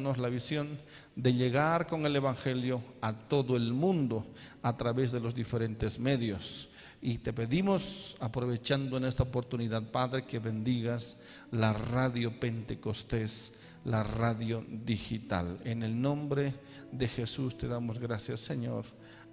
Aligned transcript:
la 0.00 0.28
visión 0.28 0.78
de 1.14 1.32
llegar 1.32 1.86
con 1.86 2.04
el 2.04 2.16
Evangelio 2.16 2.82
a 3.00 3.12
todo 3.12 3.56
el 3.56 3.72
mundo 3.72 4.26
a 4.62 4.76
través 4.76 5.12
de 5.12 5.20
los 5.20 5.34
diferentes 5.34 5.98
medios. 5.98 6.68
Y 7.00 7.18
te 7.18 7.32
pedimos, 7.32 8.16
aprovechando 8.18 8.96
en 8.96 9.04
esta 9.04 9.22
oportunidad, 9.22 9.82
Padre, 9.90 10.24
que 10.24 10.38
bendigas 10.38 11.16
la 11.52 11.72
radio 11.72 12.40
Pentecostés, 12.40 13.54
la 13.84 14.02
radio 14.02 14.64
digital. 14.68 15.60
En 15.64 15.82
el 15.82 16.00
nombre 16.00 16.54
de 16.90 17.06
Jesús 17.06 17.56
te 17.56 17.68
damos 17.68 17.98
gracias, 17.98 18.40
Señor. 18.40 18.86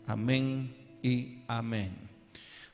Amén 0.06 0.76
y 1.02 1.40
amén. 1.48 2.12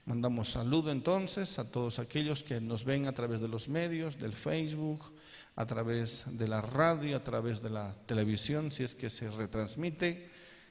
Mandamos 0.05 0.49
saludo 0.49 0.91
entonces 0.91 1.59
a 1.59 1.69
todos 1.69 1.99
aquellos 1.99 2.43
que 2.43 2.59
nos 2.59 2.83
ven 2.83 3.07
a 3.07 3.13
través 3.13 3.39
de 3.39 3.47
los 3.47 3.69
medios, 3.69 4.17
del 4.17 4.33
Facebook, 4.33 5.13
a 5.57 5.65
través 5.65 6.23
de 6.37 6.47
la 6.47 6.61
radio, 6.61 7.17
a 7.17 7.23
través 7.23 7.61
de 7.61 7.71
la 7.71 7.93
televisión, 8.05 8.71
si 8.71 8.83
es 8.83 8.93
que 8.93 9.09
se 9.09 9.29
retransmite. 9.29 10.29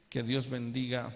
Que 0.08 0.22
Dios 0.22 0.48
bendiga 0.48 1.14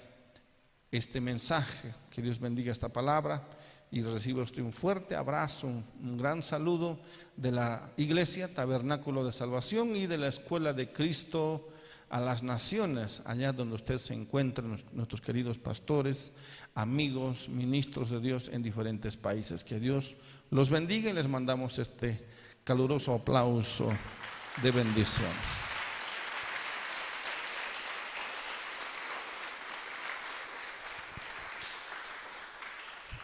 este 0.91 1.21
mensaje, 1.21 1.95
que 2.11 2.21
Dios 2.21 2.41
bendiga 2.41 2.73
esta 2.73 2.89
palabra 2.89 3.47
y 3.93 4.03
reciba 4.03 4.43
usted 4.43 4.63
un 4.63 4.73
fuerte 4.73 5.15
abrazo, 5.15 5.69
un, 5.69 6.17
gran 6.19 6.43
saludo 6.43 6.99
de 7.37 7.53
la 7.53 7.93
Iglesia 7.97 8.53
Tabernáculo 8.53 9.25
de 9.25 9.31
Salvación 9.31 9.95
y 9.95 10.09
de 10.09 10.19
la 10.19 10.29
Escuela 10.29 10.73
de 10.73 10.93
Cristo 10.93 11.69
a 12.09 12.21
las 12.21 12.43
naciones, 12.43 13.23
allá 13.25 13.53
donde 13.53 13.77
usted 13.77 13.99
se 13.99 14.15
encuentra, 14.15 14.65
nuestros 14.93 15.21
queridos 15.21 15.59
pastores, 15.59 16.33
amigos, 16.75 17.49
ministros 17.49 18.11
de 18.11 18.19
Dios 18.19 18.51
en 18.53 18.65
diferentes 18.65 19.17
países. 19.17 19.63
Que 19.63 19.79
Dios 19.79 20.17
los 20.51 20.71
bendiga 20.71 21.11
y 21.11 21.13
les 21.13 21.29
mandamos 21.29 21.79
este 21.79 22.27
caluroso 22.65 23.15
aplauso 23.15 23.91
de 24.63 24.71
bendición. 24.71 25.31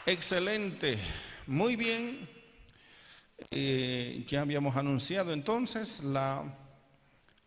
Excelente, 0.07 0.99
muy 1.47 1.77
bien. 1.77 2.29
Eh, 3.51 4.25
ya 4.27 4.41
habíamos 4.43 4.77
anunciado 4.77 5.33
entonces 5.33 6.03
la 6.03 6.45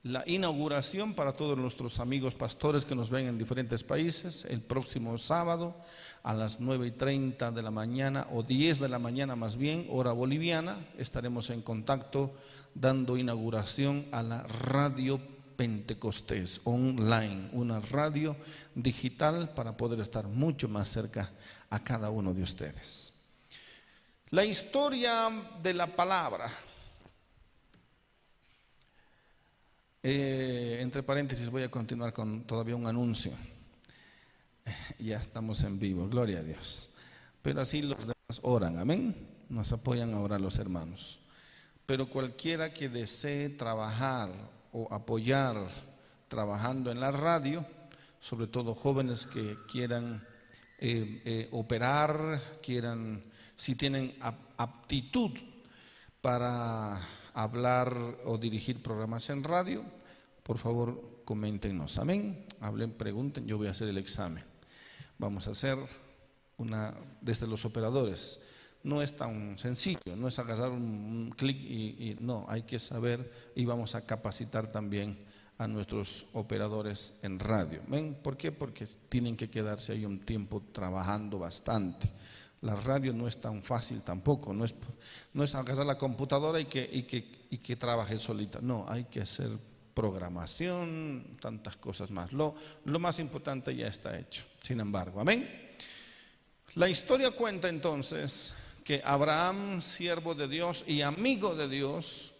la 0.03 0.23
inauguración 0.25 1.13
para 1.13 1.33
todos 1.33 1.57
nuestros 1.57 1.99
amigos 1.99 2.33
pastores 2.33 2.85
que 2.85 2.95
nos 2.95 3.09
ven 3.09 3.27
en 3.27 3.37
diferentes 3.37 3.83
países 3.83 4.45
el 4.45 4.61
próximo 4.61 5.17
sábado 5.17 5.75
a 6.23 6.33
las 6.33 6.61
9 6.61 6.87
y 6.87 6.91
30 6.91 7.51
de 7.51 7.61
la 7.61 7.71
mañana 7.71 8.27
o 8.31 8.43
10 8.43 8.79
de 8.79 8.89
la 8.89 8.99
mañana 8.99 9.35
más 9.35 9.57
bien, 9.57 9.87
hora 9.89 10.13
boliviana. 10.13 10.87
Estaremos 10.97 11.49
en 11.49 11.61
contacto 11.61 12.33
dando 12.73 13.17
inauguración 13.17 14.07
a 14.11 14.23
la 14.23 14.43
radio 14.43 15.19
Pentecostés 15.57 16.61
online, 16.63 17.49
una 17.51 17.81
radio 17.81 18.37
digital 18.75 19.53
para 19.53 19.75
poder 19.75 19.99
estar 19.99 20.25
mucho 20.27 20.69
más 20.69 20.87
cerca 20.87 21.31
a 21.69 21.83
cada 21.83 22.09
uno 22.09 22.33
de 22.33 22.43
ustedes. 22.43 23.11
La 24.29 24.45
historia 24.45 25.29
de 25.61 25.73
la 25.73 25.87
palabra 25.87 26.49
Eh, 30.01 30.77
entre 30.79 31.03
paréntesis 31.03 31.49
voy 31.49 31.63
a 31.63 31.71
continuar 31.71 32.13
con 32.13 32.43
todavía 32.43 32.75
un 32.75 32.87
anuncio. 32.87 33.31
Ya 34.99 35.17
estamos 35.17 35.63
en 35.63 35.79
vivo, 35.79 36.07
gloria 36.07 36.39
a 36.39 36.43
Dios. 36.43 36.89
Pero 37.41 37.61
así 37.61 37.81
los 37.81 37.99
demás 37.99 38.39
oran, 38.43 38.77
amén. 38.77 39.15
Nos 39.49 39.71
apoyan 39.71 40.13
a 40.13 40.19
orar 40.19 40.39
los 40.39 40.59
hermanos. 40.59 41.19
Pero 41.85 42.09
cualquiera 42.09 42.71
que 42.73 42.87
desee 42.87 43.49
trabajar 43.49 44.29
o 44.71 44.93
apoyar 44.93 45.69
trabajando 46.27 46.91
en 46.91 46.99
la 46.99 47.11
radio, 47.11 47.65
sobre 48.19 48.47
todo 48.47 48.75
jóvenes 48.75 49.25
que 49.25 49.57
quieran 49.67 50.23
eh, 50.77 51.21
eh, 51.25 51.49
operar, 51.51 52.59
quieran, 52.61 53.23
si 53.55 53.75
tienen 53.75 54.15
aptitud 54.57 55.31
para 56.21 56.99
hablar 57.43 58.17
o 58.25 58.37
dirigir 58.37 58.83
programas 58.83 59.29
en 59.29 59.43
radio, 59.43 59.83
por 60.43 60.57
favor 60.57 61.21
coméntenos. 61.23 61.97
Amén. 61.97 62.45
Hablen, 62.59 62.91
pregunten, 62.91 63.45
yo 63.45 63.57
voy 63.57 63.67
a 63.67 63.71
hacer 63.71 63.87
el 63.87 63.97
examen. 63.97 64.43
Vamos 65.17 65.47
a 65.47 65.51
hacer 65.51 65.77
una 66.57 66.93
desde 67.21 67.47
los 67.47 67.63
operadores. 67.65 68.39
No 68.83 69.01
es 69.01 69.15
tan 69.15 69.57
sencillo, 69.57 70.15
no 70.15 70.27
es 70.27 70.39
agarrar 70.39 70.71
un, 70.71 71.33
clic 71.35 71.57
y, 71.57 72.17
no, 72.19 72.45
hay 72.47 72.63
que 72.63 72.79
saber 72.79 73.51
y 73.55 73.65
vamos 73.65 73.95
a 73.95 74.05
capacitar 74.05 74.67
también 74.67 75.25
a 75.57 75.67
nuestros 75.67 76.25
operadores 76.33 77.13
en 77.21 77.39
radio. 77.39 77.81
¿Ven? 77.87 78.15
¿Por 78.15 78.37
qué? 78.37 78.53
Porque 78.53 78.87
tienen 79.09 79.35
que 79.35 79.49
quedarse 79.49 79.91
ahí 79.91 80.05
un 80.05 80.19
tiempo 80.19 80.63
trabajando 80.71 81.39
bastante. 81.39 82.09
La 82.61 82.75
radio 82.75 83.13
no 83.13 83.27
es 83.27 83.39
tan 83.39 83.63
fácil 83.63 84.01
tampoco, 84.01 84.53
no 84.53 84.65
es, 84.65 84.75
no 85.33 85.43
es 85.43 85.55
agarrar 85.55 85.85
la 85.85 85.97
computadora 85.97 86.59
y 86.59 86.65
que, 86.65 86.87
y, 86.91 87.03
que, 87.03 87.47
y 87.49 87.57
que 87.59 87.75
trabaje 87.77 88.19
solita, 88.19 88.59
no, 88.61 88.85
hay 88.87 89.05
que 89.05 89.21
hacer 89.21 89.49
programación, 89.93 91.37
tantas 91.39 91.77
cosas 91.77 92.11
más. 92.11 92.33
Lo, 92.33 92.55
lo 92.85 92.99
más 92.99 93.19
importante 93.19 93.75
ya 93.75 93.87
está 93.87 94.17
hecho, 94.17 94.43
sin 94.61 94.79
embargo, 94.79 95.21
amén. 95.21 95.69
La 96.75 96.87
historia 96.89 97.31
cuenta 97.31 97.67
entonces 97.69 98.53
que 98.83 99.01
Abraham, 99.03 99.81
siervo 99.81 100.35
de 100.35 100.47
Dios 100.47 100.83
y 100.85 101.01
amigo 101.01 101.55
de 101.55 101.67
Dios, 101.67 102.33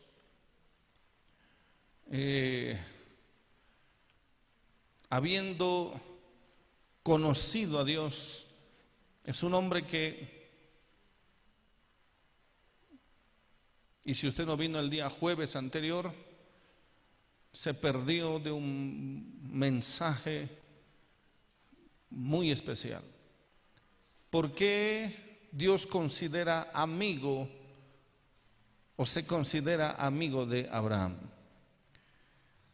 eh, 2.12 2.80
habiendo 5.10 6.00
conocido 7.04 7.80
a 7.80 7.84
Dios, 7.84 8.46
es 9.30 9.44
un 9.44 9.54
hombre 9.54 9.84
que, 9.84 10.50
y 14.04 14.16
si 14.16 14.28
usted 14.28 14.44
no 14.44 14.58
vino 14.58 14.80
el 14.80 14.90
día 14.90 15.08
jueves 15.08 15.56
anterior, 15.56 16.12
se 17.52 17.76
perdió 17.76 18.40
de 18.40 18.52
un 18.52 19.40
mensaje 19.52 20.50
muy 22.10 22.50
especial. 22.50 23.04
¿Por 24.32 24.56
qué 24.56 25.48
Dios 25.52 25.86
considera 25.86 26.72
amigo 26.74 27.48
o 28.96 29.06
se 29.06 29.28
considera 29.28 29.92
amigo 29.92 30.48
de 30.48 30.68
Abraham? 30.72 31.18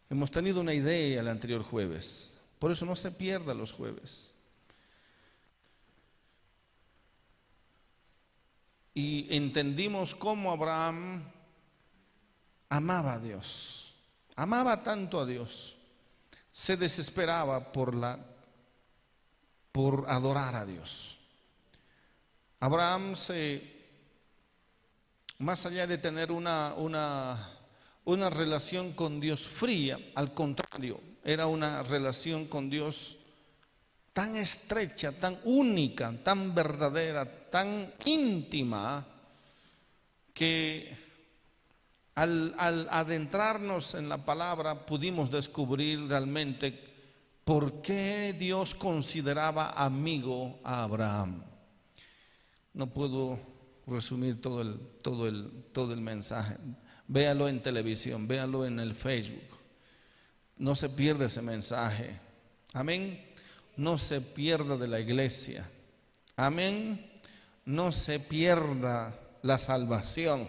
Hemos 0.09 0.31
tenido 0.31 0.61
una 0.61 0.73
idea 0.73 1.19
el 1.19 1.27
anterior 1.27 1.63
jueves, 1.63 2.38
por 2.59 2.71
eso 2.71 2.85
no 2.85 2.95
se 2.95 3.11
pierda 3.11 3.53
los 3.53 3.73
jueves. 3.73 4.34
Y 8.95 9.28
entendimos 9.35 10.16
cómo 10.16 10.51
Abraham 10.51 11.29
amaba 12.69 13.13
a 13.13 13.19
Dios, 13.19 13.94
amaba 14.35 14.81
tanto 14.81 15.19
a 15.19 15.25
Dios, 15.25 15.75
se 16.51 16.78
desesperaba 16.78 17.72
por 17.72 17.94
la 17.94 18.17
por 19.73 20.06
adorar 20.07 20.56
a 20.56 20.66
Dios. 20.66 21.17
Abraham 22.61 23.17
se 23.17 23.75
más 25.39 25.66
allá 25.66 25.85
de 25.85 25.97
tener 25.97 26.31
una, 26.31 26.73
una, 26.77 27.51
una 28.06 28.29
relación 28.29 28.94
con 28.94 29.19
Dios 29.19 29.45
fría, 29.45 30.00
al 30.16 30.33
contrario, 30.33 31.01
era 31.25 31.47
una 31.47 31.83
relación 31.83 32.45
con 32.45 32.69
Dios 32.69 33.17
tan 34.15 34.37
estrecha, 34.37 35.11
tan 35.11 35.37
única, 35.43 36.09
tan 36.23 36.55
verdadera, 36.55 37.27
tan 37.51 37.91
íntima, 38.05 39.05
que 40.33 40.95
al, 42.15 42.55
adentrarnos 42.89 43.93
en 43.93 44.07
la 44.07 44.23
palabra 44.23 44.85
pudimos 44.85 45.29
descubrir 45.29 46.07
realmente 46.07 46.71
por 47.44 47.81
qué 47.81 48.33
Dios 48.39 48.73
consideraba 48.73 49.71
amigo 49.71 50.61
a 50.63 50.83
Abraham. 50.83 51.44
No 52.73 52.88
puedo 52.88 53.38
resumir 53.85 54.39
todo 54.39 54.61
el, 54.61 54.79
todo 55.01 55.27
el, 55.27 55.65
todo 55.73 55.91
el 55.91 56.00
mensaje. 56.00 56.56
Véalo 57.09 57.50
en 57.50 57.61
televisión, 57.61 58.29
véalo 58.29 58.65
en 58.65 58.79
el 58.79 58.95
Facebook. 58.95 59.59
No 60.56 60.73
se 60.73 60.88
pierde 60.88 61.25
ese 61.25 61.41
mensaje. 61.41 62.18
Amén 62.71 63.25
no 63.77 63.98
se 63.98 64.22
pierda 64.22 64.77
de 64.77 64.88
la 64.88 65.00
iglesia. 65.00 65.69
Amén. 66.36 67.12
No 67.66 67.92
se 67.92 68.19
pierda 68.19 69.19
la 69.42 69.57
salvación. 69.57 70.48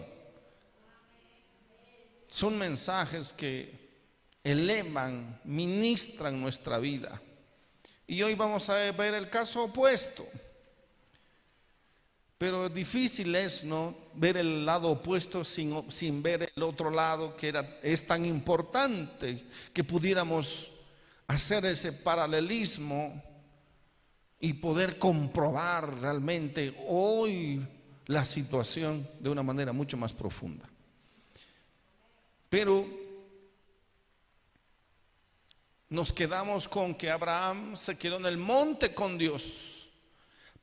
Son 2.27 2.57
mensajes 2.57 3.33
que 3.33 3.87
elevan, 4.43 5.39
ministran 5.43 6.39
nuestra 6.39 6.77
vida. 6.77 7.21
Y 8.05 8.21
hoy 8.21 8.35
vamos 8.35 8.69
a 8.69 8.75
ver 8.91 9.13
el 9.13 9.29
caso 9.29 9.65
opuesto. 9.65 10.25
Pero 12.37 12.69
difícil 12.69 13.35
es 13.35 13.63
no 13.63 13.97
ver 14.13 14.37
el 14.37 14.65
lado 14.65 14.89
opuesto 14.89 15.43
sin, 15.43 15.91
sin 15.91 16.21
ver 16.21 16.51
el 16.55 16.63
otro 16.63 16.91
lado 16.91 17.35
que 17.35 17.47
era, 17.47 17.79
es 17.81 18.05
tan 18.05 18.25
importante 18.25 19.43
que 19.73 19.83
pudiéramos 19.83 20.69
hacer 21.27 21.65
ese 21.65 21.91
paralelismo 21.91 23.21
y 24.39 24.53
poder 24.53 24.97
comprobar 24.97 25.99
realmente 25.99 26.75
hoy 26.87 27.65
la 28.05 28.23
situación 28.23 29.09
de 29.19 29.29
una 29.29 29.43
manera 29.43 29.73
mucho 29.73 29.97
más 29.97 30.13
profunda. 30.13 30.69
Pero 32.49 32.87
nos 35.89 36.13
quedamos 36.13 36.67
con 36.67 36.95
que 36.95 37.09
Abraham 37.09 37.75
se 37.75 37.97
quedó 37.97 38.17
en 38.17 38.25
el 38.25 38.37
monte 38.37 38.93
con 38.93 39.17
Dios 39.17 39.89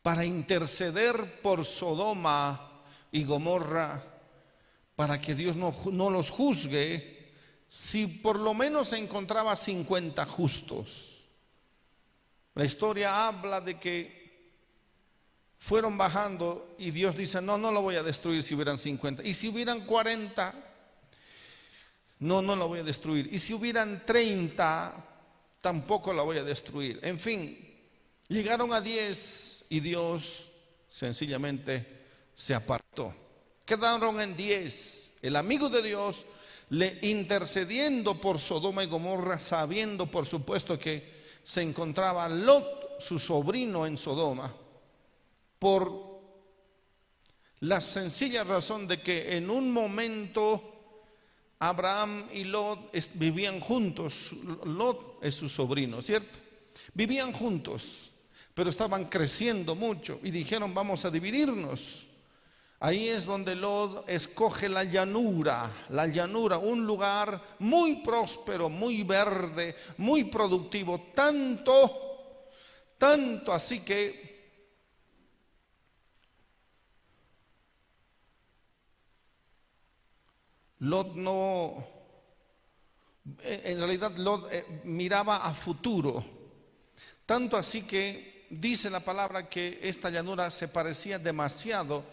para 0.02 0.24
interceder 0.24 1.40
por 1.40 1.64
Sodoma 1.64 2.82
y 3.10 3.24
Gomorra, 3.24 4.02
para 4.96 5.20
que 5.20 5.34
Dios 5.34 5.56
no, 5.56 5.74
no 5.92 6.10
los 6.10 6.30
juzgue, 6.30 7.13
si 7.74 8.06
por 8.06 8.38
lo 8.38 8.54
menos 8.54 8.90
se 8.90 8.98
encontraba 8.98 9.56
50 9.56 10.24
justos. 10.26 11.24
La 12.54 12.64
historia 12.64 13.26
habla 13.26 13.60
de 13.60 13.80
que 13.80 14.52
fueron 15.58 15.98
bajando 15.98 16.76
y 16.78 16.92
Dios 16.92 17.16
dice, 17.16 17.42
no, 17.42 17.58
no 17.58 17.72
lo 17.72 17.82
voy 17.82 17.96
a 17.96 18.04
destruir 18.04 18.44
si 18.44 18.54
hubieran 18.54 18.78
50. 18.78 19.24
Y 19.24 19.34
si 19.34 19.48
hubieran 19.48 19.80
40, 19.80 20.54
no, 22.20 22.42
no 22.42 22.54
lo 22.54 22.68
voy 22.68 22.78
a 22.78 22.84
destruir. 22.84 23.28
Y 23.32 23.40
si 23.40 23.52
hubieran 23.52 24.06
30, 24.06 24.94
tampoco 25.60 26.12
la 26.12 26.22
voy 26.22 26.38
a 26.38 26.44
destruir. 26.44 27.00
En 27.02 27.18
fin, 27.18 27.58
llegaron 28.28 28.72
a 28.72 28.80
10 28.80 29.64
y 29.70 29.80
Dios 29.80 30.48
sencillamente 30.88 32.04
se 32.36 32.54
apartó. 32.54 33.12
Quedaron 33.66 34.20
en 34.20 34.36
10. 34.36 35.10
El 35.22 35.34
amigo 35.34 35.68
de 35.68 35.82
Dios 35.82 36.24
le 36.74 36.98
intercediendo 37.02 38.20
por 38.20 38.38
Sodoma 38.38 38.82
y 38.82 38.88
Gomorra, 38.88 39.38
sabiendo 39.38 40.10
por 40.10 40.26
supuesto 40.26 40.78
que 40.78 41.14
se 41.44 41.62
encontraba 41.62 42.28
Lot, 42.28 43.00
su 43.00 43.18
sobrino, 43.18 43.86
en 43.86 43.96
Sodoma, 43.96 44.52
por 45.58 46.14
la 47.60 47.80
sencilla 47.80 48.42
razón 48.42 48.88
de 48.88 49.00
que 49.00 49.36
en 49.36 49.50
un 49.50 49.72
momento 49.72 50.74
Abraham 51.60 52.28
y 52.32 52.44
Lot 52.44 52.92
vivían 53.14 53.60
juntos. 53.60 54.32
Lot 54.64 55.18
es 55.22 55.36
su 55.36 55.48
sobrino, 55.48 56.02
¿cierto? 56.02 56.38
Vivían 56.92 57.32
juntos, 57.32 58.10
pero 58.52 58.68
estaban 58.68 59.04
creciendo 59.04 59.76
mucho 59.76 60.18
y 60.24 60.30
dijeron, 60.30 60.74
vamos 60.74 61.04
a 61.04 61.10
dividirnos. 61.10 62.08
Ahí 62.84 63.08
es 63.08 63.24
donde 63.24 63.54
Lot 63.54 64.06
escoge 64.10 64.68
la 64.68 64.84
llanura, 64.84 65.86
la 65.88 66.06
llanura, 66.06 66.58
un 66.58 66.84
lugar 66.84 67.40
muy 67.60 68.02
próspero, 68.02 68.68
muy 68.68 69.02
verde, 69.04 69.74
muy 69.96 70.24
productivo, 70.24 71.06
tanto, 71.14 72.50
tanto 72.98 73.54
así 73.54 73.80
que 73.80 74.34
Lot 80.80 81.14
no, 81.14 81.86
en 83.44 83.78
realidad 83.78 84.14
Lot 84.18 84.52
eh, 84.52 84.82
miraba 84.84 85.36
a 85.36 85.54
futuro, 85.54 86.22
tanto 87.24 87.56
así 87.56 87.84
que 87.84 88.46
dice 88.50 88.90
la 88.90 89.00
palabra 89.00 89.48
que 89.48 89.80
esta 89.82 90.10
llanura 90.10 90.50
se 90.50 90.68
parecía 90.68 91.18
demasiado 91.18 92.12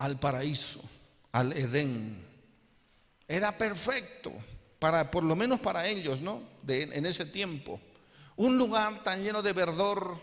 al 0.00 0.18
paraíso, 0.18 0.80
al 1.32 1.52
Edén. 1.52 2.26
Era 3.28 3.56
perfecto, 3.56 4.32
para, 4.78 5.10
por 5.10 5.22
lo 5.22 5.36
menos 5.36 5.60
para 5.60 5.86
ellos, 5.86 6.20
¿no? 6.20 6.42
en 6.66 7.06
ese 7.06 7.26
tiempo. 7.26 7.78
Un 8.36 8.56
lugar 8.56 9.02
tan 9.02 9.22
lleno 9.22 9.42
de 9.42 9.52
verdor, 9.52 10.18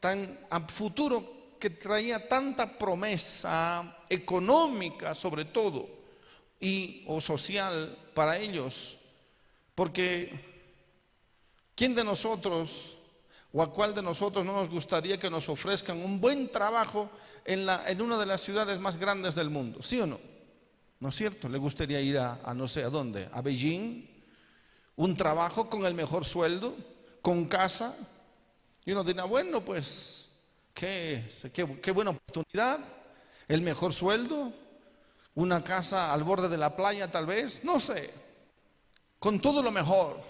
tan 0.00 0.38
futuro, 0.68 1.56
que 1.60 1.70
traía 1.70 2.28
tanta 2.28 2.76
promesa 2.76 3.98
económica 4.08 5.14
sobre 5.14 5.44
todo, 5.44 5.86
y 6.58 7.04
o 7.06 7.20
social 7.20 7.96
para 8.14 8.36
ellos. 8.36 8.98
Porque 9.76 10.32
¿quién 11.76 11.94
de 11.94 12.02
nosotros 12.02 12.96
o 13.52 13.62
a 13.62 13.72
cuál 13.72 13.94
de 13.94 14.02
nosotros 14.02 14.44
no 14.44 14.54
nos 14.54 14.68
gustaría 14.68 15.18
que 15.18 15.30
nos 15.30 15.48
ofrezcan 15.48 15.98
un 15.98 16.20
buen 16.20 16.50
trabajo 16.50 17.08
en, 17.44 18.00
una 18.00 18.18
de 18.18 18.26
las 18.26 18.40
ciudades 18.40 18.78
más 18.78 18.96
grandes 18.96 19.34
del 19.34 19.50
mundo, 19.50 19.82
¿sí 19.82 20.00
o 20.00 20.06
no? 20.06 20.20
¿No 20.98 21.08
es 21.08 21.16
cierto? 21.16 21.48
¿Le 21.48 21.58
gustaría 21.58 22.00
ir 22.00 22.18
a, 22.18 22.52
no 22.54 22.68
sé 22.68 22.84
a 22.84 22.90
dónde? 22.90 23.28
¿A 23.32 23.40
Beijing? 23.40 24.06
¿Un 24.96 25.16
trabajo 25.16 25.70
con 25.70 25.86
el 25.86 25.94
mejor 25.94 26.24
sueldo? 26.24 26.76
¿Con 27.22 27.46
casa? 27.46 27.96
Y 28.84 28.92
uno 28.92 29.02
dirá, 29.02 29.24
bueno, 29.24 29.60
pues, 29.62 30.28
qué, 30.74 31.28
qué, 31.52 31.80
qué 31.80 31.90
buena 31.90 32.10
oportunidad, 32.10 32.80
el 33.48 33.62
mejor 33.62 33.92
sueldo, 33.92 34.52
una 35.34 35.64
casa 35.64 36.12
al 36.12 36.22
borde 36.22 36.48
de 36.48 36.58
la 36.58 36.76
playa 36.76 37.10
tal 37.10 37.26
vez, 37.26 37.64
no 37.64 37.80
sé, 37.80 38.10
con 39.18 39.40
todo 39.40 39.62
lo 39.62 39.70
mejor. 39.70 40.29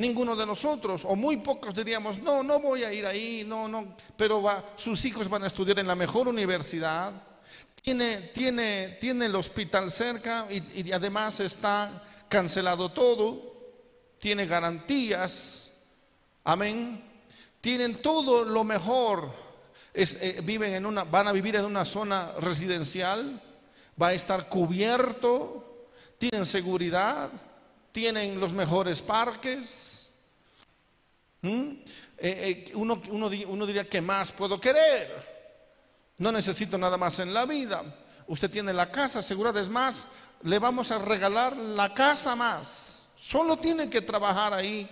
Ninguno 0.00 0.34
de 0.34 0.46
nosotros, 0.46 1.02
o 1.04 1.14
muy 1.14 1.36
pocos 1.36 1.74
diríamos, 1.74 2.18
no, 2.18 2.42
no 2.42 2.58
voy 2.58 2.84
a 2.84 2.92
ir 2.92 3.04
ahí, 3.04 3.44
no, 3.46 3.68
no, 3.68 3.96
pero 4.16 4.40
va, 4.40 4.72
sus 4.74 5.04
hijos 5.04 5.28
van 5.28 5.44
a 5.44 5.46
estudiar 5.46 5.78
en 5.78 5.86
la 5.86 5.94
mejor 5.94 6.26
universidad, 6.26 7.12
tiene, 7.82 8.16
tiene, 8.32 8.96
tiene 8.98 9.26
el 9.26 9.36
hospital 9.36 9.92
cerca 9.92 10.46
y, 10.50 10.90
además 10.90 11.40
está 11.40 12.02
cancelado 12.30 12.88
todo, 12.88 13.74
tiene 14.18 14.46
garantías, 14.46 15.70
amén, 16.44 17.04
tienen 17.60 18.00
todo 18.00 18.42
lo 18.42 18.64
mejor, 18.64 19.30
eh, 19.92 20.40
viven 20.42 20.72
en 20.72 20.86
una, 20.86 21.04
van 21.04 21.28
a 21.28 21.32
vivir 21.32 21.56
en 21.56 21.66
una 21.66 21.84
zona 21.84 22.32
residencial, 22.40 23.38
va 24.00 24.08
a 24.08 24.14
estar 24.14 24.48
cubierto, 24.48 25.88
tienen 26.16 26.46
seguridad, 26.46 27.30
tienen 27.92 28.38
los 28.38 28.52
mejores 28.52 29.02
parques. 29.02 30.10
¿Mm? 31.42 31.70
Eh, 32.18 32.64
eh, 32.68 32.72
uno, 32.74 33.00
uno, 33.10 33.66
diría, 33.66 33.88
¿qué 33.88 34.00
más 34.00 34.32
puedo 34.32 34.60
querer? 34.60 35.30
No 36.18 36.30
necesito 36.30 36.76
nada 36.76 36.98
más 36.98 37.18
en 37.18 37.32
la 37.32 37.46
vida. 37.46 37.82
Usted 38.26 38.50
tiene 38.50 38.72
la 38.72 38.90
casa 38.90 39.20
asegurada, 39.20 39.60
es 39.60 39.68
más, 39.68 40.06
le 40.42 40.58
vamos 40.58 40.90
a 40.90 40.98
regalar 40.98 41.56
la 41.56 41.94
casa 41.94 42.36
más. 42.36 43.06
Solo 43.16 43.56
tiene 43.56 43.88
que 43.88 44.02
trabajar 44.02 44.52
ahí. 44.52 44.88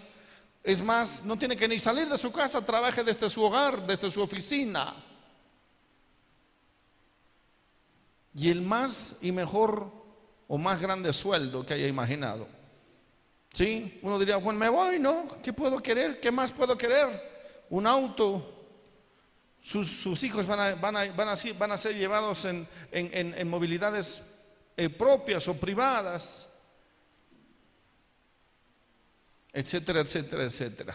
Es 0.64 0.82
más, 0.82 1.22
no 1.24 1.38
tiene 1.38 1.56
que 1.56 1.69
ni 1.69 1.78
salir 1.78 2.08
de 2.08 2.19
su 2.19 2.32
casa, 2.32 2.64
trabaje 2.64 3.05
desde 3.05 3.31
su 3.31 3.43
hogar, 3.43 3.86
desde 3.86 4.10
su 4.10 4.20
oficina. 4.20 4.94
Y 8.34 8.50
el 8.50 8.62
más 8.62 9.17
y 9.20 9.32
mejor 9.32 9.90
o 10.46 10.58
más 10.58 10.81
grande 10.81 11.12
sueldo 11.12 11.64
que 11.64 11.74
haya 11.74 11.86
imaginado. 11.86 12.57
¿Sí? 13.58 13.98
Uno 14.03 14.20
diría, 14.20 14.36
bueno, 14.36 14.60
me 14.60 14.69
voy, 14.69 15.00
¿no? 15.00 15.27
¿Qué 15.43 15.53
puedo 15.53 15.82
querer? 15.82 16.20
¿Qué 16.20 16.31
más 16.31 16.53
puedo 16.53 16.79
querer? 16.79 17.65
Un 17.70 17.88
auto. 17.88 18.55
Sus, 19.60 20.22
hijos 20.22 20.46
van 20.46 20.60
a, 20.60 20.74
van, 20.77 20.94
van, 21.17 21.72
a, 21.72 21.77
ser 21.77 21.96
llevados 21.96 22.44
en, 22.44 23.48
movilidades 23.48 24.22
eh, 24.77 24.88
propias 24.88 25.48
o 25.48 25.55
privadas, 25.55 26.48
etcétera, 29.53 30.03
etcétera, 30.03 30.44
etcétera. 30.44 30.94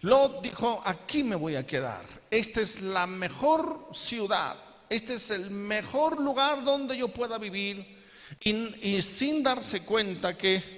Lot 0.00 0.40
dijo, 0.40 0.80
aquí 0.82 1.22
me 1.22 1.36
voy 1.36 1.56
a 1.56 1.66
quedar. 1.66 2.06
Esta 2.30 2.62
es 2.62 2.80
la 2.80 3.06
mejor 3.06 3.90
ciudad. 3.92 4.56
Este 4.88 5.16
es 5.16 5.30
el 5.30 5.50
mejor 5.50 6.18
lugar 6.18 6.64
donde 6.64 6.96
yo 6.96 7.08
pueda 7.08 7.36
vivir. 7.36 7.94
y 8.40 9.02
sin 9.02 9.42
darse 9.42 9.82
cuenta 9.82 10.38
que 10.38 10.75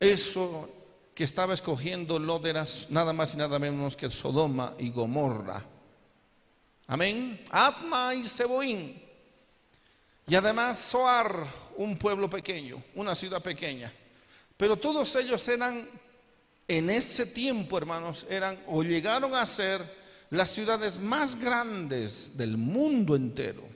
eso 0.00 0.68
que 1.14 1.24
estaba 1.24 1.54
escogiendo 1.54 2.18
Lot 2.18 2.44
era 2.46 2.64
nada 2.90 3.12
más 3.12 3.34
y 3.34 3.38
nada 3.38 3.58
menos 3.58 3.96
que 3.96 4.10
Sodoma 4.10 4.74
y 4.78 4.90
Gomorra. 4.90 5.64
Amén. 6.86 7.42
Atma 7.50 8.14
y 8.14 8.28
Seboín. 8.28 9.02
Y 10.28 10.34
además 10.34 10.78
Soar, 10.78 11.46
un 11.76 11.96
pueblo 11.96 12.28
pequeño, 12.28 12.82
una 12.94 13.14
ciudad 13.14 13.42
pequeña. 13.42 13.92
Pero 14.56 14.76
todos 14.76 15.14
ellos 15.16 15.46
eran, 15.48 15.88
en 16.66 16.90
ese 16.90 17.26
tiempo, 17.26 17.78
hermanos, 17.78 18.26
eran 18.28 18.58
o 18.66 18.82
llegaron 18.82 19.34
a 19.34 19.46
ser 19.46 19.96
las 20.30 20.50
ciudades 20.50 20.98
más 20.98 21.38
grandes 21.38 22.36
del 22.36 22.56
mundo 22.56 23.14
entero. 23.14 23.75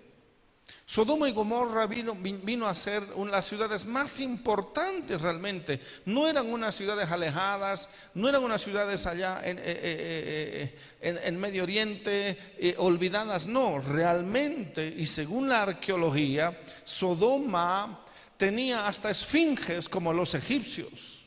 Sodoma 0.90 1.28
y 1.28 1.32
Gomorra 1.32 1.87
vino, 1.87 2.16
vino 2.16 2.66
a 2.66 2.75
ser 2.75 3.04
una 3.14 3.30
de 3.30 3.37
las 3.37 3.47
ciudades 3.47 3.87
más 3.87 4.18
importantes 4.18 5.20
realmente. 5.20 5.78
No 6.04 6.26
eran 6.26 6.52
unas 6.52 6.75
ciudades 6.75 7.09
alejadas, 7.09 7.88
no 8.12 8.28
eran 8.28 8.42
unas 8.42 8.61
ciudades 8.61 9.06
allá 9.06 9.40
en, 9.44 9.59
eh, 9.59 9.62
eh, 9.66 10.75
eh, 11.00 11.20
en 11.23 11.38
Medio 11.38 11.62
Oriente 11.62 12.75
olvidadas, 12.78 13.47
no, 13.47 13.78
realmente, 13.78 14.85
y 14.85 15.06
según 15.06 15.49
la 15.49 15.62
arqueología, 15.62 16.61
Sodoma 16.82 18.04
tenía 18.37 18.88
hasta 18.88 19.11
esfinges 19.11 19.88
como 19.88 20.12
los 20.12 20.35
egipcios. 20.35 21.20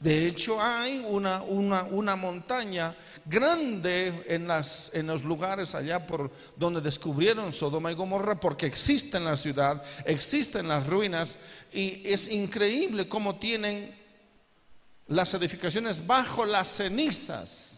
De 0.00 0.26
hecho, 0.26 0.60
hay 0.60 1.04
una, 1.08 1.42
una, 1.42 2.16
montaña 2.16 2.94
grande 3.24 4.24
en, 4.28 4.46
las, 4.46 4.90
en 4.92 5.06
los 5.06 5.24
lugares 5.24 5.74
allá 5.74 6.06
por 6.06 6.30
donde 6.56 6.80
descubrieron 6.80 7.52
Sodoma 7.52 7.90
y 7.90 7.94
Gomorra, 7.94 8.38
porque 8.38 8.66
existe 8.66 9.16
en 9.16 9.24
la 9.24 9.36
ciudad, 9.36 9.82
existen 10.04 10.68
las 10.68 10.86
ruinas, 10.86 11.38
y 11.72 12.02
es 12.04 12.28
increíble 12.28 13.08
cómo 13.08 13.36
tienen 13.36 13.94
las 15.06 15.32
edificaciones 15.34 16.06
bajo 16.06 16.44
las 16.44 16.68
cenizas 16.68 17.73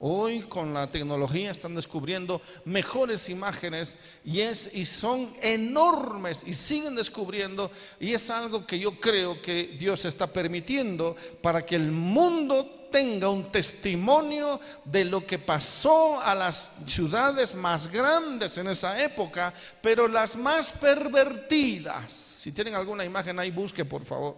Hoy 0.00 0.42
con 0.42 0.72
la 0.72 0.88
tecnología 0.88 1.50
están 1.50 1.74
descubriendo 1.74 2.40
mejores 2.64 3.28
imágenes 3.28 3.96
y, 4.24 4.84
son 4.84 5.34
enormes 5.42 6.44
y 6.46 6.54
siguen 6.54 6.94
descubriendo 6.94 7.68
y 7.98 8.12
es 8.12 8.30
algo 8.30 8.64
que 8.64 8.78
yo 8.78 9.00
creo 9.00 9.42
que 9.42 9.76
Dios 9.76 10.04
está 10.04 10.32
permitiendo 10.32 11.16
para 11.42 11.66
que 11.66 11.74
el 11.74 11.90
mundo 11.90 12.88
tenga 12.92 13.28
un 13.28 13.50
testimonio 13.50 14.60
de 14.84 15.04
lo 15.04 15.26
que 15.26 15.40
pasó 15.40 16.20
a 16.20 16.32
las 16.32 16.70
ciudades 16.86 17.56
más 17.56 17.90
grandes 17.90 18.56
en 18.56 18.68
esa 18.68 19.02
época, 19.02 19.52
pero 19.82 20.06
las 20.06 20.36
más 20.36 20.70
pervertidas. 20.70 22.12
Si 22.12 22.52
tienen 22.52 22.74
alguna 22.74 23.04
imagen 23.04 23.36
ahí, 23.40 23.50
busque 23.50 23.84
por 23.84 24.04
favor. 24.04 24.36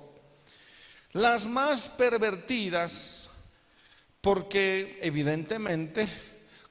Las 1.13 1.45
más 1.45 1.87
pervertidas 1.87 3.20
porque 4.21 4.99
evidentemente 5.03 6.09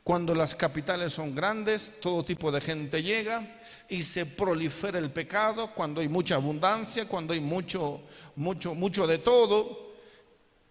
cuando 0.04 0.34
las 0.34 0.56
capitales 0.56 1.14
son 1.14 1.36
grandes, 1.36 1.94
todo 2.02 2.26
tipo 2.26 2.52
de 2.52 2.62
gente 2.62 3.04
llega 3.04 3.60
y 3.88 4.02
se 4.02 4.26
prolifera 4.26 4.98
el 4.98 5.12
pecado, 5.12 5.72
cuando 5.76 6.02
hay 6.02 6.08
mucha 6.08 6.34
abundancia, 6.34 7.08
cuando 7.08 7.34
hay 7.34 7.40
mucho, 7.40 8.02
mucho, 8.36 8.74
mucho 8.74 9.06
de 9.06 9.20
todo. 9.20 9.90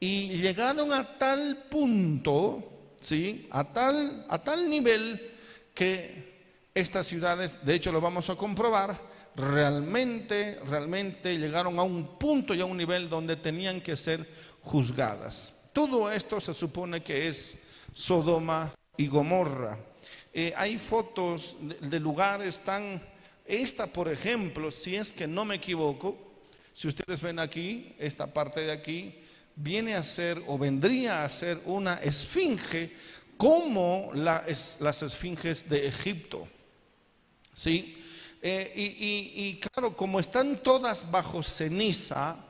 Y 0.00 0.38
llegaron 0.38 0.92
a 0.92 1.18
tal 1.18 1.66
punto, 1.70 2.96
¿sí? 3.00 3.46
A 3.50 3.64
tal, 3.64 4.26
a 4.28 4.42
tal 4.42 4.68
nivel 4.68 5.34
que 5.72 6.68
estas 6.74 7.06
ciudades, 7.06 7.64
de 7.64 7.74
hecho 7.74 7.92
lo 7.92 8.00
vamos 8.00 8.28
a 8.30 8.34
comprobar, 8.34 9.00
realmente, 9.36 10.60
realmente 10.66 11.38
llegaron 11.38 11.78
a 11.78 11.82
un 11.82 12.18
punto 12.18 12.54
y 12.54 12.60
a 12.60 12.64
un 12.64 12.76
nivel 12.76 13.08
donde 13.08 13.36
tenían 13.36 13.80
que 13.80 13.96
ser 13.96 14.28
juzgadas. 14.62 15.54
Todo 15.78 16.10
esto 16.10 16.40
se 16.40 16.52
supone 16.52 17.04
que 17.04 17.28
es 17.28 17.54
Sodoma 17.94 18.74
y 18.96 19.06
Gomorra. 19.06 19.78
Eh, 20.32 20.52
hay 20.56 20.76
fotos 20.76 21.56
de, 21.60 22.00
lugares 22.00 22.58
tan... 22.58 23.00
Esta, 23.46 23.86
por 23.86 24.08
ejemplo, 24.08 24.72
si 24.72 24.96
es 24.96 25.12
que 25.12 25.28
no 25.28 25.44
me 25.44 25.54
equivoco, 25.54 26.18
si 26.72 26.88
ustedes 26.88 27.22
ven 27.22 27.38
aquí, 27.38 27.94
esta 27.96 28.26
parte 28.26 28.62
de 28.62 28.72
aquí, 28.72 29.20
viene 29.54 29.94
a 29.94 30.02
ser 30.02 30.42
o 30.48 30.58
vendría 30.58 31.22
a 31.22 31.28
ser 31.28 31.62
una 31.64 31.94
esfinge 32.02 32.96
como 33.36 34.10
las 34.14 35.00
esfinges 35.00 35.68
de 35.68 35.86
Egipto. 35.86 36.48
¿Sí? 37.54 38.02
Eh, 38.42 38.72
y, 39.32 39.60
claro, 39.60 39.96
como 39.96 40.18
están 40.18 40.60
todas 40.60 41.08
bajo 41.08 41.40
ceniza, 41.40 42.47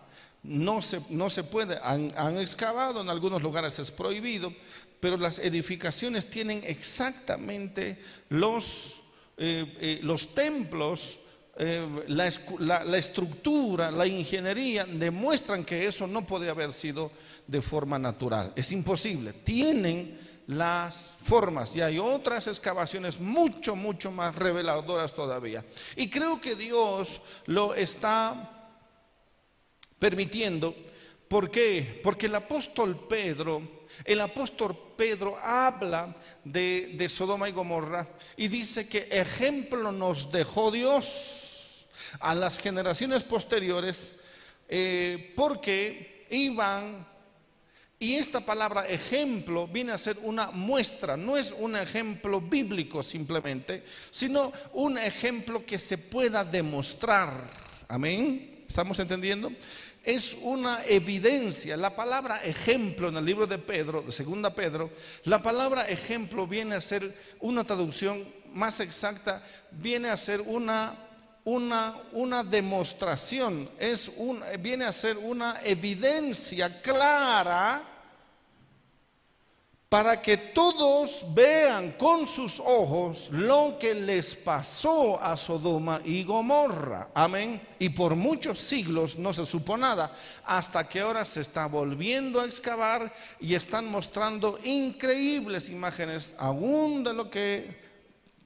no 0.48 0.80
se, 0.80 1.02
no 1.10 1.28
se 1.28 1.44
puede, 1.44 1.78
han, 1.82 2.38
excavado, 2.38 3.02
en 3.02 3.10
algunos 3.10 3.42
lugares 3.42 3.78
es 3.78 3.90
prohibido, 3.90 4.52
pero 4.98 5.16
las 5.16 5.38
edificaciones 5.38 6.28
tienen 6.30 6.62
exactamente 6.64 8.02
los, 8.30 9.02
eh, 9.36 9.76
eh, 9.80 10.00
los 10.02 10.34
templos, 10.34 11.18
eh, 11.58 11.86
la, 12.08 12.84
la, 12.84 12.96
estructura, 12.96 13.90
la 13.90 14.06
ingeniería, 14.06 14.84
demuestran 14.84 15.64
que 15.64 15.86
eso 15.86 16.06
no 16.06 16.24
puede 16.24 16.48
haber 16.48 16.72
sido 16.72 17.12
de 17.46 17.60
forma 17.60 17.98
natural. 17.98 18.52
Es 18.56 18.72
imposible. 18.72 19.34
Tienen 19.34 20.18
las 20.46 21.16
formas 21.20 21.76
y 21.76 21.82
hay 21.82 21.98
otras 21.98 22.46
excavaciones 22.46 23.20
mucho, 23.20 23.76
mucho 23.76 24.10
más 24.10 24.34
reveladoras 24.34 25.12
todavía. 25.12 25.62
Y 25.94 26.08
creo 26.08 26.40
que 26.40 26.56
Dios 26.56 27.20
lo 27.44 27.74
está 27.74 28.57
permitiendo. 29.98 30.74
¿Por 31.28 31.50
qué? 31.50 32.00
Porque 32.02 32.26
el 32.26 32.34
apóstol 32.34 33.06
Pedro, 33.08 33.86
el 34.04 34.20
apóstol 34.20 34.76
Pedro 34.96 35.38
habla 35.42 36.16
de, 36.44 37.06
Sodoma 37.10 37.48
y 37.48 37.52
Gomorra 37.52 38.08
y 38.36 38.48
dice 38.48 38.88
que 38.88 39.08
ejemplo 39.10 39.92
nos 39.92 40.32
dejó 40.32 40.70
Dios 40.70 41.86
a 42.20 42.34
las 42.34 42.58
generaciones 42.58 43.24
posteriores 43.24 44.14
eh, 44.68 45.32
porque 45.36 46.26
iban 46.30 47.06
y 48.00 48.14
esta 48.14 48.40
palabra 48.40 48.86
ejemplo 48.86 49.66
viene 49.66 49.90
a 49.90 49.98
ser 49.98 50.18
una 50.22 50.52
muestra, 50.52 51.16
no 51.16 51.36
es 51.36 51.52
un 51.58 51.76
ejemplo 51.76 52.40
bíblico 52.40 53.02
simplemente, 53.02 53.82
sino 54.10 54.52
un 54.72 54.98
ejemplo 54.98 55.66
que 55.66 55.80
se 55.80 55.98
pueda 55.98 56.44
demostrar. 56.44 57.50
Amén. 57.88 58.64
¿Estamos 58.68 58.98
entendiendo? 59.00 59.50
Es 60.04 60.36
una 60.42 60.84
evidencia. 60.86 61.76
La 61.76 61.94
palabra 61.94 62.42
ejemplo 62.44 63.08
en 63.08 63.16
el 63.16 63.24
libro 63.24 63.46
de 63.46 63.58
Pedro, 63.58 64.02
de 64.02 64.12
segunda 64.12 64.54
Pedro, 64.54 64.90
la 65.24 65.42
palabra 65.42 65.88
ejemplo 65.88 66.46
viene 66.46 66.76
a 66.76 66.80
ser 66.80 67.14
una 67.40 67.64
traducción 67.64 68.26
más 68.52 68.80
exacta, 68.80 69.42
viene 69.70 70.08
a 70.08 70.16
ser 70.16 70.40
una, 70.40 70.94
una, 71.44 71.96
una 72.12 72.42
demostración, 72.42 73.68
es 73.78 74.10
viene 74.60 74.84
a 74.84 74.92
ser 74.92 75.18
una 75.18 75.60
evidencia 75.62 76.80
clara 76.80 77.97
para 79.88 80.20
que 80.20 80.36
todos 80.36 81.24
vean 81.32 81.92
con 81.92 82.26
sus 82.26 82.60
ojos 82.60 83.28
lo 83.30 83.78
que 83.80 83.94
les 83.94 84.36
pasó 84.36 85.18
a 85.22 85.34
Sodoma 85.34 86.02
y 86.04 86.24
Gomorra. 86.24 87.08
Amén. 87.14 87.66
Y 87.78 87.88
por 87.88 88.14
muchos 88.14 88.58
siglos 88.58 89.16
no 89.16 89.32
se 89.32 89.46
supo 89.46 89.78
nada, 89.78 90.14
hasta 90.44 90.86
que 90.86 91.00
ahora 91.00 91.24
se 91.24 91.40
está 91.40 91.66
volviendo 91.66 92.38
a 92.38 92.44
excavar 92.44 93.10
y 93.40 93.54
están 93.54 93.86
mostrando 93.86 94.58
increíbles 94.62 95.70
imágenes 95.70 96.34
aún 96.36 97.02
de 97.02 97.14
lo 97.14 97.30
que 97.30 97.88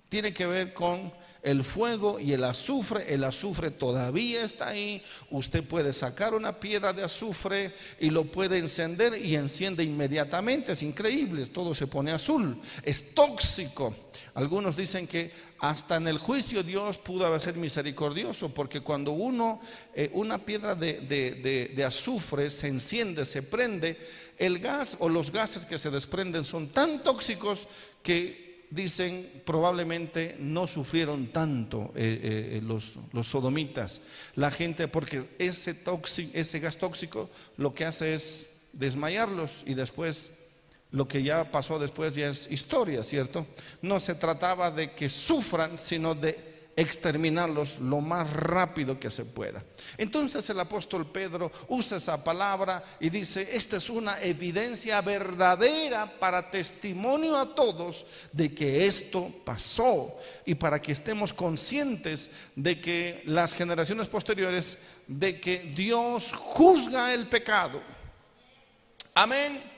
tiene 0.09 0.33
que 0.33 0.47
ver 0.47 0.73
con 0.73 1.13
el 1.43 1.65
fuego 1.65 2.21
y 2.21 2.33
el 2.33 2.45
azufre, 2.45 3.13
el 3.13 3.25
azufre 3.25 3.73
todavía 3.73 4.45
está 4.45 4.69
ahí, 4.69 5.03
usted 5.31 5.65
puede 5.65 5.93
sacar 5.93 6.35
una 6.35 6.61
piedra 6.61 6.93
de 6.93 7.03
azufre 7.03 7.75
y 7.99 8.11
lo 8.11 8.25
puede 8.25 8.59
encender 8.59 9.19
y 9.19 9.35
enciende 9.35 9.83
inmediatamente, 9.83 10.73
es 10.73 10.83
increíble, 10.85 11.47
todo 11.47 11.75
se 11.75 11.89
pone 11.89 12.13
azul, 12.13 12.61
es 12.85 13.13
tóxico. 13.13 13.95
Algunos 14.35 14.77
dicen 14.77 15.07
que 15.07 15.33
hasta 15.59 15.97
en 15.97 16.07
el 16.09 16.19
juicio 16.19 16.63
Dios 16.63 16.99
pudo 16.99 17.39
sido 17.41 17.55
misericordioso, 17.55 18.49
porque 18.49 18.81
cuando 18.81 19.11
uno, 19.13 19.61
eh, 19.95 20.11
una 20.15 20.39
piedra 20.39 20.75
de, 20.75 21.73
de 21.75 21.85
azufre 21.85 22.51
se 22.51 22.69
enciende, 22.69 23.27
se 23.27 23.43
prende, 23.43 23.99
el 24.39 24.61
gas 24.61 24.97
o 25.01 25.09
los 25.09 25.33
gases 25.33 25.67
que 25.67 25.79
se 25.79 25.91
desprenden 25.91 26.45
son 26.45 26.71
tan 26.71 27.03
tóxicos 27.03 27.69
que 28.03 28.52
dicen 28.73 29.43
probablemente 29.45 30.37
no 30.39 30.67
sufrieron 30.67 31.29
tanto 31.29 31.93
eh, 31.95 32.21
eh, 32.23 32.59
eh, 32.59 32.61
los, 32.63 32.99
sodomitas. 33.27 34.01
La 34.35 34.51
gente, 34.51 34.89
porque 34.89 35.29
ese, 35.39 35.77
ese 36.33 36.61
gas 36.61 36.77
tóxico 36.79 37.29
lo 37.57 37.75
que 37.75 37.85
hace 37.85 38.15
es 38.15 38.47
desmayarlos 38.73 39.63
y 39.67 39.75
después 39.75 40.33
lo 40.91 41.07
que 41.07 41.23
ya 41.23 41.51
pasó 41.51 41.79
después 41.79 42.15
ya 42.15 42.29
es 42.29 42.51
historia, 42.51 43.03
¿cierto? 43.05 43.47
No 43.81 44.01
se 44.01 44.15
trataba 44.15 44.71
de 44.71 44.93
que 44.93 45.09
sufran, 45.09 45.79
sino 45.79 46.15
de 46.15 46.52
exterminarlos 46.77 47.79
lo 47.79 48.01
más 48.01 48.33
rápido 48.33 48.99
que 48.99 49.11
se 49.11 49.25
pueda. 49.25 49.63
Entonces 49.99 50.49
el 50.51 50.61
apóstol 50.61 51.11
Pedro 51.11 51.53
usa 51.69 51.99
esa 51.99 52.23
palabra 52.23 52.83
y 52.99 53.11
dice, 53.11 53.49
esta 53.53 53.77
es 53.77 53.91
una 53.91 54.21
evidencia 54.23 55.01
verdadera 55.01 56.19
para 56.19 56.51
testimonio 56.51 57.37
a 57.37 57.55
todos 57.55 58.07
de 58.33 58.55
que 58.55 58.87
esto 58.87 59.33
pasó 59.45 60.17
y 60.47 60.55
para 60.55 60.81
que 60.81 60.93
estemos 60.93 61.33
conscientes 61.33 62.31
de 62.57 62.81
que 62.81 63.23
las 63.27 63.53
generaciones 63.53 64.09
posteriores, 64.09 64.79
de 65.07 65.41
que 65.41 65.73
Dios 65.75 66.33
juzga 66.33 67.13
el 67.13 67.29
pecado. 67.29 67.81
Amén. 69.15 69.72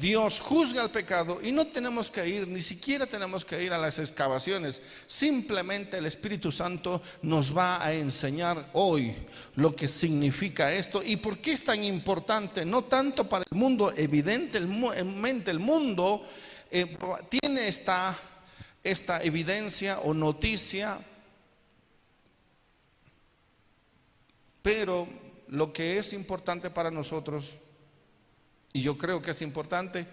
Dios 0.00 0.40
juzga 0.40 0.82
el 0.82 0.90
pecado 0.90 1.40
y 1.42 1.52
no 1.52 1.66
tenemos 1.66 2.10
que 2.10 2.26
ir, 2.26 2.48
ni 2.48 2.62
siquiera 2.62 3.06
tenemos 3.06 3.44
que 3.44 3.62
ir 3.62 3.72
a 3.72 3.78
las 3.78 3.98
excavaciones. 3.98 4.80
Simplemente 5.06 5.98
el 5.98 6.06
Espíritu 6.06 6.50
Santo 6.50 7.02
nos 7.22 7.54
va 7.54 7.84
a 7.84 7.92
enseñar 7.92 8.70
hoy 8.72 9.14
lo 9.56 9.76
que 9.76 9.88
significa 9.88 10.72
esto 10.72 11.02
y 11.04 11.16
por 11.16 11.38
qué 11.38 11.52
es 11.52 11.62
tan 11.62 11.84
importante, 11.84 12.64
no 12.64 12.84
tanto 12.84 13.28
para 13.28 13.44
el 13.50 13.56
mundo, 13.56 13.92
evidentemente 13.94 15.50
el 15.50 15.58
mundo 15.58 16.26
eh, 16.70 16.96
tiene 17.28 17.68
esta, 17.68 18.16
esta 18.82 19.22
evidencia 19.22 20.00
o 20.00 20.14
noticia, 20.14 20.98
pero 24.62 25.06
lo 25.48 25.72
que 25.72 25.98
es 25.98 26.14
importante 26.14 26.70
para 26.70 26.90
nosotros 26.90 27.58
y 28.72 28.80
yo 28.82 28.96
creo 28.96 29.20
que 29.20 29.32
es 29.32 29.42
importante, 29.42 30.06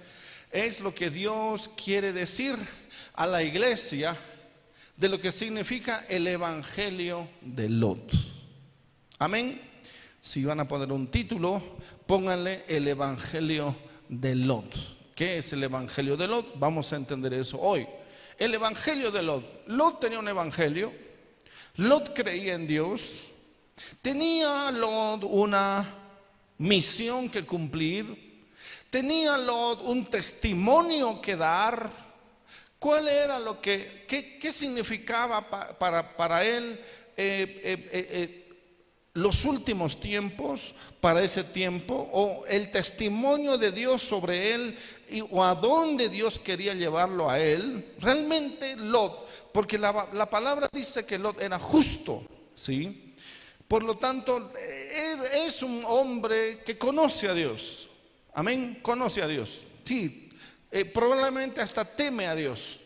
es 0.51 0.79
lo 0.79 0.93
que 0.93 1.09
Dios 1.09 1.69
quiere 1.81 2.13
decir 2.13 2.55
a 3.13 3.27
la 3.27 3.43
iglesia 3.43 4.17
de 4.95 5.09
lo 5.09 5.19
que 5.19 5.31
significa 5.31 6.05
el 6.09 6.27
Evangelio 6.27 7.29
de 7.41 7.69
Lot. 7.69 8.11
Amén. 9.19 9.61
Si 10.21 10.43
van 10.43 10.59
a 10.59 10.67
poner 10.67 10.91
un 10.91 11.07
título, 11.07 11.61
pónganle 12.05 12.65
el 12.67 12.87
Evangelio 12.87 13.75
de 14.09 14.35
Lot. 14.35 15.13
¿Qué 15.15 15.37
es 15.39 15.53
el 15.53 15.63
Evangelio 15.63 16.17
de 16.17 16.27
Lot? 16.27 16.59
Vamos 16.59 16.91
a 16.93 16.95
entender 16.95 17.33
eso 17.33 17.59
hoy. 17.59 17.87
El 18.37 18.53
Evangelio 18.53 19.11
de 19.11 19.23
Lot. 19.23 19.67
Lot 19.67 19.99
tenía 19.99 20.19
un 20.19 20.27
Evangelio. 20.27 20.91
Lot 21.77 22.13
creía 22.13 22.55
en 22.55 22.67
Dios. 22.67 23.29
Tenía 24.01 24.71
Lot 24.71 25.23
una 25.23 25.87
misión 26.57 27.29
que 27.29 27.45
cumplir 27.45 28.26
Tenía 28.97 29.37
Lot 29.37 29.83
un 29.83 30.05
testimonio 30.09 31.21
que 31.21 31.35
dar. 31.35 31.87
¿Cuál 32.79 33.07
era 33.07 33.37
lo 33.37 33.61
que, 33.61 34.07
qué, 34.07 34.51
significaba 34.51 35.47
para, 35.77 36.17
para 36.17 36.43
él 36.43 36.81
eh, 37.15 37.61
eh, 37.63 37.89
eh, 37.91 38.57
los 39.13 39.45
últimos 39.45 39.99
tiempos 39.99 40.73
para 40.99 41.21
ese 41.21 41.43
tiempo? 41.43 42.09
¿O 42.11 42.43
el 42.47 42.71
testimonio 42.71 43.59
de 43.59 43.71
Dios 43.71 44.01
sobre 44.01 44.55
él 44.55 44.75
y, 45.11 45.21
o 45.21 45.43
a 45.43 45.53
dónde 45.53 46.09
Dios 46.09 46.39
quería 46.39 46.73
llevarlo 46.73 47.29
a 47.29 47.39
él? 47.39 47.93
Realmente 47.99 48.75
Lot, 48.77 49.27
porque 49.53 49.77
la, 49.77 50.07
la 50.13 50.27
palabra 50.27 50.69
dice 50.71 51.05
que 51.05 51.19
Lot 51.19 51.39
era 51.39 51.59
justo, 51.59 52.23
¿sí? 52.55 53.13
Por 53.67 53.83
lo 53.83 53.97
tanto, 53.97 54.51
es 55.45 55.61
un 55.61 55.83
hombre 55.85 56.63
que 56.65 56.79
conoce 56.79 57.27
a 57.27 57.35
Dios. 57.35 57.86
Amén. 58.37 58.77
Conoce 58.83 59.23
a 59.23 59.27
Dios. 59.27 59.61
Sí, 59.83 60.29
eh, 60.69 60.85
probablemente 60.85 61.59
hasta 61.59 61.83
teme 61.83 62.27
a 62.27 62.35
Dios. 62.35 62.79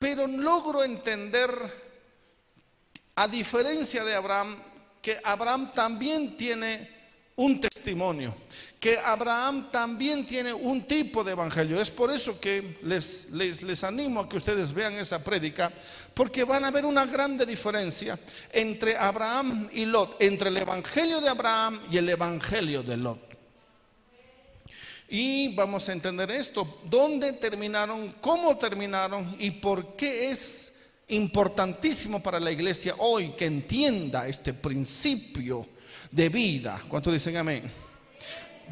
Pero 0.00 0.26
logro 0.26 0.82
entender, 0.82 1.48
a 3.14 3.28
diferencia 3.28 4.02
de 4.02 4.16
Abraham, 4.16 4.56
que 5.00 5.20
Abraham 5.22 5.70
también 5.72 6.36
tiene 6.36 6.90
un 7.36 7.60
testimonio, 7.60 8.34
que 8.80 8.98
Abraham 8.98 9.70
también 9.70 10.26
tiene 10.26 10.52
un 10.52 10.88
tipo 10.88 11.22
de 11.22 11.30
evangelio. 11.30 11.80
Es 11.80 11.92
por 11.92 12.10
eso 12.10 12.40
que 12.40 12.78
les, 12.82 13.30
les, 13.30 13.62
les, 13.62 13.84
animo 13.84 14.22
a 14.22 14.28
que 14.28 14.38
ustedes 14.38 14.74
vean 14.74 14.94
esa 14.94 15.22
prédica, 15.22 15.72
porque 16.14 16.42
van 16.42 16.64
a 16.64 16.72
ver 16.72 16.84
una 16.84 17.06
grande 17.06 17.46
diferencia 17.46 18.18
entre 18.50 18.96
Abraham 18.96 19.68
y 19.72 19.84
Lot, 19.84 20.20
entre 20.20 20.48
el 20.48 20.56
evangelio 20.56 21.20
de 21.20 21.28
Abraham 21.28 21.80
y 21.92 21.98
el 21.98 22.08
evangelio 22.08 22.82
de 22.82 22.96
Lot. 22.96 23.29
Y 25.12 25.48
vamos 25.56 25.88
a 25.88 25.92
entender 25.92 26.30
esto, 26.30 26.78
dónde 26.84 27.32
terminaron, 27.32 28.14
cómo 28.20 28.56
terminaron 28.56 29.36
y 29.40 29.50
por 29.50 29.96
qué 29.96 30.30
es 30.30 30.72
importantísimo 31.08 32.22
para 32.22 32.38
la 32.38 32.52
iglesia 32.52 32.94
hoy 32.98 33.30
que 33.30 33.46
entienda 33.46 34.28
este 34.28 34.54
principio 34.54 35.66
de 36.12 36.28
vida. 36.28 36.80
¿Cuántos 36.88 37.12
dicen 37.12 37.36
amén? 37.36 37.72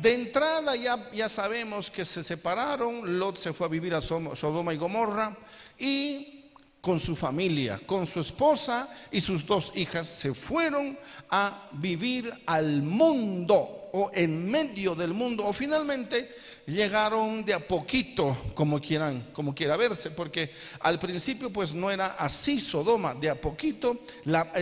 De 0.00 0.14
entrada 0.14 0.76
ya, 0.76 1.10
ya 1.12 1.28
sabemos 1.28 1.90
que 1.90 2.04
se 2.04 2.22
separaron, 2.22 3.18
Lot 3.18 3.36
se 3.36 3.52
fue 3.52 3.66
a 3.66 3.70
vivir 3.70 3.92
a 3.94 4.00
Sodoma 4.00 4.72
y 4.72 4.76
Gomorra 4.76 5.36
y 5.76 6.52
con 6.80 7.00
su 7.00 7.16
familia, 7.16 7.80
con 7.84 8.06
su 8.06 8.20
esposa 8.20 8.88
y 9.10 9.20
sus 9.20 9.44
dos 9.44 9.72
hijas, 9.74 10.06
se 10.06 10.32
fueron 10.34 10.96
a 11.28 11.68
vivir 11.72 12.32
al 12.46 12.80
mundo 12.80 13.77
o 13.92 14.10
en 14.14 14.50
medio 14.50 14.94
del 14.94 15.14
mundo 15.14 15.44
o 15.46 15.52
finalmente 15.52 16.34
llegaron 16.66 17.44
de 17.44 17.54
a 17.54 17.66
poquito 17.66 18.36
como 18.54 18.80
quieran, 18.80 19.28
como 19.32 19.54
quiera 19.54 19.76
verse, 19.76 20.10
porque 20.10 20.52
al 20.80 20.98
principio 20.98 21.50
pues 21.50 21.74
no 21.74 21.90
era 21.90 22.16
así 22.18 22.60
Sodoma, 22.60 23.14
de 23.14 23.30
a 23.30 23.40
poquito 23.40 24.00
la, 24.24 24.52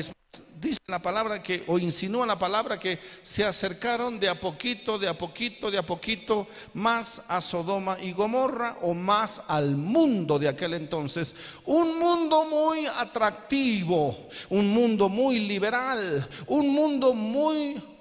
dice 0.61 0.81
la 0.87 1.01
palabra 1.01 1.43
que, 1.43 1.65
o 1.67 1.79
insinúa 1.79 2.27
la 2.27 2.39
palabra 2.39 2.79
que 2.79 2.99
se 3.23 3.45
acercaron 3.45 4.19
de 4.19 4.29
a 4.29 4.39
poquito, 4.41 4.99
de 4.99 5.09
a 5.09 5.17
poquito, 5.17 5.71
de 5.71 5.79
a 5.79 5.83
poquito 5.85 6.47
más 6.75 7.23
a 7.29 7.41
Sodoma 7.41 7.99
y 8.01 8.13
Gomorra 8.13 8.79
o 8.83 8.95
más 8.95 9.43
al 9.49 9.77
mundo 9.77 10.39
de 10.39 10.49
aquel 10.49 10.75
entonces. 10.75 11.35
Un 11.65 11.99
mundo 11.99 12.45
muy 12.45 12.87
atractivo, 12.87 14.29
un 14.49 14.73
mundo 14.73 15.09
muy 15.09 15.41
liberal, 15.41 16.27
un 16.47 16.69
mundo 16.69 17.15
muy... 17.15 17.96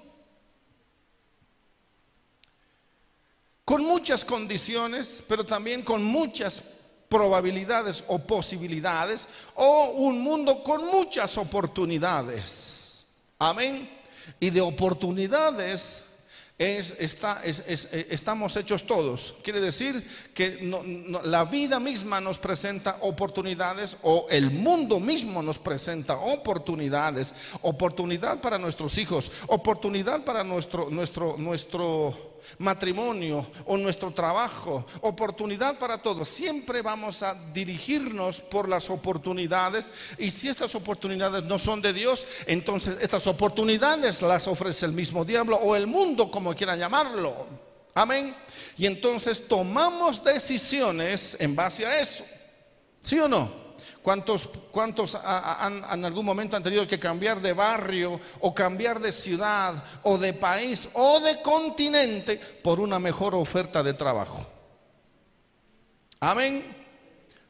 con 3.66 3.82
muchas 3.84 4.24
condiciones, 4.24 5.24
pero 5.26 5.44
también 5.44 5.82
con 5.82 6.02
muchas 6.04 6.62
probabilidades 7.08 8.04
o 8.06 8.20
posibilidades 8.20 9.26
o 9.56 9.90
un 9.96 10.20
mundo 10.20 10.62
con 10.62 10.86
muchas 10.86 11.36
oportunidades. 11.36 13.04
Amén. 13.40 13.90
Y 14.38 14.50
de 14.50 14.60
oportunidades 14.60 16.00
eh, 16.58 18.06
estamos 18.08 18.56
hechos 18.56 18.86
todos. 18.86 19.34
Quiere 19.42 19.60
decir 19.60 20.06
que 20.32 20.58
la 21.24 21.44
vida 21.44 21.80
misma 21.80 22.20
nos 22.20 22.38
presenta 22.38 22.98
oportunidades 23.00 23.96
o 24.02 24.26
el 24.30 24.52
mundo 24.52 25.00
mismo 25.00 25.42
nos 25.42 25.58
presenta 25.58 26.16
oportunidades. 26.16 27.34
Oportunidad 27.62 28.40
para 28.40 28.58
nuestros 28.58 28.96
hijos, 28.96 29.30
oportunidad 29.48 30.24
para 30.24 30.44
nuestro, 30.44 30.88
nuestro, 30.88 31.36
nuestro 31.36 32.35
matrimonio 32.58 33.46
o 33.66 33.76
nuestro 33.76 34.12
trabajo, 34.12 34.86
oportunidad 35.00 35.78
para 35.78 35.98
todos. 35.98 36.28
Siempre 36.28 36.82
vamos 36.82 37.22
a 37.22 37.34
dirigirnos 37.52 38.40
por 38.40 38.68
las 38.68 38.90
oportunidades 38.90 39.86
y 40.18 40.30
si 40.30 40.48
estas 40.48 40.74
oportunidades 40.74 41.44
no 41.44 41.58
son 41.58 41.82
de 41.82 41.92
Dios, 41.92 42.26
entonces 42.46 42.96
estas 43.00 43.26
oportunidades 43.26 44.22
las 44.22 44.46
ofrece 44.46 44.86
el 44.86 44.92
mismo 44.92 45.24
diablo 45.24 45.56
o 45.56 45.76
el 45.76 45.86
mundo, 45.86 46.30
como 46.30 46.54
quieran 46.54 46.78
llamarlo. 46.78 47.46
Amén. 47.94 48.34
Y 48.76 48.86
entonces 48.86 49.48
tomamos 49.48 50.22
decisiones 50.22 51.36
en 51.40 51.56
base 51.56 51.86
a 51.86 52.00
eso. 52.00 52.24
¿Sí 53.02 53.18
o 53.18 53.26
no? 53.26 53.65
¿Cuántos, 54.06 54.48
cuántos 54.70 55.16
en 55.16 56.04
algún 56.04 56.24
momento 56.24 56.56
han 56.56 56.62
tenido 56.62 56.86
que 56.86 56.96
cambiar 56.96 57.40
de 57.42 57.52
barrio 57.52 58.20
o 58.38 58.54
cambiar 58.54 59.00
de 59.00 59.10
ciudad 59.10 59.82
o 60.04 60.16
de 60.16 60.32
país 60.32 60.88
o 60.92 61.18
de 61.18 61.42
continente 61.42 62.36
por 62.62 62.78
una 62.78 63.00
mejor 63.00 63.34
oferta 63.34 63.82
de 63.82 63.94
trabajo? 63.94 64.46
Amén. 66.20 66.86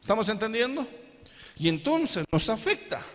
¿Estamos 0.01 0.27
entendiendo? 0.29 0.87
Y 1.57 1.69
entonces 1.69 2.25
nos 2.31 2.49
afecta 2.49 3.05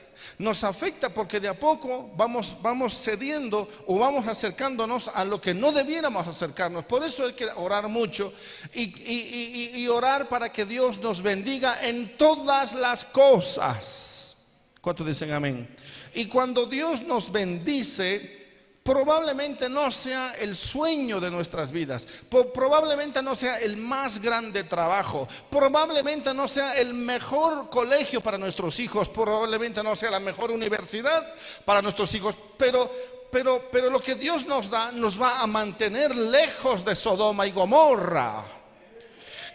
nos 0.43 0.65
afecta 0.65 1.09
porque 1.09 1.39
de 1.39 1.47
a 1.47 1.55
poco 1.55 2.11
vamos, 2.17 2.57
vamos 2.61 3.01
cediendo 3.01 3.69
o 3.87 4.01
vamos 4.01 4.27
acercándonos 4.27 5.07
a 5.07 5.25
lo 5.25 5.41
que 5.41 5.55
no 5.55 5.71
debiéramos 5.71 6.27
acercarnos. 6.27 6.85
Por 6.85 7.05
eso 7.05 7.25
hay 7.25 7.35
que 7.35 7.47
orar 7.47 7.87
mucho 7.87 8.33
y, 8.75 9.73
y 9.75 9.87
orar 9.87 10.29
para 10.29 10.53
que 10.53 10.67
Dios 10.67 10.99
nos 10.99 11.23
bendiga 11.23 11.87
en 11.87 12.17
todas 12.17 12.73
las 12.73 13.05
cosas. 13.05 14.37
¿Cuántos 14.81 15.07
dicen 15.07 15.31
amén? 15.31 15.69
Y 16.13 16.27
cuando 16.27 16.67
Dios 16.67 17.03
nos 17.03 17.31
bendice, 17.31 18.42
probablemente 18.83 19.69
no 19.69 19.91
sea 19.91 20.35
el 20.39 20.57
sueño 20.57 21.21
de 21.21 21.31
nuestras 21.31 21.71
vidas, 21.71 22.07
probablemente 22.55 23.23
no 23.23 23.37
sea 23.37 23.59
el 23.59 23.77
más 23.77 24.21
grande 24.21 24.65
trabajo, 24.65 25.29
probablemente 25.51 26.35
no 26.35 26.49
sea 26.49 26.75
el 26.75 26.95
mejor 26.95 27.71
colegio 27.71 28.21
para 28.21 28.39
nuestros 28.39 28.81
hijos, 28.81 29.09
probablemente 29.09 29.83
no 29.83 29.95
sea 29.95 30.11
la 30.11 30.21
mejor 30.21 30.51
universidad 30.51 31.33
para 31.65 31.83
nuestros 31.83 32.13
hijos, 32.15 32.37
pero 32.57 32.91
pero 33.31 33.63
pero 33.71 33.89
lo 33.89 34.01
que 34.01 34.15
Dios 34.15 34.45
nos 34.47 34.69
da 34.69 34.93
nos 34.93 35.21
va 35.21 35.41
a 35.41 35.47
mantener 35.47 36.15
lejos 36.15 36.85
de 36.85 36.95
Sodoma 36.95 37.47
y 37.47 37.53
Gomorra. 37.53 38.62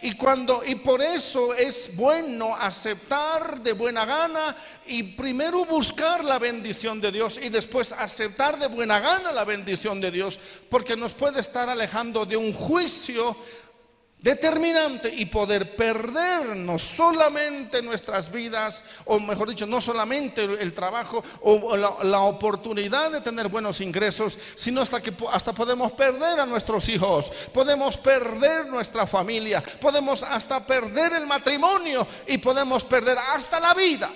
Y 0.02 0.14
cuando 0.14 0.64
y 0.66 0.76
por 0.76 1.02
eso 1.02 1.54
es 1.56 1.96
bueno 1.96 2.56
aceptar 2.56 3.62
de 3.62 3.74
buena 3.74 4.06
gana 4.06 4.56
y 4.86 5.02
primero 5.04 5.66
buscar 5.66 6.24
la 6.24 6.38
bendición 6.38 7.02
de 7.02 7.12
Dios 7.12 7.40
y 7.42 7.50
después 7.50 7.92
aceptar 7.92 8.60
de 8.60 8.68
buena 8.68 9.00
gana 9.00 9.32
la 9.32 9.44
bendición 9.44 10.00
de 10.00 10.12
Dios, 10.12 10.40
porque 10.70 10.96
nos 10.96 11.14
puede 11.14 11.42
estar 11.42 11.68
alejando 11.70 12.26
de 12.26 12.38
un 12.38 12.54
juicio 12.54 13.36
determinante 14.20 15.14
y 15.16 15.26
poder 15.26 15.76
perder 15.76 16.56
no 16.56 16.80
solamente 16.80 17.82
nuestras 17.82 18.32
vidas, 18.32 18.84
o 19.06 19.20
mejor 19.20 19.50
dicho, 19.50 19.68
no 19.68 19.80
solamente 19.80 20.44
el, 20.44 20.74
trabajo 20.74 21.24
o 21.42 21.78
la, 21.78 21.98
la, 22.04 22.22
oportunidad 22.22 23.12
de 23.12 23.22
tener 23.22 23.48
buenos 23.48 23.80
ingresos, 23.80 24.38
sino 24.56 24.82
hasta 24.82 25.02
que 25.02 25.14
hasta 25.32 25.54
podemos 25.54 25.92
perder 25.92 26.40
a 26.40 26.46
nuestros 26.46 26.90
hijos, 26.90 27.32
podemos 27.54 27.98
perder 27.98 28.68
nuestra 28.68 29.06
familia, 29.06 29.64
podemos 29.80 30.24
hasta 30.24 30.66
perder 30.66 31.14
el 31.14 31.28
matrimonio 31.28 32.06
y 32.28 32.38
podemos 32.38 32.84
perder 32.84 33.18
hasta 33.36 33.60
la 33.60 33.74
vida. 33.74 34.12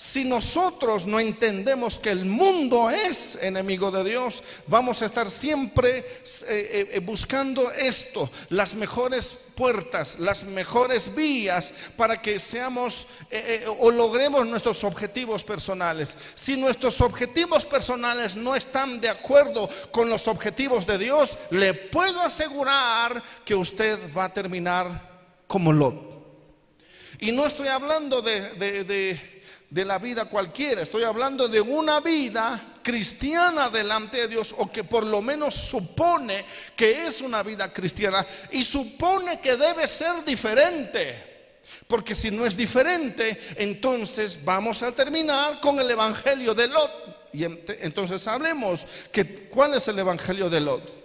Si 0.00 0.24
nosotros 0.24 1.04
no 1.04 1.20
entendemos 1.20 2.00
que 2.00 2.08
el 2.08 2.24
mundo 2.24 2.88
es 2.88 3.36
enemigo 3.38 3.90
de 3.90 4.02
Dios, 4.02 4.42
vamos 4.66 5.02
a 5.02 5.04
estar 5.04 5.30
siempre 5.30 5.98
eh, 5.98 6.04
eh, 6.48 6.90
eh, 6.92 7.00
buscando 7.00 7.70
esto, 7.70 8.30
las 8.48 8.74
mejores 8.74 9.36
puertas, 9.54 10.18
las 10.18 10.42
mejores 10.42 11.14
vías 11.14 11.74
para 11.98 12.22
que 12.22 12.38
seamos 12.38 13.06
o 13.78 13.90
logremos 13.90 14.46
nuestros 14.46 14.84
objetivos 14.84 15.44
personales. 15.44 16.16
Si 16.34 16.56
nuestros 16.56 17.02
objetivos 17.02 17.66
personales 17.66 18.36
no 18.36 18.56
están 18.56 19.02
de 19.02 19.10
acuerdo 19.10 19.68
con 19.90 20.08
los 20.08 20.28
objetivos 20.28 20.86
de 20.86 20.96
Dios, 20.96 21.36
le 21.50 21.74
puedo 21.74 22.22
asegurar 22.22 23.22
que 23.44 23.54
usted 23.54 23.98
va 24.16 24.24
a 24.24 24.32
terminar 24.32 25.42
como 25.46 25.74
Lot. 25.74 26.08
Y 27.18 27.32
no 27.32 27.44
estoy 27.44 27.68
hablando 27.68 28.22
de 28.22 28.54
de 28.54 29.39
la 29.70 29.98
vida 29.98 30.24
cualquiera, 30.24 30.82
estoy 30.82 31.04
hablando 31.04 31.48
de 31.48 31.60
una 31.60 32.00
vida 32.00 32.70
cristiana 32.82 33.68
delante 33.68 34.18
de 34.18 34.28
Dios 34.28 34.54
o 34.58 34.70
que 34.70 34.82
por 34.84 35.04
lo 35.06 35.22
menos 35.22 35.54
supone 35.54 36.44
que 36.74 37.06
es 37.06 37.20
una 37.20 37.42
vida 37.42 37.72
cristiana 37.72 38.26
y 38.50 38.64
supone 38.64 39.40
que 39.40 39.56
debe 39.56 39.86
ser 39.86 40.24
diferente. 40.24 41.28
Porque 41.86 42.14
si 42.14 42.30
no 42.30 42.46
es 42.46 42.56
diferente, 42.56 43.40
entonces 43.56 44.38
vamos 44.44 44.82
a 44.82 44.92
terminar 44.92 45.60
con 45.60 45.78
el 45.78 45.90
Evangelio 45.90 46.54
de 46.54 46.68
Lot. 46.68 46.90
Y 47.32 47.44
entonces 47.44 48.26
hablemos 48.26 48.86
que 49.12 49.48
cuál 49.48 49.74
es 49.74 49.86
el 49.88 49.98
Evangelio 49.98 50.50
de 50.50 50.60
Lot. 50.60 51.00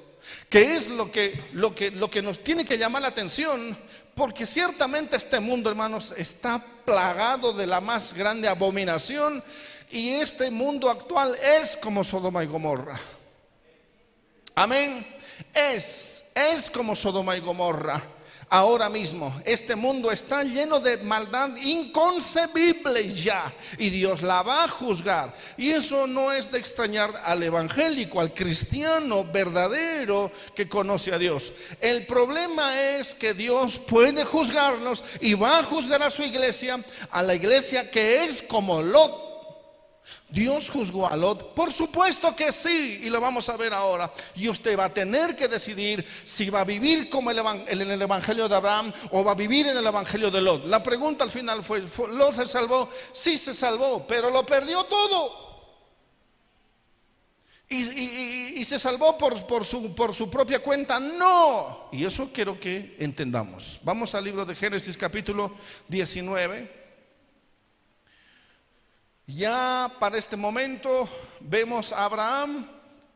Que 0.50 0.76
es 0.76 0.88
lo 0.88 1.12
que, 1.12 1.50
lo, 1.54 1.74
que, 1.74 1.92
lo 1.92 2.10
que 2.10 2.22
nos 2.22 2.44
tiene 2.44 2.66
que 2.66 2.78
llamar 2.78 3.04
la 3.04 3.10
atención, 3.10 3.78
porque 4.16 4.48
ciertamente 4.48 5.18
este 5.18 5.40
mundo, 5.40 5.70
hermanos, 5.70 6.14
está 6.18 6.64
plagado 6.86 7.52
de 7.54 7.68
la 7.68 7.82
más 7.82 8.14
grande 8.14 8.48
abominación 8.48 9.44
y 9.92 10.10
este 10.10 10.50
mundo 10.50 10.90
actual 10.90 11.36
es 11.36 11.78
como 11.78 12.04
Sodoma 12.04 12.44
y 12.44 12.48
Gomorra. 12.48 13.00
Amén. 14.56 15.06
Es, 15.54 16.24
es 16.34 16.72
como 16.72 16.96
Sodoma 16.96 17.36
y 17.36 17.42
Gomorra 17.42 18.15
ahora 18.56 18.90
mismo. 18.90 19.36
Este 19.44 19.76
mundo 19.76 20.12
está 20.12 20.44
lleno 20.44 20.80
de 20.80 20.98
maldad 20.98 21.50
inconcebible 21.58 23.14
ya 23.14 23.54
y 23.78 23.90
Dios 23.90 24.22
la 24.22 24.44
va 24.44 24.64
a 24.64 24.70
juzgar. 24.70 25.36
Y 25.58 25.72
eso 25.72 26.08
no 26.08 26.32
es 26.32 26.50
de 26.52 26.60
extrañar 26.60 27.12
al 27.26 27.44
evangélico, 27.44 28.22
al 28.22 28.34
cristiano 28.34 29.26
verdadero 29.26 30.32
que 30.56 30.70
conoce 30.70 31.14
a 31.14 31.18
Dios. 31.18 31.52
El 31.82 32.06
problema 32.06 32.80
es 32.80 33.14
que 33.14 33.34
Dios 33.34 33.78
puede 33.78 34.24
juzgarnos 34.24 35.04
y 35.20 35.34
va 35.34 35.60
a 35.60 35.64
juzgar 35.64 36.02
a 36.02 36.12
su 36.12 36.24
iglesia, 36.24 36.84
a 37.12 37.24
la 37.24 37.36
iglesia 37.36 37.92
que 37.92 38.24
es 38.24 38.42
como 38.42 38.82
Lot 38.82 39.25
Dios 40.30 40.70
juzgó 40.70 41.08
a 41.08 41.16
Lot. 41.16 41.54
Por 41.54 41.72
supuesto 41.72 42.36
que 42.36 42.52
sí, 42.52 43.02
y 43.04 43.10
lo 43.10 43.22
vamos 43.22 43.48
a 43.50 43.58
ver 43.58 43.74
ahora. 43.74 44.12
Y 44.36 44.48
usted 44.48 44.78
va 44.78 44.86
a 44.86 44.94
tener 44.94 45.36
que 45.36 45.48
decidir 45.48 46.06
si 46.24 46.50
va 46.50 46.62
a 46.62 46.66
vivir 46.66 47.10
como 47.10 47.32
el 47.32 47.40
en 47.68 47.92
el 47.92 48.02
Evangelio 48.02 48.50
de 48.50 48.56
Abraham 48.56 48.92
o 49.12 49.24
va 49.24 49.32
a 49.32 49.36
vivir 49.36 49.68
en 49.68 49.78
el 49.78 49.86
Evangelio 49.86 50.32
de 50.32 50.42
Lot. 50.42 50.66
La 50.66 50.82
pregunta 50.82 51.24
al 51.24 51.32
final 51.32 51.64
fue, 51.64 51.82
¿Lot 51.82 52.36
se 52.36 52.48
salvó? 52.48 52.90
Sí 53.14 53.38
se 53.38 53.54
salvó, 53.54 54.06
pero 54.08 54.30
lo 54.30 54.46
perdió 54.46 54.84
todo. 54.84 55.46
Y, 57.68 58.64
se 58.64 58.80
salvó 58.80 59.18
por, 59.18 59.46
por, 59.46 59.66
su, 59.66 59.94
por 59.94 60.14
su 60.14 60.30
propia 60.30 60.60
cuenta. 60.60 61.00
No. 61.00 61.90
Y 61.92 62.06
eso 62.06 62.30
quiero 62.34 62.60
que 62.60 62.96
entendamos. 63.00 63.80
Vamos 63.84 64.14
al 64.16 64.24
libro 64.24 64.46
de 64.46 64.56
Génesis 64.56 64.96
capítulo 64.98 65.54
19. 65.88 66.85
Ya 69.28 69.92
para 70.00 70.20
este 70.20 70.38
momento 70.38 71.10
vemos 71.40 71.92
a 71.92 72.06
Abraham, 72.06 72.68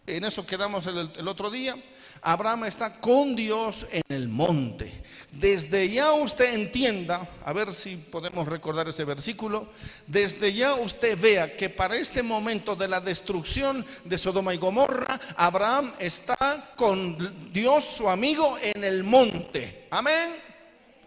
en 0.08 0.24
eso 0.24 0.44
quedamos 0.44 0.88
el, 0.88 1.28
otro 1.28 1.52
día, 1.52 1.76
Abraham 2.24 2.66
está 2.66 3.00
con 3.00 3.36
Dios 3.36 3.86
en 3.92 4.02
el 4.10 4.28
monte. 4.28 5.04
Desde 5.32 5.88
ya 5.88 6.12
usted 6.14 6.56
entienda, 6.56 7.30
a 7.46 7.54
ver 7.54 7.72
si 7.76 7.96
podemos 7.96 8.48
recordar 8.48 8.90
ese 8.90 9.04
versículo, 9.04 9.70
desde 10.08 10.52
ya 10.52 10.74
usted 10.74 11.16
vea 11.16 11.56
que 11.56 11.70
para 11.70 11.96
este 11.96 12.24
momento 12.24 12.76
de 12.76 12.88
la 12.88 13.00
destrucción 13.00 13.86
de 14.04 14.18
Sodoma 14.18 14.52
y 14.56 14.58
Gomorra, 14.58 15.20
Abraham 15.38 15.94
está 16.00 16.72
con 16.76 17.54
Dios, 17.54 17.86
su 17.86 18.10
amigo, 18.10 18.58
en 18.60 18.84
el 18.84 19.04
monte. 19.04 19.88
Amén. 19.92 20.38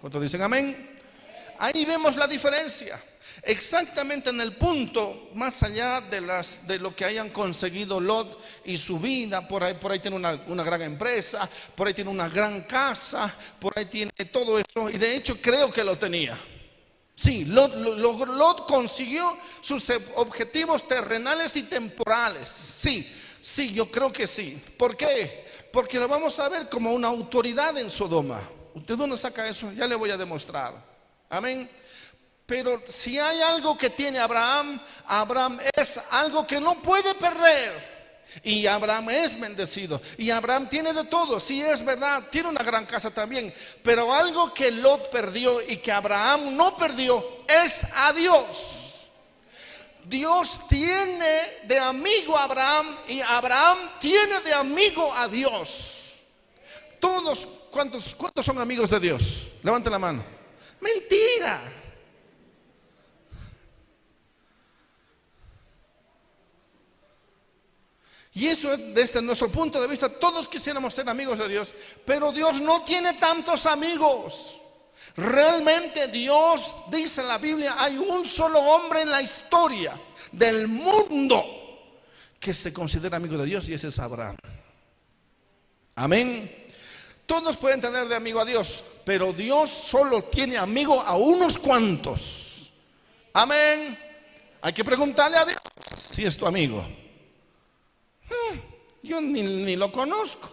¿Cuántos 0.00 0.22
dicen 0.22 0.42
amén? 0.42 1.00
Ahí 1.58 1.84
vemos 1.84 2.14
la 2.14 2.28
diferencia 2.28 3.02
exactamente 3.42 4.30
en 4.30 4.40
el 4.40 4.56
punto, 4.56 5.30
más 5.34 5.62
allá 5.62 6.00
de, 6.00 6.20
las, 6.20 6.66
de 6.66 6.78
lo 6.78 6.94
que 6.94 7.04
hayan 7.04 7.30
conseguido 7.30 8.00
Lot 8.00 8.40
y 8.64 8.76
su 8.76 8.98
vida, 8.98 9.46
por 9.46 9.64
ahí, 9.64 9.74
por 9.74 9.92
ahí 9.92 10.00
tiene 10.00 10.16
una, 10.16 10.64
gran 10.64 10.82
empresa, 10.82 11.48
por 11.74 11.86
ahí 11.86 11.94
tiene 11.94 12.10
una 12.10 12.28
gran 12.28 12.62
casa, 12.62 13.34
por 13.58 13.78
ahí 13.78 13.86
tiene 13.86 14.12
todo 14.30 14.58
eso, 14.58 14.90
y 14.90 14.98
de 14.98 15.16
hecho 15.16 15.40
creo 15.40 15.72
que 15.72 15.84
lo 15.84 15.96
tenía. 15.96 16.38
Sí, 17.14 17.44
Lot, 17.44 18.66
consiguió 18.66 19.36
sus 19.60 19.92
objetivos 20.16 20.88
terrenales 20.88 21.54
y 21.56 21.64
temporales. 21.64 22.48
Sí, 22.48 23.08
sí, 23.40 23.72
yo 23.72 23.90
creo 23.90 24.12
que 24.12 24.26
sí. 24.26 24.60
¿Por 24.76 24.96
qué? 24.96 25.44
Porque 25.72 25.98
lo 25.98 26.08
vamos 26.08 26.38
a 26.38 26.48
ver 26.48 26.68
como 26.68 26.92
una 26.92 27.08
autoridad 27.08 27.76
en 27.78 27.90
Sodoma. 27.90 28.40
¿Usted 28.74 28.96
dónde 28.96 29.16
saca 29.18 29.46
eso? 29.46 29.70
Ya 29.72 29.86
le 29.86 29.94
voy 29.94 30.10
a 30.10 30.16
demostrar. 30.16 30.74
Amén. 31.28 31.70
Pero 32.46 32.82
si 32.84 33.18
hay 33.18 33.40
algo 33.40 33.76
que 33.76 33.90
tiene 33.90 34.18
Abraham, 34.18 34.80
Abraham 35.06 35.60
es 35.74 36.00
algo 36.10 36.46
que 36.46 36.60
no 36.60 36.80
puede 36.82 37.14
perder. 37.14 37.92
Y 38.42 38.66
Abraham 38.66 39.10
es 39.10 39.38
bendecido. 39.38 40.00
Y 40.16 40.30
Abraham 40.30 40.68
tiene 40.68 40.92
de 40.92 41.04
todo. 41.04 41.38
Sí 41.38 41.62
es 41.62 41.84
verdad, 41.84 42.24
tiene 42.30 42.48
una 42.48 42.62
gran 42.62 42.86
casa 42.86 43.10
también. 43.10 43.52
Pero 43.82 44.12
algo 44.12 44.52
que 44.54 44.70
Lot 44.70 45.10
perdió 45.10 45.60
y 45.60 45.76
que 45.76 45.92
Abraham 45.92 46.56
no 46.56 46.76
perdió 46.76 47.24
es 47.46 47.84
a 47.94 48.12
Dios. 48.12 48.78
Dios 50.04 50.60
tiene 50.68 51.60
de 51.64 51.78
amigo 51.78 52.36
a 52.36 52.44
Abraham 52.44 52.96
y 53.08 53.20
Abraham 53.20 53.78
tiene 54.00 54.40
de 54.40 54.52
amigo 54.54 55.12
a 55.14 55.28
Dios. 55.28 56.14
Todos, 56.98 57.46
¿cuántos, 57.70 58.14
cuántos 58.14 58.44
son 58.44 58.58
amigos 58.58 58.90
de 58.90 58.98
Dios? 58.98 59.48
Levanten 59.62 59.92
la 59.92 59.98
mano. 59.98 60.24
Mentira. 60.80 61.81
Y 68.34 68.46
eso 68.46 68.72
es 68.72 68.94
desde 68.94 69.20
nuestro 69.20 69.50
punto 69.52 69.80
de 69.80 69.86
vista, 69.86 70.08
todos 70.08 70.48
quisiéramos 70.48 70.94
ser 70.94 71.08
amigos 71.08 71.38
de 71.38 71.48
Dios, 71.48 71.74
pero 72.04 72.32
Dios 72.32 72.60
no 72.60 72.82
tiene 72.82 73.14
tantos 73.14 73.66
amigos. 73.66 74.58
Realmente 75.16 76.08
Dios, 76.08 76.74
dice 76.90 77.20
en 77.20 77.28
la 77.28 77.36
Biblia, 77.36 77.76
hay 77.78 77.98
un 77.98 78.24
solo 78.24 78.60
hombre 78.60 79.02
en 79.02 79.10
la 79.10 79.20
historia 79.20 80.00
del 80.30 80.66
mundo 80.66 81.44
que 82.40 82.54
se 82.54 82.72
considera 82.72 83.18
amigo 83.18 83.36
de 83.36 83.44
Dios 83.44 83.68
y 83.68 83.74
ese 83.74 83.88
es 83.88 83.98
Abraham. 83.98 84.36
Amén. 85.94 86.70
Todos 87.26 87.58
pueden 87.58 87.82
tener 87.82 88.08
de 88.08 88.16
amigo 88.16 88.40
a 88.40 88.46
Dios, 88.46 88.82
pero 89.04 89.34
Dios 89.34 89.70
solo 89.70 90.24
tiene 90.24 90.56
amigo 90.56 91.00
a 91.02 91.16
unos 91.16 91.58
cuantos. 91.58 92.72
Amén. 93.34 93.98
Hay 94.62 94.72
que 94.72 94.84
preguntarle 94.84 95.36
a 95.36 95.44
Dios 95.44 95.60
si 96.10 96.24
es 96.24 96.36
tu 96.36 96.46
amigo. 96.46 97.01
Hmm, 98.32 98.58
yo 99.02 99.20
ni, 99.20 99.76
lo 99.76 99.90
conozco. 99.92 100.50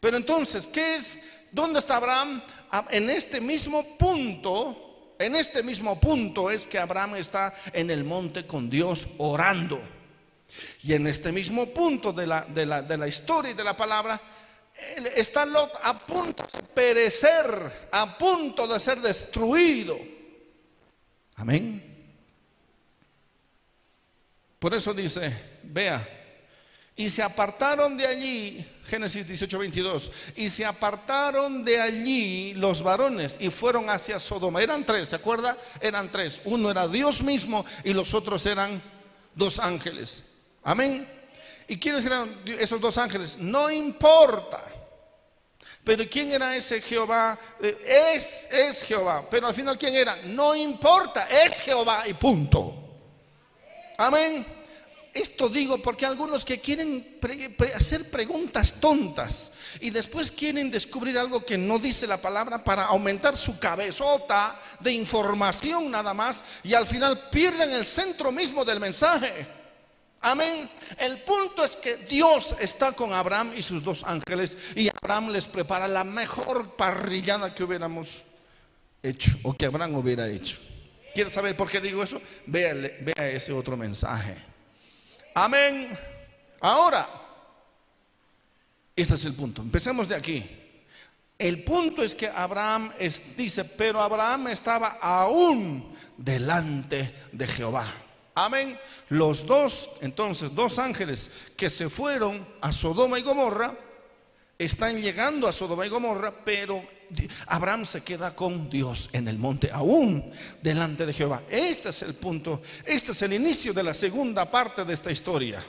Pero 0.00 0.16
entonces, 0.16 0.66
¿qué 0.66 0.96
es? 0.96 1.18
¿Dónde 1.50 1.78
está 1.78 1.96
Abraham? 1.96 2.42
Ah, 2.70 2.86
en 2.90 3.10
este 3.10 3.40
mismo 3.40 3.96
punto, 3.98 5.14
en 5.18 5.36
este 5.36 5.62
mismo 5.62 6.00
punto 6.00 6.50
es 6.50 6.66
que 6.66 6.78
Abraham 6.78 7.16
está 7.16 7.54
en 7.72 7.90
el 7.90 8.04
monte 8.04 8.46
con 8.46 8.68
Dios 8.68 9.06
orando. 9.18 9.80
Y 10.82 10.94
en 10.94 11.06
este 11.06 11.30
mismo 11.30 11.66
punto 11.66 12.12
de 12.12 12.26
la, 12.26 12.42
de 12.42 12.66
la, 12.66 12.82
de 12.82 12.98
la 12.98 13.08
historia 13.08 13.52
y 13.52 13.54
de 13.54 13.64
la 13.64 13.76
palabra, 13.76 14.20
está 15.16 15.46
Lot 15.46 15.78
a 15.82 15.98
punto 15.98 16.44
de 16.52 16.62
perecer, 16.62 17.88
a 17.92 18.18
punto 18.18 18.66
de 18.66 18.80
ser 18.80 19.00
destruido. 19.00 19.98
Amén. 21.36 21.91
Por 24.62 24.72
eso 24.74 24.94
dice, 24.94 25.58
vea, 25.64 26.08
Y 26.94 27.10
se 27.10 27.20
apartaron 27.20 27.96
de 27.96 28.06
allí, 28.06 28.64
Génesis 28.84 29.26
18, 29.26 29.58
22, 29.58 30.12
y 30.36 30.48
se 30.48 30.64
apartaron 30.64 31.64
de 31.64 31.80
allí 31.80 32.54
los 32.54 32.80
varones 32.80 33.34
y 33.40 33.50
fueron 33.50 33.90
hacia 33.90 34.20
Sodoma. 34.20 34.62
Eran 34.62 34.86
tres, 34.86 35.08
¿se 35.08 35.16
acuerda? 35.16 35.58
Eran 35.80 36.12
tres. 36.12 36.40
Uno 36.44 36.70
era 36.70 36.86
Dios 36.86 37.24
mismo 37.24 37.64
y 37.82 37.92
los 37.92 38.14
otros 38.14 38.46
eran 38.46 38.80
dos 39.34 39.58
ángeles. 39.58 40.22
Amén. 40.62 41.10
¿Y 41.66 41.76
quiénes 41.76 42.06
eran 42.06 42.32
esos 42.46 42.80
dos 42.80 42.96
ángeles? 42.98 43.36
No 43.38 43.68
importa. 43.68 44.62
Pero 45.82 46.04
¿quién 46.08 46.30
era 46.30 46.54
ese 46.54 46.80
Jehová? 46.80 47.36
Eh, 47.60 48.12
es, 48.14 48.46
es 48.48 48.84
Jehová. 48.84 49.26
Pero 49.28 49.48
al 49.48 49.54
final, 49.56 49.76
¿quién 49.76 49.96
era? 49.96 50.18
No 50.26 50.54
importa, 50.54 51.26
es 51.26 51.58
Jehová 51.62 52.04
y 52.06 52.14
punto. 52.14 52.91
Amén. 53.98 54.46
Esto 55.14 55.50
digo 55.50 55.76
porque 55.78 56.06
algunos 56.06 56.42
que 56.44 56.58
quieren 56.58 57.18
hacer 57.74 58.10
preguntas 58.10 58.74
tontas 58.80 59.52
y 59.80 59.90
después 59.90 60.30
quieren 60.30 60.70
descubrir 60.70 61.18
algo 61.18 61.44
que 61.44 61.58
no 61.58 61.78
dice 61.78 62.06
la 62.06 62.20
palabra 62.20 62.64
para 62.64 62.86
aumentar 62.86 63.36
su 63.36 63.58
cabezota 63.58 64.58
de 64.80 64.92
información 64.92 65.90
nada 65.90 66.14
más 66.14 66.42
y 66.62 66.72
al 66.72 66.86
final 66.86 67.28
pierden 67.30 67.72
el 67.72 67.84
centro 67.84 68.32
mismo 68.32 68.64
del 68.64 68.80
mensaje. 68.80 69.46
Amén. 70.22 70.70
El 70.98 71.18
punto 71.22 71.62
es 71.62 71.76
que 71.76 71.96
Dios 71.96 72.54
está 72.58 72.92
con 72.92 73.12
Abraham 73.12 73.52
y 73.54 73.60
sus 73.60 73.82
dos 73.84 74.02
ángeles 74.04 74.56
y 74.74 74.88
Abraham 75.02 75.30
les 75.30 75.46
prepara 75.46 75.88
la 75.88 76.04
mejor 76.04 76.74
parrillada 76.76 77.54
que 77.54 77.64
hubiéramos 77.64 78.22
hecho 79.02 79.32
o 79.42 79.52
que 79.52 79.66
Abraham 79.66 79.96
hubiera 79.96 80.26
hecho. 80.28 80.58
¿Quieres 81.14 81.32
saber 81.32 81.56
por 81.56 81.70
qué 81.70 81.80
digo 81.80 82.02
eso? 82.02 82.20
Vea, 82.46 82.74
vea 82.74 83.28
ese 83.28 83.52
otro 83.52 83.76
mensaje. 83.76 84.34
Amén. 85.34 85.98
Ahora, 86.60 87.08
este 88.94 89.14
es 89.14 89.24
el 89.24 89.34
punto. 89.34 89.62
Empecemos 89.62 90.08
de 90.08 90.14
aquí. 90.14 90.58
El 91.38 91.64
punto 91.64 92.02
es 92.02 92.14
que 92.14 92.28
Abraham 92.28 92.92
dice, 93.36 93.64
pero 93.64 94.00
Abraham 94.00 94.48
estaba 94.48 94.98
aún 95.00 95.92
delante 96.16 97.12
de 97.32 97.46
Jehová. 97.46 97.92
Amén. 98.34 98.78
Los 99.08 99.44
dos, 99.44 99.90
entonces, 100.00 100.54
dos 100.54 100.78
ángeles 100.78 101.30
que 101.56 101.68
se 101.68 101.90
fueron 101.90 102.46
a 102.60 102.72
Sodoma 102.72 103.18
y 103.18 103.22
Gomorra, 103.22 103.74
están 104.58 105.02
llegando 105.02 105.48
a 105.48 105.52
Sodoma 105.52 105.84
y 105.84 105.88
Gomorra, 105.88 106.32
pero 106.44 106.82
Abraham 107.46 107.86
se 107.86 108.02
queda 108.02 108.34
con 108.34 108.70
Dios 108.70 109.10
en 109.12 109.28
el 109.28 109.38
monte, 109.38 109.70
aún 109.72 110.30
delante 110.62 111.06
de 111.06 111.12
Jehová. 111.12 111.42
Este 111.48 111.90
es 111.90 112.02
el 112.02 112.14
punto, 112.14 112.62
este 112.84 113.12
es 113.12 113.22
el 113.22 113.32
inicio 113.32 113.72
de 113.72 113.82
la 113.82 113.94
segunda 113.94 114.50
parte 114.50 114.84
de 114.84 114.94
esta 114.94 115.10
historia. 115.10 115.62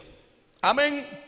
Amén. 0.62 1.24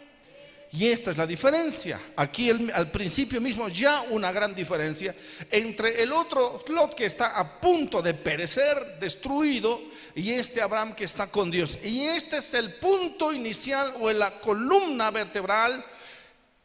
Y 0.71 0.88
esta 0.88 1.12
es 1.12 1.17
la 1.17 1.25
diferencia. 1.25 1.99
Aquí 2.17 2.49
al 2.49 2.91
principio 2.91 3.39
mismo 3.39 3.69
ya 3.69 4.01
una 4.10 4.32
gran 4.32 4.54
diferencia 4.54 5.15
entre 5.49 6.04
el 6.04 6.12
otro 6.12 6.60
Lot 6.67 6.95
que 6.95 7.06
está 7.06 7.38
a 7.38 7.62
punto 7.62 8.01
de 8.01 8.13
perecer, 8.13 8.99
destruido, 8.99 9.80
y 10.15 10.32
este 10.32 10.62
Abraham 10.62 10.93
que 10.93 11.06
está 11.06 11.28
con 11.28 11.49
Dios. 11.49 11.78
Y 11.82 12.01
este 12.01 12.38
es 12.38 12.54
el 12.56 12.73
punto 12.75 13.32
inicial 13.32 13.93
o 13.99 14.12
la 14.12 14.39
columna 14.41 15.12
vertebral 15.12 15.84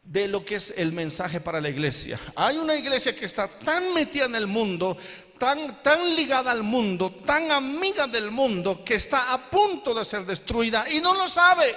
de 0.03 0.27
lo 0.27 0.43
que 0.43 0.55
es 0.55 0.73
el 0.75 0.91
mensaje 0.91 1.39
para 1.39 1.61
la 1.61 1.69
iglesia. 1.69 2.19
Hay 2.35 2.57
una 2.57 2.75
iglesia 2.75 3.15
que 3.15 3.25
está 3.25 3.47
tan 3.47 3.93
metida 3.93 4.25
en 4.25 4.35
el 4.35 4.47
mundo, 4.47 4.97
tan, 5.37 5.81
tan 5.81 6.15
ligada 6.15 6.51
al 6.51 6.63
mundo, 6.63 7.11
tan 7.25 7.51
amiga 7.51 8.07
del 8.07 8.31
mundo, 8.31 8.83
que 8.83 8.95
está 8.95 9.33
a 9.33 9.49
punto 9.49 9.93
de 9.93 10.05
ser 10.05 10.25
destruida 10.25 10.85
y 10.89 10.99
no 11.01 11.13
lo 11.13 11.27
sabe. 11.27 11.75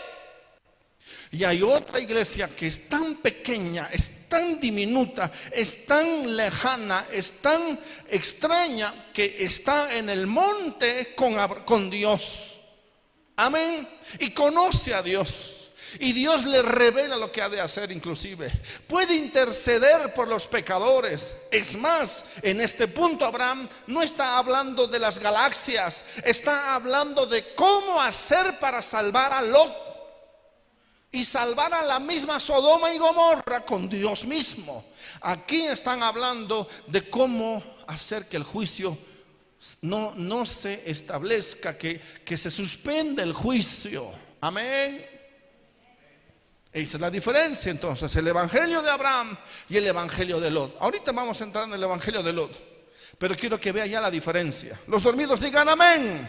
Y 1.31 1.43
hay 1.45 1.63
otra 1.63 1.99
iglesia 1.99 2.55
que 2.55 2.69
es 2.69 2.89
tan 2.89 3.17
pequeña, 3.17 3.89
es 3.93 4.29
tan 4.29 4.61
diminuta, 4.61 5.31
es 5.51 5.85
tan 5.85 6.37
lejana, 6.37 7.07
es 7.11 7.41
tan 7.41 7.79
extraña 8.09 9.11
que 9.13 9.37
está 9.41 9.97
en 9.97 10.09
el 10.11 10.27
monte 10.27 11.15
con, 11.17 11.35
con 11.65 11.91
Dios. 11.91 12.61
Amén. 13.37 13.89
Y 14.21 14.31
conoce 14.31 14.95
a 14.95 15.03
Dios. 15.03 15.64
Y 16.01 16.13
Dios 16.13 16.45
le 16.45 16.63
revela 16.63 17.17
lo 17.17 17.31
que 17.31 17.43
ha 17.43 17.49
de 17.49 17.61
hacer 17.61 17.91
inclusive. 17.93 18.51
Puede 18.87 19.15
interceder 19.15 20.13
por 20.15 20.29
los 20.29 20.47
pecadores. 20.47 21.35
Es 21.51 21.77
más, 21.77 22.25
en 22.43 22.61
este 22.61 22.89
punto 22.89 23.25
Abraham 23.25 23.69
no 23.87 24.03
está 24.03 24.39
hablando 24.39 24.87
de 24.87 24.99
las 24.99 25.19
galaxias, 25.19 26.05
está 26.25 26.75
hablando 26.75 27.27
de 27.27 27.55
cómo 27.55 28.01
hacer 28.01 28.59
para 28.59 28.83
salvar 28.83 29.33
a 29.33 29.43
Lot 29.43 29.73
y 31.13 31.25
salvar 31.25 31.73
a 31.73 31.85
la 31.85 32.01
misma 32.01 32.41
Sodoma 32.41 32.93
y 32.93 32.99
Gomorra 32.99 33.65
con 33.65 33.89
Dios 33.89 34.25
mismo. 34.25 34.85
Aquí 35.21 35.63
están 35.63 36.03
hablando 36.03 36.69
de 36.89 37.09
cómo 37.09 37.63
hacer 37.87 38.29
que 38.29 38.37
el 38.37 38.45
juicio 38.45 38.99
no, 39.83 40.13
no 40.17 40.45
se 40.45 40.91
establezca, 40.91 41.79
que, 41.79 42.01
que 42.25 42.37
se 42.37 42.51
suspende 42.51 43.23
el 43.23 43.33
juicio. 43.33 44.11
Amén. 44.41 45.14
Esa 46.75 46.97
es 46.97 47.01
la 47.01 47.09
diferencia 47.09 47.71
entonces, 47.71 48.17
el 48.17 48.27
Evangelio 48.27 48.83
de 48.83 48.91
Abraham 48.91 49.37
y 49.69 49.77
el 49.77 49.87
Evangelio 49.87 50.41
de 50.41 50.51
Lot. 50.51 50.77
Ahorita 50.81 51.13
vamos 51.13 51.41
a 51.41 51.45
entrar 51.45 51.69
en 51.69 51.75
el 51.75 51.83
Evangelio 51.85 52.21
de 52.21 52.33
Lot, 52.33 52.61
pero 53.17 53.37
quiero 53.37 53.61
que 53.61 53.71
vea 53.71 53.87
ya 53.87 54.01
la 54.01 54.11
diferencia. 54.11 54.81
Los 54.89 55.05
dormidos 55.05 55.39
digan 55.39 55.69
amén. 55.69 56.29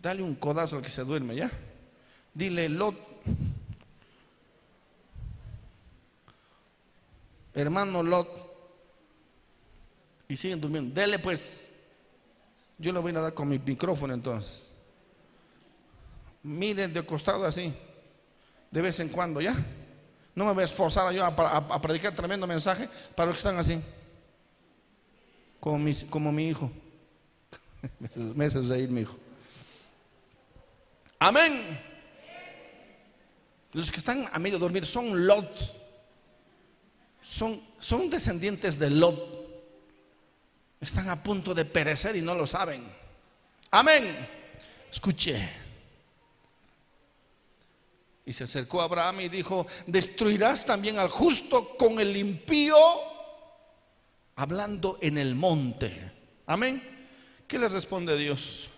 Dale 0.00 0.22
un 0.22 0.36
codazo 0.36 0.76
al 0.76 0.82
que 0.82 0.90
se 0.90 1.02
duerme 1.02 1.34
ya. 1.34 1.50
Dile 2.32 2.68
Lot. 2.68 2.94
Hermano 7.52 8.04
Lot. 8.04 8.28
Y 10.28 10.36
siguen 10.36 10.60
durmiendo. 10.60 10.94
Dele 10.94 11.18
pues. 11.18 11.66
Yo 12.78 12.92
lo 12.92 13.02
voy 13.02 13.10
a 13.16 13.22
dar 13.22 13.34
con 13.34 13.48
mi 13.48 13.58
micrófono 13.58 14.14
entonces 14.14 14.67
miren 16.42 16.92
de 16.92 17.04
costado 17.04 17.44
así, 17.44 17.74
de 18.70 18.82
vez 18.82 19.00
en 19.00 19.08
cuando, 19.08 19.40
¿ya? 19.40 19.54
No 20.34 20.44
me 20.44 20.52
voy 20.52 20.62
a 20.62 20.66
esforzar 20.66 21.12
yo 21.12 21.24
a, 21.24 21.80
predicar 21.80 22.14
tremendo 22.14 22.46
mensaje 22.46 22.88
para 23.14 23.26
los 23.26 23.36
que 23.36 23.48
están 23.48 23.58
así, 23.58 23.80
como 25.58 25.78
mi, 26.32 26.48
hijo. 26.48 26.70
me 28.34 28.44
hace 28.44 28.60
reír 28.60 28.88
mi 28.88 29.00
hijo. 29.00 29.16
Amén. 31.18 31.80
Los 33.72 33.90
que 33.90 33.98
están 33.98 34.28
a 34.32 34.38
medio 34.38 34.58
dormir 34.58 34.86
son 34.86 35.26
Lot. 35.26 35.76
Son, 37.20 37.60
son 37.78 38.08
descendientes 38.08 38.78
de 38.78 38.90
Lot. 38.90 39.38
Están 40.80 41.08
a 41.08 41.22
punto 41.22 41.54
de 41.54 41.64
perecer 41.64 42.14
y 42.16 42.22
no 42.22 42.34
lo 42.34 42.46
saben. 42.46 42.84
Amén. 43.70 44.16
Escuche. 44.90 45.67
Y 48.28 48.34
se 48.34 48.44
acercó 48.44 48.82
a 48.82 48.84
Abraham 48.84 49.22
y 49.22 49.28
dijo, 49.30 49.66
destruirás 49.86 50.66
también 50.66 50.98
al 50.98 51.08
justo 51.08 51.78
con 51.78 51.98
el 51.98 52.14
impío, 52.14 52.76
hablando 54.36 54.98
en 55.00 55.16
el 55.16 55.34
monte. 55.34 56.12
Amén. 56.44 56.82
¿Qué 57.46 57.58
le 57.58 57.70
responde 57.70 58.18
Dios? 58.18 58.68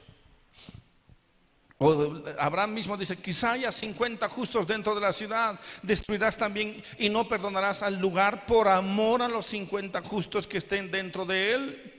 O 1.79 2.23
Abraham 2.39 2.75
mismo 2.75 2.97
dice, 2.97 3.17
quizá 3.17 3.53
haya 3.53 3.73
50 3.73 4.29
justos 4.29 4.69
dentro 4.69 4.95
de 4.95 5.01
la 5.01 5.13
ciudad, 5.13 5.59
destruirás 5.83 6.37
también 6.37 6.81
y 7.01 7.09
no 7.09 7.27
perdonarás 7.27 7.83
al 7.83 7.99
lugar 7.99 8.47
por 8.47 8.69
amor 8.69 9.21
a 9.21 9.27
los 9.27 9.47
50 9.47 10.01
justos 10.03 10.47
que 10.47 10.59
estén 10.59 10.93
dentro 10.93 11.25
de 11.25 11.55
él. 11.55 11.90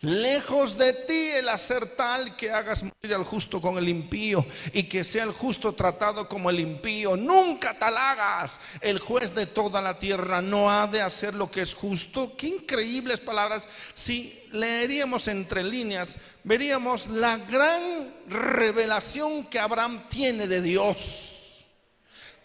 Lejos 0.00 0.76
de 0.76 0.92
ti 0.92 1.30
el 1.34 1.48
hacer 1.48 1.96
tal 1.96 2.36
que 2.36 2.50
hagas 2.50 2.82
morir 2.82 3.14
al 3.14 3.24
justo 3.24 3.60
con 3.60 3.78
el 3.78 3.88
impío 3.88 4.44
y 4.72 4.84
que 4.84 5.04
sea 5.04 5.24
el 5.24 5.32
justo 5.32 5.72
tratado 5.72 6.28
como 6.28 6.50
el 6.50 6.60
impío. 6.60 7.16
Nunca 7.16 7.78
tal 7.78 7.96
hagas. 7.96 8.60
El 8.80 8.98
juez 8.98 9.34
de 9.34 9.46
toda 9.46 9.80
la 9.80 9.98
tierra 9.98 10.42
no 10.42 10.70
ha 10.70 10.86
de 10.86 11.00
hacer 11.00 11.34
lo 11.34 11.50
que 11.50 11.62
es 11.62 11.74
justo. 11.74 12.36
Qué 12.36 12.48
increíbles 12.48 13.20
palabras. 13.20 13.66
Si 13.94 14.46
leeríamos 14.52 15.28
entre 15.28 15.64
líneas, 15.64 16.18
veríamos 16.44 17.06
la 17.08 17.38
gran 17.38 18.14
revelación 18.28 19.46
que 19.46 19.58
Abraham 19.58 20.04
tiene 20.08 20.46
de 20.46 20.60
Dios. 20.60 21.35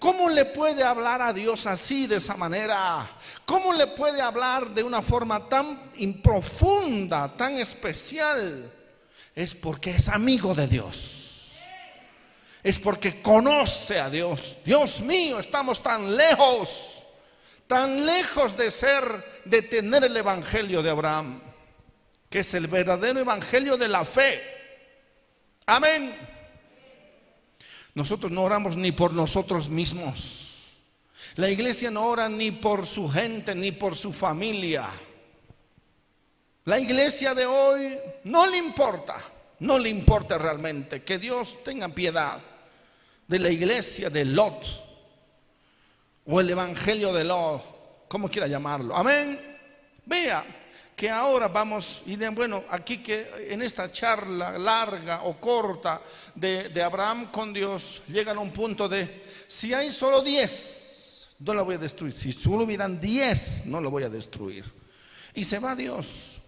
¿Cómo 0.01 0.29
le 0.29 0.45
puede 0.45 0.83
hablar 0.83 1.21
a 1.21 1.31
Dios 1.31 1.67
así, 1.67 2.07
de 2.07 2.15
esa 2.15 2.35
manera? 2.35 3.07
¿Cómo 3.45 3.71
le 3.71 3.85
puede 3.85 4.19
hablar 4.19 4.71
de 4.71 4.81
una 4.81 5.03
forma 5.03 5.47
tan 5.47 5.91
profunda, 6.23 7.31
tan 7.37 7.59
especial? 7.59 8.73
Es 9.35 9.53
porque 9.53 9.91
es 9.91 10.09
amigo 10.09 10.55
de 10.55 10.65
Dios. 10.65 11.51
Es 12.63 12.79
porque 12.79 13.21
conoce 13.21 13.99
a 13.99 14.09
Dios. 14.09 14.57
Dios 14.65 15.01
mío, 15.01 15.39
estamos 15.39 15.83
tan 15.83 16.17
lejos, 16.17 17.05
tan 17.67 18.03
lejos 18.03 18.57
de 18.57 18.71
ser, 18.71 19.43
de 19.45 19.61
tener 19.61 20.05
el 20.05 20.17
Evangelio 20.17 20.81
de 20.81 20.89
Abraham, 20.89 21.43
que 22.27 22.39
es 22.39 22.51
el 22.55 22.65
verdadero 22.65 23.19
Evangelio 23.19 23.77
de 23.77 23.87
la 23.87 24.03
fe. 24.03 24.41
Amén. 25.67 26.40
Nosotros 27.93 28.31
no 28.31 28.43
oramos 28.43 28.77
ni 28.77 28.91
por 28.91 29.13
nosotros 29.13 29.69
mismos. 29.69 30.47
La 31.35 31.49
iglesia 31.49 31.91
no 31.91 32.05
ora 32.05 32.29
ni 32.29 32.51
por 32.51 32.85
su 32.85 33.09
gente 33.09 33.55
ni 33.55 33.71
por 33.71 33.95
su 33.95 34.13
familia. 34.13 34.85
La 36.65 36.79
iglesia 36.79 37.33
de 37.33 37.45
hoy 37.45 37.97
no 38.25 38.47
le 38.47 38.57
importa, 38.57 39.17
no 39.59 39.79
le 39.79 39.89
importa 39.89 40.37
realmente 40.37 41.03
que 41.03 41.17
Dios 41.17 41.63
tenga 41.63 41.89
piedad 41.89 42.39
de 43.27 43.39
la 43.39 43.49
iglesia 43.49 44.09
de 44.09 44.25
Lot 44.25 44.65
o 46.25 46.39
el 46.39 46.49
evangelio 46.49 47.11
de 47.13 47.23
Lot, 47.23 48.07
como 48.07 48.29
quiera 48.29 48.47
llamarlo. 48.47 48.95
Amén. 48.95 49.57
Vea 50.05 50.60
que 50.95 51.09
ahora 51.09 51.47
vamos, 51.47 52.03
y 52.05 52.15
de, 52.15 52.29
bueno, 52.29 52.63
aquí 52.69 52.99
que 52.99 53.47
en 53.49 53.61
esta 53.61 53.91
charla 53.91 54.57
larga 54.57 55.23
o 55.23 55.39
corta 55.39 56.01
de, 56.35 56.69
de 56.69 56.83
Abraham 56.83 57.31
con 57.31 57.51
Dios, 57.53 58.01
llegan 58.07 58.37
a 58.37 58.41
un 58.41 58.51
punto 58.51 58.87
de, 58.87 59.23
si 59.47 59.73
hay 59.73 59.91
solo 59.91 60.21
diez, 60.21 61.27
no 61.39 61.53
lo 61.53 61.65
voy 61.65 61.75
a 61.75 61.79
destruir. 61.79 62.13
Si 62.13 62.31
solo 62.31 62.65
hubieran 62.65 62.99
diez, 62.99 63.65
no 63.65 63.81
lo 63.81 63.89
voy 63.89 64.03
a 64.03 64.09
destruir. 64.09 64.71
Y 65.33 65.43
se 65.43 65.59
va 65.59 65.75
Dios. 65.75 66.39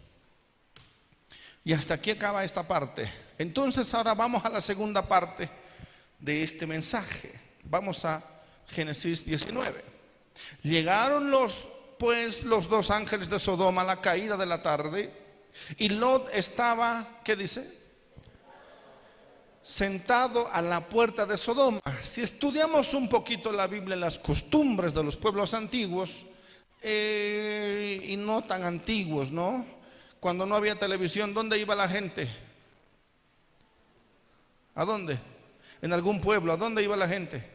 Y 1.65 1.73
hasta 1.73 1.95
aquí 1.95 2.11
acaba 2.11 2.43
esta 2.43 2.67
parte. 2.67 3.09
Entonces 3.37 3.91
ahora 3.93 4.13
vamos 4.13 4.43
a 4.45 4.49
la 4.49 4.61
segunda 4.61 5.07
parte 5.07 5.49
de 6.19 6.43
este 6.43 6.67
mensaje. 6.67 7.33
Vamos 7.63 8.05
a 8.05 8.23
Génesis 8.67 9.25
19. 9.25 9.83
Llegaron 10.61 11.31
los 11.31 11.57
pues 12.03 12.43
los 12.43 12.67
dos 12.67 12.91
ángeles 12.91 13.29
de 13.29 13.39
Sodoma 13.39 13.83
a 13.83 13.85
la 13.85 14.01
caída 14.01 14.35
de 14.35 14.45
la 14.45 14.61
tarde 14.61 15.09
y 15.77 15.87
Lot 15.87 16.27
estaba, 16.33 17.21
¿qué 17.23 17.37
dice? 17.37 17.65
Sentado 19.61 20.49
a 20.51 20.61
la 20.61 20.81
puerta 20.81 21.25
de 21.25 21.37
Sodoma. 21.37 21.79
Si 22.01 22.21
estudiamos 22.21 22.93
un 22.93 23.07
poquito 23.07 23.53
la 23.53 23.67
Biblia, 23.67 23.95
las 23.95 24.19
costumbres 24.19 24.93
de 24.93 25.01
los 25.01 25.15
pueblos 25.15 25.53
antiguos, 25.53 26.25
eh, 26.81 28.01
y 28.03 28.17
no 28.17 28.43
tan 28.43 28.65
antiguos, 28.65 29.31
¿no? 29.31 29.65
cuando 30.19 30.45
no 30.45 30.57
había 30.57 30.77
televisión, 30.77 31.33
¿dónde 31.33 31.57
iba 31.57 31.73
la 31.73 31.87
gente? 31.87 32.27
¿A 34.75 34.83
dónde? 34.83 35.17
En 35.81 35.93
algún 35.93 36.19
pueblo, 36.19 36.51
¿a 36.51 36.57
dónde 36.57 36.83
iba 36.83 36.97
la 36.97 37.07
gente? 37.07 37.49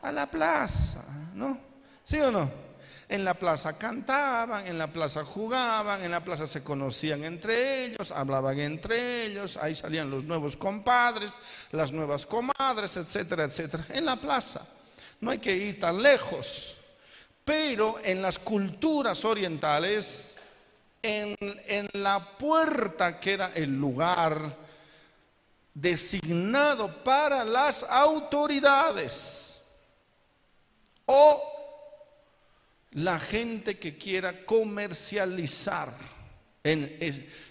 A 0.00 0.10
la 0.12 0.30
plaza, 0.30 1.04
¿no? 1.34 1.60
¿Sí 2.04 2.18
o 2.20 2.30
no? 2.30 2.69
En 3.10 3.24
la 3.24 3.34
plaza 3.34 3.76
cantaban, 3.76 4.68
en 4.68 4.78
la 4.78 4.86
plaza 4.86 5.24
jugaban, 5.24 6.04
en 6.04 6.12
la 6.12 6.24
plaza 6.24 6.46
se 6.46 6.62
conocían 6.62 7.24
entre 7.24 7.86
ellos, 7.86 8.12
hablaban 8.12 8.60
entre 8.60 9.24
ellos, 9.24 9.56
ahí 9.56 9.74
salían 9.74 10.08
los 10.08 10.22
nuevos 10.22 10.56
compadres, 10.56 11.32
las 11.72 11.90
nuevas 11.90 12.24
comadres, 12.24 12.96
etcétera, 12.96 13.42
etcétera. 13.42 13.84
En 13.88 14.04
la 14.04 14.14
plaza. 14.14 14.64
No 15.18 15.32
hay 15.32 15.38
que 15.38 15.56
ir 15.56 15.80
tan 15.80 16.00
lejos. 16.00 16.76
Pero 17.44 17.96
en 18.04 18.22
las 18.22 18.38
culturas 18.38 19.24
orientales 19.24 20.36
en, 21.02 21.36
la 21.94 22.20
puerta 22.38 23.18
que 23.18 23.32
era 23.32 23.50
el 23.56 23.76
lugar 23.76 24.56
designado 25.74 27.02
para 27.02 27.44
las 27.44 27.82
autoridades 27.82 29.60
o 31.06 31.59
la 32.92 33.20
gente 33.20 33.78
que 33.78 33.96
quiera 33.96 34.44
comercializar. 34.44 35.94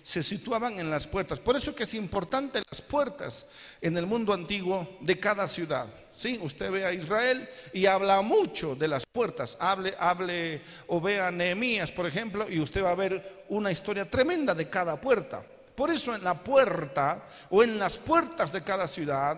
se 0.04 0.22
situaban 0.22 0.80
en 0.80 0.90
las 0.90 1.08
puertas. 1.08 1.40
Por 1.40 1.56
eso 1.56 1.74
que 1.74 1.84
es 1.84 1.94
importante 1.96 2.62
las 2.70 2.82
puertas 2.82 3.48
en 3.82 3.98
el 3.98 4.06
mundo 4.06 4.34
antiguo 4.34 4.98
de 5.02 5.20
cada 5.20 5.48
ciudad. 5.48 5.88
Sí, 6.14 6.38
usted 6.42 6.70
ve 6.70 6.86
a 6.86 6.94
Israel 6.94 7.48
y 7.74 7.86
habla 7.86 8.22
mucho 8.22 8.76
de 8.76 8.88
las 8.88 9.04
puertas. 9.12 9.58
Hable, 9.60 9.96
hable 9.98 10.62
o 10.88 11.00
vea 11.00 11.32
Nehemías, 11.32 11.92
por 11.92 12.06
ejemplo, 12.06 12.46
y 12.50 12.60
usted 12.60 12.84
va 12.84 12.92
a 12.92 12.96
ver 12.96 13.46
una 13.50 13.72
historia 13.72 14.10
tremenda 14.10 14.54
de 14.54 14.70
cada 14.70 15.00
puerta. 15.00 15.44
Por 15.74 15.90
eso 15.90 16.14
en 16.14 16.24
la 16.24 16.38
puerta 16.38 17.26
o 17.50 17.64
en 17.64 17.80
las 17.80 17.98
puertas 17.98 18.52
de 18.52 18.62
cada 18.62 18.88
ciudad, 18.88 19.38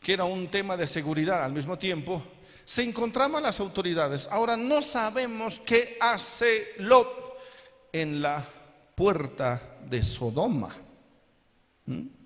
que 0.00 0.12
era 0.12 0.24
un 0.24 0.48
tema 0.48 0.76
de 0.76 0.86
seguridad 0.86 1.44
al 1.44 1.52
mismo 1.52 1.76
tiempo, 1.76 2.22
se 2.66 2.82
encontraban 2.82 3.42
las 3.42 3.58
autoridades. 3.60 4.28
Ahora 4.30 4.58
no 4.58 4.82
sabemos 4.82 5.62
qué 5.64 5.96
hace 5.98 6.74
Lot 6.78 7.08
en 7.90 8.20
la 8.20 8.46
puerta 8.94 9.78
de 9.88 10.04
Sodoma. 10.04 10.76
¿Mm? 11.86 12.16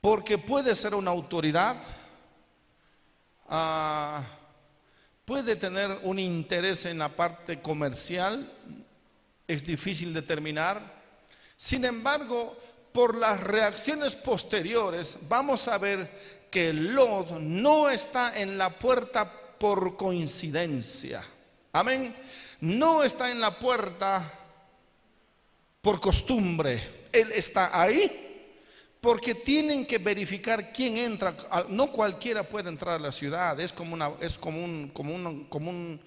porque 0.00 0.38
puede 0.38 0.74
ser 0.74 0.94
una 0.94 1.10
autoridad, 1.10 1.76
ah, 3.48 4.22
puede 5.24 5.56
tener 5.56 5.98
un 6.02 6.18
interés 6.18 6.86
en 6.86 6.98
la 6.98 7.08
parte 7.08 7.60
comercial, 7.60 8.50
es 9.46 9.64
difícil 9.66 10.14
determinar. 10.14 10.80
Sin 11.56 11.84
embargo, 11.84 12.56
por 12.92 13.16
las 13.16 13.40
reacciones 13.40 14.14
posteriores, 14.14 15.18
vamos 15.28 15.66
a 15.68 15.78
ver 15.78 16.37
que 16.50 16.72
Lot 16.72 17.38
no 17.38 17.88
está 17.88 18.40
en 18.40 18.56
la 18.56 18.70
puerta 18.70 19.30
por 19.58 19.96
coincidencia. 19.96 21.22
Amén. 21.72 22.14
No 22.60 23.02
está 23.04 23.30
en 23.30 23.40
la 23.40 23.58
puerta 23.58 24.32
por 25.80 26.00
costumbre. 26.00 27.06
Él 27.12 27.32
está 27.32 27.80
ahí 27.80 28.28
porque 29.00 29.34
tienen 29.34 29.86
que 29.86 29.98
verificar 29.98 30.72
quién 30.72 30.96
entra. 30.96 31.36
No 31.68 31.92
cualquiera 31.92 32.42
puede 32.42 32.68
entrar 32.68 32.96
a 32.96 32.98
la 32.98 33.12
ciudad, 33.12 33.58
es 33.60 33.72
como, 33.72 33.94
una, 33.94 34.12
es 34.20 34.38
como, 34.38 34.62
un, 34.64 34.88
como, 34.88 35.14
un, 35.14 35.44
como 35.44 35.70
un, 35.70 36.00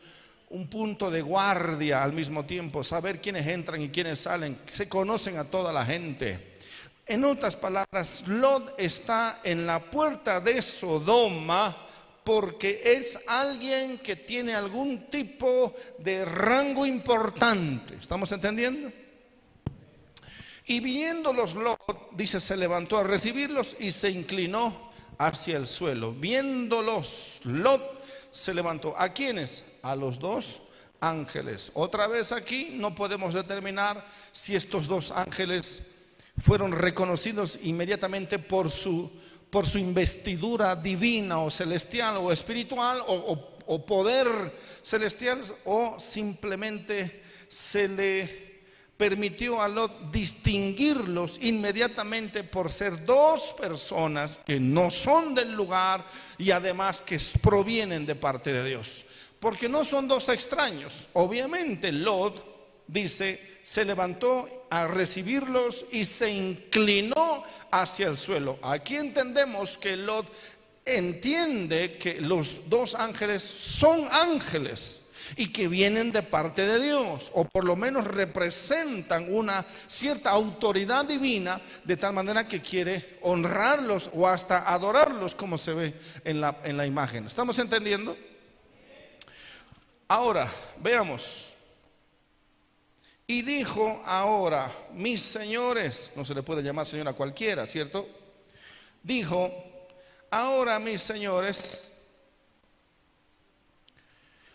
un, 0.50 0.68
punto 0.68 1.10
de 1.10 1.22
guardia 1.22 2.04
al 2.04 2.14
mismo 2.14 2.46
tiempo, 2.46 2.84
saber 2.84 3.22
quiénes 3.22 3.48
entran 3.48 3.82
y 3.82 3.90
quiénes 3.90 4.20
salen. 4.20 4.60
Se 4.66 4.90
conocen 4.90 5.38
a 5.38 5.46
toda 5.46 5.72
la 5.72 5.86
gente. 5.86 6.51
En 7.06 7.26
otras 7.26 7.56
palabras, 7.56 8.24
Lot 8.28 8.80
está 8.80 9.40
en 9.44 9.66
la 9.66 9.80
puerta 9.80 10.40
de 10.40 10.62
Sodoma 10.62 11.88
porque 12.24 12.82
es 12.86 13.18
alguien 13.28 13.98
que 13.98 14.16
tiene 14.16 14.54
algún 14.54 15.10
tipo 15.10 15.74
de 15.98 16.24
rango 16.24 16.86
importante. 16.86 17.96
¿Estamos 17.96 18.32
entendiendo? 18.32 18.92
Y 20.66 20.80
viéndolos 20.80 21.56
Lot, 21.56 22.12
dice, 22.12 22.40
se 22.40 22.56
levantó 22.56 22.98
a 22.98 23.04
recibirlos 23.04 23.76
y 23.80 23.92
se 23.92 24.10
inclinó 24.10 24.92
hacia 25.18 25.58
el 25.58 25.68
suelo. 25.68 26.14
Viéndolos, 26.14 27.40
Lot 27.44 28.04
se 28.32 28.54
levantó. 28.54 28.96
¿A 28.98 29.10
quiénes? 29.10 29.66
A 29.82 29.96
los 29.96 30.20
dos 30.20 30.62
ángeles. 31.00 31.72
Otra 31.74 32.08
vez 32.08 32.32
aquí 32.32 32.70
no 32.74 32.94
podemos 32.94 33.34
determinar 33.34 34.06
si 34.32 34.56
estos 34.56 34.88
dos 34.88 35.12
ángeles 35.12 35.82
fueron 36.42 36.72
reconocidos 36.72 37.60
inmediatamente 37.64 38.40
por 38.40 38.70
su, 38.70 39.12
por 39.50 39.66
su 39.66 39.78
investidura 39.78 40.76
divina 40.76 41.40
o 41.42 41.52
celestial 41.52 42.18
o 42.18 42.32
espiritual 42.32 43.02
o, 43.08 43.38
o 43.66 43.86
poder 43.86 44.28
celestial 44.84 45.44
o 45.66 46.00
simplemente 46.00 47.22
se 47.48 47.88
le 47.88 48.52
permitió 49.02 49.60
a 49.60 49.68
Lot 49.68 50.12
distinguirlos 50.12 51.40
inmediatamente 51.42 52.44
por 52.44 52.72
ser 52.72 53.04
dos 53.04 53.54
personas 53.60 54.40
que 54.46 54.60
no 54.60 54.92
son 54.92 55.34
del 55.34 55.54
lugar 55.54 56.06
y 56.38 56.52
además 56.52 57.02
que 57.02 57.20
provienen 57.42 58.06
de 58.06 58.14
parte 58.14 58.54
de 58.54 58.64
Dios. 58.64 59.04
Porque 59.40 59.68
no 59.68 59.84
son 59.84 60.08
dos 60.08 60.30
extraños. 60.30 61.08
Obviamente 61.14 61.92
Lot 61.92 62.51
dice, 62.88 63.60
se 63.64 63.86
levantó 63.86 64.68
a 64.70 64.88
recibirlos 64.88 65.86
y 65.92 66.06
se 66.06 66.32
inclinó 66.32 67.44
hacia 67.72 68.08
el 68.08 68.18
suelo. 68.18 68.60
Aquí 68.62 68.96
entendemos 68.96 69.78
que 69.78 69.96
Lot 69.96 70.28
entiende 70.86 71.98
que 71.98 72.20
los 72.22 72.70
dos 72.70 72.96
ángeles 72.96 73.44
son 73.44 74.08
ángeles 74.12 75.02
y 75.36 75.52
que 75.52 75.68
vienen 75.68 76.12
de 76.12 76.24
parte 76.24 76.66
de 76.66 76.80
Dios, 76.82 77.32
o 77.34 77.46
por 77.46 77.64
lo 77.64 77.76
menos 77.76 78.06
representan 78.06 79.34
una 79.34 79.66
cierta 79.88 80.32
autoridad 80.32 81.06
divina, 81.06 81.62
de 81.84 81.98
tal 81.98 82.14
manera 82.14 82.48
que 82.48 82.62
quiere 82.62 83.18
honrarlos 83.22 84.10
o 84.14 84.28
hasta 84.28 84.70
adorarlos, 84.70 85.36
como 85.36 85.58
se 85.58 85.74
ve 85.74 85.94
en 86.26 86.42
la, 86.42 86.60
en 86.64 86.76
la 86.76 86.86
imagen. 86.86 87.28
¿Estamos 87.28 87.58
entendiendo? 87.60 88.18
Ahora, 90.08 90.52
veamos. 90.82 91.51
Y 93.28 93.42
dijo 93.44 94.02
ahora, 94.06 94.72
mis 94.94 95.22
señores, 95.22 96.12
no 96.16 96.26
se 96.26 96.36
le 96.36 96.44
puede 96.44 96.62
llamar 96.62 96.86
señora 96.86 97.14
cualquiera, 97.14 97.66
¿cierto? 97.66 98.08
Dijo, 99.04 99.52
ahora 100.30 100.80
mis 100.80 101.02
señores, 101.02 101.88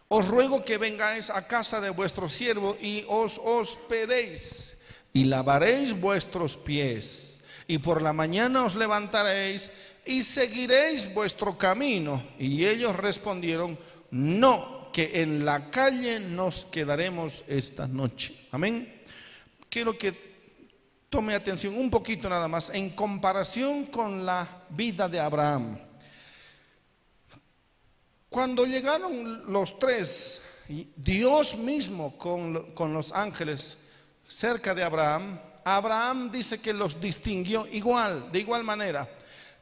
os 0.08 0.28
ruego 0.28 0.64
que 0.64 0.78
vengáis 0.78 1.30
a 1.30 1.46
casa 1.46 1.80
de 1.80 1.90
vuestro 1.90 2.28
siervo 2.28 2.76
y 2.80 3.04
os 3.08 3.40
hospedéis 3.42 4.76
y 5.12 5.24
lavaréis 5.24 5.98
vuestros 5.98 6.56
pies 6.56 7.40
y 7.66 7.78
por 7.78 8.02
la 8.02 8.12
mañana 8.12 8.64
os 8.64 8.74
levantaréis 8.74 9.70
y 10.04 10.22
seguiréis 10.22 11.12
vuestro 11.12 11.58
camino. 11.58 12.22
Y 12.38 12.64
ellos 12.64 12.94
respondieron, 12.94 13.78
no, 14.10 14.75
que 14.96 15.20
en 15.20 15.44
la 15.44 15.70
calle 15.70 16.18
nos 16.18 16.64
quedaremos 16.64 17.44
esta 17.46 17.86
noche. 17.86 18.48
Amén. 18.50 19.02
Quiero 19.68 19.98
que 19.98 20.14
tome 21.10 21.34
atención 21.34 21.76
un 21.76 21.90
poquito 21.90 22.30
nada 22.30 22.48
más 22.48 22.70
en 22.70 22.88
comparación 22.88 23.84
con 23.92 24.24
la 24.24 24.64
vida 24.70 25.06
de 25.06 25.20
Abraham. 25.20 25.78
Cuando 28.30 28.64
llegaron 28.64 29.52
los 29.52 29.78
tres, 29.78 30.40
Dios 30.66 31.58
mismo 31.58 32.16
con, 32.16 32.72
con 32.72 32.94
los 32.94 33.12
ángeles 33.12 33.76
cerca 34.26 34.74
de 34.74 34.82
Abraham, 34.82 35.38
Abraham 35.62 36.32
dice 36.32 36.58
que 36.58 36.72
los 36.72 36.98
distinguió 36.98 37.66
igual, 37.70 38.32
de 38.32 38.38
igual 38.38 38.64
manera. 38.64 39.06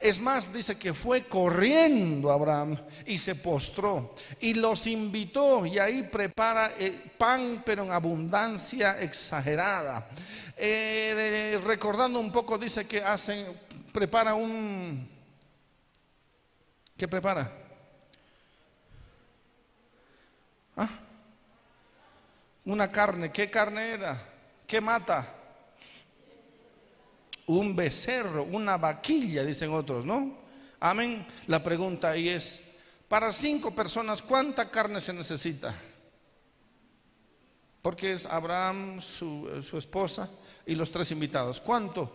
Es 0.05 0.21
más, 0.21 0.53
dice 0.53 0.77
que 0.77 0.93
fue 0.93 1.25
corriendo 1.25 2.31
Abraham 2.31 2.77
y 3.07 3.17
se 3.17 3.37
postró 3.37 4.15
y 4.39 4.53
los 4.53 4.87
invitó 4.87 5.65
y 5.65 5.79
ahí 5.79 6.03
prepara 6.03 6.75
eh, 6.79 7.11
pan 7.17 7.63
pero 7.65 7.85
en 7.85 7.91
abundancia 7.91 9.01
exagerada. 9.01 10.07
Eh, 10.59 11.59
recordando 11.65 12.21
un 12.21 12.31
poco, 12.31 12.59
dice 12.59 12.87
que 12.87 13.03
hacen, 13.03 13.59
prepara 13.95 14.35
un... 14.35 15.09
¿Qué 16.99 17.09
prepara? 17.09 17.51
¿Ah? 20.77 20.91
Una 22.67 22.93
carne, 22.93 23.33
¿qué 23.33 23.49
carne 23.49 23.93
era? 23.93 24.23
¿Qué 24.67 24.83
mata? 24.83 25.44
Un 27.47 27.77
becerro, 27.77 28.45
una 28.45 28.77
vaquilla, 28.77 29.45
dicen 29.45 29.73
otros, 29.73 30.05
¿no? 30.07 30.39
Amén. 30.81 31.27
La 31.47 31.63
pregunta 31.63 32.11
ahí 32.11 32.29
es, 32.29 32.61
para 33.09 33.33
cinco 33.33 33.75
personas, 33.75 34.23
¿cuánta 34.23 34.71
carne 34.71 35.01
se 35.01 35.13
necesita? 35.13 35.75
Porque 37.83 38.15
es 38.15 38.27
Abraham, 38.27 39.01
su, 39.01 39.63
su 39.63 39.77
esposa 39.77 40.31
y 40.67 40.75
los 40.75 40.91
tres 40.91 41.11
invitados. 41.11 41.61
¿Cuánto? 41.61 42.11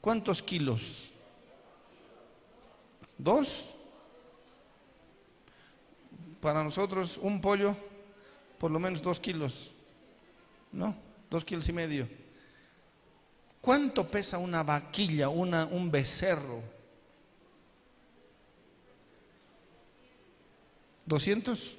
¿Cuántos 0.00 0.42
kilos? 0.42 1.10
¿Dos? 3.18 3.66
Para 6.40 6.62
nosotros 6.62 7.18
un 7.20 7.40
pollo, 7.40 7.76
por 8.58 8.70
lo 8.70 8.78
menos 8.78 9.02
dos 9.02 9.18
kilos. 9.18 9.70
¿No? 10.70 10.94
Dos 11.30 11.44
kilos 11.44 11.68
y 11.68 11.72
medio. 11.72 12.23
¿Cuánto 13.64 14.06
pesa 14.06 14.36
una 14.36 14.62
vaquilla, 14.62 15.30
una, 15.30 15.64
un 15.64 15.90
becerro? 15.90 16.60
¿200? 21.08 21.74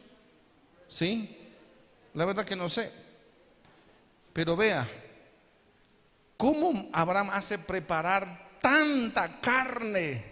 ¿Sí? 0.87 1.37
La 2.15 2.25
verdad 2.25 2.43
que 2.43 2.55
no 2.55 2.69
sé. 2.69 2.91
Pero 4.33 4.55
vea, 4.55 4.89
¿cómo 6.35 6.89
Abraham 6.91 7.29
hace 7.31 7.59
preparar 7.59 8.57
tanta 8.63 9.39
carne? 9.39 10.25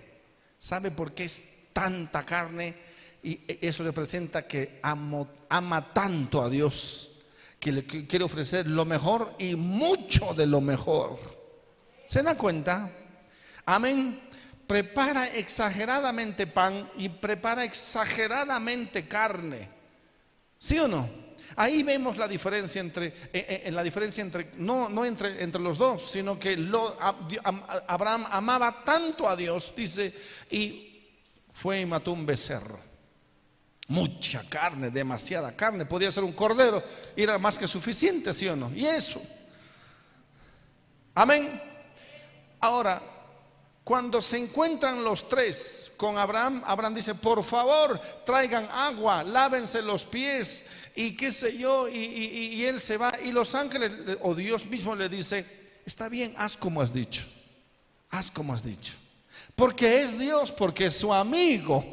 ¿Sabe 0.57 0.89
por 0.89 1.13
qué 1.13 1.25
es 1.25 1.43
tanta 1.71 2.25
carne? 2.25 2.73
Y 3.21 3.41
eso 3.61 3.83
representa 3.83 4.47
que 4.47 4.79
ama 4.81 5.93
tanto 5.93 6.41
a 6.41 6.49
Dios, 6.49 7.11
que 7.59 7.71
le 7.71 7.85
quiere 7.85 8.25
ofrecer 8.25 8.65
lo 8.65 8.85
mejor 8.85 9.35
y 9.37 9.55
mucho 9.55 10.33
de 10.33 10.47
lo 10.47 10.59
mejor. 10.59 11.32
¿Se 12.07 12.21
da 12.21 12.35
cuenta? 12.35 12.89
Amén. 13.65 14.21
Prepara 14.67 15.27
exageradamente 15.27 16.47
pan 16.47 16.89
y 16.97 17.09
prepara 17.09 17.63
exageradamente 17.63 19.07
carne. 19.07 19.69
¿Sí 20.57 20.79
o 20.79 20.87
no? 20.87 21.23
Ahí 21.55 21.83
vemos 21.83 22.17
la 22.17 22.27
diferencia 22.27 22.79
entre, 22.81 23.07
eh, 23.07 23.13
eh, 23.33 23.61
en 23.65 23.75
la 23.75 23.83
diferencia 23.83 24.21
entre, 24.21 24.51
no, 24.57 24.89
no 24.89 25.05
entre, 25.05 25.43
entre 25.43 25.61
los 25.61 25.77
dos, 25.77 26.09
sino 26.11 26.39
que 26.39 26.57
lo, 26.57 26.97
Abraham 27.87 28.25
amaba 28.31 28.83
tanto 28.83 29.29
a 29.29 29.35
Dios, 29.35 29.73
dice, 29.75 30.13
y 30.49 31.11
fue 31.53 31.81
y 31.81 31.85
mató 31.85 32.13
un 32.13 32.25
becerro. 32.25 32.79
Mucha 33.87 34.47
carne, 34.49 34.89
demasiada 34.89 35.55
carne, 35.55 35.85
podía 35.85 36.11
ser 36.11 36.23
un 36.23 36.33
cordero, 36.33 36.81
era 37.15 37.37
más 37.37 37.59
que 37.59 37.67
suficiente, 37.67 38.33
¿sí 38.33 38.47
o 38.47 38.55
no? 38.55 38.71
Y 38.73 38.85
eso. 38.85 39.21
Amén. 41.13 41.72
Ahora, 42.63 43.01
cuando 43.83 44.21
se 44.21 44.37
encuentran 44.37 45.03
los 45.03 45.27
tres 45.27 45.91
con 45.97 46.17
Abraham, 46.17 46.63
Abraham 46.65 46.95
dice, 46.95 47.13
por 47.13 47.43
favor, 47.43 47.99
traigan 48.25 48.69
agua, 48.71 49.21
lávense 49.21 49.81
los 49.81 50.05
pies 50.05 50.63
y 50.95 51.13
qué 51.13 51.33
sé 51.33 51.57
yo, 51.57 51.89
y, 51.89 52.63
él 52.63 52.79
se 52.79 52.95
va. 52.95 53.11
Y 53.21 53.33
los 53.33 53.53
ángeles, 53.53 53.91
o 54.21 54.33
Dios 54.33 54.65
mismo 54.65 54.95
le 54.95 55.09
dice, 55.09 55.45
está 55.85 56.07
bien, 56.07 56.33
haz 56.37 56.55
como 56.55 56.81
has 56.81 56.93
dicho, 56.93 57.25
haz 58.09 58.31
como 58.31 58.53
has 58.53 58.63
dicho. 58.63 58.93
Porque 59.57 59.99
es 60.01 60.17
Dios, 60.17 60.53
porque 60.53 60.85
es 60.85 60.95
su 60.95 61.13
amigo, 61.13 61.83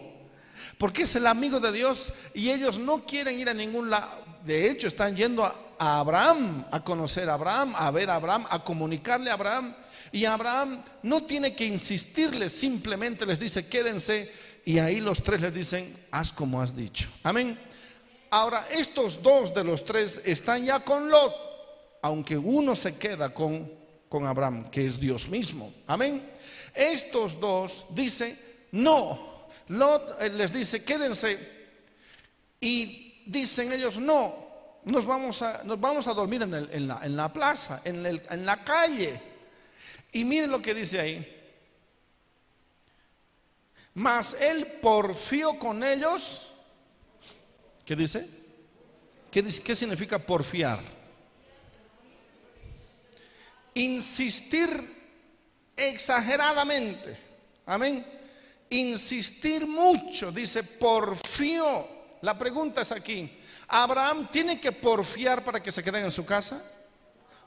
porque 0.78 1.02
es 1.02 1.16
el 1.16 1.26
amigo 1.26 1.58
de 1.58 1.72
Dios 1.72 2.12
y 2.32 2.48
ellos 2.48 2.78
no 2.78 3.04
quieren 3.04 3.40
ir 3.40 3.48
a 3.48 3.54
ningún 3.54 3.90
lado. 3.90 4.22
De 4.46 4.70
hecho, 4.70 4.86
están 4.86 5.16
yendo 5.16 5.44
a, 5.44 5.98
Abraham, 5.98 6.64
a 6.70 6.84
conocer 6.84 7.28
a 7.28 7.34
Abraham, 7.34 7.74
a 7.76 7.90
ver 7.90 8.08
a 8.08 8.14
Abraham, 8.14 8.46
a 8.48 8.62
comunicarle 8.62 9.30
a 9.30 9.34
Abraham. 9.34 9.74
Y 10.12 10.24
Abraham 10.24 10.82
no 11.02 11.22
tiene 11.22 11.54
que 11.54 11.64
insistirles, 11.64 12.52
simplemente 12.52 13.24
les 13.26 13.38
dice, 13.38 13.66
quédense. 13.66 14.30
Y 14.64 14.78
ahí 14.78 15.00
los 15.00 15.22
tres 15.22 15.40
les 15.40 15.54
dicen, 15.54 16.06
haz 16.10 16.32
como 16.32 16.60
has 16.60 16.76
dicho. 16.76 17.08
Amén. 17.22 17.58
Ahora, 18.30 18.66
estos 18.70 19.22
dos 19.22 19.54
de 19.54 19.64
los 19.64 19.84
tres 19.84 20.20
están 20.24 20.64
ya 20.64 20.80
con 20.80 21.08
Lot, 21.08 21.34
aunque 22.02 22.36
uno 22.36 22.76
se 22.76 22.96
queda 22.96 23.32
con, 23.32 23.72
con 24.08 24.26
Abraham, 24.26 24.70
que 24.70 24.86
es 24.86 25.00
Dios 25.00 25.28
mismo. 25.28 25.72
Amén. 25.86 26.30
Estos 26.74 27.40
dos 27.40 27.86
dice, 27.90 28.38
no. 28.72 29.48
Lot 29.68 30.20
eh, 30.20 30.30
les 30.30 30.52
dice, 30.52 30.84
quédense. 30.84 31.38
Y 32.60 33.22
dicen 33.26 33.72
ellos, 33.72 33.96
no, 33.96 34.34
nos 34.84 35.06
vamos 35.06 35.40
a, 35.42 35.62
nos 35.64 35.80
vamos 35.80 36.06
a 36.06 36.14
dormir 36.14 36.42
en, 36.42 36.54
en, 36.54 36.88
la, 36.88 37.00
en 37.02 37.16
la, 37.16 37.32
plaza, 37.32 37.80
en, 37.84 38.04
el, 38.04 38.22
en 38.28 38.44
la 38.44 38.62
calle. 38.62 39.29
Y 40.12 40.24
miren 40.24 40.50
lo 40.50 40.60
que 40.60 40.74
dice 40.74 41.00
ahí. 41.00 41.36
Mas 43.94 44.36
él 44.40 44.66
porfió 44.80 45.58
con 45.58 45.82
ellos. 45.82 46.52
¿Qué 47.84 47.96
dice? 47.96 48.28
¿Qué, 49.30 49.76
significa 49.76 50.18
porfiar? 50.18 50.80
Insistir 53.74 54.68
exageradamente. 55.76 57.16
Amén. 57.66 58.04
Insistir 58.70 59.66
mucho, 59.66 60.32
dice, 60.32 60.62
porfió. 60.62 62.00
La 62.22 62.36
pregunta 62.36 62.82
es 62.82 62.92
aquí, 62.92 63.38
¿Abraham 63.66 64.28
tiene 64.30 64.60
que 64.60 64.72
porfiar 64.72 65.42
para 65.42 65.62
que 65.62 65.72
se 65.72 65.82
queden 65.82 66.04
en 66.04 66.10
su 66.10 66.24
casa? 66.24 66.62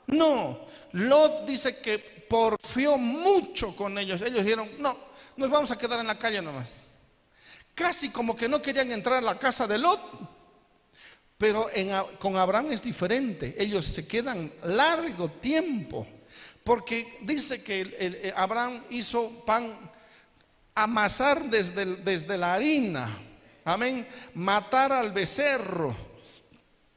No, 0.06 0.66
Lot 0.92 1.46
dice 1.46 1.78
que 1.78 2.13
porfió 2.28 2.98
mucho 2.98 3.74
con 3.76 3.98
ellos. 3.98 4.20
Ellos 4.22 4.44
dijeron, 4.44 4.70
no, 4.78 4.96
nos 5.36 5.50
vamos 5.50 5.70
a 5.70 5.78
quedar 5.78 6.00
en 6.00 6.06
la 6.06 6.18
calle 6.18 6.40
nomás. 6.40 6.88
Casi 7.74 8.10
como 8.10 8.36
que 8.36 8.48
no 8.48 8.62
querían 8.62 8.90
entrar 8.92 9.18
a 9.18 9.22
la 9.22 9.38
casa 9.38 9.66
de 9.66 9.78
Lot. 9.78 10.00
Pero 11.36 11.68
con 12.18 12.36
Abraham 12.36 12.72
es 12.72 12.82
diferente. 12.82 13.56
Ellos 13.58 13.86
se 13.86 14.06
quedan 14.06 14.52
largo 14.62 15.28
tiempo. 15.28 16.06
Porque 16.62 17.18
dice 17.22 17.62
que 17.62 18.32
Abraham 18.36 18.82
hizo 18.90 19.44
pan 19.44 19.92
amasar 20.74 21.44
desde, 21.44 21.96
desde 21.96 22.38
la 22.38 22.54
harina. 22.54 23.18
Amén. 23.64 24.06
Matar 24.34 24.92
al 24.92 25.12
becerro. 25.12 25.94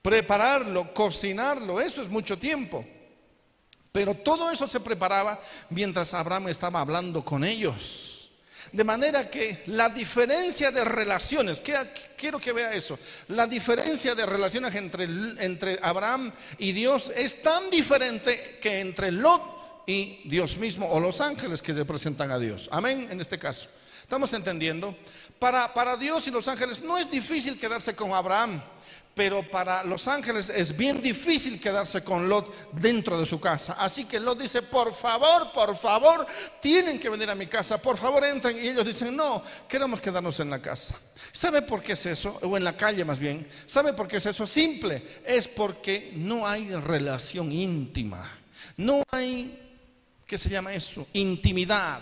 Prepararlo, 0.02 0.94
cocinarlo. 0.94 1.82
Eso 1.82 2.02
es 2.02 2.08
mucho 2.08 2.38
tiempo. 2.38 2.86
Pero 3.98 4.14
todo 4.14 4.52
eso 4.52 4.68
se 4.68 4.80
preparaba 4.80 5.41
mientras 5.72 6.14
Abraham 6.14 6.50
estaba 6.50 6.82
hablando 6.82 7.26
con 7.26 7.43
ellos. 7.43 8.30
De 8.72 8.84
manera 8.84 9.28
que 9.28 9.64
la 9.66 9.89
diferencia 9.89 10.70
de 10.70 10.86
relaciones, 10.86 11.64
quiero 12.16 12.38
que 12.38 12.54
vea 12.54 12.74
eso, 12.74 13.00
la 13.30 13.48
diferencia 13.48 14.14
de 14.14 14.24
relaciones 14.24 14.76
entre, 14.76 15.06
entre 15.39 15.80
Abraham 15.82 16.32
y 16.60 16.74
Dios 16.74 17.12
es 17.16 17.41
tan 17.41 17.72
diferente 17.72 18.60
que 18.62 18.82
entre 18.82 19.12
Lot 19.12 19.82
y 19.88 20.30
Dios 20.30 20.58
mismo 20.58 20.88
o 20.88 21.00
los 21.00 21.20
ángeles 21.20 21.64
que 21.64 21.74
representan 21.74 22.30
a 22.30 22.38
Dios. 22.38 22.70
Amén, 22.72 23.08
en 23.10 23.20
este 23.20 23.39
caso. 23.39 23.68
¿Estamos 24.04 24.32
entendiendo? 24.34 24.95
Para, 25.39 25.74
para 25.74 25.98
Dios 25.98 26.28
y 26.28 26.30
los 26.30 26.48
ángeles 26.48 26.84
no 26.84 27.00
es 27.00 27.10
difícil 27.10 27.60
quedarse 27.60 27.95
con 27.95 28.14
Abraham 28.14 28.62
pero 29.18 29.41
para 29.41 29.84
los 29.84 30.07
ángeles 30.07 30.51
es 30.51 30.78
bien 30.78 31.01
difícil 31.01 31.59
quedarse 31.59 32.03
con 32.03 32.30
Lot 32.30 32.72
dentro 32.74 33.20
de 33.20 33.26
su 33.26 33.39
casa. 33.39 33.74
Así 33.74 34.05
que 34.05 34.20
Lot 34.20 34.39
dice, 34.39 34.61
por 34.61 34.93
favor, 34.93 35.51
por 35.53 35.76
favor, 35.76 36.28
tienen 36.61 36.99
que 36.99 37.09
venir 37.09 37.28
a 37.28 37.34
mi 37.34 37.47
casa, 37.47 37.82
por 37.82 37.97
favor 37.97 38.24
entren. 38.24 38.63
Y 38.63 38.68
ellos 38.68 38.86
dicen, 38.86 39.15
no, 39.15 39.41
queremos 39.68 39.99
quedarnos 39.99 40.39
en 40.39 40.51
la 40.51 40.61
casa. 40.61 40.99
¿Sabe 41.32 41.63
por 41.63 41.82
qué 41.82 41.93
es 41.93 42.05
eso? 42.05 42.38
O 42.43 42.55
en 42.55 42.63
la 42.63 42.78
calle 42.78 43.03
más 43.03 43.18
bien. 43.18 43.49
¿Sabe 43.65 43.91
por 43.93 44.07
qué 44.07 44.18
es 44.18 44.26
eso? 44.28 44.45
Simple, 44.45 45.22
es 45.26 45.47
porque 45.47 46.11
no 46.13 46.45
hay 46.45 46.70
relación 46.76 47.51
íntima. 47.51 48.38
No 48.78 49.01
hay, 49.09 49.80
¿qué 50.28 50.38
se 50.38 50.49
llama 50.49 50.76
eso? 50.76 51.07
Intimidad. 51.13 52.01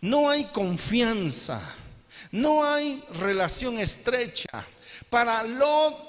No 0.00 0.30
hay 0.30 0.44
confianza. 0.44 1.60
No 2.30 2.64
hay 2.64 3.02
relación 3.18 3.78
estrecha. 3.78 4.64
Para 5.10 5.42
Lot 5.42 6.07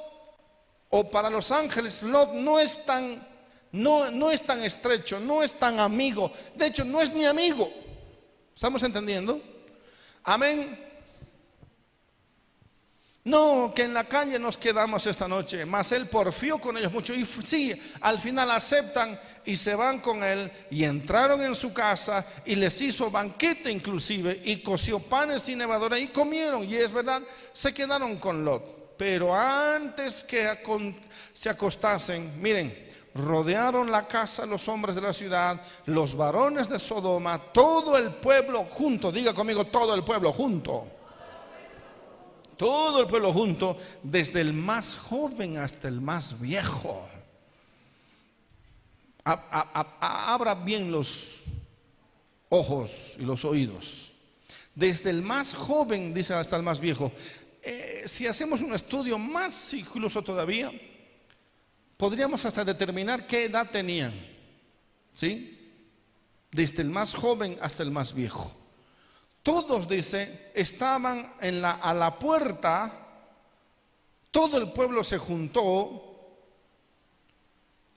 o 0.89 1.09
para 1.09 1.29
los 1.29 1.51
ángeles, 1.51 2.01
Lot 2.01 2.33
no 2.33 2.59
es 2.59 2.85
tan, 2.85 3.25
no, 3.71 4.09
no 4.11 4.31
es 4.31 4.41
tan 4.41 4.61
estrecho, 4.61 5.19
no 5.19 5.43
es 5.43 5.53
tan 5.53 5.79
amigo. 5.79 6.31
De 6.55 6.67
hecho, 6.67 6.83
no 6.83 6.99
es 7.01 7.13
ni 7.13 7.25
amigo. 7.25 7.71
¿Estamos 8.55 8.81
entendiendo? 8.83 9.41
Amén. 10.23 10.87
No, 13.23 13.73
que 13.75 13.83
en 13.83 13.93
la 13.93 14.05
calle 14.05 14.39
nos 14.39 14.57
quedamos 14.57 15.05
esta 15.05 15.27
noche, 15.27 15.65
mas 15.65 15.91
él 15.91 16.07
porfió 16.07 16.59
con 16.59 16.77
ellos 16.77 16.91
mucho 16.91 17.13
y 17.13 17.25
sí, 17.25 17.79
al 18.01 18.17
final 18.17 18.49
aceptan 18.49 19.19
y 19.45 19.55
se 19.55 19.75
van 19.75 19.99
con 19.99 20.23
él 20.23 20.51
y 20.71 20.83
entraron 20.85 21.41
en 21.43 21.53
su 21.53 21.71
casa 21.71 22.25
y 22.45 22.55
les 22.55 22.81
hizo 22.81 23.11
banquete 23.11 23.69
inclusive 23.69 24.41
y 24.45 24.63
coció 24.63 24.99
panes 24.99 25.47
y 25.49 25.55
nevadora 25.55 25.99
y 25.99 26.07
comieron 26.07 26.63
y 26.63 26.75
es 26.75 26.91
verdad, 26.91 27.21
se 27.53 27.73
quedaron 27.73 28.15
con 28.15 28.43
Lot. 28.43 28.78
Pero 28.99 29.33
antes 29.33 30.25
que 30.25 30.45
se 31.33 31.49
acostasen, 31.49 32.33
miren, 32.41 32.89
rodearon 33.15 33.89
la 33.89 34.05
casa 34.05 34.45
los 34.45 34.67
hombres 34.67 34.93
de 34.93 34.99
la 34.99 35.13
ciudad, 35.13 35.61
los 35.85 36.13
varones 36.13 36.67
de 36.67 36.77
Sodoma, 36.79 37.37
todo 37.37 37.95
el 37.95 38.15
pueblo 38.15 38.65
junto, 38.65 39.09
diga 39.09 39.33
conmigo, 39.33 39.63
todo 39.63 39.95
el 39.95 40.03
pueblo 40.03 40.33
junto. 40.33 40.85
Todo 42.57 42.99
el 42.99 43.07
pueblo 43.07 43.31
junto, 43.31 43.77
desde 44.03 44.41
el 44.41 44.51
más 44.51 44.97
joven 44.97 45.55
hasta 45.59 45.87
el 45.87 46.01
más 46.01 46.37
viejo. 46.37 47.07
abra 49.23 50.55
bien 50.55 50.91
los 50.91 51.39
ojos 52.49 52.91
y 53.17 53.21
los 53.21 53.45
oídos. 53.45 54.11
Desde 54.75 55.09
el 55.09 55.21
más 55.21 55.53
joven, 55.53 56.13
dice 56.13 56.33
hasta 56.33 56.57
el 56.57 56.63
más 56.63 56.81
viejo. 56.81 57.13
Eh, 57.71 58.07
si 58.07 58.25
hacemos 58.25 58.61
un 58.61 58.73
estudio 58.73 59.19
más 59.19 59.75
incluso 59.75 60.23
todavía, 60.23 60.71
podríamos 61.97 62.43
hasta 62.43 62.65
determinar 62.65 63.27
qué 63.27 63.43
edad 63.43 63.69
tenían. 63.69 64.11
¿Sí? 65.13 65.71
Desde 66.49 66.81
el 66.81 66.89
más 66.89 67.13
joven 67.13 67.59
hasta 67.61 67.83
el 67.83 67.91
más 67.91 68.11
viejo. 68.11 68.51
Todos, 69.43 69.87
dice, 69.87 70.51
estaban 70.55 71.35
en 71.41 71.61
la, 71.61 71.73
a 71.73 71.93
la 71.93 72.17
puerta, 72.17 72.91
todo 74.31 74.57
el 74.57 74.71
pueblo 74.71 75.03
se 75.03 75.19
juntó, 75.19 76.39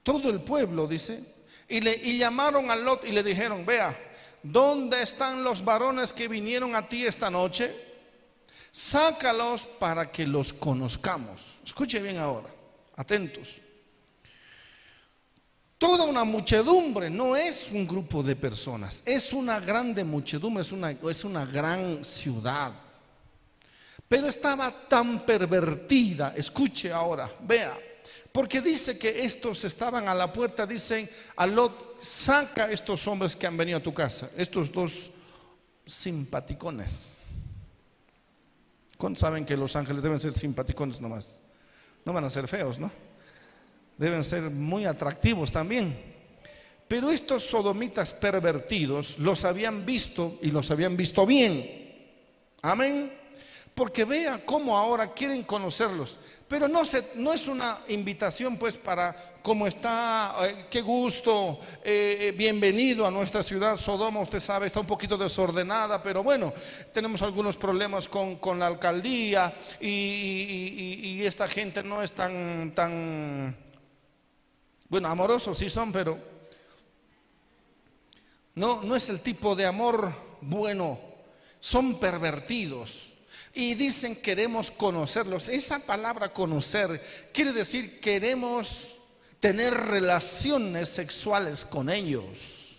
todo 0.03 0.29
el 0.29 0.43
pueblo, 0.43 0.87
dice, 0.87 1.25
y, 1.67 1.81
le, 1.81 1.95
y 1.97 2.19
llamaron 2.19 2.71
a 2.71 2.77
Lot 2.77 3.07
y 3.07 3.13
le 3.13 3.23
dijeron, 3.23 3.65
vea, 3.65 3.99
¿dónde 4.43 5.01
están 5.01 5.43
los 5.43 5.65
varones 5.65 6.13
que 6.13 6.29
vinieron 6.29 6.77
a 6.77 6.87
ti 6.87 7.07
esta 7.07 7.31
noche? 7.31 7.92
Sácalos 8.73 9.67
para 9.79 10.11
que 10.11 10.27
los 10.27 10.51
conozcamos. 10.51 11.43
Escuche 11.63 12.01
bien 12.01 12.17
ahora, 12.17 12.49
atentos. 12.97 13.61
Toda 15.77 16.05
una 16.05 16.25
muchedumbre 16.25 17.11
no 17.11 17.37
es 17.37 17.71
un 17.71 17.87
grupo 17.87 18.23
de 18.23 18.35
personas, 18.35 19.03
es 19.05 19.33
una 19.35 19.61
grande 19.61 20.05
muchedumbre, 20.05 20.63
es 20.63 20.73
una, 20.73 20.93
es 20.93 21.25
una 21.25 21.45
gran 21.45 22.03
ciudad. 22.03 22.73
Pero 24.09 24.29
estaba 24.29 24.71
tan 24.71 25.27
pervertida, 25.27 26.33
escuche 26.37 26.93
ahora, 26.93 27.31
vea, 27.41 27.77
porque 28.31 28.63
dice 28.63 28.97
que 28.97 29.23
estos 29.23 29.65
estaban 29.65 30.09
a 30.09 30.15
la 30.15 30.33
puerta, 30.33 30.67
dicen 30.67 31.11
a 31.37 31.47
Lot, 31.47 32.01
saca 32.01 32.71
estos 32.71 33.07
hombres 33.07 33.37
que 33.37 33.47
han 33.47 33.57
venido 33.57 33.79
a 33.79 33.83
tu 33.83 33.93
casa, 33.93 34.31
estos 34.37 34.73
dos 34.73 35.11
simpaticones. 35.85 37.22
¿Cuántos 39.03 39.19
saben 39.19 39.45
que 39.45 39.57
los 39.57 39.75
ángeles 39.75 40.01
deben 40.01 40.21
ser 40.21 40.33
simpaticones 40.39 41.01
nomás? 41.01 41.41
No 42.05 42.13
van 42.13 42.23
a 42.23 42.31
ser 42.31 42.47
feos, 42.47 42.79
¿no? 42.79 42.89
Deben 43.99 44.23
ser 44.23 44.43
muy 44.43 44.85
atractivos 44.85 45.51
también. 45.51 45.93
Pero 46.87 47.11
estos 47.11 47.43
sodomitas 47.43 48.15
pervertidos 48.15 49.19
los 49.19 49.45
habían 49.45 49.85
visto 49.85 50.39
y 50.41 50.53
los 50.53 50.71
habían 50.71 50.97
visto 50.97 51.27
bien. 51.27 52.07
Amén. 52.63 53.13
Porque 53.75 54.05
vea 54.05 54.45
cómo 54.45 54.77
ahora 54.77 55.13
quieren 55.13 55.43
conocerlos. 55.45 56.19
Pero 56.47 56.69
no, 56.69 56.85
se, 56.85 57.13
no 57.15 57.33
es 57.33 57.49
una 57.49 57.79
invitación 57.89 58.59
pues 58.59 58.77
para 58.77 59.33
cómo 59.43 59.67
está, 59.67 60.37
eh, 60.43 60.67
qué 60.71 60.83
gusto, 60.83 61.59
eh, 61.83 62.19
eh, 62.21 62.33
bienvenido 62.33 63.07
a 63.07 63.11
nuestra 63.11 63.43
ciudad. 63.43 63.79
Sodoma, 63.79 64.21
usted 64.21 64.41
sabe, 64.41 64.67
está 64.67 64.81
un 64.81 64.87
poquito 64.87 65.17
desordenada, 65.17 66.03
pero 66.03 66.23
bueno, 66.23 66.53
tenemos 66.93 67.23
algunos 67.23 67.57
problemas 67.57 68.09
con, 68.09 68.39
la 68.59 68.67
alcaldía 68.67 69.55
y, 69.81 71.23
esta 71.23 71.49
gente 71.49 71.83
no 71.83 72.03
es 72.03 72.13
tan, 72.13 73.57
bueno, 74.89 75.09
amorosos 75.09 75.57
sí 75.57 75.71
son, 75.71 75.93
pero 75.93 76.19
no 78.57 78.97
es 78.97 79.09
el 79.09 79.21
tipo 79.21 79.55
de 79.55 79.67
amor 79.67 80.13
bueno, 80.41 80.99
son 81.61 81.99
pervertidos 82.01 83.12
y 83.55 83.75
dicen 83.75 84.17
queremos 84.17 84.71
conocerlos. 84.71 85.49
Esa 85.49 85.79
palabra 85.79 86.33
conocer 86.33 87.03
quiere 87.33 87.53
decir 87.53 88.01
queremos 88.01 88.97
tener 89.41 89.75
relaciones 89.75 90.89
sexuales 90.89 91.65
con 91.65 91.91
ellos. 91.91 92.79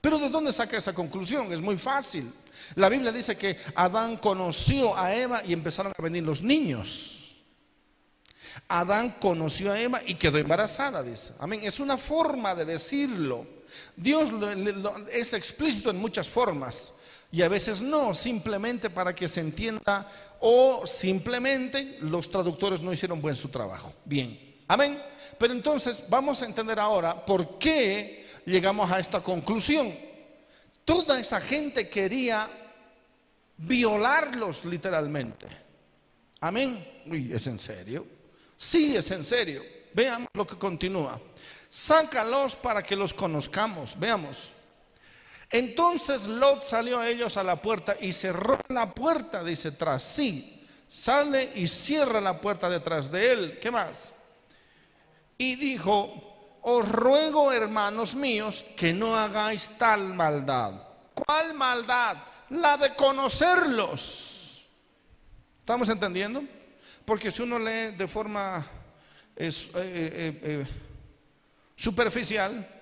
Pero 0.00 0.18
¿de 0.18 0.28
dónde 0.28 0.52
saca 0.52 0.76
esa 0.76 0.92
conclusión? 0.92 1.52
Es 1.52 1.60
muy 1.60 1.76
fácil. 1.76 2.32
La 2.74 2.88
Biblia 2.88 3.10
dice 3.10 3.36
que 3.36 3.58
Adán 3.74 4.18
conoció 4.18 4.96
a 4.96 5.14
Eva 5.14 5.42
y 5.44 5.52
empezaron 5.52 5.92
a 5.96 6.02
venir 6.02 6.22
los 6.22 6.42
niños. 6.42 7.34
Adán 8.68 9.16
conoció 9.20 9.72
a 9.72 9.80
Eva 9.80 10.00
y 10.06 10.14
quedó 10.14 10.38
embarazada, 10.38 11.02
dice. 11.02 11.32
Amén. 11.38 11.60
Es 11.64 11.80
una 11.80 11.96
forma 11.96 12.54
de 12.54 12.64
decirlo. 12.64 13.46
Dios 13.96 14.30
es 15.10 15.32
explícito 15.32 15.90
en 15.90 15.96
muchas 15.96 16.28
formas 16.28 16.92
y 17.34 17.42
a 17.42 17.48
veces 17.48 17.82
no, 17.82 18.14
simplemente 18.14 18.90
para 18.90 19.12
que 19.12 19.28
se 19.28 19.40
entienda 19.40 20.08
o 20.38 20.86
simplemente 20.86 21.98
los 22.02 22.30
traductores 22.30 22.80
no 22.80 22.92
hicieron 22.92 23.20
buen 23.20 23.34
su 23.34 23.48
trabajo. 23.48 23.92
Bien, 24.04 24.62
amén. 24.68 25.02
Pero 25.36 25.52
entonces 25.52 26.04
vamos 26.08 26.40
a 26.40 26.44
entender 26.44 26.78
ahora 26.78 27.24
por 27.24 27.58
qué 27.58 28.24
llegamos 28.46 28.88
a 28.88 29.00
esta 29.00 29.20
conclusión. 29.20 29.92
Toda 30.84 31.18
esa 31.18 31.40
gente 31.40 31.88
quería 31.88 32.48
violarlos 33.56 34.64
literalmente. 34.64 35.48
Amén. 36.38 37.02
Uy, 37.06 37.32
¿es 37.32 37.48
en 37.48 37.58
serio? 37.58 38.06
Sí, 38.56 38.94
es 38.94 39.10
en 39.10 39.24
serio. 39.24 39.64
Veamos 39.92 40.28
lo 40.34 40.46
que 40.46 40.56
continúa. 40.56 41.20
Sácalos 41.68 42.54
para 42.54 42.80
que 42.80 42.94
los 42.94 43.12
conozcamos. 43.12 43.98
Veamos. 43.98 44.53
Entonces 45.54 46.26
Lot 46.26 46.64
salió 46.64 46.98
a 46.98 47.08
ellos 47.08 47.36
a 47.36 47.44
la 47.44 47.54
puerta 47.54 47.96
y 48.00 48.10
cerró 48.10 48.58
la 48.70 48.92
puerta, 48.92 49.44
dice, 49.44 49.70
tras 49.70 50.02
sí. 50.02 50.66
Sale 50.88 51.52
y 51.54 51.68
cierra 51.68 52.20
la 52.20 52.40
puerta 52.40 52.68
detrás 52.68 53.08
de 53.08 53.32
él. 53.32 53.58
¿Qué 53.62 53.70
más? 53.70 54.12
Y 55.38 55.54
dijo, 55.54 56.58
os 56.60 56.88
ruego, 56.88 57.52
hermanos 57.52 58.16
míos, 58.16 58.64
que 58.76 58.92
no 58.92 59.14
hagáis 59.14 59.70
tal 59.78 60.12
maldad. 60.12 60.72
¿Cuál 61.14 61.54
maldad? 61.54 62.16
La 62.48 62.76
de 62.76 62.92
conocerlos. 62.96 64.66
¿Estamos 65.60 65.88
entendiendo? 65.88 66.42
Porque 67.04 67.30
si 67.30 67.42
uno 67.42 67.60
lee 67.60 67.94
de 67.96 68.08
forma 68.08 68.66
eh, 69.36 69.52
eh, 69.76 70.40
eh, 70.42 70.66
superficial, 71.76 72.73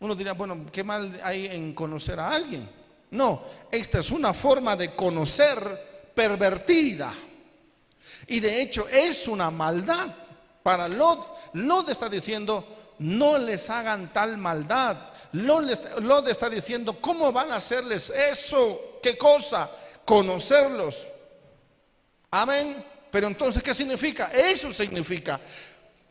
uno 0.00 0.14
dirá, 0.14 0.32
bueno, 0.32 0.66
¿qué 0.72 0.82
mal 0.82 1.20
hay 1.22 1.46
en 1.46 1.74
conocer 1.74 2.18
a 2.18 2.30
alguien? 2.30 2.68
No, 3.10 3.42
esta 3.70 4.00
es 4.00 4.10
una 4.10 4.32
forma 4.32 4.76
de 4.76 4.94
conocer 4.94 6.12
pervertida. 6.14 7.12
Y 8.26 8.40
de 8.40 8.62
hecho 8.62 8.88
es 8.88 9.28
una 9.28 9.50
maldad. 9.50 10.14
Para 10.62 10.88
Lot, 10.88 11.54
Lot 11.54 11.88
está 11.88 12.08
diciendo, 12.08 12.94
no 12.98 13.38
les 13.38 13.68
hagan 13.70 14.12
tal 14.12 14.36
maldad, 14.36 14.96
Lot 15.32 16.28
está 16.28 16.50
diciendo, 16.50 17.00
¿cómo 17.00 17.32
van 17.32 17.52
a 17.52 17.56
hacerles 17.56 18.10
eso? 18.10 18.98
¿Qué 19.02 19.16
cosa? 19.16 19.70
Conocerlos. 20.04 21.06
Amén. 22.30 22.84
Pero 23.10 23.26
entonces, 23.26 23.62
¿qué 23.62 23.74
significa? 23.74 24.30
Eso 24.32 24.72
significa 24.72 25.40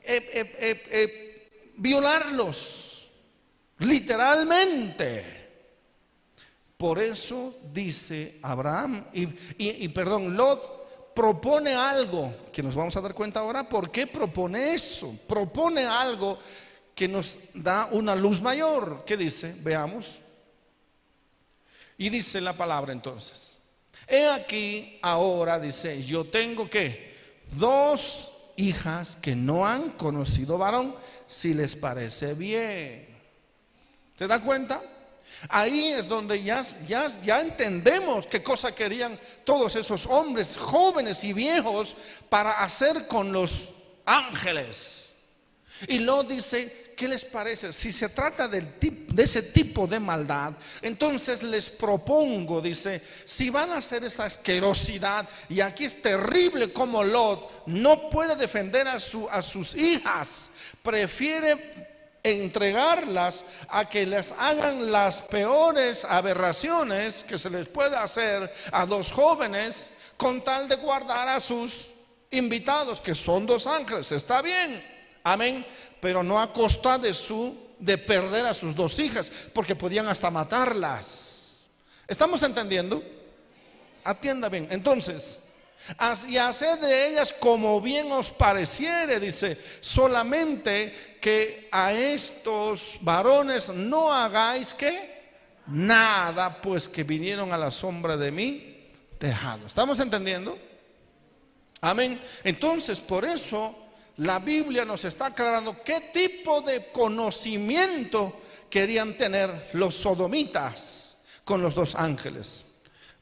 eh, 0.04 0.30
eh, 0.34 0.84
eh, 0.90 1.72
violarlos, 1.78 2.89
literalmente. 3.80 5.40
Por 6.78 7.00
eso 7.00 7.56
dice 7.74 8.40
Abraham, 8.42 9.06
y, 9.14 9.28
y, 9.58 9.88
perdón, 9.90 10.38
Lot 10.38 11.14
propone 11.14 11.76
algo, 11.76 12.34
que 12.54 12.64
nos 12.64 12.74
vamos 12.74 12.96
a 12.96 13.02
dar 13.02 13.14
cuenta 13.14 13.42
ahora, 13.42 13.68
¿por 13.68 13.92
qué 13.92 14.08
propone 14.08 14.74
eso? 14.74 15.14
Propone 15.28 15.84
algo 15.84 16.40
que 16.96 17.08
nos 17.08 17.38
da 17.54 17.90
una 17.92 18.16
luz 18.16 18.42
mayor. 18.42 19.04
¿Qué 19.06 19.18
dice? 19.18 19.54
Veamos. 19.60 20.20
Y 21.98 22.10
dice 22.10 22.40
la 22.40 22.56
palabra 22.56 22.94
entonces. 22.94 23.58
He 24.08 24.28
aquí 24.30 25.00
ahora, 25.02 25.60
dice, 25.60 26.02
yo 26.04 26.26
tengo 26.26 26.70
que 26.70 27.14
dos 27.52 28.32
hijas 28.56 29.18
que 29.18 29.36
no 29.36 29.68
han 29.68 29.92
conocido 29.92 30.58
varón, 30.58 30.96
si 31.28 31.54
les 31.54 31.76
parece 31.76 32.34
bien. 32.34 33.09
¿Se 34.20 34.28
da 34.28 34.42
cuenta? 34.42 34.82
Ahí 35.48 35.94
es 35.94 36.06
donde 36.06 36.44
ya, 36.44 36.62
ya, 36.86 37.08
ya, 37.22 37.40
entendemos 37.40 38.28
qué 38.28 38.44
cosa 38.44 38.76
querían 38.76 39.18
todos 39.46 39.78
esos 39.78 40.06
hombres 40.08 40.58
jóvenes 40.58 41.24
y 41.24 41.32
viejos 41.32 41.96
para 42.28 42.60
hacer 42.60 43.08
con 43.08 43.32
los 43.32 43.70
ángeles. 44.06 45.12
Y 45.88 46.00
lo 46.00 46.24
dice, 46.24 46.92
¿Qué 46.98 47.08
les 47.08 47.24
parece? 47.24 47.72
Si 47.72 47.94
se 47.94 48.10
trata 48.10 48.50
del 48.50 48.74
de 48.78 49.24
ese 49.24 49.42
tipo 49.42 49.88
de 49.88 50.02
maldad, 50.02 50.52
entonces 50.82 51.42
les 51.42 51.70
propongo, 51.70 52.60
dice, 52.60 53.02
si 53.24 53.50
van 53.50 53.72
a 53.72 53.78
hacer 53.78 54.04
esa 54.04 54.26
asquerosidad, 54.26 55.26
y 55.48 55.62
aquí 55.62 55.86
es 55.86 56.02
terrible 56.02 56.74
como 56.74 57.02
Lot 57.02 57.68
no 57.68 58.10
puede 58.10 58.36
defender 58.36 58.86
a, 58.90 59.00
su, 59.00 59.30
a 59.30 59.42
sus 59.42 59.76
hijas, 59.76 60.50
prefiere 60.84 61.89
entregarlas 62.24 63.46
a 63.70 63.88
que 63.88 64.06
les 64.06 64.34
hagan 64.38 64.92
las 64.92 65.22
peores 65.22 66.06
aberraciones 66.06 67.24
que 67.24 67.38
se 67.38 67.50
les 67.50 67.68
puede 67.68 67.96
hacer 67.96 68.52
a 68.72 68.86
dos 68.86 69.12
jóvenes 69.12 69.90
con 70.18 70.44
tal 70.44 70.68
de 70.68 70.76
guardar 70.76 71.30
a 71.30 71.40
sus 71.40 71.88
invitados, 72.32 73.00
que 73.00 73.16
son 73.16 73.46
dos 73.46 73.66
ángeles. 73.66 74.12
Está 74.12 74.42
bien, 74.42 74.84
amén 75.24 75.66
pero 76.00 76.24
no 76.24 76.40
a 76.40 76.52
costa 76.52 76.98
de 76.98 77.14
su 77.14 77.56
de 77.78 77.98
perder 77.98 78.46
a 78.46 78.54
sus 78.54 78.76
dos 78.76 79.00
hijas, 79.00 79.32
porque 79.54 79.74
podían 79.74 80.08
hasta 80.08 80.30
matarlas. 80.30 81.62
¿Estamos 82.06 82.44
entendiendo? 82.44 83.02
Atienda 84.04 84.50
bien. 84.50 84.68
Entonces, 84.70 85.40
y 86.28 86.38
haced 86.38 86.80
de 86.80 87.10
ellas 87.10 87.34
como 87.34 87.82
bien 87.82 88.12
os 88.12 88.32
pareciere, 88.32 89.20
dice, 89.20 89.58
solamente 89.82 91.18
que 91.22 91.68
a 91.72 91.92
estos 91.94 92.98
varones 93.02 93.70
no 93.70 94.14
hagáis 94.14 94.74
que 94.74 95.20
nada, 95.68 96.62
pues 96.62 96.88
que 96.88 97.04
vinieron 97.04 97.52
a 97.54 97.58
la 97.58 97.72
sombra 97.72 98.18
de 98.18 98.32
mí 98.32 98.90
tejado. 99.18 99.68
¿Estamos 99.68 100.00
entendiendo? 100.00 100.58
Amén. 101.82 102.22
Entonces, 102.44 103.00
por 103.00 103.26
eso 103.26 103.76
la 104.18 104.40
Biblia 104.40 104.86
nos 104.86 105.06
está 105.06 105.28
aclarando 105.28 105.82
qué 105.84 106.12
tipo 106.14 106.62
de 106.62 106.92
conocimiento 106.92 108.42
querían 108.70 109.16
tener 109.16 109.70
los 109.74 109.96
sodomitas 109.96 111.18
con 111.44 111.62
los 111.62 111.74
dos 111.74 111.96
ángeles. 111.96 112.66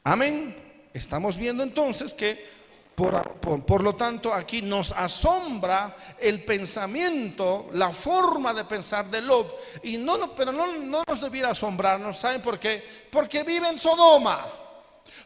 Amén. 0.04 0.67
Estamos 0.98 1.36
viendo 1.36 1.62
entonces 1.62 2.12
que 2.12 2.58
por, 2.94 3.82
lo 3.82 3.94
tanto 3.94 4.34
aquí 4.34 4.60
nos 4.60 4.90
asombra 4.90 5.96
el 6.18 6.44
pensamiento, 6.44 7.70
la 7.74 7.90
forma 7.90 8.52
de 8.52 8.64
pensar 8.64 9.08
de 9.08 9.22
Lot. 9.22 9.80
Y 9.84 9.98
no, 9.98 10.34
pero 10.34 10.50
no, 10.50 10.66
no 10.78 11.04
nos 11.06 11.20
debiera 11.20 11.50
asombrarnos, 11.50 12.18
¿saben 12.18 12.42
por 12.42 12.58
qué? 12.58 12.84
Porque 13.10 13.44
vive 13.44 13.68
en 13.68 13.78
Sodoma, 13.78 14.44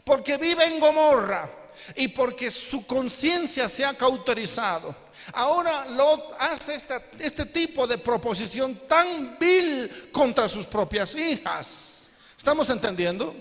porque 0.04 0.36
vive 0.36 0.66
en 0.66 0.78
Gomorra 0.78 1.50
y 1.96 2.08
porque 2.08 2.50
su 2.50 2.86
conciencia 2.86 3.70
se 3.70 3.86
ha 3.86 3.94
cauterizado. 3.94 4.94
Ahora 5.32 5.86
Lot 5.88 6.36
hace 6.38 6.78
este 7.18 7.46
tipo 7.46 7.86
de 7.86 7.96
proposición 7.96 8.82
tan 8.86 9.38
vil 9.38 10.10
contra 10.12 10.46
sus 10.46 10.66
propias 10.66 11.14
hijas. 11.14 12.10
¿Estamos 12.36 12.68
entendiendo? 12.68 13.34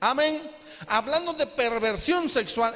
Amén. 0.00 0.55
Hablando 0.88 1.32
de 1.32 1.46
perversión 1.46 2.28
sexual, 2.28 2.74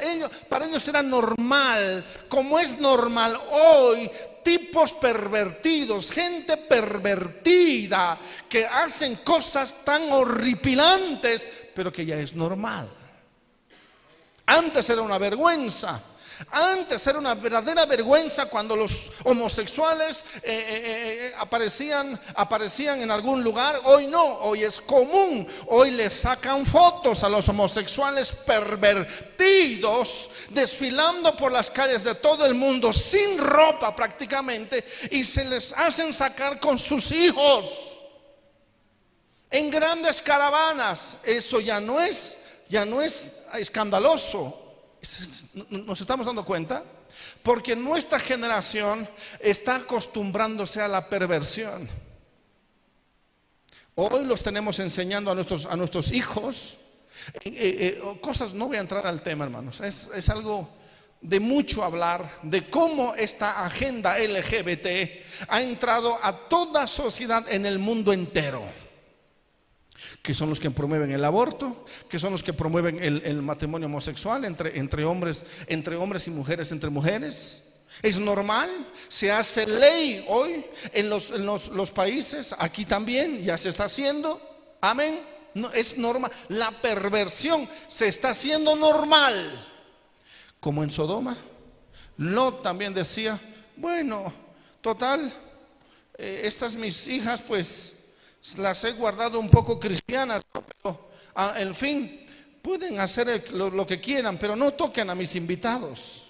para 0.48 0.66
ellos 0.66 0.86
era 0.88 1.02
normal, 1.02 2.04
como 2.28 2.58
es 2.58 2.78
normal 2.78 3.38
hoy, 3.50 4.10
tipos 4.42 4.92
pervertidos, 4.92 6.10
gente 6.10 6.56
pervertida, 6.56 8.18
que 8.48 8.66
hacen 8.66 9.16
cosas 9.16 9.84
tan 9.84 10.10
horripilantes, 10.10 11.46
pero 11.74 11.92
que 11.92 12.06
ya 12.06 12.16
es 12.16 12.34
normal. 12.34 12.88
Antes 14.46 14.90
era 14.90 15.02
una 15.02 15.18
vergüenza. 15.18 16.02
Antes 16.50 17.06
era 17.06 17.18
una 17.18 17.34
verdadera 17.34 17.84
vergüenza 17.86 18.46
cuando 18.46 18.74
los 18.74 19.10
homosexuales 19.24 20.24
eh, 20.36 20.40
eh, 20.42 21.26
eh, 21.26 21.32
aparecían, 21.38 22.18
aparecían 22.34 23.02
en 23.02 23.10
algún 23.10 23.44
lugar. 23.44 23.80
Hoy 23.84 24.06
no, 24.06 24.22
hoy 24.38 24.62
es 24.64 24.80
común. 24.80 25.46
Hoy 25.66 25.90
les 25.90 26.14
sacan 26.14 26.64
fotos 26.64 27.22
a 27.22 27.28
los 27.28 27.48
homosexuales 27.48 28.32
pervertidos 28.32 30.30
desfilando 30.50 31.36
por 31.36 31.52
las 31.52 31.70
calles 31.70 32.04
de 32.04 32.14
todo 32.14 32.46
el 32.46 32.54
mundo 32.54 32.92
sin 32.92 33.38
ropa 33.38 33.94
prácticamente 33.94 34.84
y 35.10 35.24
se 35.24 35.44
les 35.44 35.72
hacen 35.72 36.12
sacar 36.12 36.58
con 36.58 36.78
sus 36.78 37.10
hijos 37.12 37.98
en 39.50 39.70
grandes 39.70 40.22
caravanas. 40.22 41.16
Eso 41.22 41.60
ya 41.60 41.80
no 41.80 42.00
es, 42.00 42.38
ya 42.68 42.84
no 42.84 43.02
es 43.02 43.26
escandaloso 43.54 44.59
¿Nos 45.70 46.00
estamos 46.00 46.26
dando 46.26 46.44
cuenta? 46.44 46.84
Porque 47.42 47.74
nuestra 47.74 48.18
generación 48.18 49.08
está 49.40 49.76
acostumbrándose 49.76 50.80
a 50.80 50.88
la 50.88 51.08
perversión. 51.08 51.88
Hoy 53.94 54.24
los 54.24 54.42
tenemos 54.42 54.78
enseñando 54.78 55.30
a 55.30 55.34
nuestros, 55.34 55.66
a 55.66 55.76
nuestros 55.76 56.12
hijos 56.12 56.76
eh, 57.34 57.38
eh, 57.44 57.52
eh, 58.02 58.18
cosas, 58.20 58.54
no 58.54 58.68
voy 58.68 58.76
a 58.76 58.80
entrar 58.80 59.06
al 59.06 59.22
tema 59.22 59.44
hermanos, 59.44 59.80
es, 59.80 60.08
es 60.14 60.28
algo 60.28 60.68
de 61.20 61.38
mucho 61.38 61.84
hablar 61.84 62.38
de 62.42 62.70
cómo 62.70 63.14
esta 63.14 63.64
agenda 63.64 64.16
LGBT 64.18 65.46
ha 65.48 65.60
entrado 65.60 66.18
a 66.22 66.32
toda 66.32 66.86
sociedad 66.86 67.44
en 67.50 67.66
el 67.66 67.78
mundo 67.78 68.12
entero 68.12 68.62
que 70.22 70.34
son 70.34 70.48
los 70.48 70.60
que 70.60 70.70
promueven 70.70 71.10
el 71.12 71.24
aborto, 71.24 71.84
que 72.08 72.18
son 72.18 72.32
los 72.32 72.42
que 72.42 72.52
promueven 72.52 73.02
el, 73.02 73.42
matrimonio 73.42 73.86
homosexual 73.86 74.44
entre, 74.44 75.04
hombres, 75.04 75.44
entre 75.66 75.96
hombres 75.96 76.26
y 76.26 76.30
mujeres, 76.30 76.72
entre 76.72 76.90
mujeres. 76.90 77.62
Es 78.02 78.20
normal, 78.20 78.68
se 79.08 79.32
hace 79.32 79.66
ley 79.66 80.24
hoy 80.28 80.64
en 80.92 81.08
los, 81.08 81.30
en 81.30 81.44
los, 81.46 81.90
países, 81.90 82.54
aquí 82.58 82.84
también 82.84 83.42
ya 83.42 83.58
se 83.58 83.70
está 83.70 83.84
haciendo. 83.84 84.40
Amén. 84.80 85.20
No, 85.54 85.72
es 85.72 85.98
normal. 85.98 86.30
La 86.48 86.70
perversión 86.70 87.68
se 87.88 88.08
está 88.08 88.30
haciendo 88.30 88.76
normal. 88.76 89.66
Como 90.60 90.84
en 90.84 90.90
Sodoma. 90.90 91.36
Lot 92.18 92.62
también 92.62 92.94
decía, 92.94 93.40
bueno, 93.76 94.32
total, 94.80 95.32
eh, 96.16 96.42
estas 96.44 96.74
mis 96.74 97.06
hijas 97.06 97.42
pues 97.42 97.94
las 98.56 98.84
he 98.84 98.92
guardado 98.92 99.38
un 99.38 99.50
poco 99.50 99.78
cristianas, 99.78 100.42
pero 100.52 101.10
ah, 101.34 101.54
en 101.56 101.74
fin, 101.74 102.26
pueden 102.62 102.98
hacer 103.00 103.52
lo, 103.52 103.86
que 103.86 104.00
quieran, 104.00 104.38
pero 104.38 104.56
no 104.56 104.72
toquen 104.72 105.10
a 105.10 105.14
mis 105.14 105.36
invitados. 105.36 106.28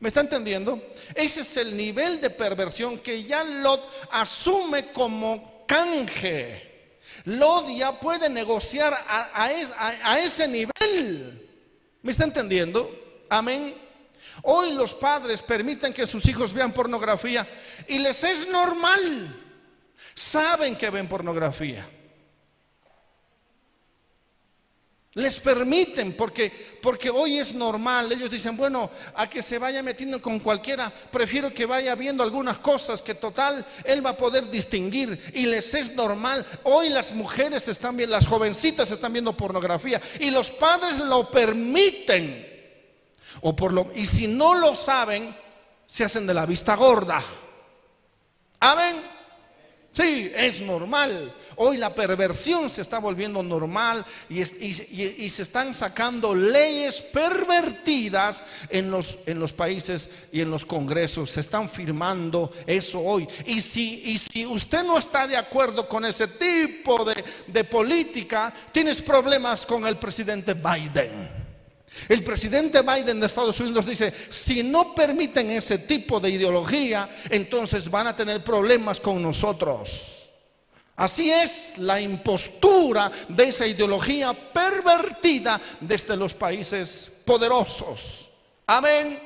¿Me 0.00 0.08
está 0.08 0.20
entendiendo? 0.20 0.82
Ese 1.14 1.42
es 1.42 1.56
el 1.56 1.76
nivel 1.76 2.20
de 2.20 2.30
perversión 2.30 2.98
que 2.98 3.22
ya 3.22 3.44
Lot 3.44 3.80
asume 4.10 4.90
como 4.92 5.64
canje. 5.66 6.98
Lot 7.26 7.68
ya 7.68 7.98
puede 8.00 8.28
negociar 8.28 8.92
a, 8.92 10.18
ese 10.18 10.48
nivel. 10.48 11.48
¿Me 12.02 12.10
está 12.10 12.24
entendiendo? 12.24 12.90
Amén. 13.30 13.76
Hoy 14.42 14.72
los 14.72 14.92
padres 14.94 15.40
permiten 15.40 15.92
que 15.92 16.06
sus 16.06 16.26
hijos 16.26 16.52
vean 16.52 16.72
pornografía 16.72 17.46
y 17.86 17.98
les 17.98 18.24
es 18.24 18.48
normal. 18.48 19.41
Saben 20.14 20.76
que 20.76 20.90
ven 20.90 21.08
pornografía. 21.08 21.88
Les 25.14 25.40
permiten, 25.40 26.16
porque, 26.16 26.50
porque 26.80 27.10
hoy 27.10 27.38
es 27.38 27.52
normal. 27.52 28.10
Ellos 28.12 28.30
dicen, 28.30 28.56
bueno, 28.56 28.90
a 29.14 29.28
que 29.28 29.42
se 29.42 29.58
vaya 29.58 29.82
metiendo 29.82 30.22
con 30.22 30.40
cualquiera, 30.40 30.90
prefiero 30.90 31.52
que 31.52 31.66
vaya 31.66 31.94
viendo 31.94 32.22
algunas 32.22 32.58
cosas 32.58 33.02
que 33.02 33.14
total 33.14 33.66
él 33.84 34.04
va 34.04 34.10
a 34.10 34.16
poder 34.16 34.50
distinguir 34.50 35.32
y 35.34 35.44
les 35.44 35.74
es 35.74 35.94
normal. 35.94 36.46
Hoy 36.62 36.88
las 36.88 37.12
mujeres 37.12 37.68
están 37.68 37.94
viendo, 37.94 38.16
las 38.16 38.26
jovencitas 38.26 38.90
están 38.90 39.12
viendo 39.12 39.36
pornografía 39.36 40.00
y 40.18 40.30
los 40.30 40.50
padres 40.50 40.98
lo 40.98 41.30
permiten. 41.30 42.50
O 43.42 43.54
por 43.54 43.72
lo, 43.74 43.90
y 43.94 44.06
si 44.06 44.26
no 44.26 44.54
lo 44.54 44.74
saben, 44.74 45.36
se 45.86 46.04
hacen 46.04 46.26
de 46.26 46.32
la 46.32 46.46
vista 46.46 46.74
gorda. 46.74 47.22
Amén. 48.60 49.21
Sí, 49.92 50.32
es 50.34 50.62
normal. 50.62 51.34
Hoy 51.56 51.76
la 51.76 51.94
perversión 51.94 52.70
se 52.70 52.80
está 52.80 52.98
volviendo 52.98 53.42
normal 53.42 54.04
y, 54.30 54.42
se 54.42 55.42
están 55.42 55.74
sacando 55.74 56.34
leyes 56.34 57.02
pervertidas 57.02 58.42
en 58.70 58.90
los, 58.90 59.18
en 59.26 59.38
los, 59.38 59.52
países 59.52 60.08
y 60.32 60.40
en 60.40 60.50
los 60.50 60.64
congresos. 60.64 61.32
Se 61.32 61.40
están 61.40 61.68
firmando 61.68 62.50
eso 62.66 63.00
hoy. 63.00 63.28
Y 63.44 63.60
si, 63.60 64.16
si 64.16 64.46
usted 64.46 64.82
no 64.82 64.96
está 64.96 65.26
de 65.26 65.36
acuerdo 65.36 65.86
con 65.86 66.06
ese 66.06 66.26
tipo 66.26 67.04
de 67.46 67.64
política, 67.64 68.52
tienes 68.72 69.02
problemas 69.02 69.66
con 69.66 69.86
el 69.86 69.98
presidente 69.98 70.54
Biden. 70.54 71.41
El 72.08 72.24
presidente 72.24 72.82
Biden 72.82 73.20
de 73.20 73.26
Estados 73.26 73.58
Unidos 73.60 73.86
dice, 73.86 74.12
si 74.30 74.62
no 74.62 74.94
permiten 74.94 75.50
ese 75.50 75.78
tipo 75.78 76.18
de 76.20 76.30
ideología, 76.30 77.08
entonces 77.30 77.90
van 77.90 78.06
a 78.08 78.16
tener 78.16 78.42
problemas 78.42 78.98
con 79.00 79.22
nosotros. 79.22 80.30
Así 80.96 81.30
es 81.30 81.78
la 81.78 82.00
impostura 82.00 83.10
de 83.28 83.44
esa 83.44 83.66
ideología 83.66 84.34
pervertida 84.34 85.60
desde 85.80 86.16
los 86.16 86.34
países 86.34 87.10
poderosos. 87.24 88.30
Amén. 88.66 89.18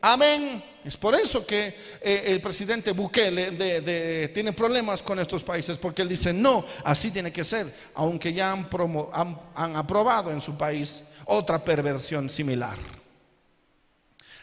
Amén. 0.00 0.64
Es 0.84 0.96
por 0.96 1.14
eso 1.14 1.46
que 1.46 1.76
eh, 2.00 2.22
el 2.26 2.40
presidente 2.40 2.92
Bukele 2.92 4.28
tiene 4.32 4.52
problemas 4.52 5.02
con 5.02 5.18
estos 5.18 5.44
países, 5.44 5.76
porque 5.76 6.02
él 6.02 6.08
dice, 6.08 6.32
no, 6.32 6.64
así 6.84 7.10
tiene 7.10 7.30
que 7.30 7.44
ser, 7.44 7.72
aunque 7.94 8.32
ya 8.32 8.52
han 8.52 9.76
aprobado 9.76 10.30
en 10.30 10.40
su 10.40 10.56
país 10.56 11.02
otra 11.30 11.64
perversión 11.64 12.28
similar. 12.28 12.76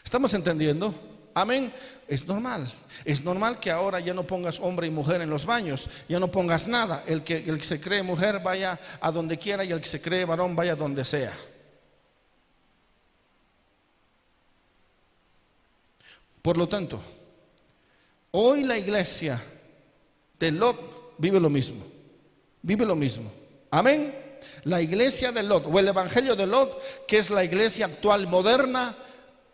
¿Estamos 0.02 0.32
entendiendo? 0.32 0.94
Amén. 1.34 1.72
Es 2.08 2.26
normal. 2.26 2.72
Es 3.04 3.22
normal 3.22 3.60
que 3.60 3.70
ahora 3.70 4.00
ya 4.00 4.14
no 4.14 4.26
pongas 4.26 4.58
hombre 4.58 4.86
y 4.86 4.90
mujer 4.90 5.20
en 5.20 5.28
los 5.28 5.44
baños. 5.44 5.88
Ya 6.08 6.18
no 6.18 6.30
pongas 6.30 6.66
nada. 6.66 7.04
El 7.06 7.22
que, 7.22 7.44
se 7.60 7.78
cree 7.78 8.02
mujer 8.02 8.40
vaya 8.42 8.80
a 9.00 9.12
donde 9.12 9.38
quiera 9.38 9.64
y 9.64 9.72
el 9.72 9.80
que 9.82 9.86
se 9.86 10.00
cree 10.00 10.24
varón 10.24 10.56
vaya 10.56 10.74
donde 10.74 11.04
sea. 11.04 11.32
Por 16.40 16.56
lo 16.56 16.66
tanto, 16.68 17.02
hoy 18.30 18.64
la 18.64 18.78
iglesia 18.78 19.42
de 20.40 20.50
Lot 20.52 21.18
vive 21.18 21.38
lo 21.38 21.50
mismo. 21.50 21.84
Vive 22.62 22.86
lo 22.86 22.96
mismo. 22.96 23.30
Amén. 23.70 24.27
La 24.64 24.80
iglesia 24.80 25.32
de 25.32 25.42
Lot 25.42 25.66
o 25.66 25.78
el 25.78 25.88
evangelio 25.88 26.34
de 26.36 26.46
Lot, 26.46 27.06
que 27.06 27.18
es 27.18 27.30
la 27.30 27.44
iglesia 27.44 27.86
actual 27.86 28.26
moderna, 28.26 28.96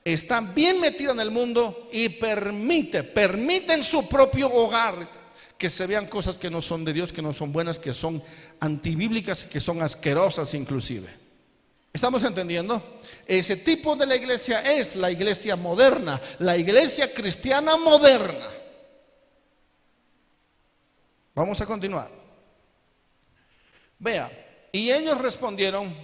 está 0.05 0.41
bien 0.41 0.81
metida 0.81 1.13
en 1.13 1.21
el 1.21 1.31
mundo 1.31 1.89
y 1.93 2.09
permite, 2.11 3.03
permite 3.03 3.75
en 3.75 3.83
su 3.83 4.09
propio 4.09 4.51
hogar 4.51 5.25
que 5.57 5.71
se 5.71 5.87
vean 5.87 6.07
cosas 6.07 6.37
que 6.37 6.51
no 6.51 6.61
son 6.61 6.85
de 6.85 6.93
Dios, 6.93 7.13
que 7.13 7.23
no 7.23 7.33
son 7.33 7.53
buenas, 7.53 7.79
que 7.79 7.95
son 7.95 8.23
antibíblicas, 8.61 9.45
que 9.45 9.61
son 9.61 9.83
asquerosas 9.83 10.53
inclusive. 10.55 11.09
¿Estamos 11.93 12.25
entendiendo? 12.25 13.01
Ese 13.25 13.57
tipo 13.57 13.95
de 13.95 14.05
la 14.05 14.17
iglesia 14.17 14.61
es 14.61 14.97
la 14.97 15.11
iglesia 15.11 15.55
moderna, 15.55 16.21
la 16.41 16.57
iglesia 16.57 17.15
cristiana 17.15 17.77
moderna. 17.77 18.49
Vamos 21.35 21.61
a 21.61 21.67
continuar. 21.67 22.11
Vea, 23.99 24.44
y 24.75 24.91
ellos 24.91 25.19
respondieron, 25.19 25.95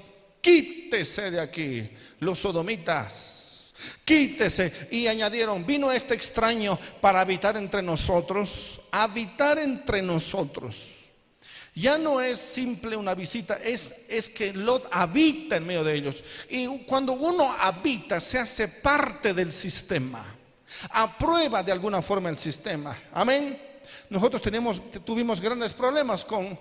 quítese 0.40 1.32
de 1.32 1.40
aquí, 1.40 1.90
los 2.20 2.38
sodomitas, 2.38 3.74
quítese. 4.04 4.86
Y 4.92 5.08
añadieron, 5.08 5.66
vino 5.66 5.90
este 5.90 6.14
extraño 6.14 6.78
para 7.00 7.20
habitar 7.20 7.56
entre 7.56 7.82
nosotros, 7.82 8.80
habitar 8.92 9.58
entre 9.58 10.00
nosotros. 10.02 10.76
Ya 11.74 11.98
no 11.98 12.20
es 12.20 12.38
simple 12.38 12.94
una 12.94 13.16
visita, 13.16 13.58
es, 13.60 13.92
es 14.08 14.28
que 14.28 14.52
Lot 14.52 14.86
habita 14.92 15.56
en 15.56 15.66
medio 15.66 15.82
de 15.82 15.96
ellos. 15.96 16.22
Y 16.48 16.68
cuando 16.84 17.14
uno 17.14 17.52
habita, 17.58 18.20
se 18.20 18.38
hace 18.38 18.68
parte 18.68 19.34
del 19.34 19.50
sistema, 19.50 20.24
aprueba 20.90 21.64
de 21.64 21.72
alguna 21.72 22.02
forma 22.02 22.28
el 22.28 22.38
sistema. 22.38 22.96
Amén. 23.12 23.60
Nosotros 24.08 24.40
tenemos, 24.40 24.80
tuvimos 25.04 25.40
grandes 25.40 25.72
problemas 25.72 26.24
con, 26.24 26.56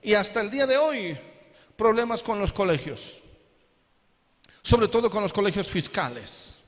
y 0.00 0.14
hasta 0.14 0.40
el 0.40 0.52
día 0.52 0.64
de 0.64 0.76
hoy 0.76 1.18
problemas 1.78 2.24
con 2.24 2.40
los 2.40 2.52
colegios, 2.52 3.22
sobre 4.62 4.88
todo 4.88 5.08
con 5.08 5.22
los 5.22 5.32
colegios 5.32 5.68
fiscales. 5.68 6.58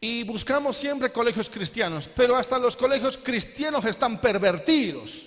Y 0.00 0.24
buscamos 0.24 0.78
siempre 0.78 1.12
colegios 1.12 1.50
cristianos, 1.50 2.08
pero 2.16 2.36
hasta 2.36 2.58
los 2.58 2.74
colegios 2.74 3.18
cristianos 3.18 3.84
están 3.84 4.18
pervertidos. 4.18 5.24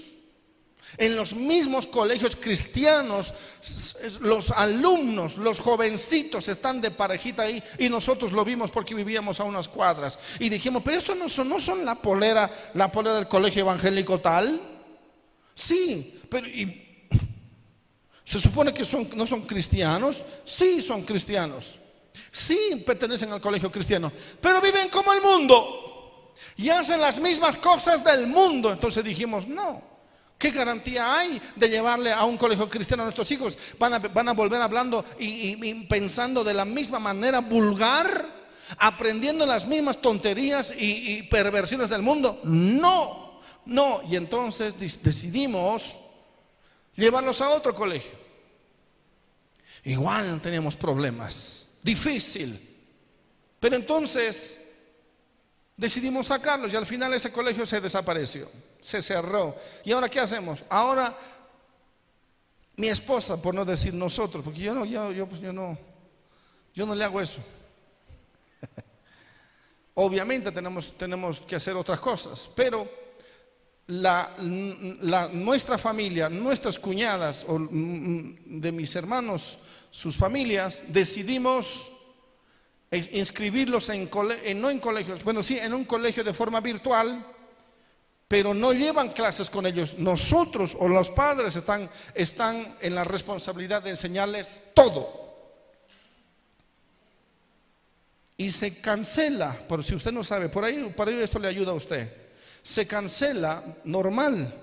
En 0.98 1.16
los 1.16 1.36
mismos 1.36 1.86
colegios 1.86 2.36
cristianos, 2.36 3.36
los 4.22 4.50
alumnos, 4.50 5.38
los 5.38 5.60
jovencitos 5.60 6.48
están 6.48 6.82
de 6.82 6.90
parejita 6.90 7.44
ahí 7.44 7.64
y 7.78 7.88
nosotros 7.88 8.32
lo 8.32 8.44
vimos 8.44 8.72
porque 8.72 8.96
vivíamos 8.96 9.40
a 9.40 9.44
unas 9.44 9.68
cuadras. 9.68 10.18
Y 10.40 10.50
dijimos, 10.50 10.82
pero 10.84 10.98
esto 10.98 11.14
no 11.14 11.30
son, 11.30 11.50
no 11.50 11.60
son 11.60 11.86
la 11.86 11.94
polera, 11.94 12.72
la 12.74 12.92
polera 12.92 13.18
del 13.18 13.28
colegio 13.28 13.62
evangélico 13.62 14.20
tal. 14.20 14.60
Sí, 15.54 16.20
pero 16.28 16.48
y 16.48 16.89
se 18.30 18.40
supone 18.40 18.72
que 18.72 18.86
son, 18.86 19.10
no 19.16 19.26
son 19.26 19.42
cristianos. 19.42 20.24
Sí, 20.46 20.84
son 20.84 21.02
cristianos. 21.02 21.80
Sí, 22.32 22.84
pertenecen 22.86 23.34
al 23.34 23.42
colegio 23.42 23.72
cristiano. 23.72 24.12
Pero 24.40 24.62
viven 24.62 24.88
como 24.90 25.12
el 25.14 25.20
mundo. 25.20 26.36
Y 26.56 26.70
hacen 26.70 27.02
las 27.02 27.20
mismas 27.20 27.58
cosas 27.58 28.04
del 28.04 28.28
mundo. 28.28 28.72
Entonces 28.72 29.04
dijimos, 29.04 29.48
no. 29.48 29.82
¿Qué 30.38 30.52
garantía 30.52 31.18
hay 31.18 31.42
de 31.56 31.70
llevarle 31.70 32.14
a 32.14 32.24
un 32.26 32.38
colegio 32.38 32.70
cristiano 32.70 33.02
a 33.02 33.08
nuestros 33.08 33.32
hijos? 33.32 33.58
¿Van 33.80 33.96
a, 33.96 33.98
van 33.98 34.30
a 34.30 34.34
volver 34.34 34.62
hablando 34.62 35.04
y, 35.18 35.74
pensando 35.86 36.44
de 36.44 36.54
la 36.54 36.66
misma 36.66 37.00
manera 37.00 37.40
vulgar? 37.40 38.28
¿Aprendiendo 38.78 39.48
las 39.48 39.66
mismas 39.66 40.00
tonterías 40.00 40.72
y, 40.78 41.18
y 41.18 41.24
perversiones 41.24 41.90
del 41.90 42.04
mundo? 42.04 42.42
No, 42.44 43.42
no. 43.66 44.02
Y 44.08 44.16
entonces 44.18 44.76
decidimos 45.02 45.98
llevarlos 46.96 47.42
a 47.42 47.50
otro 47.50 47.74
colegio. 47.74 48.19
Igual 49.84 50.42
tenemos 50.42 50.76
problemas, 50.76 51.68
difícil. 51.82 52.68
Pero 53.60 53.76
entonces 53.76 54.60
decidimos 55.76 56.28
sacarlos 56.28 56.74
y 56.74 56.76
al 56.76 56.86
final 56.86 57.14
ese 57.14 57.32
colegio 57.32 57.66
se 57.66 57.82
desapareció, 57.82 58.50
se 58.82 59.02
cerró. 59.02 59.56
¿Y 59.84 59.92
ahora 59.92 60.10
qué 60.10 60.20
hacemos? 60.20 60.64
Ahora 60.70 61.16
mi 62.76 62.88
esposa, 62.88 63.42
por 63.42 63.54
no 63.54 63.66
decir 63.66 63.94
nosotros, 63.94 64.44
porque 64.44 64.60
yo 64.60 64.74
no, 64.74 64.86
yo, 64.86 65.12
yo, 65.12 65.28
pues 65.28 65.42
yo 65.42 65.52
no, 65.52 65.78
yo 66.74 66.86
no 66.86 66.96
le 66.96 67.04
hago 67.04 67.20
eso. 67.20 67.40
Obviamente 69.96 70.52
tenemos, 70.52 70.98
tenemos 70.98 71.42
que 71.42 71.58
hacer 71.58 71.76
otras 71.76 72.00
cosas, 72.00 72.50
pero 72.56 72.90
la, 73.90 74.36
nuestra 75.32 75.78
familia, 75.80 76.30
nuestras 76.30 76.78
cuñadas 76.78 77.44
o 77.48 77.58
mm, 77.58 78.62
de 78.62 78.72
mis 78.72 78.96
hermanos, 78.96 79.58
sus 79.90 80.16
familias, 80.16 80.84
decidimos 80.88 81.90
inscribirlos 82.92 83.90
en, 83.90 84.10
no 84.62 84.70
en 84.70 84.80
colegios, 84.80 85.24
bueno, 85.24 85.42
sí, 85.42 85.58
en 85.58 85.74
un 85.74 85.86
colegio 85.86 86.24
de 86.24 86.34
forma 86.34 86.60
virtual, 86.60 87.26
pero 88.28 88.54
no 88.54 88.74
llevan 88.74 89.10
clases 89.10 89.50
con 89.50 89.66
ellos. 89.66 89.98
Nosotros 89.98 90.78
o 90.80 90.88
los 90.88 91.10
padres 91.10 91.56
están, 91.56 91.90
están 92.14 92.78
en 92.82 92.94
la 92.94 93.04
responsabilidad 93.04 93.82
de 93.82 93.90
enseñarles 93.92 94.52
todo. 94.76 95.30
Y 98.38 98.52
se 98.52 98.80
cancela, 98.80 99.52
por 99.68 99.84
si 99.84 99.96
usted 99.96 100.12
no 100.12 100.24
sabe, 100.24 100.48
por 100.48 100.64
ahí, 100.64 100.94
por 100.96 101.08
ahí 101.08 101.16
esto 101.16 101.40
le 101.40 101.48
ayuda 101.48 101.72
a 101.72 101.76
usted 101.76 102.29
se 102.64 102.88
cancela 102.88 103.64
normal, 103.84 104.53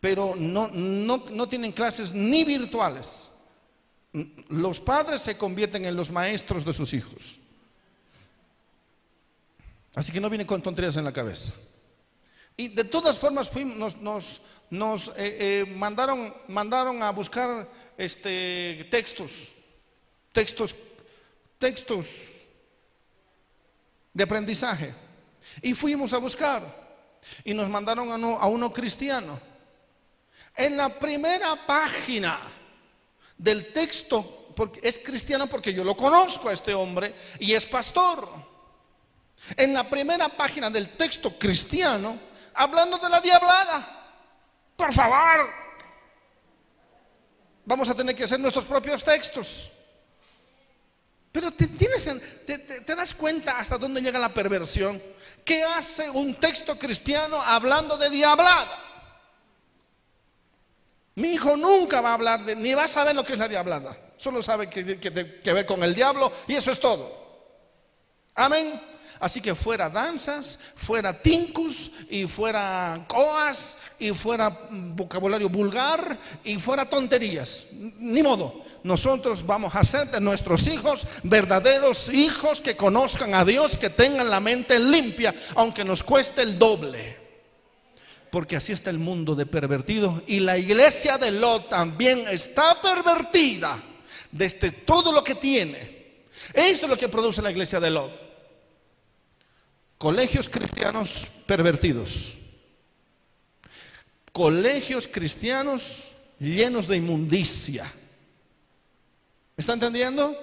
pero 0.00 0.34
no, 0.36 0.68
no, 0.68 1.48
tienen 1.48 1.72
clases 1.72 2.12
ni 2.12 2.44
virtuales. 2.44 3.30
Los 4.48 4.80
padres 4.80 5.22
se 5.22 5.36
convierten 5.36 5.84
en 5.84 5.96
los 5.96 6.10
maestros 6.10 6.64
de 6.64 6.72
sus 6.72 6.92
hijos. 6.92 7.38
Así 9.94 10.12
que 10.12 10.20
no 10.20 10.30
vienen 10.30 10.46
con 10.46 10.62
tonterías 10.62 10.96
en 10.96 11.04
la 11.04 11.12
cabeza. 11.12 11.52
Y 12.56 12.68
de 12.68 12.84
todas 12.84 13.18
formas 13.18 13.48
fuimos, 13.48 13.96
nos, 13.96 14.40
nos, 14.70 15.08
eh, 15.08 15.12
eh, 15.16 15.74
mandaron, 15.76 16.34
mandaron 16.48 17.02
a 17.02 17.10
buscar 17.10 17.68
este, 17.96 18.88
textos, 18.90 19.48
textos, 20.32 20.74
textos 21.58 22.06
de 24.12 24.24
aprendizaje. 24.24 25.07
Y 25.62 25.74
fuimos 25.74 26.12
a 26.12 26.18
buscar. 26.18 26.62
Y 27.44 27.54
nos 27.54 27.68
mandaron 27.68 28.10
a 28.10 28.46
uno 28.46 28.72
cristiano. 28.72 29.40
En 30.56 30.76
la 30.76 30.98
primera 30.98 31.66
página 31.66 32.40
del 33.36 33.72
texto, 33.72 34.52
porque 34.54 34.80
es 34.82 34.98
cristiano 34.98 35.46
porque 35.46 35.72
yo 35.72 35.84
lo 35.84 35.96
conozco 35.96 36.48
a 36.48 36.52
este 36.52 36.74
hombre 36.74 37.14
y 37.38 37.52
es 37.52 37.66
pastor. 37.66 38.28
En 39.56 39.72
la 39.72 39.88
primera 39.88 40.28
página 40.28 40.68
del 40.68 40.96
texto 40.96 41.38
cristiano, 41.38 42.18
hablando 42.54 42.98
de 42.98 43.08
la 43.08 43.20
diablada. 43.20 43.94
Por 44.76 44.92
favor, 44.92 45.50
vamos 47.64 47.88
a 47.88 47.94
tener 47.94 48.14
que 48.14 48.24
hacer 48.24 48.40
nuestros 48.40 48.64
propios 48.64 49.02
textos. 49.02 49.70
Pero 51.30 51.52
te, 51.52 51.66
das 52.96 53.14
cuenta 53.14 53.58
hasta 53.58 53.78
dónde 53.78 54.00
llega 54.00 54.18
la 54.18 54.32
perversión. 54.32 55.02
¿Qué 55.44 55.62
hace 55.62 56.08
un 56.10 56.34
texto 56.36 56.78
cristiano 56.78 57.40
hablando 57.40 57.96
de 57.96 58.08
diablada? 58.10 58.84
Mi 61.16 61.34
hijo 61.34 61.56
nunca 61.56 62.00
va 62.00 62.10
a 62.10 62.14
hablar 62.14 62.44
de, 62.44 62.56
ni 62.56 62.74
va 62.74 62.84
a 62.84 62.88
saber 62.88 63.14
lo 63.14 63.24
que 63.24 63.34
es 63.34 63.38
la 63.38 63.48
diablada. 63.48 63.96
Solo 64.16 64.42
sabe 64.42 64.70
que, 64.70 64.98
que, 64.98 65.40
que 65.40 65.52
ve 65.52 65.66
con 65.66 65.82
el 65.82 65.94
diablo 65.94 66.32
y 66.46 66.54
eso 66.54 66.70
es 66.70 66.80
todo. 66.80 67.18
Amén. 68.34 68.80
Así 69.20 69.40
que 69.40 69.54
fuera 69.54 69.90
danzas, 69.90 70.58
fuera 70.76 71.20
tincus 71.20 71.90
y 72.08 72.26
fuera 72.26 73.04
coas 73.08 73.76
y 73.98 74.10
fuera 74.10 74.48
vocabulario 74.70 75.48
vulgar 75.48 76.16
y 76.44 76.56
fuera 76.58 76.88
tonterías. 76.88 77.66
Ni 77.72 78.22
modo. 78.22 78.64
Nosotros 78.84 79.44
vamos 79.44 79.74
a 79.74 79.80
hacer 79.80 80.10
de 80.10 80.20
nuestros 80.20 80.66
hijos 80.68 81.06
verdaderos 81.24 82.08
hijos 82.08 82.60
que 82.60 82.76
conozcan 82.76 83.34
a 83.34 83.44
Dios, 83.44 83.76
que 83.76 83.90
tengan 83.90 84.30
la 84.30 84.40
mente 84.40 84.78
limpia, 84.78 85.34
aunque 85.56 85.84
nos 85.84 86.02
cueste 86.02 86.42
el 86.42 86.58
doble 86.58 87.28
porque 88.30 88.56
así 88.56 88.72
está 88.72 88.90
el 88.90 88.98
mundo 88.98 89.34
de 89.34 89.46
pervertidos. 89.46 90.22
Y 90.26 90.40
la 90.40 90.58
iglesia 90.58 91.18
de 91.18 91.32
Lot 91.32 91.70
también 91.70 92.26
está 92.28 92.80
pervertida 92.80 93.82
desde 94.30 94.70
todo 94.70 95.12
lo 95.12 95.24
que 95.24 95.34
tiene. 95.34 95.98
Eso 96.52 96.86
es 96.86 96.88
lo 96.88 96.96
que 96.96 97.08
produce 97.08 97.42
la 97.42 97.50
iglesia 97.50 97.80
de 97.80 97.90
Lot. 97.90 98.27
Colegios 99.98 100.48
cristianos 100.48 101.26
pervertidos. 101.44 102.38
Colegios 104.32 105.08
cristianos 105.08 106.12
llenos 106.38 106.86
de 106.86 106.96
inmundicia. 106.96 107.84
¿Me 109.56 109.62
está 109.62 109.72
entendiendo? 109.72 110.36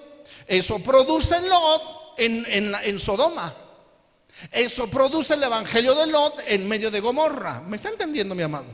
Eso 0.46 0.80
produce 0.80 1.40
Lot 1.42 1.82
en, 2.18 2.46
en, 2.50 2.76
en 2.84 3.00
Sodoma. 3.00 3.56
Eso 4.52 4.90
produce 4.90 5.36
el 5.36 5.44
evangelio 5.44 5.96
de 5.96 6.08
Lot 6.08 6.44
en 6.48 6.68
medio 6.68 6.92
de 6.92 7.00
Gomorra. 7.00 7.62
¿Me 7.62 7.78
está 7.78 7.88
entendiendo, 7.88 8.36
mi 8.36 8.44
amado? 8.44 8.66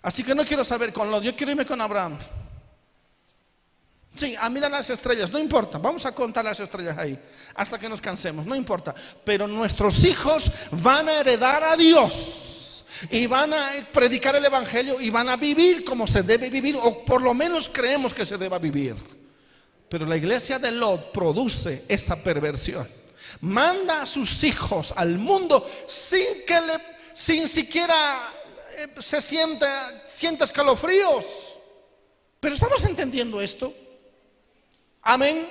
Así 0.00 0.24
que 0.24 0.34
no 0.34 0.46
quiero 0.46 0.64
saber 0.64 0.94
con 0.94 1.10
Lot, 1.10 1.22
yo 1.22 1.36
quiero 1.36 1.52
irme 1.52 1.66
con 1.66 1.78
Abraham. 1.82 2.18
Sí, 4.14 4.34
a 4.38 4.50
mirar 4.50 4.70
las 4.70 4.90
estrellas, 4.90 5.30
no 5.30 5.38
importa, 5.38 5.78
vamos 5.78 6.04
a 6.04 6.12
contar 6.12 6.44
las 6.44 6.58
estrellas 6.58 6.98
ahí, 6.98 7.18
hasta 7.54 7.78
que 7.78 7.88
nos 7.88 8.00
cansemos, 8.00 8.44
no 8.44 8.56
importa. 8.56 8.94
Pero 9.24 9.46
nuestros 9.46 10.04
hijos 10.04 10.50
van 10.72 11.08
a 11.08 11.20
heredar 11.20 11.62
a 11.62 11.76
Dios 11.76 12.84
y 13.10 13.26
van 13.26 13.54
a 13.54 13.70
predicar 13.92 14.34
el 14.34 14.44
Evangelio 14.44 15.00
y 15.00 15.10
van 15.10 15.28
a 15.28 15.36
vivir 15.36 15.84
como 15.84 16.06
se 16.06 16.22
debe 16.22 16.50
vivir, 16.50 16.76
o 16.76 17.04
por 17.04 17.22
lo 17.22 17.32
menos 17.34 17.70
creemos 17.72 18.12
que 18.12 18.26
se 18.26 18.36
deba 18.36 18.58
vivir. 18.58 18.96
Pero 19.88 20.06
la 20.06 20.16
iglesia 20.16 20.58
de 20.58 20.70
Lot 20.70 21.12
produce 21.12 21.84
esa 21.88 22.16
perversión. 22.22 22.88
Manda 23.40 24.02
a 24.02 24.06
sus 24.06 24.42
hijos 24.44 24.92
al 24.96 25.18
mundo 25.18 25.68
sin 25.86 26.44
que 26.46 26.60
le, 26.60 26.80
sin 27.14 27.48
siquiera 27.48 27.94
eh, 28.76 28.88
se 28.98 29.20
sienta, 29.20 30.02
sienta 30.06 30.44
escalofríos. 30.44 31.24
Pero 32.38 32.54
estamos 32.54 32.84
entendiendo 32.84 33.40
esto. 33.40 33.74
Amén. 35.02 35.48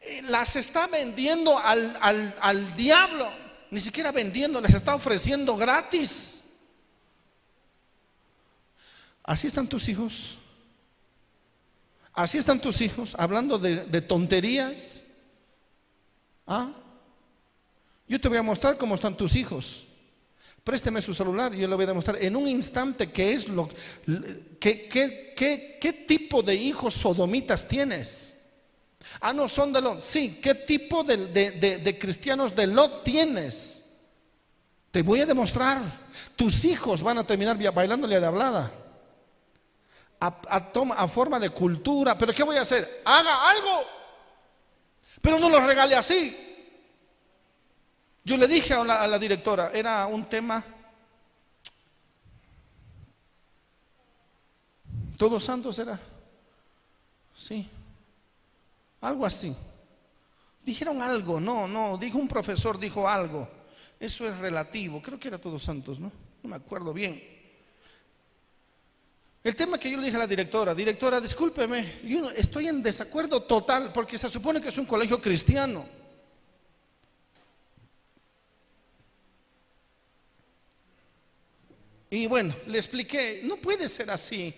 Eh, 0.00 0.22
las 0.24 0.56
está 0.56 0.86
vendiendo 0.86 1.58
al, 1.58 1.96
al, 2.00 2.34
al 2.40 2.76
diablo. 2.76 3.28
Ni 3.70 3.80
siquiera 3.80 4.12
vendiendo, 4.12 4.60
les 4.60 4.74
está 4.74 4.94
ofreciendo 4.94 5.56
gratis. 5.56 6.42
Así 9.24 9.46
están 9.46 9.66
tus 9.66 9.88
hijos. 9.88 10.38
Así 12.12 12.38
están 12.38 12.60
tus 12.60 12.80
hijos 12.80 13.16
hablando 13.18 13.58
de, 13.58 14.00
tonterías. 14.02 15.00
¿Ah? 16.46 16.72
Yo 18.06 18.20
te 18.20 18.28
voy 18.28 18.38
a 18.38 18.42
mostrar 18.42 18.76
cómo 18.76 18.94
están 18.94 19.16
tus 19.16 19.34
hijos. 19.34 19.86
Présteme 20.62 21.02
su 21.02 21.12
celular 21.12 21.52
yo 21.52 21.68
le 21.68 21.74
voy 21.74 21.84
a 21.84 21.88
demostrar 21.88 22.22
en 22.22 22.36
un 22.36 22.48
instante 22.48 23.10
qué 23.10 23.34
es 23.34 23.48
lo 23.48 23.68
qué, 24.58 24.88
qué, 24.88 26.04
tipo 26.08 26.42
de 26.42 26.54
hijos 26.54 26.94
sodomitas 26.94 27.66
tienes. 27.66 28.33
Ah, 29.20 29.32
no, 29.32 29.48
son 29.48 29.72
de 29.72 29.80
Lot. 29.80 30.00
Sí, 30.00 30.40
¿qué 30.40 30.54
tipo 30.54 31.02
de, 31.04 31.16
de 31.16 31.98
cristianos 31.98 32.54
de 32.54 32.66
Lot 32.66 33.04
tienes? 33.04 33.82
Te 34.90 35.02
voy 35.02 35.20
a 35.20 35.26
demostrar. 35.26 35.82
Tus 36.36 36.64
hijos 36.64 37.02
van 37.02 37.18
a 37.18 37.24
terminar 37.24 37.56
bailándole 37.72 38.20
de 38.20 38.26
hablada 38.26 38.72
a, 40.20 40.72
toma, 40.72 40.94
a 40.94 41.08
forma 41.08 41.38
de 41.38 41.50
cultura. 41.50 42.16
Pero 42.16 42.32
¿qué 42.32 42.42
voy 42.42 42.56
a 42.56 42.62
hacer? 42.62 43.02
Haga 43.04 43.50
algo. 43.50 43.86
Pero 45.20 45.38
no 45.38 45.48
lo 45.48 45.60
regale 45.60 45.94
así. 45.96 46.40
Yo 48.24 48.36
le 48.36 48.46
dije 48.46 48.74
a 48.74 48.84
la, 48.84 49.18
directora, 49.18 49.70
era 49.72 50.06
un 50.06 50.24
tema... 50.26 50.64
Todos 55.16 55.44
santos 55.44 55.78
era. 55.78 55.98
Sí. 57.36 57.70
Algo 59.04 59.26
así. 59.26 59.54
Dijeron 60.64 61.02
algo, 61.02 61.38
no, 61.38 61.68
no, 61.68 61.98
dijo 61.98 62.16
un 62.16 62.26
profesor, 62.26 62.78
dijo 62.78 63.06
algo. 63.06 63.46
Eso 64.00 64.26
es 64.26 64.36
relativo, 64.38 65.02
creo 65.02 65.20
que 65.20 65.28
era 65.28 65.38
todos 65.38 65.62
santos, 65.62 66.00
¿no? 66.00 66.10
No 66.42 66.48
me 66.48 66.56
acuerdo 66.56 66.94
bien. 66.94 67.22
El 69.42 69.54
tema 69.54 69.76
que 69.76 69.90
yo 69.90 69.98
le 69.98 70.04
dije 70.04 70.16
a 70.16 70.20
la 70.20 70.26
directora, 70.26 70.74
directora, 70.74 71.20
discúlpeme, 71.20 72.00
yo 72.02 72.30
estoy 72.30 72.68
en 72.68 72.82
desacuerdo 72.82 73.42
total 73.42 73.92
porque 73.92 74.16
se 74.16 74.30
supone 74.30 74.58
que 74.58 74.68
es 74.68 74.78
un 74.78 74.86
colegio 74.86 75.20
cristiano. 75.20 75.86
Y 82.08 82.26
bueno, 82.26 82.54
le 82.68 82.78
expliqué, 82.78 83.42
no 83.44 83.56
puede 83.56 83.86
ser 83.90 84.10
así. 84.10 84.54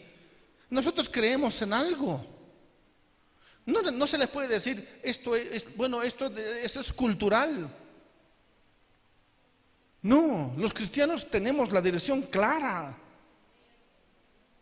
Nosotros 0.70 1.08
creemos 1.10 1.60
en 1.62 1.72
algo. 1.72 2.35
No, 3.66 4.06
se 4.06 4.16
les 4.16 4.28
puede 4.28 4.46
decir, 4.46 5.00
esto 5.02 5.34
es, 5.34 5.76
bueno, 5.76 6.00
esto, 6.00 6.30
es 6.36 6.92
cultural. 6.92 7.68
No, 10.02 10.54
los 10.56 10.72
cristianos 10.72 11.28
tenemos 11.28 11.72
la 11.72 11.80
dirección 11.80 12.22
clara. 12.22 12.96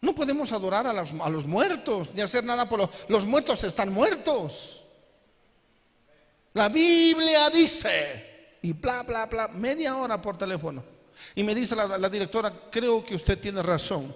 No 0.01 0.15
podemos 0.15 0.53
adorar 0.53 0.87
a 0.87 0.93
los, 0.95 1.47
muertos 1.47 2.15
ni 2.15 2.23
hacer 2.23 2.45
nada 2.45 2.67
por 2.67 2.79
los, 2.81 2.91
los 3.09 3.27
muertos, 3.27 3.63
están 3.65 3.93
muertos. 3.93 4.85
La 6.55 6.71
Biblia 6.71 7.51
dice, 7.51 8.57
y 8.63 8.73
bla, 8.73 9.03
bla, 9.03 9.27
bla, 9.27 9.49
media 9.49 9.97
hora 9.97 10.21
por 10.21 10.39
teléfono. 10.39 10.83
Y 11.35 11.43
me 11.43 11.55
dice 11.55 11.77
la, 11.77 11.99
la 11.99 12.09
directora, 12.09 12.51
creo 12.71 13.05
que 13.05 13.17
usted 13.17 13.39
tiene 13.39 13.63
razón. 13.63 14.15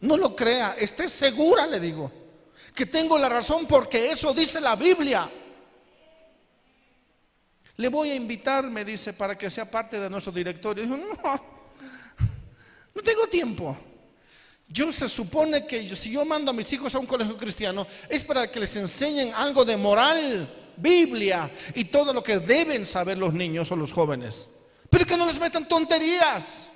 No 0.00 0.16
lo 0.16 0.36
crea, 0.36 0.76
esté 0.78 1.08
segura, 1.08 1.66
le 1.66 1.80
digo, 1.80 2.27
que 2.78 2.86
tengo 2.86 3.18
la 3.18 3.28
razón 3.28 3.66
porque 3.66 4.06
eso 4.06 4.32
dice 4.32 4.60
la 4.60 4.76
Biblia. 4.76 5.28
Le 7.74 7.88
voy 7.88 8.10
a 8.10 8.14
invitar, 8.14 8.70
me 8.70 8.84
dice, 8.84 9.14
para 9.14 9.36
que 9.36 9.50
sea 9.50 9.68
parte 9.68 9.98
de 9.98 10.08
nuestro 10.08 10.30
directorio. 10.30 10.84
Dijo, 10.84 10.96
no, 10.96 11.08
no 12.94 13.02
tengo 13.02 13.26
tiempo. 13.26 13.76
Yo 14.68 14.92
se 14.92 15.08
supone 15.08 15.66
que 15.66 15.96
si 15.96 16.12
yo 16.12 16.24
mando 16.24 16.52
a 16.52 16.54
mis 16.54 16.72
hijos 16.72 16.94
a 16.94 17.00
un 17.00 17.06
colegio 17.06 17.36
cristiano 17.36 17.84
es 18.08 18.22
para 18.22 18.48
que 18.48 18.60
les 18.60 18.76
enseñen 18.76 19.34
algo 19.34 19.64
de 19.64 19.76
moral, 19.76 20.72
Biblia 20.76 21.50
y 21.74 21.86
todo 21.86 22.12
lo 22.14 22.22
que 22.22 22.38
deben 22.38 22.86
saber 22.86 23.18
los 23.18 23.34
niños 23.34 23.72
o 23.72 23.76
los 23.76 23.90
jóvenes. 23.90 24.48
Pero 24.88 25.04
que 25.04 25.16
no 25.16 25.26
les 25.26 25.40
metan 25.40 25.66
tonterías. 25.66 26.67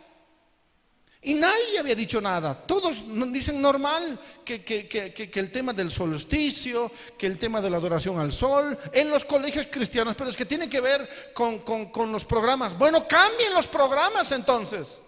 Y 1.24 1.34
nadie 1.34 1.78
había 1.78 1.94
dicho 1.94 2.20
nada. 2.20 2.52
Todos 2.66 2.96
dicen 3.32 3.62
normal 3.62 4.18
que, 4.44 5.30
el 5.32 5.52
tema 5.52 5.72
del 5.72 5.92
solsticio, 5.92 6.90
que 7.16 7.26
el 7.26 7.38
tema 7.38 7.60
de 7.60 7.70
la 7.70 7.76
adoración 7.76 8.18
al 8.18 8.32
sol, 8.32 8.76
en 8.92 9.08
los 9.08 9.24
colegios 9.24 9.68
cristianos, 9.70 10.16
pero 10.16 10.30
es 10.30 10.36
que 10.36 10.44
tiene 10.44 10.68
que 10.68 10.80
ver 10.80 11.32
con, 11.32 11.62
los 12.10 12.24
programas. 12.24 12.76
Bueno, 12.76 13.06
cambien 13.06 13.54
los 13.54 13.68
programas 13.68 14.32
entonces. 14.32 14.98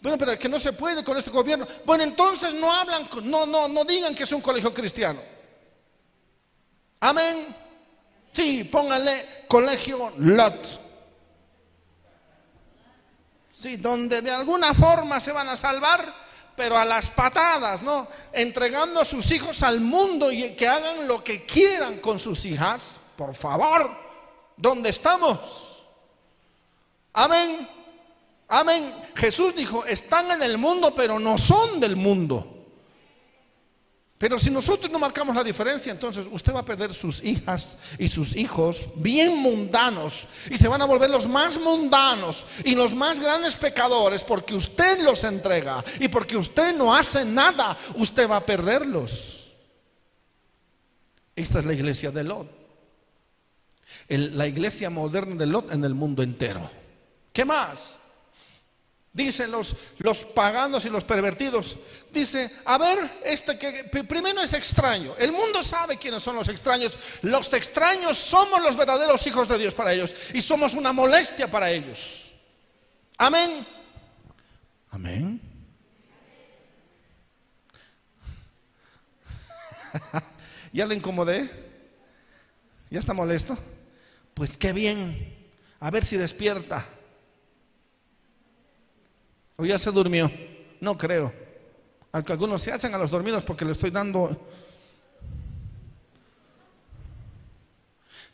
Bueno, 0.00 0.16
pero 0.16 0.38
que 0.38 0.48
no 0.48 0.58
se 0.58 0.72
puede 0.72 1.04
con 1.04 1.18
este 1.18 1.30
gobierno. 1.30 1.66
Bueno, 1.84 2.04
entonces 2.04 2.54
no 2.54 2.72
hablan, 2.72 3.06
no, 3.24 3.44
no, 3.44 3.68
no 3.68 3.84
digan 3.84 4.14
que 4.14 4.22
es 4.24 4.32
un 4.32 4.40
colegio 4.40 4.72
cristiano. 4.72 5.20
Amén. 7.00 7.54
Sí, 8.32 8.64
pónganle 8.64 9.44
colegio 9.46 10.12
Lot. 10.16 10.85
Sí, 13.66 13.78
donde 13.78 14.22
de 14.22 14.30
alguna 14.30 14.72
forma 14.74 15.18
se 15.18 15.32
van 15.32 15.48
a 15.48 15.56
salvar, 15.56 16.14
pero 16.54 16.78
a 16.78 16.84
las 16.84 17.10
patadas, 17.10 17.82
¿no? 17.82 18.06
Entregando 18.32 19.00
a 19.00 19.04
sus 19.04 19.28
hijos 19.32 19.60
al 19.64 19.80
mundo 19.80 20.30
y 20.30 20.50
que 20.50 20.68
hagan 20.68 21.08
lo 21.08 21.24
que 21.24 21.44
quieran 21.44 21.98
con 21.98 22.20
sus 22.20 22.44
hijas, 22.44 23.00
por 23.16 23.34
favor, 23.34 23.90
¿dónde 24.56 24.90
estamos? 24.90 25.84
Amén. 27.12 27.68
Amén. 28.46 28.94
Jesús 29.16 29.52
dijo, 29.56 29.84
están 29.84 30.30
en 30.30 30.44
el 30.44 30.58
mundo, 30.58 30.94
pero 30.94 31.18
no 31.18 31.36
son 31.36 31.80
del 31.80 31.96
mundo. 31.96 32.55
Pero 34.18 34.38
si 34.38 34.50
nosotros 34.50 34.90
no 34.90 34.98
marcamos 34.98 35.36
la 35.36 35.44
diferencia, 35.44 35.92
entonces 35.92 36.26
usted 36.30 36.54
va 36.54 36.60
a 36.60 36.64
perder 36.64 36.94
sus 36.94 37.22
hijas 37.22 37.76
y 37.98 38.08
sus 38.08 38.34
hijos 38.34 38.82
bien 38.94 39.36
mundanos 39.42 40.26
y 40.50 40.56
se 40.56 40.68
van 40.68 40.80
a 40.80 40.86
volver 40.86 41.10
los 41.10 41.28
más 41.28 41.60
mundanos 41.60 42.46
y 42.64 42.74
los 42.74 42.94
más 42.94 43.20
grandes 43.20 43.56
pecadores 43.56 44.24
porque 44.24 44.54
usted 44.54 45.02
los 45.02 45.22
entrega 45.24 45.84
y 46.00 46.08
porque 46.08 46.36
usted 46.38 46.74
no 46.76 46.94
hace 46.94 47.26
nada, 47.26 47.76
usted 47.96 48.28
va 48.30 48.36
a 48.36 48.46
perderlos. 48.46 49.54
Esta 51.34 51.58
es 51.58 51.66
la 51.66 51.74
iglesia 51.74 52.10
de 52.10 52.24
Lot. 52.24 52.50
la 54.08 54.46
iglesia 54.46 54.88
moderna 54.88 55.34
de 55.34 55.46
Lot 55.46 55.70
en 55.72 55.84
el 55.84 55.92
mundo 55.92 56.22
entero. 56.22 56.70
¿Qué 57.34 57.44
más? 57.44 57.98
Dicen 59.16 59.50
los, 59.50 59.74
los 59.96 60.18
paganos 60.26 60.84
y 60.84 60.90
los 60.90 61.02
pervertidos. 61.02 61.74
Dice, 62.12 62.50
a 62.66 62.76
ver, 62.76 63.22
este 63.24 63.58
que 63.58 63.84
primero 63.84 64.42
es 64.42 64.52
extraño. 64.52 65.14
El 65.18 65.32
mundo 65.32 65.62
sabe 65.62 65.96
quiénes 65.96 66.22
son 66.22 66.36
los 66.36 66.50
extraños. 66.50 66.98
Los 67.22 67.50
extraños 67.54 68.18
somos 68.18 68.62
los 68.62 68.76
verdaderos 68.76 69.26
hijos 69.26 69.48
de 69.48 69.56
Dios 69.56 69.72
para 69.72 69.94
ellos. 69.94 70.14
Y 70.34 70.42
somos 70.42 70.74
una 70.74 70.92
molestia 70.92 71.50
para 71.50 71.70
ellos. 71.70 72.34
Amén. 73.16 73.66
Amén. 74.90 75.40
¿Ya 80.74 80.84
le 80.84 80.94
incomodé? 80.94 81.48
¿Ya 82.90 82.98
está 82.98 83.14
molesto? 83.14 83.56
Pues 84.34 84.58
qué 84.58 84.74
bien. 84.74 85.34
A 85.80 85.90
ver 85.90 86.04
si 86.04 86.18
despierta. 86.18 86.86
¿O 89.56 89.64
ya 89.64 89.78
se 89.78 89.90
durmió? 89.90 90.30
No 90.80 90.96
creo. 90.96 91.32
Aunque 92.12 92.32
algunos 92.32 92.60
se 92.62 92.72
hacen 92.72 92.94
a 92.94 92.98
los 92.98 93.10
dormidos 93.10 93.42
porque 93.42 93.64
le 93.64 93.72
estoy 93.72 93.90
dando... 93.90 94.48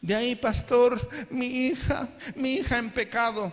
De 0.01 0.17
ahí, 0.17 0.35
pastor, 0.35 1.01
mi 1.31 1.47
hija, 1.47 2.09
mi 2.35 2.55
hija 2.55 2.79
en 2.79 2.91
pecado. 2.91 3.53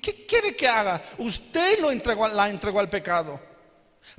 ¿Qué 0.00 0.26
quiere 0.26 0.54
que 0.54 0.68
haga? 0.68 1.02
Usted 1.18 1.80
lo 1.80 1.90
entregó, 1.90 2.28
la 2.28 2.48
entregó 2.48 2.78
al 2.78 2.88
pecado. 2.88 3.40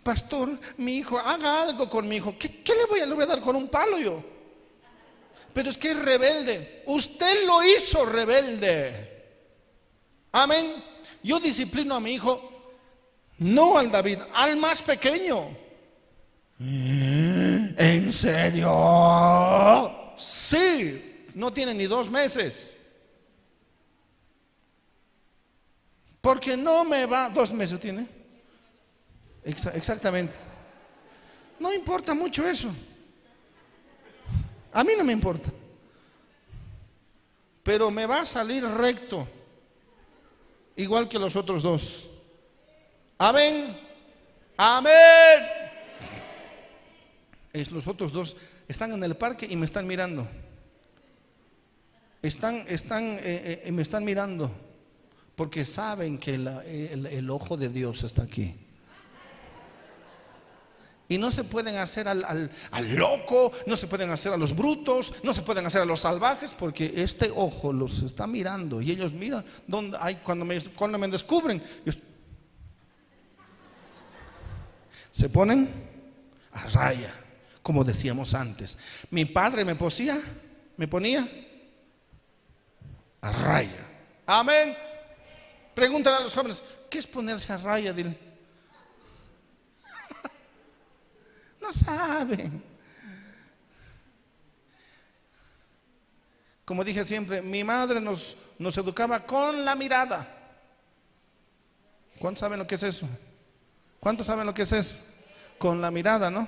Pastor, 0.03 0.59
mi 0.77 0.97
hijo, 0.97 1.17
haga 1.17 1.61
algo 1.61 1.89
con 1.89 2.05
mi 2.05 2.17
hijo. 2.17 2.35
¿Qué, 2.37 2.49
le, 2.49 2.85
voy 2.85 2.99
a, 2.99 3.05
le 3.05 3.15
voy 3.15 3.23
a 3.23 3.27
dar 3.27 3.39
con 3.39 3.55
un 3.55 3.69
palo 3.69 3.97
yo? 3.97 4.21
Pero 5.53 5.69
es 5.69 5.77
que 5.77 5.91
es 5.91 5.99
rebelde. 5.99 6.83
Usted 6.85 7.45
lo 7.45 7.63
hizo 7.63 8.05
rebelde. 8.05 9.25
Amén. 10.33 10.83
Yo 11.23 11.39
disciplino 11.39 11.95
a 11.95 11.99
mi 12.01 12.11
hijo 12.11 12.58
no 13.39 13.77
al 13.77 13.91
David, 13.91 14.19
al 14.33 14.57
más 14.57 14.81
pequeño. 14.81 15.49
¿En 16.59 18.11
serio? 18.11 19.95
Sí, 20.17 21.27
no 21.33 21.51
tiene 21.53 21.73
ni 21.73 21.85
dos 21.85 22.09
meses. 22.09 22.73
Porque 26.19 26.57
no 26.57 26.83
me 26.83 27.05
va, 27.05 27.29
dos 27.29 27.53
meses 27.53 27.79
tiene. 27.79 28.05
Exactamente. 29.43 30.33
No 31.59 31.73
importa 31.73 32.13
mucho 32.13 32.47
eso. 32.47 32.69
A 34.73 34.83
mí 34.83 34.93
no 34.97 35.03
me 35.05 35.13
importa. 35.13 35.49
Pero 37.63 37.89
me 37.89 38.05
va 38.05 38.21
a 38.21 38.25
salir 38.25 38.65
recto. 38.65 39.25
Igual 40.75 41.07
que 41.07 41.19
los 41.19 41.35
otros 41.35 41.63
dos. 41.63 42.08
Amén. 43.21 43.75
Amén. 44.55 44.93
Es, 47.51 47.69
los 47.69 47.85
otros 47.85 48.13
dos 48.13 48.37
están 48.65 48.93
en 48.93 49.03
el 49.03 49.17
parque 49.17 49.45
y 49.49 49.57
me 49.57 49.65
están 49.65 49.85
mirando. 49.85 50.25
Están, 52.21 52.63
están, 52.69 53.19
eh, 53.21 53.63
eh, 53.65 53.71
me 53.73 53.81
están 53.81 54.05
mirando 54.05 54.49
porque 55.35 55.65
saben 55.65 56.17
que 56.17 56.35
el, 56.35 57.29
ojo 57.29 57.57
de 57.57 57.67
Dios 57.67 58.03
está 58.03 58.23
aquí. 58.23 58.55
Y 61.09 61.17
no 61.17 61.31
se 61.31 61.43
pueden 61.43 61.75
hacer 61.75 62.07
al, 62.07 62.23
al, 62.23 62.95
loco, 62.95 63.51
no 63.65 63.75
se 63.75 63.87
pueden 63.87 64.11
hacer 64.11 64.31
a 64.31 64.37
los 64.37 64.55
brutos, 64.55 65.13
no 65.23 65.33
se 65.33 65.41
pueden 65.41 65.65
hacer 65.65 65.81
a 65.81 65.85
los 65.85 66.01
salvajes, 66.01 66.51
porque 66.57 66.93
este 66.95 67.31
ojo 67.35 67.73
los 67.73 67.99
está 67.99 68.27
mirando 68.27 68.79
y 68.79 68.91
ellos 68.91 69.11
miran 69.11 69.43
donde 69.67 69.97
hay, 69.99 70.15
cuando, 70.17 70.45
me, 70.45 70.61
cuando 70.61 70.97
me 70.97 71.07
descubren 71.07 71.61
se 75.19 75.27
ponen 75.27 75.69
a 76.53 76.65
raya, 76.69 77.13
como 77.61 77.83
decíamos 77.83 78.33
antes. 78.33 78.77
Mi 79.11 79.25
padre 79.25 79.65
me 79.65 79.75
posía, 79.75 80.17
me 80.77 80.87
ponía 80.87 81.27
a 83.19 83.29
raya. 83.29 83.85
Amén. 84.25 84.73
Pregúntale 85.75 86.15
a 86.15 86.19
los 86.21 86.33
jóvenes, 86.33 86.63
¿qué 86.89 86.99
es 86.99 87.05
ponerse 87.05 87.51
a 87.51 87.57
raya? 87.57 87.91
Dile. 87.91 88.17
No 91.61 91.73
saben. 91.73 92.63
Como 96.63 96.85
dije 96.85 97.03
siempre, 97.03 97.41
mi 97.41 97.65
madre 97.65 97.99
nos, 97.99 98.37
nos 98.57 98.77
educaba 98.77 99.25
con 99.25 99.65
la 99.65 99.75
mirada. 99.75 100.25
¿Cuántos 102.19 102.39
saben 102.39 102.59
lo 102.59 102.65
que 102.65 102.75
es 102.75 102.83
eso? 102.83 103.05
¿Cuántos 103.99 104.25
saben 104.25 104.45
lo 104.45 104.53
que 104.53 104.61
es 104.61 104.71
eso? 104.71 104.95
Con 105.59 105.81
la 105.81 105.91
mirada, 105.91 106.31
¿no? 106.31 106.47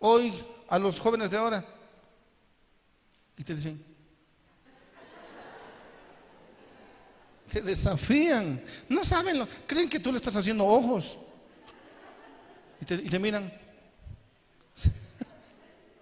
Hoy 0.00 0.34
a 0.68 0.78
los 0.78 1.00
jóvenes 1.00 1.30
de 1.30 1.38
ahora 1.38 1.64
y 3.38 3.44
te 3.44 3.54
dicen, 3.54 3.82
te 7.50 7.62
desafían, 7.62 8.62
no 8.88 9.04
saben, 9.04 9.38
lo, 9.38 9.48
creen 9.66 9.88
que 9.88 10.00
tú 10.00 10.10
le 10.10 10.16
estás 10.16 10.36
haciendo 10.36 10.66
ojos 10.66 11.18
y 12.80 12.84
te, 12.84 13.18
miran. 13.18 13.52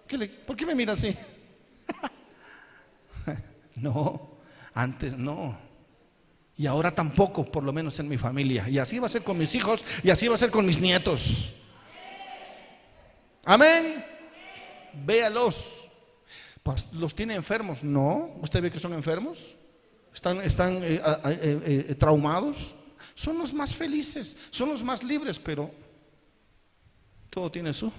¿Por 0.45 0.57
qué 0.57 0.65
me 0.65 0.75
mira 0.75 0.93
así? 0.93 1.15
no, 3.75 4.37
antes 4.73 5.17
no. 5.17 5.72
Y 6.55 6.67
ahora 6.67 6.91
tampoco, 6.91 7.45
por 7.45 7.63
lo 7.63 7.73
menos 7.73 7.99
en 7.99 8.07
mi 8.07 8.17
familia. 8.17 8.69
Y 8.69 8.77
así 8.77 8.99
va 8.99 9.07
a 9.07 9.09
ser 9.09 9.23
con 9.23 9.37
mis 9.37 9.55
hijos 9.55 9.83
y 10.03 10.09
así 10.09 10.27
va 10.27 10.35
a 10.35 10.37
ser 10.37 10.51
con 10.51 10.65
mis 10.65 10.79
nietos. 10.79 11.53
Amén. 13.43 14.05
Véalos. 15.05 15.89
¿Los 16.93 17.15
tiene 17.15 17.33
enfermos? 17.33 17.83
No. 17.83 18.37
¿Usted 18.41 18.61
ve 18.61 18.71
que 18.71 18.79
son 18.79 18.93
enfermos? 18.93 19.55
¿Están, 20.13 20.41
están 20.41 20.83
eh, 20.83 21.01
eh, 21.25 21.85
eh, 21.89 21.95
traumados? 21.95 22.75
Son 23.15 23.37
los 23.37 23.53
más 23.53 23.73
felices, 23.73 24.37
son 24.49 24.69
los 24.69 24.83
más 24.83 25.03
libres, 25.03 25.39
pero 25.39 25.71
todo 27.29 27.51
tiene 27.51 27.73
su 27.73 27.91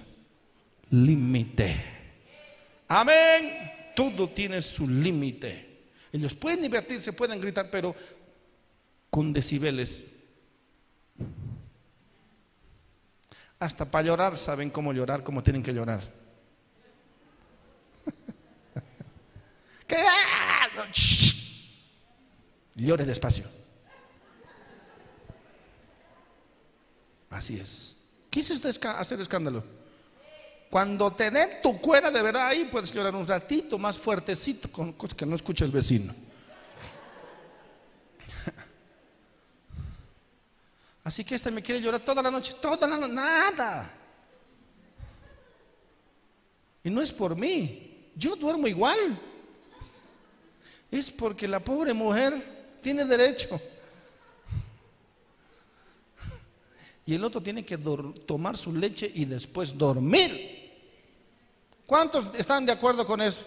límite. 0.89 1.75
Amén. 2.87 3.71
Todo 3.95 4.29
tiene 4.29 4.61
su 4.61 4.87
límite. 4.87 5.73
Ellos 6.11 6.33
pueden 6.33 6.61
divertirse, 6.61 7.13
pueden 7.13 7.39
gritar, 7.39 7.69
pero 7.69 7.93
con 9.15 9.31
decibeles. 9.31 10.03
Hasta 13.57 13.89
para 13.89 14.07
llorar 14.07 14.37
saben 14.37 14.69
cómo 14.69 14.91
llorar, 14.91 15.23
cómo 15.23 15.41
tienen 15.41 15.63
que 15.63 15.73
llorar. 15.73 16.01
¿Qué? 19.87 19.95
Llore 22.75 23.05
despacio. 23.05 23.45
Así 27.29 27.57
es. 27.57 27.95
¿Quisiste 28.29 28.67
hacer 28.67 29.21
escándalo? 29.21 29.63
Cuando 30.69 31.13
tener 31.13 31.61
tu 31.61 31.79
cuera 31.79 32.11
de 32.11 32.21
verdad 32.21 32.47
ahí, 32.47 32.67
puedes 32.69 32.91
llorar 32.91 33.15
un 33.15 33.25
ratito 33.25 33.79
más 33.79 33.97
fuertecito, 33.97 34.69
con 34.69 34.91
cosas 34.91 35.15
que 35.15 35.25
no 35.25 35.37
escucha 35.37 35.63
el 35.63 35.71
vecino. 35.71 36.24
Así 41.05 41.23
que 41.23 41.35
este 41.35 41.51
me 41.51 41.61
quiere 41.61 41.79
llorar 41.79 42.03
toda 42.03 42.23
la 42.23 42.31
noche, 42.31 42.53
toda 42.59 42.87
la 42.87 42.97
noche, 42.97 43.13
nada. 43.13 43.93
Y 46.83 46.89
no 46.89 46.99
es 46.99 47.13
por 47.13 47.35
mí, 47.35 48.09
yo 48.15 48.35
duermo 48.35 48.67
igual. 48.67 48.97
Es 50.89 51.11
porque 51.11 51.47
la 51.47 51.59
pobre 51.59 51.93
mujer 51.93 52.79
tiene 52.81 53.05
derecho. 53.05 53.61
Y 57.05 57.13
el 57.13 57.23
otro 57.23 57.39
tiene 57.39 57.63
que 57.63 57.77
tomar 57.77 58.57
su 58.57 58.73
leche 58.73 59.11
y 59.13 59.25
después 59.25 59.77
dormir. 59.77 60.73
¿Cuántos 61.85 62.33
están 62.35 62.65
de 62.65 62.71
acuerdo 62.71 63.05
con 63.05 63.21
eso? 63.21 63.45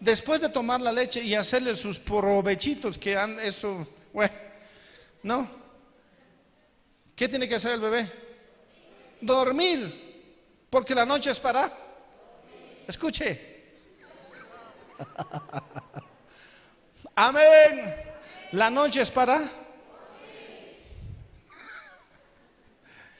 Después 0.00 0.40
de 0.40 0.48
tomar 0.48 0.80
la 0.80 0.92
leche 0.92 1.22
y 1.22 1.34
hacerle 1.34 1.76
sus 1.76 1.98
provechitos 1.98 2.96
que 2.96 3.18
han 3.18 3.38
eso, 3.38 3.86
bueno, 4.14 4.34
¿no? 5.22 5.65
¿Qué 7.16 7.28
tiene 7.28 7.48
que 7.48 7.54
hacer 7.54 7.72
el 7.72 7.80
bebé? 7.80 8.12
Dormir, 9.22 10.66
porque 10.68 10.94
la 10.94 11.06
noche 11.06 11.30
es 11.30 11.40
para. 11.40 11.72
Escuche. 12.86 13.56
Amén. 17.14 17.96
La 18.52 18.68
noche 18.68 19.00
es 19.00 19.10
para. 19.10 19.40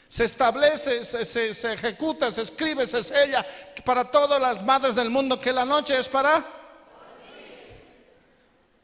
Se 0.08 0.24
establece, 0.24 1.04
se, 1.04 1.72
ejecuta, 1.72 2.30
se 2.30 2.42
escribe, 2.42 2.86
se 2.86 3.02
sella 3.02 3.44
para 3.84 4.10
todas 4.10 4.40
las 4.40 4.62
madres 4.62 4.94
del 4.94 5.10
mundo 5.10 5.40
que 5.40 5.52
la 5.52 5.64
noche 5.64 5.98
es 5.98 6.08
para... 6.08 6.44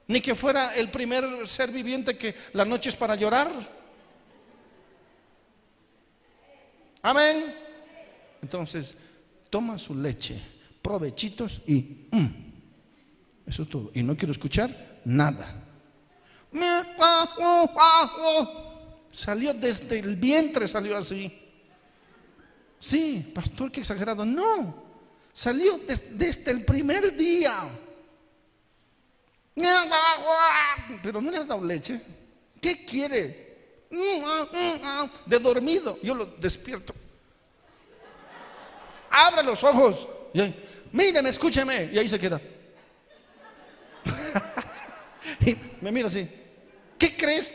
Ni 0.08 0.20
que 0.20 0.34
fuera 0.34 0.74
el 0.74 0.90
primer 0.90 1.48
ser 1.48 1.70
viviente 1.70 2.18
que 2.18 2.34
la 2.52 2.66
noche 2.66 2.90
es 2.90 2.96
para 2.96 3.14
llorar. 3.14 3.48
Amén. 7.02 7.54
Entonces, 8.40 8.96
toma 9.50 9.76
su 9.76 9.94
leche, 9.94 10.40
provechitos 10.80 11.60
y... 11.66 12.08
Mm, 12.10 12.26
eso 13.46 13.64
es 13.64 13.68
todo. 13.68 13.90
Y 13.92 14.02
no 14.02 14.16
quiero 14.16 14.32
escuchar 14.32 15.00
nada. 15.04 15.62
Salió 19.10 19.52
desde 19.52 19.98
el 19.98 20.16
vientre, 20.16 20.68
salió 20.68 20.96
así. 20.96 21.38
Sí, 22.78 23.30
pastor, 23.34 23.70
qué 23.70 23.80
exagerado. 23.80 24.24
No, 24.24 24.84
salió 25.32 25.80
desde 26.14 26.50
el 26.50 26.64
primer 26.64 27.16
día. 27.16 27.68
Pero 31.02 31.20
no 31.20 31.30
le 31.30 31.38
has 31.38 31.46
dado 31.46 31.64
leche. 31.64 32.00
¿Qué 32.60 32.84
quiere? 32.84 33.51
De 35.26 35.38
dormido. 35.38 35.98
Yo 36.02 36.14
lo 36.14 36.24
despierto. 36.26 36.94
Abre 39.10 39.42
los 39.42 39.62
ojos. 39.62 40.06
míreme, 40.90 41.28
escúcheme. 41.28 41.90
Y 41.92 41.98
ahí 41.98 42.08
se 42.08 42.18
queda. 42.18 42.40
y 45.46 45.56
me 45.80 45.92
mira 45.92 46.08
así. 46.08 46.28
¿Qué 46.98 47.16
crees? 47.16 47.54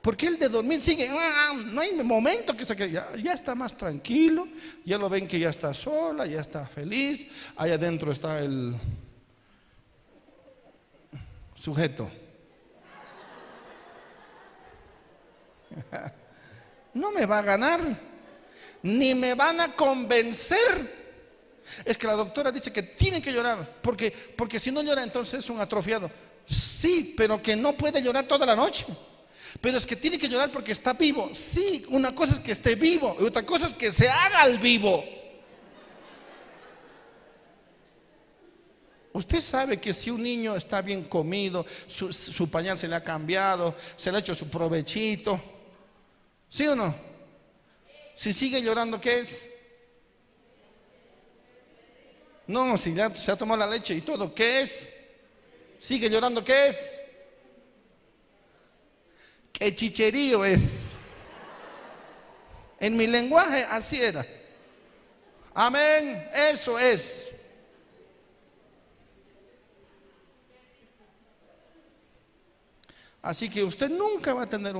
Porque 0.00 0.26
el 0.26 0.38
de 0.38 0.48
dormir 0.48 0.82
sigue, 0.82 1.08
ah, 1.08 1.52
no 1.64 1.80
hay 1.80 1.92
momento 2.02 2.56
que 2.56 2.64
se 2.64 2.74
quede, 2.74 2.90
ya, 2.90 3.32
está 3.32 3.54
más 3.54 3.76
tranquilo, 3.76 4.48
ya 4.84 4.98
lo 4.98 5.08
ven 5.08 5.28
que 5.28 5.38
ya 5.38 5.50
está 5.50 5.72
sola, 5.72 6.26
ya 6.26 6.40
está 6.40 6.66
feliz, 6.66 7.24
allá 7.54 7.74
adentro 7.74 8.10
está 8.10 8.40
el 8.40 8.74
sujeto. 11.54 12.10
No 16.94 17.10
me 17.10 17.24
va 17.24 17.38
a 17.38 17.42
ganar, 17.42 17.80
ni 18.82 19.14
me 19.14 19.34
van 19.34 19.60
a 19.62 19.74
convencer. 19.74 21.02
Es 21.86 21.96
que 21.96 22.06
la 22.06 22.12
doctora 22.12 22.52
dice 22.52 22.70
que 22.70 22.82
tiene 22.82 23.22
que 23.22 23.32
llorar, 23.32 23.78
porque, 23.80 24.10
porque 24.10 24.60
si 24.60 24.70
no 24.70 24.82
llora 24.82 25.02
entonces 25.02 25.38
es 25.38 25.48
un 25.48 25.58
atrofiado. 25.58 26.10
Sí, 26.44 27.14
pero 27.16 27.40
que 27.40 27.56
no 27.56 27.72
puede 27.72 28.02
llorar 28.02 28.26
toda 28.26 28.44
la 28.44 28.54
noche. 28.54 28.84
Pero 29.60 29.78
es 29.78 29.86
que 29.86 29.96
tiene 29.96 30.18
que 30.18 30.28
llorar 30.28 30.50
porque 30.50 30.72
está 30.72 30.92
vivo. 30.92 31.30
Sí, 31.34 31.84
una 31.88 32.14
cosa 32.14 32.34
es 32.34 32.40
que 32.40 32.52
esté 32.52 32.74
vivo 32.74 33.16
y 33.20 33.24
otra 33.24 33.44
cosa 33.44 33.66
es 33.68 33.74
que 33.74 33.90
se 33.90 34.08
haga 34.08 34.44
el 34.44 34.58
vivo. 34.58 35.02
Usted 39.14 39.42
sabe 39.42 39.78
que 39.78 39.92
si 39.92 40.10
un 40.10 40.22
niño 40.22 40.56
está 40.56 40.80
bien 40.80 41.04
comido, 41.04 41.66
su, 41.86 42.48
pañal 42.48 42.78
se 42.78 42.88
le 42.88 42.96
ha 42.96 43.04
cambiado, 43.04 43.74
se 43.94 44.10
le 44.10 44.16
ha 44.16 44.20
hecho 44.20 44.34
su 44.34 44.48
provechito, 44.48 45.40
¿sí 46.52 46.68
o 46.68 46.76
no? 46.76 46.94
Si 48.14 48.34
sigue 48.34 48.60
llorando, 48.60 49.00
¿qué 49.00 49.20
es? 49.20 49.48
No, 52.46 52.76
si 52.76 52.92
ya 52.92 53.14
se 53.16 53.32
ha 53.32 53.36
tomado 53.36 53.58
la 53.58 53.66
leche 53.66 53.94
y 53.94 54.02
todo, 54.02 54.34
¿qué 54.34 54.60
es? 54.60 54.94
Sigue 55.78 56.10
llorando, 56.10 56.44
¿qué 56.44 56.66
es? 56.66 57.00
¿Qué 59.50 59.74
chicherío 59.74 60.44
es? 60.44 60.96
En 62.78 62.98
mi 62.98 63.06
lenguaje 63.06 63.64
así 63.70 64.02
era. 64.02 64.26
Amén, 65.54 66.28
eso 66.34 66.78
es. 66.78 67.32
Así 73.22 73.48
que 73.48 73.64
usted 73.64 73.88
nunca 73.88 74.34
va 74.34 74.42
a 74.42 74.48
tener 74.48 74.76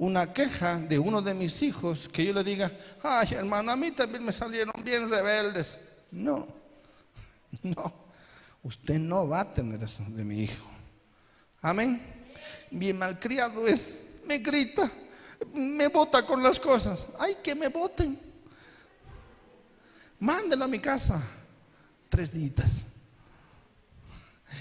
una 0.00 0.32
queja 0.32 0.80
de 0.80 0.98
uno 0.98 1.22
de 1.22 1.34
mis 1.34 1.62
hijos 1.62 2.08
que 2.08 2.24
yo 2.24 2.32
le 2.32 2.42
diga, 2.42 2.72
ay 3.02 3.28
hermano, 3.34 3.70
a 3.70 3.76
mí 3.76 3.92
también 3.92 4.24
me 4.24 4.32
salieron 4.32 4.74
bien 4.82 5.08
rebeldes. 5.08 5.78
No, 6.10 6.48
no, 7.62 7.94
usted 8.64 8.98
no 8.98 9.28
va 9.28 9.40
a 9.40 9.54
tener 9.54 9.82
eso 9.84 10.02
de 10.08 10.24
mi 10.24 10.42
hijo. 10.42 10.66
Amén 11.62 12.18
bien 12.70 12.98
malcriado 12.98 13.66
es, 13.66 14.00
me 14.26 14.38
grita, 14.38 14.90
me 15.52 15.88
bota 15.88 16.24
con 16.24 16.42
las 16.42 16.58
cosas. 16.58 17.08
Ay, 17.18 17.36
que 17.42 17.54
me 17.54 17.68
boten. 17.68 18.18
Mándelo 20.18 20.64
a 20.64 20.68
mi 20.68 20.78
casa. 20.78 21.22
Tres 22.08 22.32
días. 22.32 22.86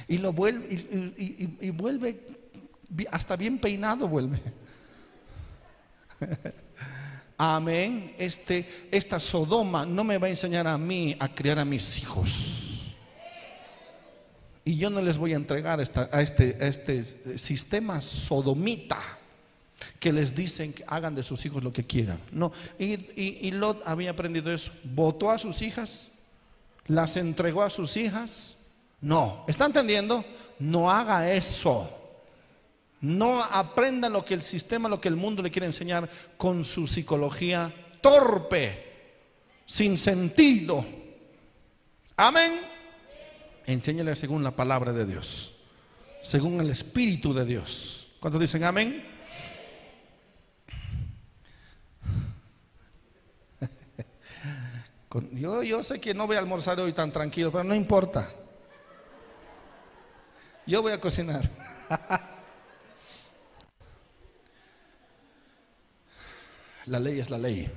Y 0.07 0.17
lo 0.17 0.31
vuelve, 0.31 0.67
y, 1.17 1.69
vuelve, 1.71 2.19
hasta 3.11 3.35
bien 3.35 3.59
peinado 3.59 4.07
vuelve. 4.07 4.41
Amén. 7.37 8.13
Este, 8.17 8.87
esta 8.91 9.19
Sodoma 9.19 9.85
no 9.85 10.03
me 10.03 10.17
va 10.17 10.27
a 10.27 10.29
enseñar 10.29 10.67
a 10.67 10.77
mí 10.77 11.15
a 11.19 11.33
criar 11.33 11.59
a 11.59 11.65
mis 11.65 11.99
hijos. 11.99 12.95
Y 14.65 14.77
yo 14.77 14.89
no 14.89 15.01
les 15.01 15.17
voy 15.17 15.33
a 15.33 15.37
entregar 15.37 15.79
a, 15.79 16.21
este, 16.21 16.57
este 16.59 17.37
sistema 17.37 18.01
sodomita 18.01 18.99
que 19.99 20.13
les 20.13 20.35
dicen 20.35 20.73
que 20.73 20.83
hagan 20.87 21.15
de 21.15 21.23
sus 21.23 21.45
hijos 21.45 21.63
lo 21.63 21.73
que 21.73 21.83
quieran. 21.83 22.19
No, 22.31 22.51
y, 22.77 23.51
Lot 23.51 23.81
había 23.85 24.11
aprendido 24.11 24.51
eso. 24.51 24.71
Votó 24.83 25.31
a 25.31 25.37
sus 25.37 25.61
hijas, 25.61 26.09
las 26.87 27.17
entregó 27.17 27.63
a 27.63 27.69
sus 27.69 27.97
hijas. 27.97 28.55
No, 29.01 29.45
¿está 29.47 29.65
entendiendo? 29.65 30.23
No 30.59 30.91
haga 30.91 31.31
eso. 31.31 31.98
No 33.01 33.41
aprenda 33.41 34.09
lo 34.09 34.25
que 34.25 34.33
el 34.33 34.41
sistema, 34.41 34.89
lo 34.89 34.99
que 34.99 35.07
el 35.07 35.15
mundo 35.15 35.41
le 35.41 35.51
quiere 35.51 35.65
enseñar 35.65 36.09
con 36.37 36.65
su 36.65 36.85
psicología 36.85 37.73
torpe, 38.01 39.21
sin 39.65 39.97
sentido. 39.97 40.85
Amén. 42.17 42.59
Enséñale 43.65 44.15
según 44.15 44.43
la 44.43 44.51
palabra 44.55 44.91
de 44.91 45.05
Dios, 45.05 45.55
según 46.21 46.59
el 46.59 46.69
Espíritu 46.71 47.33
de 47.33 47.45
Dios. 47.45 48.11
¿Cuántos 48.19 48.41
dicen 48.41 48.65
amén? 48.65 49.05
Yo, 55.31 55.63
yo 55.63 55.81
sé 55.81 55.99
que 56.01 56.13
no 56.13 56.27
voy 56.27 56.35
a 56.35 56.39
almorzar 56.39 56.79
hoy 56.79 56.93
tan 56.93 57.11
tranquilo, 57.11 57.51
pero 57.51 57.63
no 57.63 57.73
importa. 57.73 58.29
Yo 60.67 60.81
voy 60.83 60.91
a 60.91 60.99
cocinar. 60.99 61.49
La 66.89 66.99
ley 66.99 67.19
es 67.19 67.29
la 67.29 67.37
ley. 67.37 67.69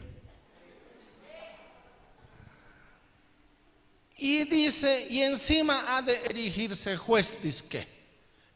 Y 4.17 4.45
dice, 4.45 5.07
y 5.11 5.21
encima 5.21 5.85
ha 5.87 6.01
de 6.01 6.15
erigirse 6.31 6.97
juez, 6.97 7.35
dice 7.43 7.65
que 7.69 7.87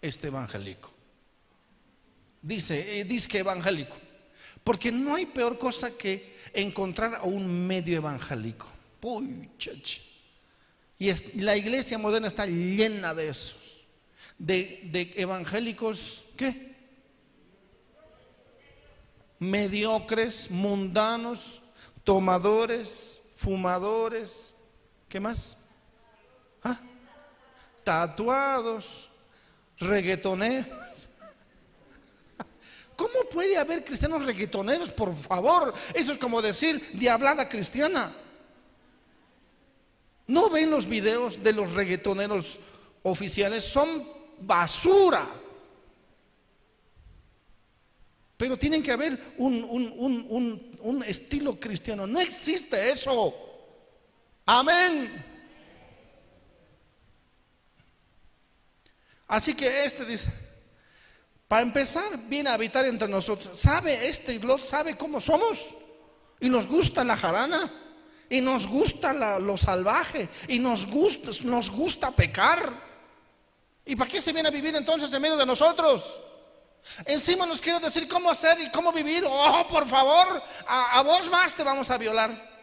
este 0.00 0.28
evangélico. 0.28 0.90
dice, 2.40 3.00
eh, 3.00 3.04
dice 3.04 3.28
que 3.28 3.40
evangélico. 3.40 3.96
Porque 4.64 4.90
no 4.90 5.14
hay 5.14 5.26
peor 5.26 5.58
cosa 5.58 5.90
que 5.90 6.36
encontrar 6.54 7.16
a 7.16 7.22
un 7.24 7.66
medio 7.66 7.98
evangélico. 7.98 8.66
Uy. 9.02 9.50
Y 10.98 11.12
la 11.40 11.54
iglesia 11.54 11.98
moderna 11.98 12.28
está 12.28 12.46
llena 12.46 13.14
de 13.14 13.28
esos, 13.28 13.84
de, 14.38 14.80
de 14.84 15.12
evangélicos, 15.16 16.24
¿qué? 16.34 16.75
Mediocres, 19.38 20.50
mundanos, 20.50 21.62
tomadores, 22.04 23.20
fumadores, 23.34 24.54
¿qué 25.08 25.20
más? 25.20 25.56
¿Ah? 26.62 26.78
Tatuados, 27.84 29.10
reggaetoneros. 29.78 30.66
¿Cómo 32.96 33.28
puede 33.30 33.58
haber 33.58 33.84
cristianos 33.84 34.24
reggaetoneros, 34.24 34.92
por 34.92 35.14
favor? 35.14 35.74
Eso 35.92 36.12
es 36.12 36.18
como 36.18 36.40
decir 36.40 36.92
diablada 36.94 37.48
cristiana. 37.48 38.12
¿No 40.26 40.50
ven 40.50 40.70
los 40.70 40.86
videos 40.86 41.42
de 41.42 41.52
los 41.52 41.72
reggaetoneros 41.72 42.58
oficiales? 43.02 43.64
Son 43.64 44.02
basura. 44.40 45.28
Pero 48.36 48.58
tienen 48.58 48.82
que 48.82 48.92
haber 48.92 49.34
un, 49.38 49.64
un, 49.64 51.02
estilo 51.04 51.58
cristiano. 51.58 52.06
No 52.06 52.20
existe 52.20 52.90
eso. 52.90 53.34
Amén. 54.44 55.24
Así 59.26 59.54
que 59.54 59.84
este 59.84 60.04
dice, 60.04 60.30
para 61.48 61.62
empezar, 61.62 62.18
viene 62.28 62.50
a 62.50 62.54
habitar 62.54 62.84
entre 62.84 63.08
nosotros. 63.08 63.58
¿Sabe 63.58 64.06
este 64.06 64.38
Lot? 64.38 64.60
¿Sabe 64.60 64.96
cómo 64.96 65.18
somos? 65.18 65.66
Y 66.38 66.50
nos 66.50 66.66
gusta 66.66 67.04
la 67.04 67.16
jarana. 67.16 67.70
Y 68.28 68.40
nos 68.42 68.66
gusta 68.66 69.38
lo 69.38 69.56
salvaje. 69.56 70.28
Y 70.48 70.58
nos 70.58 70.86
gusta, 70.86 71.30
nos 71.44 71.70
gusta 71.70 72.10
pecar. 72.10 72.70
¿Y 73.86 73.96
para 73.96 74.10
qué 74.10 74.20
se 74.20 74.32
viene 74.32 74.48
a 74.48 74.52
vivir 74.52 74.76
entonces 74.76 75.10
en 75.10 75.22
medio 75.22 75.36
de 75.38 75.46
nosotros? 75.46 76.20
Encima 77.04 77.44
nos 77.46 77.60
quiere 77.60 77.78
decir 77.80 78.08
cómo 78.08 78.30
hacer 78.30 78.58
y 78.60 78.70
cómo 78.70 78.92
vivir. 78.92 79.24
Oh, 79.26 79.66
por 79.68 79.88
favor, 79.88 80.42
a, 80.66 81.02
vos 81.02 81.28
más 81.30 81.54
te 81.54 81.62
vamos 81.62 81.90
a 81.90 81.98
violar. 81.98 82.54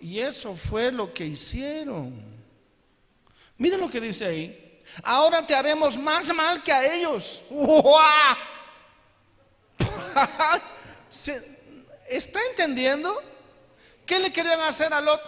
Y 0.00 0.20
eso 0.20 0.56
fue 0.56 0.90
lo 0.92 1.12
que 1.12 1.26
hicieron. 1.26 2.22
Miren 3.56 3.80
lo 3.80 3.90
que 3.90 4.00
dice 4.00 4.26
ahí. 4.26 4.82
Ahora 5.02 5.46
te 5.46 5.54
haremos 5.54 5.98
más 5.98 6.32
mal 6.34 6.62
que 6.62 6.72
a 6.72 6.94
ellos. 6.94 7.42
¿Está 12.08 12.40
entendiendo? 12.50 13.22
¿Qué 14.06 14.18
le 14.18 14.32
querían 14.32 14.60
hacer 14.60 14.94
a, 14.94 15.00
Lot, 15.00 15.20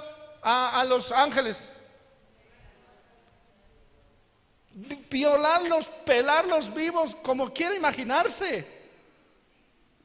a, 0.43 0.83
los 0.85 1.13
ángeles? 1.13 1.71
Violarlos, 5.11 5.87
pelarlos 6.05 6.73
vivos, 6.73 7.15
como 7.23 7.53
quiera 7.53 7.75
imaginarse. 7.75 8.81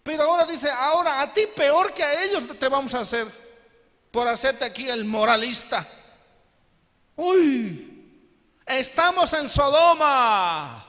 Pero 0.04 0.24
ahora 0.24 0.46
dice, 0.46 0.70
ahora 0.70 1.22
a 1.22 1.34
ti 1.34 1.42
peor 1.56 1.94
que 1.94 2.04
a 2.04 2.24
ellos 2.24 2.44
te 2.60 2.68
vamos 2.68 2.94
a 2.94 3.02
hacer 3.02 3.28
por 4.12 4.28
hacerte 4.28 4.66
aquí 4.66 4.90
el 4.90 5.06
moralista. 5.06 5.88
Uy, 7.16 7.96
Estamos 8.66 9.32
en 9.34 9.48
Sodoma. 9.48 10.84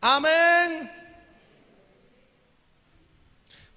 Amén. 0.00 0.92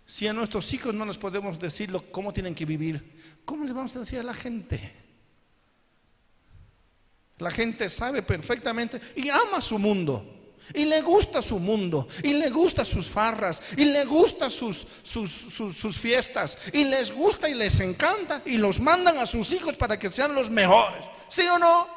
Si 0.05 0.27
a 0.27 0.33
nuestros 0.33 0.73
hijos 0.73 0.93
no 0.93 1.05
les 1.05 1.17
podemos 1.17 1.57
decir 1.57 1.91
cómo 2.11 2.33
tienen 2.33 2.53
que 2.53 2.65
vivir, 2.65 3.39
¿cómo 3.45 3.63
les 3.63 3.73
vamos 3.73 3.95
a 3.95 3.99
decir 3.99 4.19
a 4.19 4.23
la 4.23 4.33
gente? 4.33 4.98
La 7.39 7.51
gente 7.51 7.89
sabe 7.89 8.21
perfectamente 8.21 9.01
y 9.15 9.29
ama 9.29 9.61
su 9.61 9.79
mundo. 9.79 10.35
Y 10.73 10.85
le 10.85 11.01
gusta 11.01 11.41
su 11.41 11.57
mundo, 11.57 12.07
y 12.21 12.33
le 12.33 12.51
gusta 12.51 12.85
sus 12.85 13.07
farras, 13.07 13.59
y 13.75 13.85
le 13.85 14.05
gusta 14.05 14.51
sus, 14.51 14.85
sus, 15.01 15.31
sus, 15.31 15.97
fiestas, 15.97 16.55
y 16.71 16.83
les 16.83 17.11
gusta 17.11 17.49
y 17.49 17.55
les 17.55 17.79
encanta, 17.79 18.43
y 18.45 18.59
los 18.59 18.79
mandan 18.79 19.17
a 19.17 19.25
sus 19.25 19.51
hijos 19.51 19.75
para 19.75 19.97
que 19.97 20.11
sean 20.11 20.35
los 20.35 20.47
mejores. 20.51 21.01
¿Sí 21.27 21.41
o 21.47 21.57
no? 21.57 21.87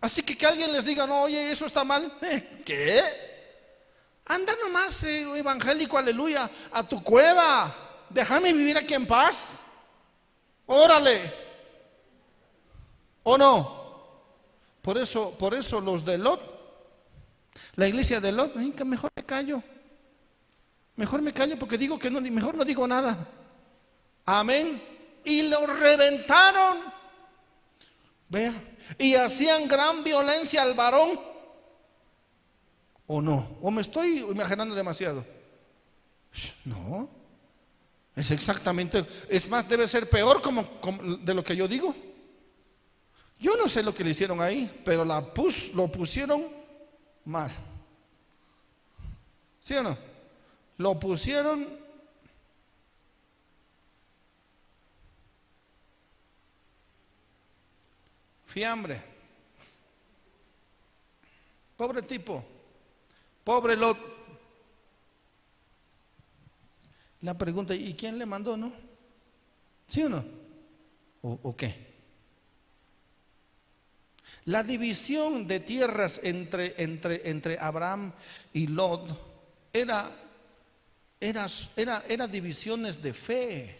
Así 0.00 0.22
que 0.22 0.38
que 0.38 0.46
alguien 0.46 0.72
les 0.72 0.86
diga, 0.86 1.06
no, 1.06 1.22
oye, 1.22 1.52
eso 1.52 1.66
está 1.66 1.84
mal. 1.84 2.10
¿Eh? 2.22 2.62
¿Qué? 2.64 3.02
Anda 4.24 4.54
nomás, 4.62 5.04
eh, 5.04 5.22
evangélico, 5.36 5.98
aleluya, 5.98 6.48
a 6.72 6.82
tu 6.82 7.02
cueva. 7.02 8.06
Déjame 8.08 8.54
vivir 8.54 8.78
aquí 8.78 8.94
en 8.94 9.06
paz. 9.06 9.60
Órale. 10.64 11.34
¿O 13.22 13.36
no? 13.36 13.79
Por 14.82 14.98
eso, 14.98 15.36
por 15.38 15.54
eso 15.54 15.80
los 15.80 16.04
de 16.04 16.18
Lot, 16.18 16.40
la 17.76 17.86
iglesia 17.88 18.20
de 18.20 18.32
Lot, 18.32 18.54
mejor 18.54 19.10
me 19.14 19.24
callo. 19.24 19.62
Mejor 20.96 21.22
me 21.22 21.32
callo 21.32 21.58
porque 21.58 21.78
digo 21.78 21.98
que 21.98 22.10
no, 22.10 22.20
mejor 22.20 22.54
no 22.54 22.64
digo 22.64 22.86
nada. 22.86 23.16
Amén. 24.24 24.82
Y 25.24 25.42
lo 25.42 25.66
reventaron. 25.66 26.78
Vea, 28.28 28.54
y 28.98 29.14
hacían 29.14 29.66
gran 29.66 30.04
violencia 30.04 30.62
al 30.62 30.74
varón. 30.74 31.20
¿O 33.06 33.20
no? 33.20 33.58
¿O 33.60 33.70
me 33.70 33.82
estoy 33.82 34.18
imaginando 34.18 34.74
demasiado? 34.74 35.24
No. 36.64 37.08
Es 38.14 38.30
exactamente, 38.30 39.06
es 39.28 39.48
más, 39.48 39.68
debe 39.68 39.88
ser 39.88 40.08
peor 40.10 40.42
como, 40.42 40.62
de 41.22 41.34
lo 41.34 41.42
que 41.42 41.56
yo 41.56 41.66
digo. 41.66 41.94
Yo 43.40 43.56
no 43.56 43.68
sé 43.68 43.82
lo 43.82 43.94
que 43.94 44.04
le 44.04 44.10
hicieron 44.10 44.40
ahí, 44.40 44.70
pero 44.84 45.04
la 45.04 45.22
pus, 45.22 45.72
lo 45.74 45.88
pusieron 45.88 46.46
mal. 47.24 47.50
¿Sí 49.60 49.74
o 49.74 49.82
no? 49.82 49.96
Lo 50.76 50.98
pusieron 51.00 51.80
Fiambre. 58.50 59.00
Pobre 61.76 62.02
tipo. 62.02 62.44
Pobre 63.44 63.76
Lot. 63.76 63.96
La 67.22 67.38
pregunta, 67.38 67.74
¿y 67.74 67.94
quién 67.94 68.18
le 68.18 68.26
mandó, 68.26 68.56
no? 68.56 68.72
¿Sí 69.86 70.02
o 70.02 70.08
no? 70.08 70.24
¿O, 71.22 71.54
qué? 71.54 71.89
La 74.50 74.64
división 74.64 75.46
de 75.46 75.60
tierras 75.60 76.20
entre, 76.24 76.74
entre, 76.76 77.30
entre 77.30 77.56
Abraham 77.56 78.12
y 78.52 78.66
Lot 78.66 79.70
era, 79.72 80.10
era, 81.20 81.46
era, 81.76 82.02
era 82.08 82.26
divisiones 82.26 83.00
de 83.00 83.14
fe. 83.14 83.78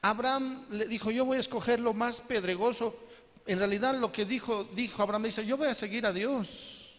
Abraham 0.00 0.64
le 0.70 0.86
dijo, 0.86 1.10
yo 1.10 1.26
voy 1.26 1.36
a 1.36 1.40
escoger 1.40 1.80
lo 1.80 1.92
más 1.92 2.22
pedregoso. 2.22 2.98
En 3.44 3.58
realidad 3.58 3.94
lo 3.94 4.10
que 4.10 4.24
dijo, 4.24 4.64
dijo 4.64 5.02
Abraham, 5.02 5.24
dice, 5.24 5.44
yo 5.44 5.58
voy 5.58 5.68
a 5.68 5.74
seguir 5.74 6.06
a 6.06 6.12
Dios. 6.14 6.96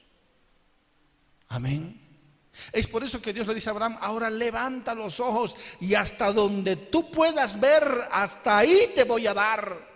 Amén. 1.47 1.99
Es 2.71 2.85
por 2.85 3.03
eso 3.03 3.19
que 3.19 3.33
Dios 3.33 3.47
le 3.47 3.55
dice 3.55 3.69
a 3.69 3.71
Abraham, 3.71 3.97
ahora 3.99 4.29
levanta 4.29 4.93
los 4.93 5.19
ojos 5.19 5.57
y 5.81 5.95
hasta 5.95 6.31
donde 6.31 6.75
tú 6.75 7.09
puedas 7.09 7.59
ver, 7.59 7.83
hasta 8.11 8.59
ahí 8.59 8.91
te 8.93 9.05
voy 9.05 9.25
a 9.25 9.33
dar. 9.33 9.88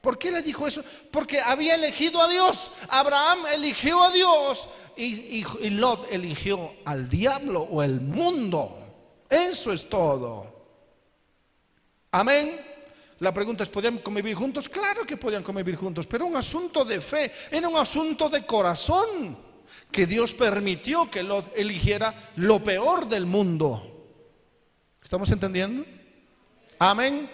¿Por 0.00 0.18
qué 0.18 0.30
le 0.30 0.42
dijo 0.42 0.66
eso? 0.66 0.82
Porque 1.10 1.40
había 1.40 1.74
elegido 1.74 2.20
a 2.22 2.28
Dios. 2.28 2.70
Abraham 2.88 3.40
eligió 3.52 4.02
a 4.02 4.10
Dios 4.10 4.68
y, 4.96 5.44
Lot 5.70 6.10
eligió 6.10 6.74
al 6.84 7.08
diablo 7.08 7.62
o 7.62 7.82
el 7.82 8.00
mundo. 8.00 8.76
Eso 9.28 9.72
es 9.72 9.88
todo. 9.88 10.60
Amén. 12.12 12.60
La 13.18 13.34
pregunta 13.34 13.62
es, 13.62 13.68
¿podían 13.68 13.98
convivir 13.98 14.34
juntos? 14.34 14.68
Claro 14.68 15.04
que 15.04 15.18
podían 15.18 15.42
convivir 15.42 15.76
juntos, 15.76 16.06
pero 16.06 16.24
un 16.24 16.36
asunto 16.36 16.84
de 16.86 17.02
fe, 17.02 17.30
era 17.50 17.68
un 17.68 17.76
asunto 17.76 18.30
de 18.30 18.46
corazón, 18.46 19.36
que 19.92 20.06
Dios 20.06 20.32
permitió 20.32 21.10
que 21.10 21.22
Lot 21.22 21.52
eligiera 21.54 22.32
lo 22.36 22.64
peor 22.64 23.06
del 23.06 23.26
mundo. 23.26 24.08
¿Estamos 25.02 25.30
entendiendo? 25.30 25.84
Amén. 26.78 27.30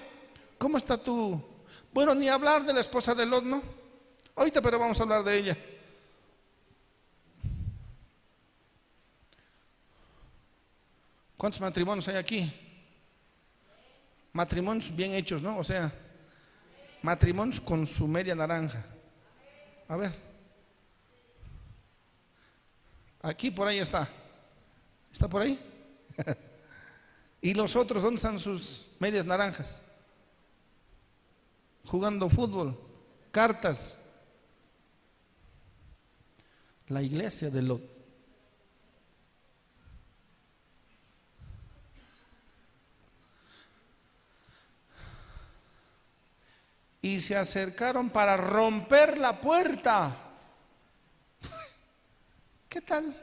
¿Cómo 0.58 0.76
está 0.76 0.98
tú? 0.98 1.40
Bueno, 1.96 2.14
ni 2.14 2.28
hablar 2.28 2.62
de 2.62 2.74
la 2.74 2.80
esposa 2.80 3.14
de 3.14 3.24
Lot, 3.24 3.42
¿no? 3.42 3.62
Ahorita, 4.34 4.60
pero 4.60 4.78
vamos 4.78 5.00
a 5.00 5.04
hablar 5.04 5.24
de 5.24 5.38
ella. 5.38 5.56
¿Cuántos 11.38 11.58
matrimonios 11.58 12.06
hay 12.08 12.16
aquí? 12.16 12.52
matrimonios 14.30 14.94
bien 14.94 15.14
hechos, 15.14 15.40
¿no? 15.40 15.56
O 15.56 15.64
sea, 15.64 15.90
matrimonios 17.00 17.58
con 17.62 17.86
su 17.86 18.06
media 18.06 18.34
naranja. 18.34 18.84
A 19.88 19.96
ver. 19.96 20.12
Aquí 23.22 23.50
por 23.50 23.68
ahí 23.68 23.78
está. 23.78 24.06
¿Está 25.10 25.28
por 25.28 25.40
ahí? 25.40 25.58
¿Y 27.40 27.54
los 27.54 27.74
otros 27.74 28.02
dónde 28.02 28.16
están 28.16 28.38
sus 28.38 28.86
medias 28.98 29.24
naranjas? 29.24 29.80
Jugando 31.86 32.28
fútbol, 32.28 32.76
cartas. 33.30 33.96
La 36.88 37.02
iglesia 37.02 37.50
de 37.50 37.62
Lot. 37.62 37.82
Y 47.02 47.20
se 47.20 47.36
acercaron 47.36 48.10
para 48.10 48.36
romper 48.36 49.18
la 49.18 49.40
puerta. 49.40 50.16
¿Qué 52.68 52.80
tal? 52.80 53.14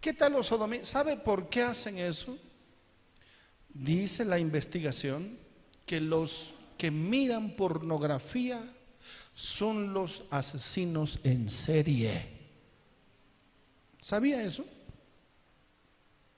¿Qué 0.00 0.12
tal 0.12 0.32
los 0.32 0.46
sodomitas? 0.46 0.88
¿Sabe 0.88 1.16
por 1.16 1.48
qué 1.48 1.62
hacen 1.62 1.98
eso? 1.98 2.38
Dice 3.68 4.24
la 4.24 4.38
investigación 4.38 5.38
que 5.84 6.00
los 6.00 6.57
que 6.78 6.90
miran 6.90 7.56
pornografía 7.56 8.62
son 9.34 9.92
los 9.92 10.22
asesinos 10.30 11.18
en 11.24 11.50
serie. 11.50 12.38
¿Sabía 14.00 14.42
eso? 14.42 14.64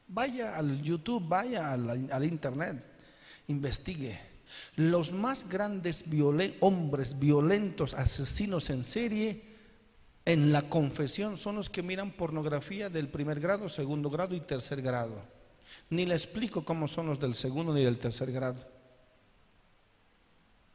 Vaya 0.09 0.57
al 0.57 0.83
YouTube, 0.83 1.29
vaya 1.29 1.73
al, 1.73 2.25
internet, 2.25 2.83
investigue. 3.47 4.19
Los 4.77 5.13
más 5.13 5.49
grandes 5.49 6.05
hombres 6.61 7.19
violentos, 7.19 7.95
asesinos 7.95 8.71
en 8.71 8.83
serie, 8.83 9.45
en 10.25 10.53
la 10.53 10.63
confesión 10.63 11.37
son 11.37 11.57
los 11.57 11.71
que 11.71 11.83
miran 11.83 12.11
pornografía 12.11 12.91
del 12.91 13.09
primer 13.09 13.41
grado, 13.41 13.69
segundo 13.69 14.11
grado 14.11 14.35
y 14.35 14.41
tercer 14.41 14.83
grado. 14.83 15.23
Ni 15.91 16.07
le 16.07 16.15
explico 16.15 16.65
cómo 16.65 16.89
son 16.89 17.07
los 17.07 17.21
del 17.21 17.35
segundo 17.35 17.73
ni 17.73 17.85
del 17.85 17.99
tercer 17.99 18.33
grado. 18.33 18.80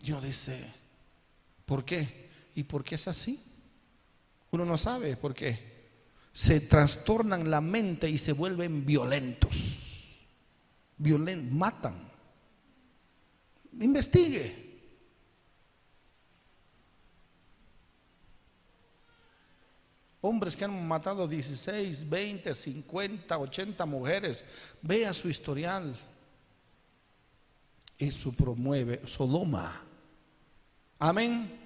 Yo 0.06 0.22
dice, 0.22 0.64
¿por 1.65 1.84
qué? 1.84 2.30
¿Y 2.53 2.64
por 2.64 2.84
qué 2.84 2.94
es 2.94 3.07
así? 3.07 3.44
Uno 4.52 4.64
no 4.64 4.77
sabe 4.77 5.18
por 5.18 5.34
qué. 5.34 5.73
Se 6.32 6.60
trastornan 6.60 7.49
la 7.49 7.60
mente 7.60 8.07
y 8.07 8.19
se 8.19 8.32
vuelven 8.32 8.86
violentos. 8.86 9.56
Violentos, 10.95 11.52
matan. 11.52 11.95
Investigue. 13.80 14.64
Hombres 20.22 20.56
que 20.56 20.65
han 20.65 20.88
matado 20.88 21.27
16, 21.27 22.07
20, 22.07 22.53
50, 22.53 23.38
80 23.40 23.86
mujeres. 23.88 24.45
Vea 24.84 25.11
su 25.14 25.30
historial. 25.30 25.98
Eso 27.98 28.32
promueve 28.32 29.02
Sodoma. 29.07 29.94
Amén. 30.99 31.59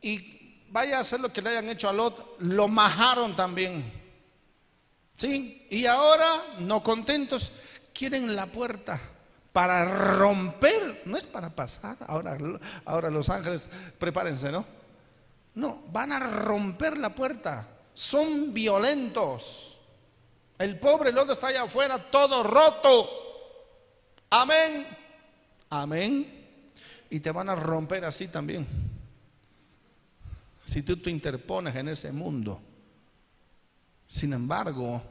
Y 0.00 0.64
vaya 0.70 0.98
a 0.98 1.00
hacer 1.00 1.20
lo 1.20 1.32
que 1.32 1.42
le 1.42 1.50
hayan 1.50 1.68
hecho 1.68 1.88
a 1.88 1.92
Lot. 1.92 2.36
Lo 2.40 2.68
majaron 2.68 3.36
también. 3.36 4.00
¿Sí? 5.16 5.66
Y 5.70 5.86
ahora, 5.86 6.26
no 6.58 6.82
contentos, 6.82 7.52
quieren 7.92 8.34
la 8.34 8.46
puerta 8.46 9.00
para 9.52 10.16
romper. 10.16 11.02
No 11.04 11.16
es 11.16 11.26
para 11.26 11.50
pasar. 11.50 11.96
Ahora, 12.06 12.36
ahora 12.84 13.10
los 13.10 13.28
ángeles, 13.28 13.68
prepárense, 13.98 14.50
¿no? 14.50 14.64
No, 15.54 15.82
van 15.92 16.12
a 16.12 16.18
romper 16.18 16.96
la 16.96 17.14
puerta 17.14 17.68
son 17.94 18.52
violentos. 18.52 19.78
El 20.58 20.78
pobre 20.78 21.12
Lot 21.12 21.30
está 21.30 21.48
allá 21.48 21.62
afuera 21.64 22.10
todo 22.10 22.42
roto. 22.42 23.08
Amén. 24.30 24.86
Amén. 25.70 26.41
Y 27.12 27.20
te 27.20 27.30
van 27.30 27.50
a 27.50 27.54
romper 27.54 28.06
así 28.06 28.28
también. 28.28 28.66
Si 30.64 30.80
tú 30.80 30.96
te 30.96 31.10
interpones 31.10 31.76
en 31.76 31.88
ese 31.88 32.10
mundo. 32.10 32.58
Sin 34.08 34.32
embargo, 34.32 35.02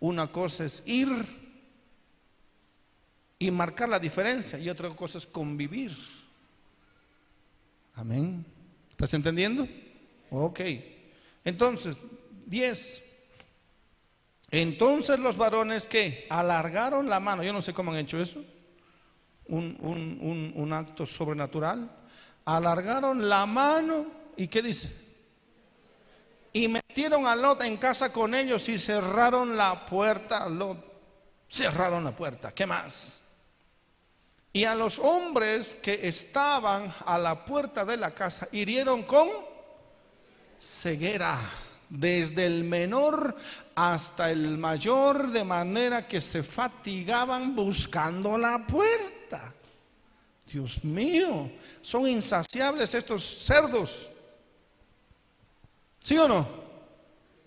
una 0.00 0.26
cosa 0.26 0.64
es 0.64 0.82
ir 0.86 1.08
y 3.38 3.48
marcar 3.52 3.88
la 3.88 4.00
diferencia 4.00 4.58
y 4.58 4.68
otra 4.68 4.90
cosa 4.90 5.18
es 5.18 5.26
convivir. 5.28 5.96
Amén. 7.94 8.44
¿Estás 8.90 9.14
entendiendo? 9.14 9.68
Ok. 10.30 10.60
Entonces, 11.44 11.96
10. 12.46 13.02
Entonces 14.50 15.20
los 15.20 15.36
varones 15.36 15.86
que 15.86 16.26
alargaron 16.28 17.08
la 17.08 17.20
mano, 17.20 17.44
yo 17.44 17.52
no 17.52 17.62
sé 17.62 17.72
cómo 17.72 17.92
han 17.92 17.98
hecho 17.98 18.20
eso, 18.20 18.44
un, 19.48 20.72
acto 20.72 21.06
sobrenatural, 21.06 21.90
alargaron 22.44 23.28
la 23.28 23.46
mano 23.46 24.06
y 24.36 24.48
¿qué 24.48 24.62
dice? 24.62 25.06
Y 26.52 26.68
metieron 26.68 27.26
a 27.26 27.36
Lot 27.36 27.62
en 27.62 27.76
casa 27.76 28.12
con 28.12 28.34
ellos 28.34 28.68
y 28.68 28.78
cerraron 28.78 29.56
la 29.56 29.84
puerta. 29.86 30.48
Lot, 30.48 30.78
cerraron 31.50 32.02
la 32.04 32.16
puerta. 32.16 32.52
¿Qué 32.52 32.66
más? 32.66 33.20
Y 34.52 34.64
a 34.64 34.74
los 34.74 34.98
hombres 34.98 35.76
que 35.82 36.08
estaban 36.08 36.92
a 37.04 37.18
la 37.18 37.44
puerta 37.44 37.84
de 37.84 37.98
la 37.98 38.12
casa 38.12 38.48
hirieron 38.52 39.02
con 39.02 39.28
ceguera 40.58 41.38
desde 41.88 42.46
el 42.46 42.64
menor 42.64 43.36
hasta 43.74 44.30
el 44.30 44.56
mayor, 44.56 45.30
de 45.30 45.44
manera 45.44 46.06
que 46.08 46.20
se 46.20 46.42
fatigaban 46.42 47.54
buscando 47.54 48.38
la 48.38 48.66
puerta. 48.66 49.15
Dios 50.46 50.82
mío, 50.84 51.50
son 51.82 52.06
insaciables 52.08 52.94
estos 52.94 53.24
cerdos. 53.44 54.08
¿Sí 56.02 56.16
o 56.18 56.28
no? 56.28 56.46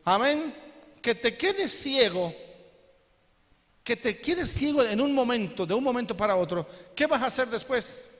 Amén. 0.03 0.53
Que 1.01 1.15
te 1.15 1.38
quedes 1.38 1.71
ciego, 1.71 2.34
que 3.84 3.95
te 3.95 4.19
quedes 4.19 4.51
ciego 4.51 4.84
en 4.84 4.99
un 4.99 5.13
momento, 5.13 5.65
de 5.65 5.73
un 5.73 5.84
momento 5.84 6.15
para 6.15 6.35
otro, 6.35 6.67
¿qué 6.93 7.07
vas 7.07 7.21
a 7.21 7.27
hacer 7.27 7.47
después? 7.47 8.11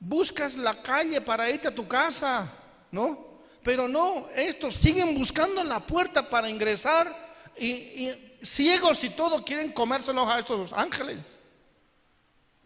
Buscas 0.00 0.56
la 0.56 0.82
calle 0.82 1.20
para 1.20 1.48
irte 1.48 1.68
a 1.68 1.74
tu 1.74 1.86
casa, 1.86 2.52
¿no? 2.90 3.28
Pero 3.62 3.86
no, 3.86 4.28
estos 4.34 4.74
siguen 4.74 5.14
buscando 5.14 5.62
la 5.62 5.78
puerta 5.78 6.28
para 6.28 6.48
ingresar 6.48 7.14
y, 7.58 8.10
ciegos 8.42 9.02
y 9.04 9.10
todo 9.10 9.44
quieren 9.44 9.72
comérselos 9.72 10.26
a 10.26 10.38
estos 10.38 10.72
ángeles. 10.72 11.37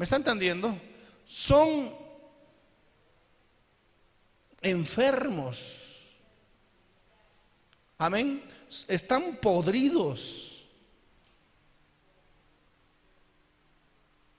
¿Me 0.03 0.05
está 0.05 0.17
entendiendo? 0.17 0.77
Son 1.25 1.95
enfermos. 4.61 6.17
Amén. 7.99 8.43
Están 8.89 9.37
podridos. 9.37 10.67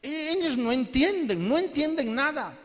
Ellos 0.01 0.57
no 0.57 0.69
entienden, 0.69 1.47
no 1.47 1.57
entienden 1.57 2.13
nada. 2.13 2.59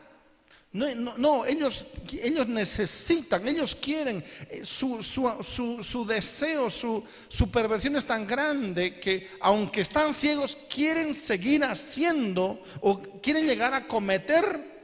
No, 0.79 1.45
ellos, 1.45 1.89
ellos 2.23 2.47
necesitan, 2.47 3.49
ellos 3.49 3.75
quieren, 3.75 4.25
eh, 4.49 4.65
su, 4.65 5.03
su, 5.03 6.07
deseo, 6.07 6.71
su, 6.71 7.03
su, 7.27 7.51
perversión 7.51 7.97
es 7.97 8.05
tan 8.05 8.25
grande 8.25 9.01
que 9.01 9.29
aunque 9.41 9.81
están 9.81 10.15
ciegos, 10.15 10.57
quieren 10.73 11.17
seguir 11.17 11.65
haciendo 11.65 12.63
o 12.81 13.03
quieren 13.21 13.45
llegar 13.45 13.75
a 13.75 13.89
cometer 13.89 14.79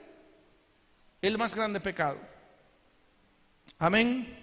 el 1.23 1.39
más 1.39 1.55
grande 1.55 1.79
pecado. 1.79 2.19
Amén. 3.79 4.37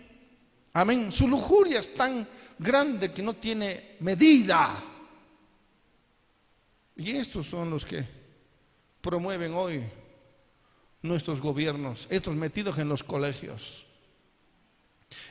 Amén. 0.71 1.11
Su 1.11 1.27
lujuria 1.27 1.81
es 1.81 1.93
tan 1.95 2.25
grande 2.57 3.11
que 3.11 3.21
no 3.21 3.33
tiene 3.33 3.97
medida. 3.99 4.81
Y 6.95 7.11
estos 7.11 7.47
son 7.47 7.69
los 7.69 7.83
que 7.83 8.07
promueven 9.01 9.53
hoy 9.53 9.83
nuestros 11.01 11.41
gobiernos, 11.41 12.07
estos 12.09 12.35
metidos 12.35 12.77
en 12.77 12.89
los 12.89 13.03
colegios, 13.03 13.85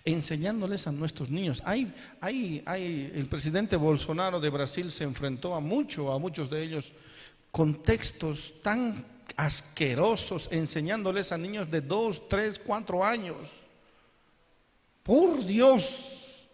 enseñándoles 0.05 0.87
a 0.87 0.93
nuestros 0.93 1.31
niños. 1.31 1.63
Hay, 1.65 1.93
hay, 2.21 2.63
hay, 2.67 3.13
el 3.15 3.27
presidente 3.27 3.77
Bolsonaro 3.77 4.41
de 4.41 4.51
Brasil 4.51 4.91
se 4.91 5.05
enfrentó 5.05 5.55
a 5.55 5.61
mucho, 5.61 6.13
a 6.13 6.19
muchos 6.19 6.51
de 6.51 6.63
ellos, 6.63 6.93
con 7.51 7.83
textos 7.83 8.55
tan 8.63 9.05
asquerosos, 9.37 10.49
enseñándoles 10.51 11.33
a 11.33 11.39
niños 11.39 11.71
de 11.71 11.81
dos, 11.81 12.29
tres, 12.29 12.59
cuatro 12.59 13.05
años. 13.05 13.37
Por 15.03 15.45
Dios. 15.45 16.47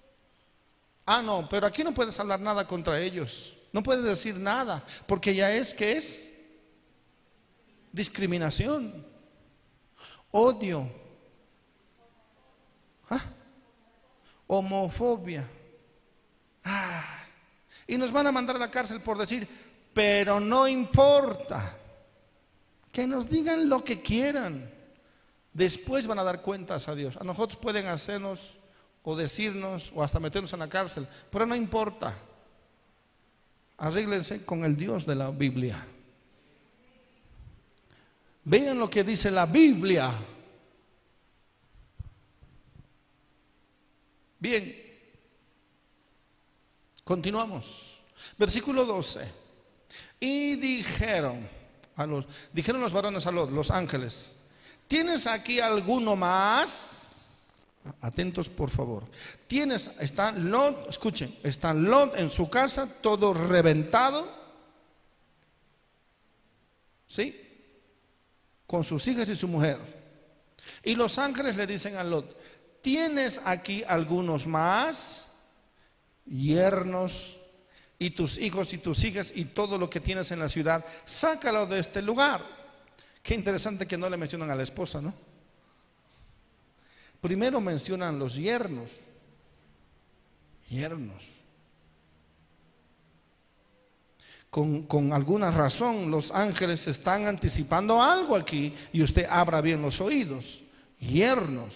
Ah, 1.04 1.22
no, 1.22 1.48
pero 1.48 1.66
aquí 1.66 1.82
no 1.82 1.94
puedes 1.94 2.18
hablar 2.18 2.40
nada 2.40 2.66
contra 2.66 3.00
ellos. 3.00 3.54
No 3.72 3.82
puedes 3.82 4.04
decir 4.04 4.36
nada, 4.36 4.84
porque 5.06 5.34
ya 5.34 5.52
es 5.52 5.74
que 5.74 5.92
es 5.92 6.30
discriminación, 7.96 9.04
odio, 10.30 10.88
¿Ah? 13.08 13.22
homofobia. 14.46 15.48
Ah, 16.62 17.24
y 17.86 17.96
nos 17.96 18.12
van 18.12 18.26
a 18.26 18.32
mandar 18.32 18.56
a 18.56 18.58
la 18.58 18.70
cárcel 18.70 19.00
por 19.00 19.16
decir, 19.16 19.48
pero 19.94 20.38
no 20.40 20.68
importa. 20.68 21.78
Que 22.92 23.06
nos 23.06 23.28
digan 23.28 23.68
lo 23.68 23.82
que 23.82 24.02
quieran. 24.02 24.70
Después 25.52 26.06
van 26.06 26.18
a 26.18 26.24
dar 26.24 26.42
cuentas 26.42 26.88
a 26.88 26.94
Dios. 26.94 27.16
A 27.16 27.24
nosotros 27.24 27.58
pueden 27.58 27.86
hacernos 27.86 28.58
o 29.02 29.16
decirnos 29.16 29.90
o 29.94 30.02
hasta 30.02 30.20
meternos 30.20 30.52
en 30.52 30.58
la 30.58 30.68
cárcel, 30.68 31.08
pero 31.30 31.46
no 31.46 31.54
importa. 31.54 32.14
Arréglense 33.78 34.44
con 34.44 34.64
el 34.64 34.76
Dios 34.76 35.06
de 35.06 35.14
la 35.14 35.30
Biblia. 35.30 35.86
Vean 38.48 38.78
lo 38.78 38.88
que 38.88 39.02
dice 39.02 39.28
la 39.28 39.44
Biblia. 39.44 40.14
Bien, 44.38 44.72
continuamos. 47.02 47.98
Versículo 48.38 48.84
12. 48.84 49.20
Y 50.20 50.54
dijeron 50.54 51.48
a 51.96 52.06
los, 52.06 52.26
dijeron 52.52 52.80
los 52.80 52.92
varones 52.92 53.26
a 53.26 53.32
los, 53.32 53.50
los 53.50 53.72
ángeles, 53.72 54.30
¿tienes 54.86 55.26
aquí 55.26 55.58
alguno 55.58 56.14
más? 56.14 57.48
Atentos 58.00 58.48
por 58.48 58.70
favor. 58.70 59.02
Tienes, 59.48 59.90
está 59.98 60.30
Lot, 60.30 60.88
escuchen, 60.88 61.36
está 61.42 61.74
Lot 61.74 62.16
en 62.16 62.30
su 62.30 62.48
casa, 62.48 62.88
todo 63.00 63.34
reventado. 63.34 64.24
¿Sí? 67.08 67.45
Con 68.66 68.84
sus 68.84 69.06
hijas 69.08 69.28
y 69.28 69.36
su 69.36 69.48
mujer. 69.48 69.78
Y 70.82 70.94
los 70.94 71.18
ángeles 71.18 71.56
le 71.56 71.66
dicen 71.66 71.96
a 71.96 72.04
Lot, 72.04 72.36
¿tienes 72.82 73.40
aquí 73.44 73.84
algunos 73.86 74.46
más? 74.46 75.28
Yernos 76.26 77.36
y 77.98 78.10
tus 78.10 78.38
hijos 78.38 78.72
y 78.72 78.78
tus 78.78 79.04
hijas 79.04 79.32
y 79.34 79.44
todo 79.46 79.78
lo 79.78 79.88
que 79.88 80.00
tienes 80.00 80.30
en 80.30 80.40
la 80.40 80.48
ciudad, 80.48 80.84
sácalo 81.04 81.66
de 81.66 81.78
este 81.78 82.02
lugar. 82.02 82.42
Qué 83.22 83.34
interesante 83.34 83.86
que 83.86 83.96
no 83.98 84.08
le 84.08 84.16
mencionan 84.16 84.50
a 84.50 84.54
la 84.54 84.62
esposa, 84.62 85.00
¿no? 85.00 85.14
Primero 87.20 87.60
mencionan 87.60 88.18
los 88.18 88.34
yernos. 88.34 88.90
Yernos. 90.68 91.35
Con, 94.56 95.12
alguna 95.12 95.50
razón 95.50 96.10
los 96.10 96.30
ángeles 96.30 96.86
están 96.86 97.26
anticipando 97.26 98.02
algo 98.02 98.34
aquí 98.34 98.72
y 98.90 99.02
usted 99.02 99.26
abra 99.28 99.60
bien 99.60 99.82
los 99.82 100.00
oídos. 100.00 100.64
Yernos. 100.98 101.74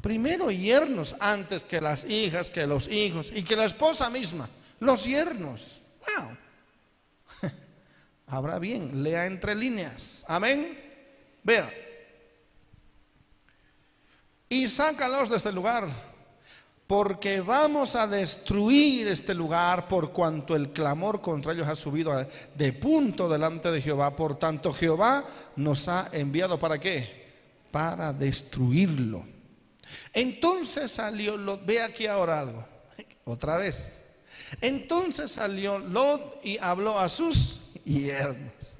Primero 0.00 0.52
yernos 0.52 1.16
antes 1.18 1.64
que 1.64 1.80
las 1.80 2.04
hijas, 2.04 2.50
que 2.50 2.68
los 2.68 2.86
hijos 2.86 3.32
y 3.34 3.42
que 3.42 3.56
la 3.56 3.64
esposa 3.64 4.08
misma. 4.10 4.48
Los 4.78 5.06
yernos. 5.06 5.82
Wow. 6.06 7.50
Habrá 8.28 8.60
bien, 8.60 9.02
lea 9.02 9.26
entre 9.26 9.56
líneas. 9.56 10.24
Amén. 10.28 10.78
Vea. 11.42 11.68
Y 14.48 14.68
sácalos 14.68 15.28
de 15.30 15.38
este 15.38 15.50
lugar, 15.50 15.88
porque 16.86 17.40
vamos 17.40 17.96
a 17.96 18.06
destruir 18.06 19.08
este 19.08 19.32
lugar 19.34 19.88
por 19.88 20.12
cuanto 20.12 20.54
el 20.54 20.70
clamor 20.70 21.22
contra 21.22 21.52
ellos 21.52 21.66
ha 21.66 21.76
subido 21.76 22.26
de 22.54 22.72
punto 22.74 23.28
delante 23.28 23.70
de 23.70 23.80
Jehová. 23.80 24.14
Por 24.14 24.38
tanto, 24.38 24.72
Jehová 24.72 25.24
nos 25.56 25.88
ha 25.88 26.10
enviado 26.12 26.58
para 26.58 26.78
qué? 26.78 27.24
Para 27.70 28.12
destruirlo. 28.12 29.24
Entonces 30.12 30.92
salió, 30.92 31.58
ve 31.64 31.80
aquí 31.82 32.06
ahora 32.06 32.40
algo, 32.40 32.64
otra 33.24 33.56
vez. 33.56 34.02
Entonces 34.60 35.32
salió 35.32 35.78
Lot 35.78 36.44
y 36.44 36.58
habló 36.58 36.98
a 36.98 37.08
sus 37.08 37.60
yernos. 37.84 38.76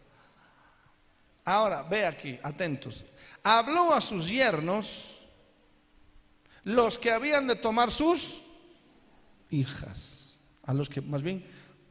Ahora, 1.44 1.82
ve 1.82 2.06
aquí, 2.06 2.38
atentos. 2.42 3.04
Habló 3.42 3.92
a 3.92 4.00
sus 4.00 4.28
yernos 4.28 5.13
los 6.64 6.98
que 6.98 7.10
habían 7.10 7.46
de 7.46 7.56
tomar 7.56 7.90
sus 7.90 8.42
hijas. 9.50 10.40
A 10.64 10.72
los 10.74 10.88
que 10.88 11.00
más 11.00 11.22
bien, 11.22 11.44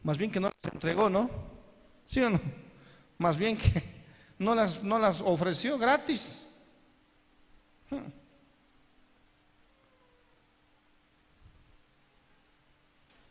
más 0.03 0.17
bien 0.17 0.31
que 0.31 0.39
no 0.39 0.49
las 0.49 0.73
entregó, 0.73 1.09
¿no? 1.09 1.29
¿Sí 2.05 2.21
o 2.21 2.29
no? 2.29 2.41
Más 3.17 3.37
bien 3.37 3.57
que 3.57 3.83
no 4.39 4.55
las, 4.55 4.83
no 4.83 4.99
las 4.99 5.21
ofreció 5.21 5.77
gratis. 5.77 6.45
Hmm. 7.89 8.23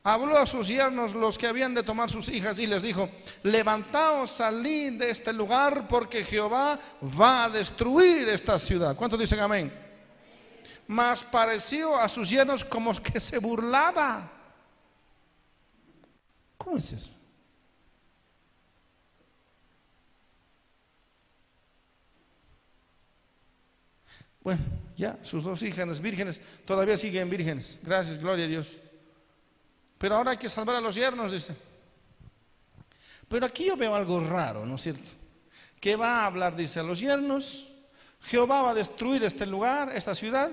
habló 0.04 0.36
a 0.38 0.46
sus 0.46 0.66
yernos 0.66 1.14
los 1.14 1.38
que 1.38 1.46
habían 1.46 1.74
de 1.74 1.82
tomar 1.82 2.10
sus 2.10 2.28
hijas 2.28 2.58
y 2.58 2.66
les 2.66 2.82
dijo, 2.82 3.08
levantaos, 3.42 4.30
salid 4.30 4.98
de 4.98 5.10
este 5.10 5.32
lugar 5.32 5.86
porque 5.88 6.24
Jehová 6.24 6.78
va 7.20 7.44
a 7.44 7.48
destruir 7.48 8.28
esta 8.28 8.58
ciudad. 8.58 8.96
¿Cuántos 8.96 9.18
dicen 9.18 9.40
amén? 9.40 9.81
Mas 10.92 11.24
pareció 11.24 11.96
a 11.96 12.06
sus 12.06 12.28
yernos 12.28 12.66
como 12.66 12.94
que 13.00 13.18
se 13.18 13.38
burlaba. 13.38 14.30
¿Cómo 16.58 16.76
es 16.76 16.92
eso? 16.92 17.10
Bueno, 24.42 24.60
ya, 24.94 25.18
sus 25.22 25.42
dos 25.42 25.62
hijas 25.62 25.98
vírgenes 25.98 26.42
todavía 26.66 26.98
siguen 26.98 27.30
vírgenes. 27.30 27.78
Gracias, 27.82 28.18
gloria 28.18 28.44
a 28.44 28.48
Dios. 28.48 28.68
Pero 29.96 30.16
ahora 30.16 30.32
hay 30.32 30.36
que 30.36 30.50
salvar 30.50 30.76
a 30.76 30.80
los 30.82 30.94
yernos, 30.94 31.32
dice. 31.32 31.56
Pero 33.28 33.46
aquí 33.46 33.64
yo 33.64 33.78
veo 33.78 33.94
algo 33.94 34.20
raro, 34.20 34.66
¿no 34.66 34.74
es 34.74 34.82
cierto? 34.82 35.10
Que 35.80 35.96
va 35.96 36.20
a 36.20 36.26
hablar, 36.26 36.54
dice, 36.54 36.80
a 36.80 36.82
los 36.82 37.00
yernos, 37.00 37.72
Jehová 38.24 38.60
va 38.60 38.70
a 38.72 38.74
destruir 38.74 39.24
este 39.24 39.46
lugar, 39.46 39.90
esta 39.96 40.14
ciudad, 40.14 40.50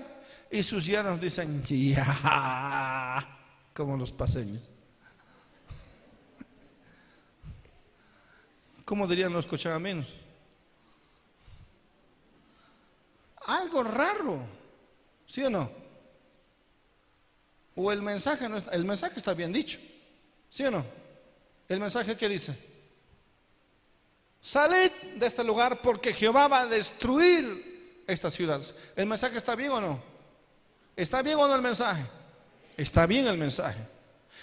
y 0.52 0.64
sus 0.64 0.86
yernos 0.86 1.20
dicen, 1.22 1.64
ya, 1.64 3.26
como 3.74 3.96
los 3.96 4.12
paseños. 4.12 4.74
¿Cómo 8.84 9.08
dirían 9.08 9.32
los 9.32 9.46
cochagamenos? 9.46 10.08
Algo 13.46 13.84
raro, 13.84 14.40
¿sí 15.28 15.44
o 15.44 15.50
no? 15.50 15.72
O 17.76 17.92
el 17.92 18.02
mensaje 18.02 18.50
no 18.50 18.58
está, 18.58 18.72
el 18.72 18.86
mensaje 18.86 19.18
está 19.18 19.34
bien 19.36 19.54
dicho. 19.54 19.80
¿Sí 20.50 20.64
o 20.64 20.72
no? 20.72 20.84
El 21.68 21.80
mensaje 21.80 22.18
que 22.18 22.28
dice, 22.28 22.58
salid 24.42 24.92
de 25.18 25.28
este 25.28 25.44
lugar 25.44 25.80
porque 25.82 26.12
Jehová 26.12 26.48
va 26.48 26.62
a 26.62 26.66
destruir 26.66 28.04
estas 28.08 28.34
ciudades. 28.34 28.74
¿El 28.96 29.06
mensaje 29.06 29.38
está 29.38 29.56
bien 29.56 29.72
o 29.72 29.80
no? 29.80 30.09
¿Está 31.00 31.22
bien 31.22 31.38
o 31.38 31.48
no 31.48 31.56
el 31.56 31.62
mensaje? 31.62 32.04
Está 32.76 33.06
bien 33.06 33.28
el 33.28 33.38
mensaje. 33.38 33.80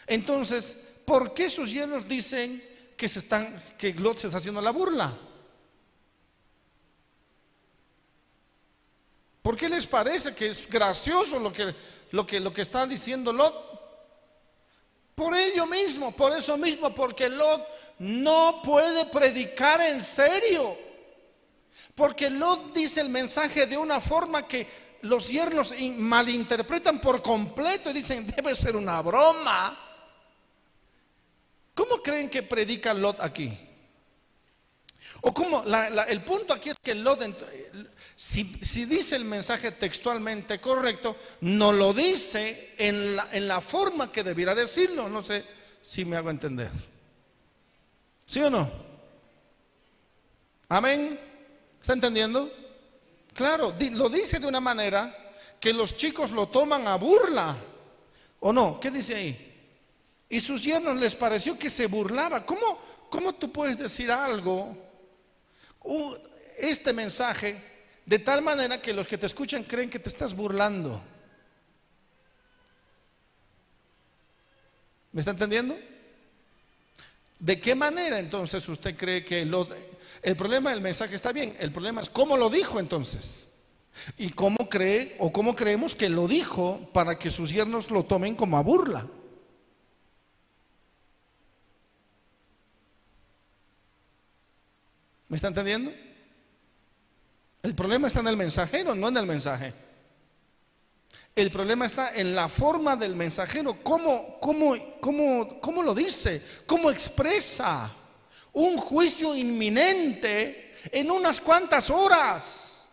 Entonces, 0.06 0.76
¿por 1.04 1.34
qué 1.34 1.50
sus 1.50 1.70
yernos 1.70 2.08
dicen 2.08 2.62
que 2.96 3.06
están, 3.06 3.62
que 3.78 3.92
Lot 3.94 4.18
se 4.18 4.26
está 4.26 4.38
haciendo 4.38 4.60
la 4.60 4.70
burla? 4.70 5.12
¿Por 9.42 9.56
qué 9.56 9.68
les 9.68 9.86
parece 9.86 10.34
que 10.34 10.48
es 10.48 10.68
gracioso 10.68 11.38
lo 11.38 11.52
que 11.52 11.74
lo 12.12 12.26
que, 12.26 12.40
lo 12.40 12.52
que 12.52 12.62
está 12.62 12.86
diciendo 12.86 13.32
Lot. 13.32 13.76
Por 15.14 15.34
ello 15.34 15.66
mismo, 15.66 16.14
por 16.14 16.32
eso 16.36 16.58
mismo, 16.58 16.94
porque 16.94 17.28
Lot 17.28 17.66
no 17.98 18.60
puede 18.62 19.06
predicar 19.06 19.80
en 19.80 20.02
serio. 20.02 20.76
Porque 21.94 22.28
Lot 22.28 22.74
dice 22.74 23.00
el 23.00 23.08
mensaje 23.08 23.66
de 23.66 23.78
una 23.78 24.00
forma 24.00 24.46
que 24.46 24.85
los 25.06 25.28
yernos 25.28 25.74
malinterpretan 25.96 27.00
por 27.00 27.22
completo 27.22 27.90
y 27.90 27.94
dicen, 27.94 28.26
debe 28.26 28.54
ser 28.54 28.76
una 28.76 29.00
broma. 29.02 29.78
¿Cómo 31.74 32.02
creen 32.02 32.30
que 32.30 32.42
predica 32.42 32.94
Lot 32.94 33.20
aquí? 33.20 33.58
O 35.22 35.32
cómo, 35.32 35.64
el 36.08 36.22
punto 36.22 36.54
aquí 36.54 36.70
es 36.70 36.76
que 36.82 36.94
Lot, 36.94 37.20
si, 38.14 38.44
dice 38.86 39.16
el 39.16 39.24
mensaje 39.24 39.72
textualmente 39.72 40.60
correcto, 40.60 41.16
no 41.42 41.72
lo 41.72 41.92
dice 41.92 42.74
en 42.78 43.16
la, 43.16 43.28
en 43.32 43.48
la 43.48 43.60
forma 43.60 44.10
que 44.10 44.22
debiera 44.22 44.54
decirlo. 44.54 45.08
No 45.08 45.22
sé 45.22 45.44
si 45.82 46.04
me 46.04 46.16
hago 46.16 46.30
entender. 46.30 46.70
¿Sí 48.26 48.40
o 48.40 48.50
no? 48.50 48.70
Amén. 50.68 51.18
¿Está 51.80 51.92
entendiendo? 51.92 52.50
Claro, 53.36 53.74
lo 53.92 54.08
dice 54.08 54.40
de 54.40 54.46
una 54.46 54.60
manera 54.60 55.14
que 55.60 55.72
los 55.72 55.94
chicos 55.94 56.30
lo 56.30 56.48
toman 56.48 56.88
a 56.88 56.96
burla. 56.96 57.54
¿O 58.40 58.52
no? 58.52 58.80
¿Qué 58.80 58.90
dice 58.90 59.14
ahí? 59.14 59.46
Y 60.28 60.40
sus 60.40 60.64
yernos 60.64 60.96
les 60.96 61.14
pareció 61.14 61.58
que 61.58 61.68
se 61.68 61.86
burlaba. 61.86 62.46
¿Cómo, 62.46 62.78
cómo 63.10 63.34
tú 63.34 63.52
puedes 63.52 63.78
decir 63.78 64.10
algo, 64.10 64.74
este 66.56 66.94
mensaje, 66.94 67.60
de 68.06 68.18
tal 68.18 68.40
manera 68.40 68.80
que 68.80 68.94
los 68.94 69.06
que 69.06 69.18
te 69.18 69.26
escuchan 69.26 69.64
creen 69.64 69.90
que 69.90 69.98
te 69.98 70.08
estás 70.08 70.34
burlando? 70.34 71.02
¿Me 75.12 75.20
está 75.20 75.32
entendiendo? 75.32 75.78
¿De 77.38 77.60
qué 77.60 77.74
manera 77.74 78.18
entonces 78.18 78.66
usted 78.68 78.96
cree 78.96 79.24
que 79.24 79.44
lo, 79.44 79.68
el 80.22 80.36
problema 80.36 80.70
del 80.70 80.80
mensaje 80.80 81.14
está 81.14 81.32
bien? 81.32 81.56
El 81.58 81.72
problema 81.72 82.00
es 82.00 82.08
cómo 82.08 82.36
lo 82.36 82.48
dijo 82.48 82.80
entonces. 82.80 83.48
¿Y 84.18 84.30
cómo 84.30 84.56
cree 84.68 85.16
o 85.18 85.32
cómo 85.32 85.56
creemos 85.56 85.94
que 85.94 86.08
lo 86.08 86.28
dijo 86.28 86.90
para 86.92 87.18
que 87.18 87.30
sus 87.30 87.50
yernos 87.50 87.90
lo 87.90 88.04
tomen 88.04 88.34
como 88.34 88.56
a 88.56 88.62
burla? 88.62 89.06
¿Me 95.28 95.36
está 95.36 95.48
entendiendo? 95.48 95.92
El 97.62 97.74
problema 97.74 98.06
está 98.06 98.20
en 98.20 98.28
el 98.28 98.36
mensajero, 98.36 98.94
no 98.94 99.08
en 99.08 99.16
el 99.16 99.26
mensaje. 99.26 99.85
El 101.36 101.50
problema 101.50 101.84
está 101.84 102.14
en 102.14 102.34
la 102.34 102.48
forma 102.48 102.96
del 102.96 103.14
mensajero, 103.14 103.76
cómo, 103.82 104.40
cómo, 104.40 104.74
cómo, 105.00 105.60
cómo 105.60 105.82
lo 105.82 105.94
dice, 105.94 106.42
cómo 106.64 106.90
expresa 106.90 107.94
un 108.54 108.78
juicio 108.78 109.36
inminente 109.36 110.72
en 110.90 111.10
unas 111.10 111.42
cuantas 111.42 111.90
horas. 111.90 112.86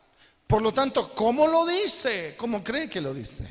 Por 0.45 0.61
lo 0.61 0.73
tanto, 0.73 1.15
¿cómo 1.15 1.47
lo 1.47 1.65
dice? 1.65 2.35
¿Cómo 2.37 2.61
cree 2.61 2.89
que 2.89 2.99
lo 2.99 3.13
dice? 3.13 3.47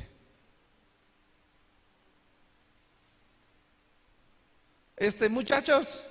Este 4.94 5.30
muchachos, 5.30 6.02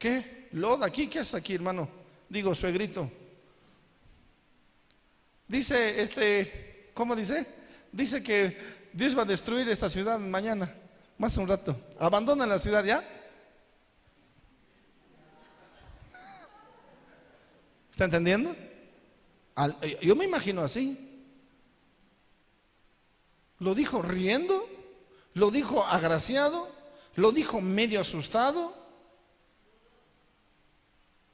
¿qué? 0.00 0.48
Loda 0.50 0.86
aquí, 0.86 1.06
¿qué 1.06 1.20
es 1.20 1.32
aquí, 1.32 1.54
hermano? 1.54 1.88
Digo, 2.28 2.56
suegrito. 2.56 3.08
Dice 5.46 6.02
este, 6.02 6.90
¿cómo 6.92 7.14
dice? 7.14 7.62
Dice 7.94 8.22
que 8.22 8.56
Dios 8.92 9.16
va 9.16 9.22
a 9.22 9.26
destruir 9.26 9.68
esta 9.68 9.88
ciudad 9.88 10.18
mañana, 10.18 10.72
más 11.18 11.36
un 11.36 11.48
rato. 11.48 11.76
Abandonan 11.98 12.48
la 12.48 12.58
ciudad 12.58 12.84
ya. 12.84 13.02
¿Está 17.90 18.04
entendiendo? 18.04 18.54
yo 20.02 20.16
me 20.16 20.24
imagino 20.24 20.62
así. 20.62 21.22
Lo 23.60 23.74
dijo 23.74 24.02
riendo, 24.02 24.68
lo 25.34 25.52
dijo 25.52 25.84
agraciado, 25.84 26.68
lo 27.14 27.30
dijo 27.30 27.60
medio 27.60 28.00
asustado. 28.00 28.74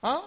¿Ah? 0.03 0.23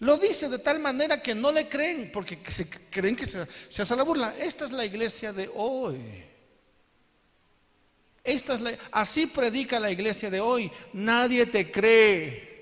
Lo 0.00 0.16
dice 0.16 0.48
de 0.48 0.58
tal 0.58 0.80
manera 0.80 1.22
que 1.22 1.34
no 1.34 1.52
le 1.52 1.68
creen, 1.68 2.10
porque 2.12 2.38
se 2.50 2.68
creen 2.68 3.14
que 3.14 3.26
se, 3.26 3.46
hace 3.82 3.96
la 3.96 4.02
burla. 4.02 4.34
Esta 4.38 4.64
es 4.64 4.72
la 4.72 4.84
iglesia 4.84 5.32
de 5.32 5.48
hoy. 5.54 6.24
Esta 8.24 8.54
es 8.54 8.60
la, 8.60 8.72
así 8.90 9.26
predica 9.26 9.78
la 9.78 9.90
iglesia 9.90 10.30
de 10.30 10.40
hoy. 10.40 10.70
Nadie 10.94 11.46
te 11.46 11.70
cree. 11.70 12.54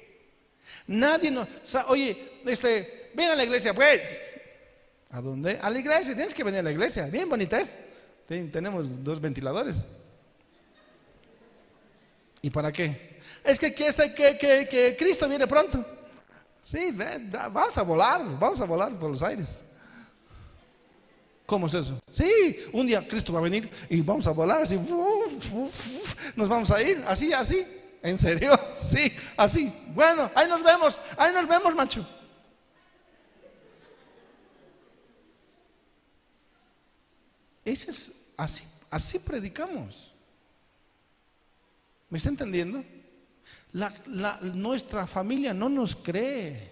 Nadie 0.89 1.31
no. 1.31 1.47
oye, 1.89 2.41
este, 2.45 3.11
ven 3.15 3.31
a 3.31 3.37
la 3.37 3.45
iglesia, 3.45 3.73
pues. 3.73 4.35
¿A 5.11 5.21
dónde? 5.21 5.59
A 5.63 5.71
la 5.71 5.79
iglesia. 5.79 6.15
Tienes 6.15 6.35
que 6.35 6.45
venir 6.45 6.61
a 6.61 6.65
la 6.65 6.73
iglesia. 6.73 7.07
Bien 7.07 7.29
bonita 7.29 7.61
es. 7.61 7.77
tenemos 8.27 9.03
dos 9.03 9.21
ventiladores. 9.21 9.85
¿Y 12.43 12.51
para 12.51 12.73
qué? 12.73 13.21
Es 13.45 13.59
que, 13.59 13.73
que, 13.73 13.93
que, 14.15 14.69
que 14.69 14.97
Cristo 14.99 15.29
viene 15.29 15.47
pronto. 15.47 16.02
Sí, 16.63 16.95
vamos 17.51 17.77
a 17.77 17.83
volar, 17.83 18.39
vamos 18.39 18.61
a 18.61 18.65
volar 18.65 18.93
por 18.99 19.11
los 19.11 19.23
aires. 19.23 19.65
¿Cómo 21.45 21.67
es 21.67 21.75
eso? 21.75 22.01
Sí, 22.11 22.57
un 22.73 22.87
día 22.87 23.07
Cristo 23.07 23.33
va 23.33 23.41
a 23.41 23.43
venir 23.43 23.71
y 23.91 24.01
vamos 24.01 24.27
a 24.27 24.31
volar 24.31 24.63
así, 24.63 24.79
nos 26.37 26.49
vamos 26.49 26.71
a 26.71 26.81
ir, 26.83 27.05
así, 27.07 27.33
así. 27.33 27.67
¿En 28.03 28.19
serio? 28.19 28.53
Sí, 28.81 29.13
así. 29.37 29.73
Bueno, 29.95 30.31
ahí 30.35 30.49
nos 30.49 30.63
vemos, 30.63 31.01
ahí 31.17 31.33
nos 31.33 31.47
vemos, 31.47 31.75
macho. 31.75 32.07
Ese 37.65 37.91
es 37.91 38.13
así, 38.37 38.65
así 38.91 39.19
predicamos. 39.19 40.13
¿Me 42.11 42.19
está 42.19 42.29
entendiendo? 42.29 42.85
Nuestra 43.73 45.07
familia 45.07 45.55
no 45.55 45.69
nos 45.69 45.97
cree. 45.97 46.71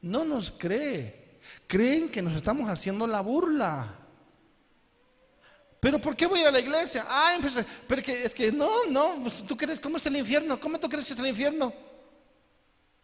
No 0.00 0.24
nos 0.24 0.50
cree. 0.50 1.38
Creen 1.66 2.08
que 2.08 2.22
nos 2.22 2.34
estamos 2.34 2.68
haciendo 2.68 3.06
la 3.06 3.20
burla. 3.20 3.98
Pero 5.80 6.00
¿por 6.00 6.14
qué 6.14 6.26
voy 6.26 6.38
a 6.38 6.42
ir 6.42 6.48
a 6.48 6.52
la 6.52 6.60
iglesia? 6.60 7.04
Ay, 7.08 7.38
pues, 7.40 7.54
pero 7.88 8.02
que, 8.02 8.24
es 8.24 8.32
que 8.32 8.52
no, 8.52 8.86
no, 8.86 9.18
pues, 9.20 9.44
tú 9.44 9.56
crees, 9.56 9.80
¿cómo 9.80 9.96
es 9.96 10.06
el 10.06 10.16
infierno? 10.16 10.58
¿Cómo 10.60 10.78
tú 10.78 10.88
crees 10.88 11.04
que 11.04 11.12
es 11.12 11.18
el 11.18 11.26
infierno? 11.26 11.72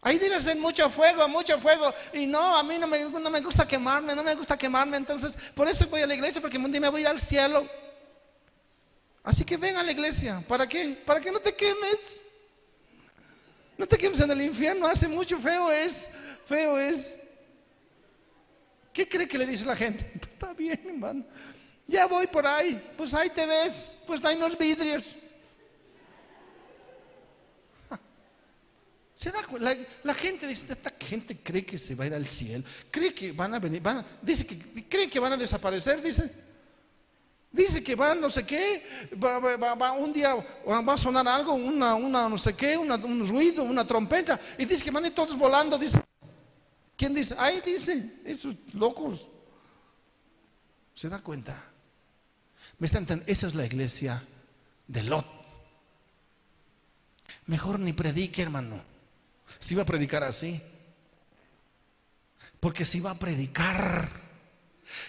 Ahí 0.01 0.17
debe 0.17 0.39
ser 0.39 0.57
mucho 0.57 0.89
fuego, 0.89 1.27
mucho 1.27 1.59
fuego. 1.59 1.93
Y 2.13 2.25
no, 2.25 2.57
a 2.57 2.63
mí 2.63 2.77
no 2.79 2.87
me, 2.87 3.09
no 3.09 3.29
me 3.29 3.41
gusta 3.41 3.67
quemarme, 3.67 4.15
no 4.15 4.23
me 4.23 4.33
gusta 4.33 4.57
quemarme. 4.57 4.95
Entonces, 4.95 5.35
por 5.53 5.67
eso 5.67 5.87
voy 5.87 6.01
a 6.01 6.07
la 6.07 6.13
iglesia, 6.13 6.39
porque 6.39 6.57
un 6.57 6.71
día 6.71 6.79
me 6.79 6.89
voy 6.89 7.05
al 7.05 7.19
cielo. 7.19 7.67
Así 9.23 9.43
que 9.43 9.57
ven 9.57 9.75
a 9.75 9.83
la 9.83 9.91
iglesia. 9.91 10.41
¿Para 10.47 10.67
qué? 10.67 11.01
Para 11.05 11.19
que 11.19 11.33
no 11.33 11.39
te 11.39 11.53
quemes. 11.53 12.23
No 13.79 13.87
te 13.87 13.97
quemes 13.97 14.19
en 14.19 14.29
el 14.29 14.41
infierno, 14.41 14.85
hace 14.87 15.07
mucho 15.07 15.39
feo 15.39 15.71
es, 15.71 16.09
feo 16.43 16.77
es. 16.77 17.17
¿Qué 18.91 19.07
cree 19.07 19.25
que 19.25 19.37
le 19.37 19.45
dice 19.45 19.65
la 19.65 19.77
gente? 19.77 20.11
está 20.21 20.53
bien, 20.53 20.77
hermano. 20.85 21.25
Ya 21.87 22.05
voy 22.05 22.27
por 22.27 22.45
ahí, 22.45 22.91
pues 22.97 23.13
ahí 23.13 23.29
te 23.29 23.45
ves, 23.45 23.95
pues 24.05 24.23
hay 24.25 24.35
unos 24.35 24.57
vidrios. 24.57 25.05
Se 29.15 29.31
da, 29.31 29.39
la, 29.57 29.77
la, 30.03 30.13
gente 30.13 30.45
dice, 30.45 30.65
esta 30.69 30.93
gente 30.99 31.37
cree 31.41 31.65
que 31.65 31.77
se 31.77 31.95
va 31.95 32.03
a 32.03 32.07
ir 32.07 32.13
al 32.13 32.27
cielo, 32.27 32.65
cree 32.91 33.13
que 33.13 33.31
van 33.31 33.53
a 33.53 33.59
venir, 33.59 33.81
dice 34.21 34.45
que 34.45 34.89
cree 34.89 35.09
que 35.09 35.21
van 35.21 35.31
a 35.31 35.37
desaparecer, 35.37 36.01
dice. 36.01 36.48
Dice 37.51 37.83
que 37.83 37.95
va 37.95 38.13
no 38.13 38.29
sé 38.29 38.45
qué, 38.45 38.83
va, 39.21 39.91
un 39.93 40.13
día 40.13 40.35
va 40.35 40.93
a 40.93 40.97
sonar 40.97 41.27
algo, 41.27 41.53
una, 41.53 41.95
una 41.95 42.29
no 42.29 42.37
sé 42.37 42.53
qué, 42.53 42.77
un 42.77 43.27
ruido, 43.27 43.63
una 43.63 43.85
trompeta, 43.85 44.39
y 44.57 44.65
dice 44.65 44.83
que 44.83 44.91
van 44.91 45.05
a 45.05 45.09
todos 45.09 45.37
volando, 45.37 45.77
dice. 45.77 45.99
¿Quién 46.95 47.13
dice? 47.13 47.33
Ahí 47.37 47.61
dice, 47.65 48.19
esos 48.25 48.53
locos. 48.73 49.25
¿Se 50.93 51.07
da 51.09 51.19
cuenta? 51.19 51.55
¿Me 52.77 52.85
está 52.85 52.99
entendiendo? 52.99 53.31
Esa 53.31 53.47
es 53.47 53.55
la 53.55 53.65
iglesia 53.65 54.21
de 54.85 55.03
Lot. 55.03 55.25
Mejor 57.47 57.79
ni 57.79 57.93
predique, 57.93 58.41
hermano. 58.41 58.81
Si 59.59 59.73
va 59.75 59.83
a 59.83 59.85
predicar 59.85 60.23
así. 60.23 60.61
Porque 62.59 62.85
si 62.85 62.99
va 62.99 63.11
a 63.11 63.19
predicar 63.19 64.28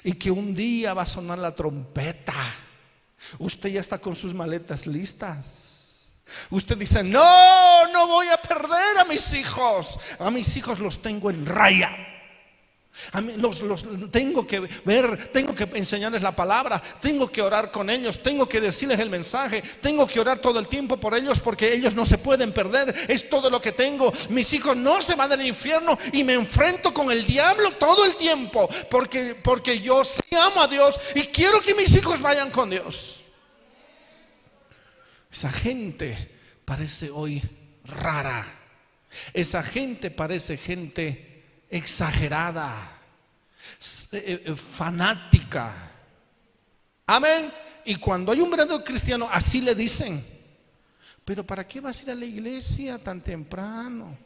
y 0.05 0.13
que 0.13 0.31
un 0.31 0.55
día 0.55 0.95
va 0.95 1.03
a 1.03 1.07
sonar 1.07 1.39
la 1.39 1.55
trompeta. 1.55 2.35
Usted 3.39 3.71
ya 3.71 3.81
está 3.81 3.99
con 3.99 4.15
sus 4.17 4.35
maletas 4.35 4.87
listas. 4.87 6.11
Usted 6.51 6.77
dice, 6.79 7.03
no, 7.03 7.89
no 7.93 8.07
voy 8.07 8.29
a 8.29 8.37
perder 8.41 8.99
a 8.99 9.05
mis 9.05 9.33
hijos. 9.33 9.99
A 10.19 10.31
mis 10.31 10.57
hijos 10.57 10.79
los 10.79 11.03
tengo 11.03 11.31
en 11.31 11.45
raya. 11.45 11.91
Los, 13.37 13.85
tengo 14.11 14.47
que 14.47 14.61
ver, 14.85 15.29
tengo 15.33 15.55
que 15.55 15.69
enseñarles 15.75 16.23
la 16.23 16.35
palabra, 16.35 16.81
tengo 17.01 17.31
que 17.31 17.43
orar 17.43 17.71
con 17.71 17.91
ellos, 17.91 18.23
tengo 18.23 18.49
que 18.49 18.61
decirles 18.61 19.01
el 19.01 19.11
mensaje, 19.11 19.63
tengo 19.81 20.07
que 20.07 20.21
orar 20.21 20.39
todo 20.39 20.59
el 20.59 20.69
tiempo 20.69 20.99
por 20.99 21.15
ellos 21.15 21.41
porque 21.41 21.73
ellos 21.73 21.95
no 21.95 22.07
se 22.07 22.19
pueden 22.19 22.53
perder, 22.53 22.95
es 23.09 23.29
todo 23.29 23.51
lo 23.51 23.61
que 23.61 23.73
tengo. 23.73 24.13
Mis 24.29 24.53
hijos 24.53 24.77
no 24.77 25.01
se 25.01 25.15
van 25.17 25.31
del 25.31 25.47
infierno 25.47 25.99
y 26.13 26.25
me 26.25 26.35
enfrento 26.35 26.93
con 26.93 27.11
el 27.11 27.27
diablo 27.27 27.73
todo 27.73 28.05
el 28.05 28.17
tiempo 28.17 28.69
porque, 28.91 29.35
porque 29.35 29.81
yo 29.81 30.05
sí 30.05 30.35
amo 30.35 30.63
a 30.63 30.69
Dios 30.69 30.99
y 31.15 31.23
quiero 31.23 31.61
que 31.61 31.75
mis 31.75 31.95
hijos 31.97 32.21
vayan 32.21 32.51
con 32.51 32.71
Dios. 32.71 33.21
Esa 35.33 35.53
gente 35.53 36.37
parece 36.65 37.11
hoy 37.11 37.43
rara, 37.85 38.45
esa 39.33 39.63
gente 39.63 40.11
parece 40.11 40.57
gente 40.57 41.30
exagerada, 41.71 42.75
eh, 44.13 44.43
eh, 44.45 44.57
fanática. 44.57 45.73
Amén. 47.07 47.53
Y 47.85 47.95
cuando 47.97 48.33
hay 48.33 48.41
un 48.41 48.51
verdadero 48.51 48.85
cristiano, 48.85 49.29
así 49.31 49.61
le 49.61 49.75
dicen. 49.75 50.25
Pero 51.25 51.47
¿para 51.47 51.67
qué 51.67 51.81
vas 51.81 52.01
a 52.01 52.03
ir 52.03 52.11
a 52.11 52.15
la 52.15 52.25
iglesia 52.25 52.99
tan 52.99 53.23
temprano? 53.23 54.19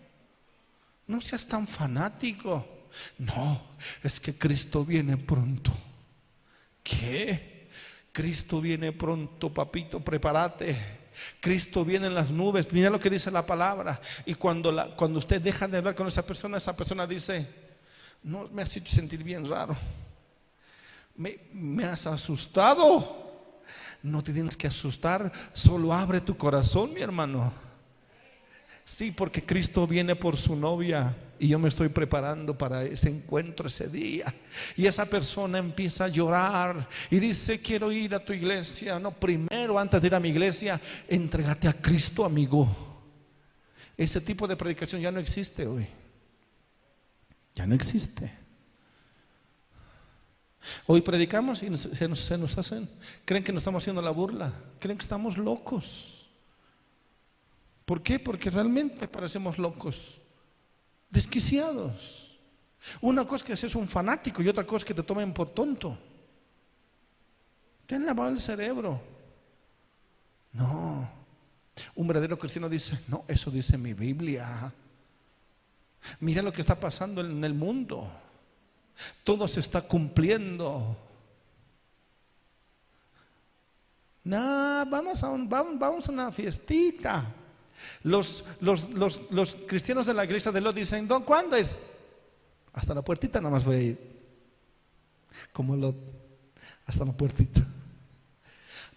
No 1.07 1.21
seas 1.21 1.47
tan 1.47 1.67
fanático. 1.67 2.67
No, 3.19 3.61
es 4.03 4.19
que 4.21 4.35
Cristo 4.35 4.85
viene 4.85 5.17
pronto. 5.17 5.73
¿Qué? 6.83 7.69
Cristo 8.13 8.61
viene 8.61 8.93
pronto, 8.93 9.53
papito, 9.53 10.01
prepárate. 10.01 11.04
Cristo 11.41 11.85
viene 11.85 12.07
en 12.07 12.15
las 12.15 12.31
nubes. 12.31 12.71
Mira 12.73 12.91
lo 12.91 13.01
que 13.01 13.11
dice 13.11 13.31
la 13.31 13.47
palabra. 13.47 14.01
Y 14.27 14.35
cuando, 14.35 14.95
cuando 14.97 15.19
usted 15.19 15.41
deja 15.41 15.69
de 15.69 15.79
hablar 15.79 15.95
con 15.95 16.07
esa 16.07 16.25
persona, 16.25 16.59
esa 16.59 16.77
persona 16.77 17.07
dice, 17.07 17.47
no 18.23 18.49
me 18.53 18.63
has 18.63 18.77
hecho 18.77 18.95
sentir 18.95 19.23
bien 19.23 19.49
raro. 19.49 19.77
Me, 21.17 21.39
me 21.53 21.85
has 21.85 22.07
asustado. 22.07 23.25
No 24.03 24.23
te 24.23 24.33
tienes 24.33 24.57
que 24.57 24.67
asustar, 24.67 25.33
solo 25.55 25.93
abre 25.93 26.21
tu 26.21 26.37
corazón, 26.37 26.93
mi 26.93 27.01
hermano. 27.01 27.53
Sí, 28.85 29.11
porque 29.11 29.43
Cristo 29.43 29.87
viene 29.87 30.15
por 30.15 30.37
su 30.37 30.55
novia 30.55 31.17
y 31.45 31.49
yo 31.49 31.59
me 31.59 31.69
estoy 31.69 31.91
preparando 31.91 32.57
para 32.57 32.85
ese 32.85 33.11
encuentro 33.11 33.69
ese 33.69 33.87
día. 33.89 34.35
Y 34.79 34.87
esa 34.87 35.05
persona 35.05 35.59
empieza 35.59 36.07
a 36.07 36.09
llorar 36.09 36.89
y 37.11 37.21
dice, 37.21 37.61
quiero 37.61 37.93
ir 37.93 38.15
a 38.15 38.25
tu 38.25 38.33
iglesia. 38.33 38.99
No, 38.99 39.11
primero, 39.11 39.79
antes 39.79 40.01
de 40.01 40.07
ir 40.07 40.15
a 40.15 40.21
mi 40.21 40.31
iglesia, 40.31 40.81
entrégate 41.07 41.69
a 41.69 41.75
Cristo, 41.75 42.25
amigo. 42.25 42.67
Ese 43.95 44.23
tipo 44.23 44.49
de 44.49 44.57
predicación 44.57 45.03
ya 45.03 45.13
no 45.13 45.21
existe 45.21 45.67
hoy. 45.67 45.87
Ya 47.55 47.67
no 47.67 47.75
existe. 47.75 48.33
Hoy 50.87 51.03
predicamos 51.03 51.63
y 51.63 51.77
se 51.77 52.09
nos, 52.09 52.21
se 52.21 52.39
nos 52.39 52.57
hacen, 52.57 52.89
creen 53.27 53.45
que 53.45 53.53
nos 53.53 53.61
estamos 53.61 53.83
haciendo 53.83 54.01
la 54.01 54.13
burla, 54.13 54.51
creen 54.79 54.97
que 54.97 55.05
estamos 55.05 55.37
locos. 55.37 56.27
¿Por 57.85 58.03
qué? 58.03 58.19
Porque 58.19 58.49
realmente 58.49 59.07
parecemos 59.09 59.59
locos, 59.59 60.23
desquiciados. 61.11 62.39
Una 63.01 63.27
cosa 63.27 63.45
que 63.45 63.57
seas 63.57 63.75
un 63.75 63.89
fanático 63.89 64.43
y 64.43 64.49
otra 64.49 64.65
cosa 64.65 64.85
que 64.85 64.95
te 64.95 65.03
tomen 65.03 65.33
por 65.33 65.55
tonto. 65.55 65.99
Te 67.87 67.95
han 67.95 68.07
lavado 68.07 68.31
el 68.31 68.41
cerebro. 68.41 69.01
No. 70.53 71.09
Un 71.95 72.07
verdadero 72.07 72.39
cristiano 72.39 72.69
dice, 72.69 72.99
no, 73.09 73.25
eso 73.27 73.51
dice 73.51 73.77
mi 73.77 73.95
Biblia. 73.95 74.73
Mira 76.21 76.43
lo 76.43 76.53
que 76.53 76.61
está 76.61 76.79
pasando 76.79 77.21
en 77.21 77.43
el 77.45 77.55
mundo. 77.55 78.09
Todo 79.25 79.49
se 79.49 79.61
está 79.61 79.83
cumpliendo. 79.83 80.97
No, 84.23 84.87
vamos 84.87 85.23
a, 85.23 85.29
vamos, 85.31 86.09
a 86.09 86.13
una 86.13 86.33
fiestita. 86.33 87.27
Los, 88.03 88.45
los, 88.61 89.57
cristianos 89.67 90.07
de 90.07 90.15
la 90.15 90.25
iglesia 90.25 90.53
de 90.53 90.61
Lot 90.61 90.75
dicen, 90.75 91.07
¿Don, 91.09 91.23
¿cuándo 91.23 91.57
es? 91.57 91.81
Hasta 92.73 92.95
la 92.95 93.03
puertita 93.03 93.41
nada 93.41 93.55
más 93.55 93.65
voy 93.65 93.77
a 93.77 93.81
ir. 93.81 94.15
Como 95.53 95.77
Lot, 95.77 95.97
hasta 96.87 97.05
la 97.05 97.13
puertita. 97.13 97.61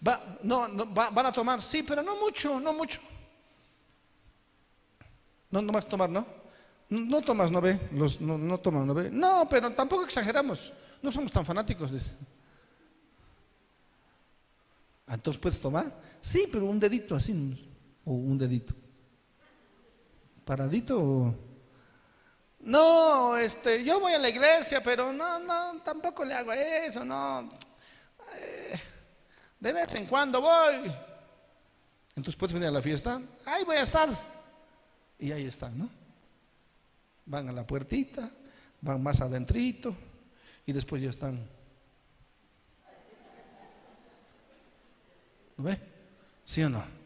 Va, 0.06 0.38
no, 0.42 0.68
no 0.68 0.86
van 0.86 1.26
a 1.26 1.32
tomar, 1.32 1.62
sí, 1.62 1.82
pero 1.82 2.02
no 2.02 2.16
mucho, 2.16 2.60
no 2.60 2.72
mucho. 2.72 3.00
No, 5.50 5.62
no 5.62 5.76
a 5.76 5.82
tomar, 5.82 6.10
¿no? 6.10 6.26
No 6.90 7.20
tomas, 7.20 7.50
no 7.50 7.60
ve. 7.60 7.78
Los, 7.92 8.20
no, 8.20 8.38
no 8.38 8.60
no 8.64 8.94
ve. 8.94 9.10
No, 9.10 9.46
pero 9.48 9.70
tampoco 9.72 10.04
exageramos. 10.04 10.72
No 11.02 11.12
somos 11.12 11.30
tan 11.30 11.44
fanáticos, 11.44 11.92
dice. 11.92 12.12
Ah, 15.06 15.14
entonces 15.14 15.40
puedes 15.40 15.60
tomar. 15.60 15.92
Sí, 16.20 16.48
pero 16.50 16.66
un 16.66 16.80
dedito 16.80 17.14
así. 17.14 17.67
O 18.08 18.12
un 18.12 18.38
dedito. 18.38 18.72
¿Paradito 20.46 20.98
o.? 20.98 21.34
No, 22.60 23.36
este, 23.36 23.84
yo 23.84 24.00
voy 24.00 24.14
a 24.14 24.18
la 24.18 24.30
iglesia, 24.30 24.82
pero 24.82 25.12
no, 25.12 25.38
no, 25.38 25.82
tampoco 25.82 26.24
le 26.24 26.32
hago 26.32 26.50
eso, 26.54 27.04
no. 27.04 27.50
Eh, 28.34 28.80
de 29.60 29.72
vez 29.74 29.94
en 29.94 30.06
cuando 30.06 30.40
voy. 30.40 30.90
Entonces 32.16 32.34
puedes 32.34 32.54
venir 32.54 32.68
a 32.68 32.72
la 32.72 32.80
fiesta. 32.80 33.20
Ahí 33.44 33.64
voy 33.64 33.76
a 33.76 33.82
estar. 33.82 34.08
Y 35.18 35.30
ahí 35.30 35.44
está, 35.44 35.68
¿no? 35.68 35.90
Van 37.26 37.50
a 37.50 37.52
la 37.52 37.66
puertita, 37.66 38.30
van 38.80 39.02
más 39.02 39.20
adentrito 39.20 39.94
y 40.64 40.72
después 40.72 41.02
ya 41.02 41.10
están. 41.10 41.46
¿Lo 45.58 45.64
ve? 45.64 45.78
¿Sí 46.46 46.62
o 46.62 46.70
no? 46.70 46.97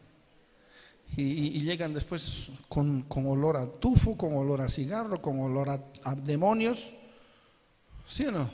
Y, 1.15 1.61
llegan 1.61 1.93
después 1.93 2.49
con, 2.67 3.05
olor 3.13 3.57
a 3.57 3.67
tufo, 3.67 4.17
con 4.17 4.35
olor 4.35 4.61
a 4.61 4.69
cigarro, 4.69 5.21
con 5.21 5.39
olor 5.39 5.69
a, 5.69 6.15
demonios. 6.15 6.91
¿Sí 8.07 8.25
o 8.25 8.31
no? 8.31 8.49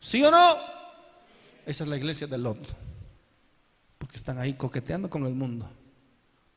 ¿Sí 0.00 0.22
o 0.22 0.30
no? 0.30 0.54
Esa 1.66 1.84
es 1.84 1.90
la 1.90 1.96
iglesia 1.96 2.28
del 2.28 2.44
Lot. 2.44 2.58
Porque 3.98 4.16
están 4.16 4.38
ahí 4.38 4.54
coqueteando 4.54 5.10
con 5.10 5.26
el 5.26 5.34
mundo. 5.34 5.68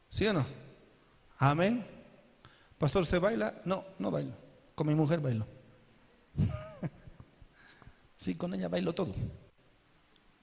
¿Sí 0.09 0.27
o 0.27 0.33
no? 0.33 0.45
Amén. 1.39 1.85
Pastor, 2.77 3.01
¿usted 3.01 3.19
baila? 3.19 3.61
No, 3.65 3.83
no 3.97 4.11
bailo. 4.11 4.33
Con 4.75 4.87
mi 4.87 4.93
mujer 4.93 5.19
bailo. 5.19 5.47
sí, 8.15 8.35
con 8.35 8.53
ella 8.53 8.67
bailo 8.67 8.93
todo. 8.93 9.13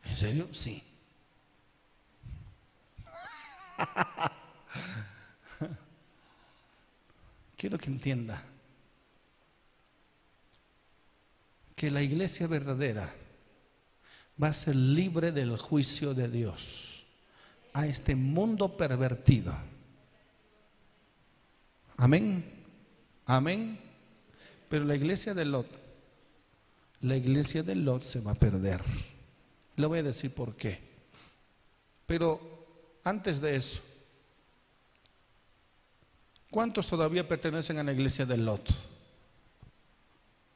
¿En 0.04 0.16
serio? 0.16 0.48
Sí. 0.52 0.82
Quiero 7.58 7.76
que 7.76 7.90
entienda 7.90 8.42
que 11.76 11.90
la 11.90 12.00
iglesia 12.00 12.46
verdadera 12.46 13.12
va 14.42 14.48
a 14.48 14.54
ser 14.54 14.74
libre 14.74 15.30
del 15.30 15.58
juicio 15.58 16.14
de 16.14 16.28
Dios 16.28 17.04
a 17.74 17.86
este 17.86 18.16
mundo 18.16 18.74
pervertido 18.78 19.54
Amén. 21.98 22.44
Amén. 23.26 23.78
Pero 24.68 24.84
la 24.84 24.94
iglesia 24.94 25.34
de 25.34 25.44
Lot, 25.44 25.66
la 27.00 27.16
iglesia 27.16 27.64
de 27.64 27.74
Lot 27.74 28.04
se 28.04 28.20
va 28.20 28.32
a 28.32 28.36
perder. 28.36 28.80
Le 29.76 29.86
voy 29.86 29.98
a 29.98 30.04
decir 30.04 30.32
por 30.32 30.54
qué. 30.54 30.78
Pero 32.06 32.40
antes 33.02 33.40
de 33.40 33.56
eso, 33.56 33.80
¿cuántos 36.50 36.86
todavía 36.86 37.26
pertenecen 37.26 37.78
a 37.78 37.84
la 37.84 37.92
iglesia 37.92 38.24
de 38.24 38.36
Lot? 38.36 38.68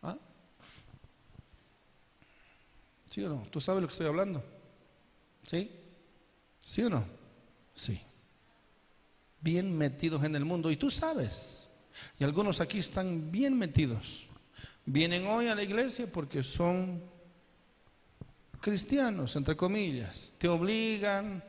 ¿Ah? 0.03 0.17
¿Sí 3.11 3.25
o 3.25 3.29
no? 3.29 3.43
¿Tú 3.51 3.61
sabes 3.61 3.83
lo 3.83 3.89
que 3.89 3.93
estoy 3.93 4.07
hablando? 4.07 4.45
¿Sí? 5.45 5.71
¿Sí 6.65 6.83
o 6.83 6.91
no? 6.91 7.05
Sí 7.75 8.01
bien 9.43 9.77
metidos 9.77 10.25
en 10.25 10.35
el 10.37 10.45
mundo. 10.45 10.71
Y 10.71 10.77
tú 10.77 10.91
sabes, 10.91 11.69
y 12.19 12.25
algunos 12.25 12.61
aquí 12.61 12.79
están 12.79 13.31
bien 13.31 13.59
metidos. 13.59 14.29
Vienen 14.87 15.27
hoy 15.27 15.49
a 15.49 15.55
la 15.55 15.63
iglesia 15.63 16.07
porque 16.11 16.43
son 16.43 17.03
cristianos, 18.61 19.37
entre 19.37 19.57
comillas. 19.57 20.35
Te 20.39 20.49
obligan, 20.49 21.45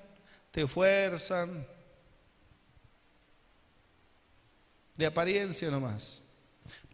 te 0.52 0.68
fuerzan. 0.68 1.66
De 4.96 5.06
apariencia 5.06 5.70
nomás. 5.72 6.22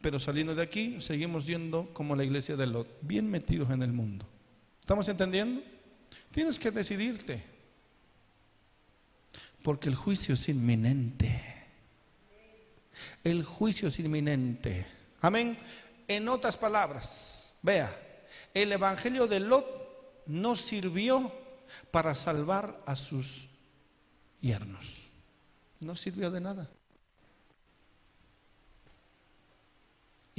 Pero 0.01 0.19
saliendo 0.19 0.55
de 0.55 0.63
aquí, 0.63 1.01
seguimos 1.01 1.45
yendo 1.45 1.93
como 1.93 2.15
la 2.15 2.23
iglesia 2.23 2.55
de 2.55 2.67
Lot, 2.67 2.87
bien 3.01 3.29
metidos 3.29 3.69
en 3.71 3.83
el 3.83 3.91
mundo. 3.91 4.25
¿Estamos 4.79 5.07
entendiendo? 5.09 5.61
Tienes 6.31 6.57
que 6.57 6.71
decidirte. 6.71 7.43
Porque 9.61 9.89
el 9.89 9.95
juicio 9.95 10.35
es 10.35 10.47
inminente. 10.47 11.43
El 13.23 13.43
juicio 13.43 13.89
es 13.89 13.99
inminente. 13.99 14.85
Amén. 15.21 15.57
En 16.07 16.27
otras 16.29 16.57
palabras, 16.57 17.53
vea, 17.61 17.93
el 18.53 18.71
Evangelio 18.71 19.27
de 19.27 19.39
Lot 19.41 20.23
no 20.25 20.55
sirvió 20.55 21.31
para 21.91 22.15
salvar 22.15 22.81
a 22.85 22.95
sus 22.95 23.47
yernos. 24.41 25.09
No 25.79 25.95
sirvió 25.95 26.31
de 26.31 26.41
nada. 26.41 26.69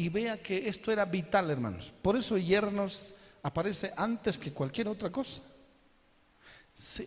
Y 0.01 0.09
vea 0.09 0.43
que 0.43 0.66
esto 0.66 0.90
era 0.90 1.05
vital, 1.05 1.51
hermanos. 1.51 1.93
Por 2.01 2.16
eso 2.16 2.39
yernos 2.39 3.12
aparece 3.43 3.93
antes 3.94 4.39
que 4.39 4.51
cualquier 4.51 4.89
otra 4.89 5.12
cosa. 5.12 5.43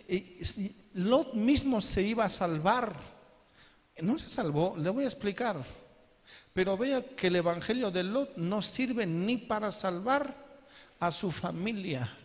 Eh, 0.08 0.76
Lot 0.94 1.34
mismo 1.34 1.82
se 1.82 2.04
iba 2.04 2.24
a 2.24 2.30
salvar. 2.30 2.94
No 4.00 4.20
se 4.20 4.30
salvó, 4.30 4.76
le 4.78 4.92
voy 4.92 5.06
a 5.06 5.08
explicar. 5.08 5.66
Pero 6.54 6.78
vea 6.78 7.04
que 7.16 7.28
el 7.28 7.38
Evangelio 7.38 7.90
de 7.90 8.04
Lot 8.04 8.38
no 8.38 8.62
sirve 8.62 9.08
ni 9.08 9.38
para 9.38 9.72
salvar 9.72 10.36
a 11.00 11.12
su 11.12 11.32
familia. 11.32 12.16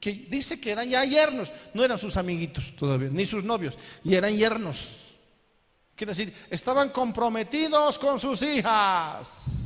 Que 0.00 0.26
dice 0.28 0.60
que 0.60 0.72
eran 0.72 0.88
ya 0.88 1.04
yernos, 1.04 1.52
no 1.72 1.84
eran 1.84 1.98
sus 1.98 2.16
amiguitos 2.16 2.74
todavía, 2.74 3.10
ni 3.10 3.24
sus 3.26 3.44
novios, 3.44 3.78
y 4.02 4.16
eran 4.16 4.36
yernos. 4.36 4.88
Quiere 5.94 6.10
decir, 6.10 6.34
estaban 6.50 6.88
comprometidos 6.88 7.96
con 7.96 8.18
sus 8.18 8.42
hijas. 8.42 9.59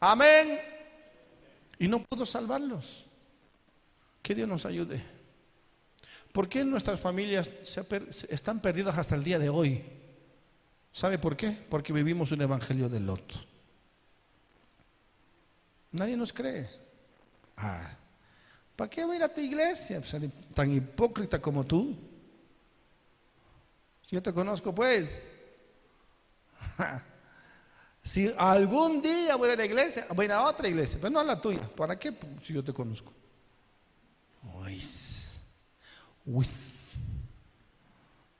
Amén. 0.00 0.60
Y 1.78 1.88
no 1.88 2.02
pudo 2.02 2.26
salvarlos. 2.26 3.04
Que 4.22 4.34
Dios 4.34 4.48
nos 4.48 4.66
ayude. 4.66 5.02
¿Por 6.32 6.48
qué 6.48 6.64
nuestras 6.64 7.00
familias 7.00 7.48
están 8.28 8.60
perdidas 8.60 8.98
hasta 8.98 9.14
el 9.14 9.24
día 9.24 9.38
de 9.38 9.48
hoy? 9.48 9.84
¿Sabe 10.92 11.18
por 11.18 11.36
qué? 11.36 11.50
Porque 11.50 11.92
vivimos 11.92 12.32
un 12.32 12.42
evangelio 12.42 12.88
de 12.88 13.00
Lot. 13.00 13.46
Nadie 15.92 16.16
nos 16.16 16.32
cree. 16.32 16.68
Ah, 17.56 17.96
¿Para 18.76 18.90
qué 18.90 19.04
voy 19.04 19.14
a 19.14 19.18
ir 19.18 19.24
a 19.24 19.32
tu 19.32 19.40
iglesia? 19.40 20.00
Pues, 20.00 20.14
tan 20.54 20.70
hipócrita 20.70 21.40
como 21.40 21.64
tú. 21.64 21.96
Yo 24.08 24.22
te 24.22 24.32
conozco, 24.32 24.74
pues. 24.74 25.26
si 28.06 28.32
algún 28.38 29.02
día 29.02 29.34
voy 29.34 29.50
a 29.50 29.56
la 29.56 29.64
iglesia, 29.64 30.06
voy 30.14 30.26
a 30.26 30.40
otra 30.42 30.68
iglesia, 30.68 30.96
pero 31.00 31.10
no 31.10 31.18
a 31.18 31.24
la 31.24 31.40
tuya. 31.40 31.68
¿Para 31.74 31.98
qué? 31.98 32.14
Si 32.40 32.54
yo 32.54 32.62
te 32.62 32.72
conozco. 32.72 33.12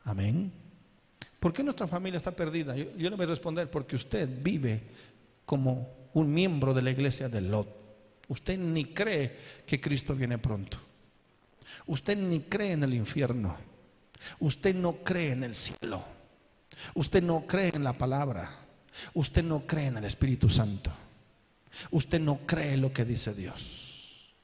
Amén. 0.05 0.53
¿Por 1.41 1.53
qué 1.53 1.65
nuestra 1.65 1.89
familia 1.89 2.19
está 2.19 2.31
perdida? 2.31 2.77
Yo, 2.77 2.85
yo, 2.97 3.11
le 3.11 3.17
voy 3.17 3.25
a 3.25 3.29
responder, 3.29 3.69
porque 3.69 3.97
usted 3.97 4.29
vive 4.41 4.83
como 5.45 5.89
un 6.15 6.33
miembro 6.33 6.73
de 6.73 6.83
la 6.83 6.93
iglesia 6.93 7.29
de 7.29 7.41
Lot. 7.41 7.67
Usted 8.29 8.57
ni 8.57 8.85
cree 8.85 9.37
que 9.67 9.81
Cristo 9.81 10.15
viene 10.15 10.39
pronto. 10.39 10.79
Usted 11.87 12.17
ni 12.17 12.43
cree 12.43 12.71
en 12.71 12.85
el 12.85 12.95
infierno. 12.95 13.57
Usted 14.39 14.77
no 14.77 14.99
cree 15.03 15.33
en 15.33 15.43
el 15.43 15.57
cielo. 15.57 16.05
Usted 16.95 17.21
no 17.21 17.49
cree 17.49 17.73
en 17.75 17.83
la 17.83 17.95
palabra. 17.95 18.66
Usted 19.14 19.43
no 19.43 19.66
cree 19.66 19.86
en 19.86 19.98
el 19.98 20.05
Espíritu 20.05 20.48
Santo. 20.48 20.90
Usted 21.90 22.20
no 22.20 22.40
cree 22.47 22.77
lo 22.77 22.93
que 22.93 23.05
dice 23.05 23.35
Dios. 23.35 24.35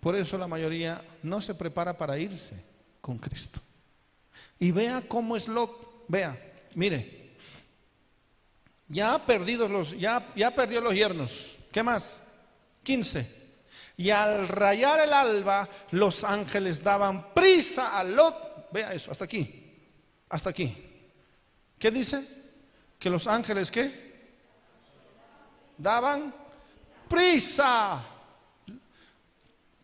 Por 0.00 0.16
eso 0.16 0.36
la 0.36 0.48
mayoría 0.48 1.04
no 1.22 1.40
se 1.40 1.54
prepara 1.54 1.96
para 1.96 2.18
irse 2.18 2.56
con 3.00 3.18
Cristo. 3.18 3.60
Y 4.58 4.70
vea 4.70 5.02
cómo 5.06 5.36
es 5.36 5.48
Lot. 5.48 6.04
Vea, 6.08 6.36
mire. 6.74 7.36
Ya 8.88 9.14
ha 9.14 9.24
perdido 9.24 9.68
los, 9.68 9.98
ya, 9.98 10.26
ya 10.34 10.50
perdió 10.54 10.80
los 10.80 10.94
yernos. 10.94 11.56
¿Qué 11.70 11.82
más? 11.82 12.22
15. 12.82 13.42
Y 13.96 14.10
al 14.10 14.48
rayar 14.48 15.00
el 15.00 15.12
alba, 15.12 15.68
los 15.92 16.24
ángeles 16.24 16.82
daban 16.82 17.32
prisa 17.32 17.98
a 17.98 18.04
Lot 18.04 18.52
Vea 18.72 18.94
eso, 18.94 19.10
hasta 19.10 19.24
aquí. 19.24 19.70
Hasta 20.30 20.50
aquí. 20.50 20.74
¿Qué 21.78 21.90
dice? 21.90 22.26
Que 23.02 23.10
los 23.10 23.26
ángeles 23.26 23.68
qué? 23.68 23.90
Daban 25.76 26.32
prisa. 27.08 28.00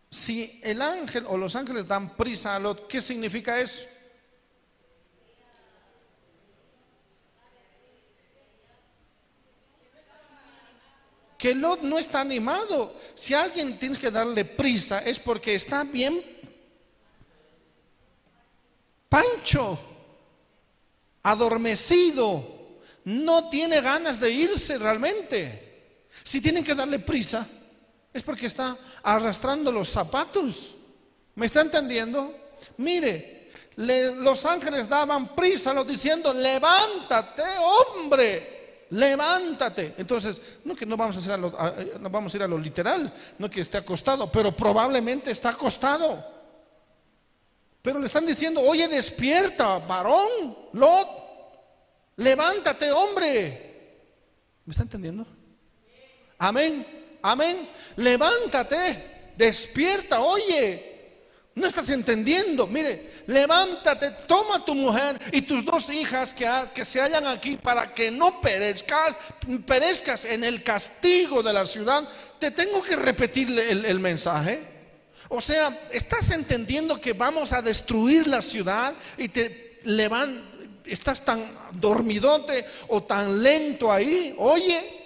Si 0.09 0.61
el 0.63 0.81
ángel 0.81 1.25
o 1.27 1.35
los 1.35 1.53
ángeles 1.53 1.85
dan 1.85 2.15
prisa 2.15 2.55
a 2.55 2.59
Lot, 2.59 2.87
¿qué 2.87 3.01
significa 3.01 3.59
eso? 3.59 3.85
que 11.37 11.53
Lot 11.55 11.81
no 11.81 11.99
está 11.99 12.21
animado. 12.21 12.95
Si 13.15 13.33
alguien 13.33 13.77
tiene 13.77 13.97
que 13.97 14.11
darle 14.11 14.45
prisa 14.45 14.99
es 14.99 15.19
porque 15.19 15.55
está 15.55 15.83
bien 15.83 16.21
Pancho, 19.09 19.77
adormecido, 21.23 22.58
no 23.05 23.49
tiene 23.49 23.81
ganas 23.81 24.19
de 24.19 24.31
irse 24.31 24.77
realmente. 24.77 26.05
Si 26.23 26.41
tienen 26.41 26.63
que 26.63 26.75
darle 26.75 26.99
prisa, 26.99 27.47
es 28.13 28.23
porque 28.23 28.47
está 28.47 28.77
arrastrando 29.03 29.71
los 29.71 29.89
zapatos. 29.89 30.75
¿Me 31.35 31.45
está 31.45 31.61
entendiendo? 31.61 32.35
Mire, 32.77 33.51
los 33.77 34.45
ángeles 34.45 34.89
daban 34.89 35.35
prisa, 35.35 35.73
lo 35.73 35.83
diciendo, 35.83 36.33
levántate, 36.33 37.43
hombre, 37.59 38.85
levántate. 38.89 39.93
Entonces, 39.97 40.41
no 40.65 40.75
que 40.75 40.85
no 40.85 40.97
vamos 40.97 41.15
a, 41.15 41.19
hacer 41.19 41.39
no 41.39 42.09
vamos 42.09 42.33
a 42.33 42.37
ir 42.37 42.43
a 42.43 42.47
lo 42.47 42.57
literal, 42.57 43.13
no 43.37 43.49
que 43.49 43.61
esté 43.61 43.77
acostado, 43.77 44.31
pero 44.31 44.55
probablemente 44.55 45.31
está 45.31 45.49
acostado. 45.49 46.39
Pero 47.81 47.99
le 47.99 48.07
están 48.07 48.25
diciendo, 48.25 48.61
oye, 48.61 48.87
despierta, 48.87 49.79
varón, 49.79 50.57
Lot, 50.73 51.28
levántate, 52.19 52.91
hombre. 52.91 53.69
¿Me 54.65 54.71
está 54.71 54.83
entendiendo? 54.83 55.25
Amén, 56.37 57.17
amén. 57.21 57.69
Levántate, 57.95 59.33
despierta, 59.35 60.21
oye. 60.21 60.85
No 61.55 61.67
estás 61.67 61.89
entendiendo. 61.89 62.67
Mire, 62.67 63.23
levántate, 63.27 64.11
toma 64.27 64.63
tu 64.63 64.75
mujer 64.75 65.19
y 65.33 65.41
tus 65.41 65.65
dos 65.65 65.89
hijas 65.89 66.33
que, 66.33 66.85
se 66.85 67.01
hallan 67.01 67.27
aquí 67.27 67.57
para 67.57 67.93
que 67.93 68.11
no 68.11 68.39
perezcas, 68.39 69.15
perezcas 69.65 70.23
en 70.23 70.43
el 70.43 70.63
castigo 70.63 71.43
de 71.43 71.51
la 71.51 71.65
ciudad. 71.65 72.07
Te 72.39 72.51
tengo 72.51 72.81
que 72.81 72.95
repetirle 72.95 73.71
el 73.71 73.99
mensaje. 73.99 74.79
O 75.29 75.41
sea, 75.41 75.87
¿estás 75.91 76.31
entendiendo 76.31 76.99
que 76.99 77.13
vamos 77.13 77.53
a 77.53 77.61
destruir 77.61 78.25
la 78.25 78.41
ciudad 78.41 78.93
y 79.15 79.29
te 79.29 79.79
levantas, 79.83 80.48
estás 80.93 81.23
tan 81.23 81.51
dormidote 81.73 82.65
o 82.89 83.03
tan 83.03 83.41
lento 83.41 83.91
ahí? 83.91 84.35
Oye, 84.37 84.99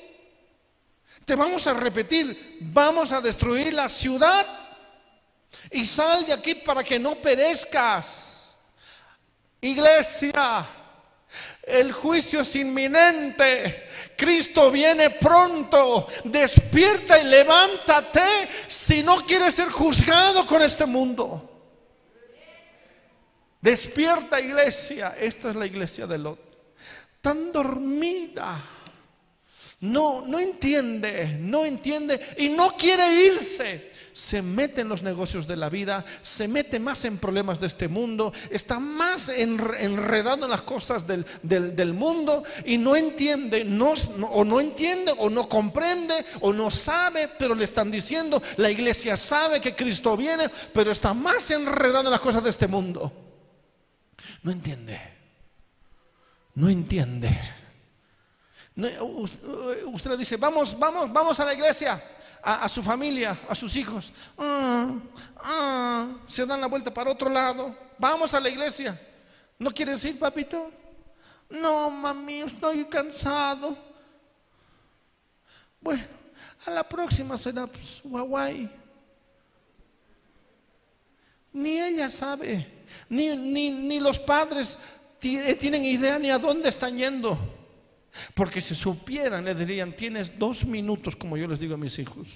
te 1.25 1.35
vamos 1.35 1.65
a 1.67 1.73
repetir, 1.73 2.57
vamos 2.61 3.11
a 3.11 3.21
destruir 3.21 3.73
la 3.73 3.87
ciudad 3.87 4.45
y 5.71 5.85
sal 5.85 6.25
de 6.25 6.33
aquí 6.33 6.55
para 6.55 6.83
que 6.83 6.99
no 6.99 7.15
perezcas. 7.15 8.53
Iglesia, 9.61 10.67
el 11.63 11.93
juicio 11.93 12.41
es 12.41 12.55
inminente. 12.57 13.87
Cristo 14.17 14.69
viene 14.69 15.11
pronto. 15.11 16.07
Despierta 16.25 17.19
y 17.19 17.25
levántate 17.25 18.21
si 18.67 19.01
no 19.01 19.25
quieres 19.25 19.55
ser 19.55 19.69
juzgado 19.69 20.45
con 20.45 20.61
este 20.61 20.85
mundo. 20.85 21.52
Despierta 23.63 24.41
iglesia. 24.41 25.15
Esta 25.17 25.51
es 25.51 25.55
la 25.55 25.65
iglesia 25.65 26.05
de 26.05 26.17
Lot. 26.17 26.39
Tan 27.21 27.53
dormida. 27.53 28.61
No, 29.79 30.21
no 30.25 30.37
entiende, 30.37 31.37
no 31.39 31.65
entiende 31.65 32.19
y 32.37 32.49
no 32.49 32.75
quiere 32.77 33.25
irse 33.25 33.91
se 34.13 34.41
mete 34.41 34.81
en 34.81 34.89
los 34.89 35.01
negocios 35.01 35.47
de 35.47 35.57
la 35.57 35.69
vida, 35.69 36.05
se 36.21 36.47
mete 36.47 36.79
más 36.79 37.03
en 37.05 37.17
problemas 37.17 37.59
de 37.59 37.67
este 37.67 37.87
mundo, 37.87 38.31
está 38.51 38.79
más 38.79 39.27
enredado 39.29 40.45
en 40.45 40.51
las 40.51 40.61
cosas 40.61 41.05
del, 41.07 41.93
mundo 41.93 42.43
y 42.65 42.77
no 42.77 42.95
entiende, 42.95 43.67
o 44.31 44.45
no 44.45 44.59
entiende, 44.59 45.13
o 45.17 45.29
no 45.29 45.49
comprende, 45.49 46.13
o 46.41 46.53
no 46.53 46.69
sabe, 46.69 47.27
pero 47.39 47.55
le 47.55 47.65
están 47.65 47.89
diciendo, 47.89 48.41
la 48.57 48.69
iglesia 48.69 49.17
sabe 49.17 49.59
que 49.59 49.75
Cristo 49.75 50.15
viene, 50.15 50.47
pero 50.73 50.91
está 50.91 51.13
más 51.13 51.49
enredado 51.49 52.05
en 52.05 52.11
las 52.11 52.19
cosas 52.19 52.43
de 52.43 52.51
este 52.51 52.67
mundo. 52.67 53.22
No 54.41 54.51
entiende, 54.51 54.99
no 56.55 56.69
entiende. 56.69 57.29
usted 59.85 60.17
dice, 60.17 60.37
vamos, 60.37 60.77
vamos, 60.77 61.11
vamos 61.11 61.39
a 61.39 61.45
la 61.45 61.53
iglesia 61.53 62.01
a, 62.43 62.67
su 62.67 62.83
familia, 62.83 63.37
a 63.47 63.55
sus 63.55 63.75
hijos. 63.77 64.11
Ah, 64.37 64.93
ah, 65.37 66.07
se 66.27 66.45
dan 66.45 66.59
la 66.59 66.67
vuelta 66.67 66.93
para 66.93 67.11
otro 67.11 67.29
lado. 67.29 67.73
Vamos 67.97 68.33
a 68.33 68.39
la 68.39 68.49
iglesia. 68.49 68.99
¿No 69.57 69.71
quieres 69.71 70.03
ir, 70.03 70.19
papito? 70.19 70.69
No, 71.49 71.89
mami, 71.89 72.41
estoy 72.41 72.83
cansado. 72.85 73.77
Bueno, 75.79 76.03
a 76.65 76.71
la 76.71 76.83
próxima 76.83 77.37
será 77.37 77.67
pues, 77.67 78.01
Ni 81.53 81.79
ella 81.79 82.09
sabe, 82.09 82.67
ni, 83.09 83.35
ni, 83.35 83.69
ni 83.69 83.99
los 83.99 84.19
padres 84.19 84.77
tienen 85.19 85.85
idea 85.85 86.19
ni 86.19 86.29
a 86.29 86.37
dónde 86.37 86.69
están 86.69 86.97
yendo. 86.97 87.37
Porque 88.33 88.61
si 88.61 88.75
supieran, 88.75 89.45
le 89.45 89.55
dirían, 89.55 89.95
tienes 89.95 90.37
dos 90.37 90.65
minutos, 90.65 91.15
como 91.15 91.37
yo 91.37 91.47
les 91.47 91.59
digo 91.59 91.75
a 91.75 91.77
mis 91.77 91.97
hijos, 91.97 92.27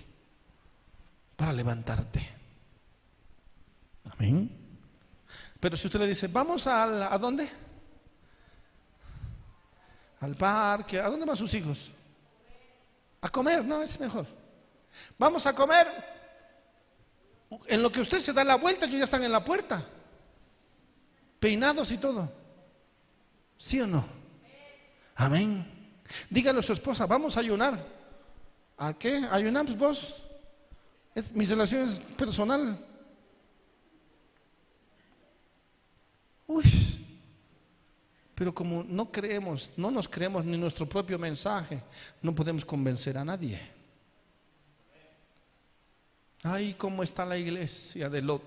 para 1.35 1.53
levantarte. 1.53 2.21
Amén. 4.11 4.49
Pero 5.59 5.75
si 5.75 5.87
usted 5.87 5.99
le 5.99 6.07
dice, 6.07 6.27
vamos 6.27 6.65
a, 6.67 7.13
¿a 7.13 7.17
dónde? 7.17 7.47
Al 10.19 10.35
parque, 10.35 10.99
¿a 10.99 11.09
dónde 11.09 11.25
van 11.25 11.37
sus 11.37 11.53
hijos? 11.53 11.91
A 13.21 13.29
comer, 13.29 13.63
no, 13.63 13.81
es 13.81 13.99
mejor. 13.99 14.25
Vamos 15.17 15.45
a 15.45 15.53
comer. 15.53 16.16
En 17.67 17.81
lo 17.81 17.91
que 17.91 18.01
usted 18.01 18.19
se 18.19 18.33
da 18.33 18.43
la 18.43 18.55
vuelta, 18.55 18.85
ellos 18.85 18.99
ya 18.99 19.03
están 19.05 19.23
en 19.23 19.31
la 19.31 19.43
puerta. 19.43 19.83
Peinados 21.39 21.91
y 21.91 21.97
todo. 21.97 22.31
¿Sí 23.57 23.79
o 23.79 23.87
no? 23.87 24.05
Amén. 25.15 25.65
Dígale 26.29 26.59
a 26.59 26.63
su 26.63 26.73
esposa, 26.73 27.05
vamos 27.05 27.37
a 27.37 27.39
ayunar. 27.39 27.83
¿A 28.77 28.93
qué? 28.93 29.25
¿Ayunamos 29.31 29.77
vos? 29.77 30.23
Es, 31.15 31.31
mi 31.33 31.45
relación 31.45 31.83
es 31.83 31.99
personal. 31.99 32.77
Uy, 36.45 36.63
pero 38.35 38.53
como 38.53 38.83
no 38.83 39.11
creemos, 39.11 39.69
no 39.75 39.89
nos 39.89 40.07
creemos 40.07 40.45
ni 40.45 40.57
nuestro 40.57 40.87
propio 40.87 41.17
mensaje, 41.17 41.81
no 42.21 42.33
podemos 42.35 42.63
convencer 42.63 43.17
a 43.17 43.25
nadie. 43.25 43.76
Ay, 46.43 46.75
¿cómo 46.77 47.03
está 47.03 47.25
la 47.25 47.37
iglesia 47.37 48.09
de 48.09 48.21
Lot? 48.21 48.43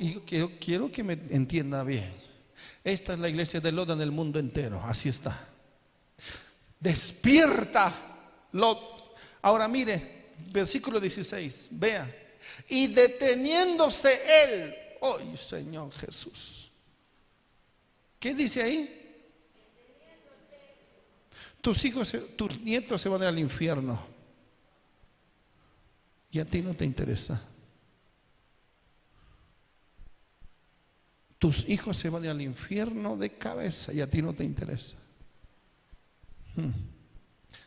Yo 0.00 0.24
quiero, 0.26 0.52
quiero 0.58 0.90
que 0.90 1.04
me 1.04 1.12
entienda 1.12 1.84
bien. 1.84 2.12
Esta 2.82 3.12
es 3.12 3.18
la 3.18 3.28
iglesia 3.28 3.60
de 3.60 3.70
Lot 3.70 3.90
en 3.90 4.00
el 4.00 4.10
mundo 4.10 4.38
entero. 4.38 4.80
Así 4.82 5.08
está. 5.08 5.48
Despierta, 6.80 7.92
Lot. 8.52 9.16
Ahora 9.42 9.68
mire, 9.68 10.32
versículo 10.50 10.98
16. 10.98 11.68
Vea. 11.72 12.34
Y 12.68 12.88
deteniéndose 12.88 14.20
él. 14.44 14.74
¡Ay, 15.00 15.36
Señor 15.36 15.92
Jesús! 15.92 16.70
¿Qué 18.18 18.34
dice 18.34 18.62
ahí? 18.62 18.94
Tus 21.60 21.84
hijos, 21.84 22.12
tus 22.36 22.58
nietos 22.60 23.00
se 23.00 23.08
van 23.08 23.22
al 23.22 23.38
infierno. 23.38 24.17
Y 26.30 26.40
a 26.40 26.44
ti 26.44 26.62
no 26.62 26.74
te 26.74 26.84
interesa. 26.84 27.42
Tus 31.38 31.68
hijos 31.68 31.96
se 31.96 32.10
van 32.10 32.26
al 32.26 32.42
infierno 32.42 33.16
de 33.16 33.30
cabeza 33.38 33.92
y 33.92 34.00
a 34.00 34.10
ti 34.10 34.20
no 34.20 34.34
te 34.34 34.42
interesa. 34.44 34.96
Hmm. 36.56 36.72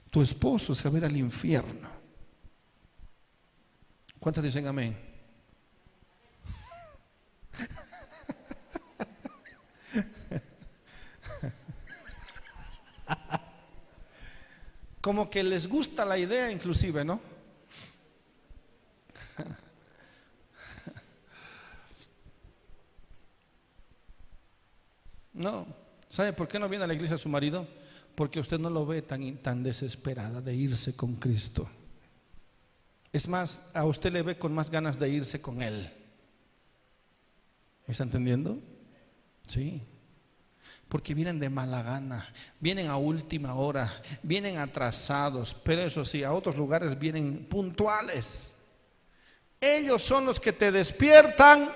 Tu 0.10 0.22
esposo 0.22 0.76
se 0.76 0.90
va 0.90 0.96
a 0.96 1.00
ir 1.00 1.06
al 1.06 1.16
infierno. 1.16 1.88
¿Cuántos 4.20 4.44
dicen 4.44 4.68
amén? 4.68 4.98
Como 15.02 15.30
que 15.30 15.44
les 15.44 15.68
gusta 15.68 16.06
la 16.06 16.18
idea 16.18 16.52
inclusive, 16.52 17.06
¿no? 17.06 17.31
No. 25.34 25.66
¿Sabe 26.10 26.34
por 26.34 26.48
qué 26.48 26.60
no 26.60 26.68
viene 26.68 26.84
a 26.84 26.88
la 26.88 26.94
iglesia 26.94 27.18
su 27.18 27.30
marido? 27.30 27.68
Porque 28.16 28.40
usted 28.40 28.60
no 28.60 28.70
lo 28.70 28.86
ve 28.86 29.02
tan, 29.02 29.38
tan 29.38 29.64
desesperada 29.64 30.42
de 30.42 30.54
irse 30.54 30.96
con 30.96 31.16
Cristo. 31.16 31.70
Es 33.14 33.28
más, 33.28 33.62
a 33.74 33.86
usted 33.86 34.12
le 34.12 34.22
ve 34.22 34.38
con 34.38 34.54
más 34.54 34.70
ganas 34.70 35.00
de 35.00 35.10
irse 35.10 35.42
con 35.42 35.62
Él. 35.62 35.92
¿Está 37.88 38.04
entendiendo? 38.04 38.60
Sí. 39.48 39.82
Porque 40.88 41.14
vienen 41.14 41.40
de 41.40 41.50
mala 41.50 41.82
gana, 41.82 42.34
vienen 42.60 42.88
a 42.88 42.98
última 42.98 43.56
hora, 43.56 44.02
vienen 44.24 44.58
atrasados, 44.58 45.54
pero 45.64 45.84
eso 45.84 46.04
sí, 46.04 46.24
a 46.24 46.34
otros 46.34 46.58
lugares 46.58 46.98
vienen 47.00 47.46
puntuales. 47.46 48.54
Ellos 49.60 50.02
son 50.02 50.26
los 50.26 50.40
que 50.40 50.52
te 50.52 50.72
despiertan. 50.72 51.70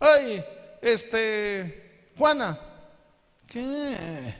Ay, 0.00 0.44
este, 0.86 2.10
Juana, 2.16 2.58
¿qué? 3.46 4.34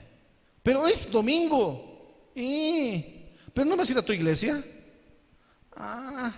Pero 0.63 0.87
es 0.87 1.09
domingo. 1.11 2.31
¿Y? 2.35 3.31
¿Pero 3.53 3.69
no 3.69 3.77
vas 3.77 3.89
a 3.89 3.91
ir 3.91 3.97
a 3.97 4.05
tu 4.05 4.13
iglesia? 4.13 4.63
Ah, 5.75 6.31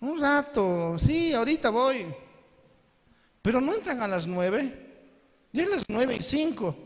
un 0.00 0.20
rato. 0.20 0.96
Sí, 0.98 1.32
ahorita 1.32 1.70
voy. 1.70 2.06
Pero 3.42 3.60
no 3.60 3.74
entran 3.74 4.02
a 4.02 4.08
las 4.08 4.26
nueve. 4.26 4.86
Ya 5.52 5.64
a 5.64 5.68
las 5.68 5.84
nueve 5.88 6.16
y 6.16 6.22
cinco. 6.22 6.76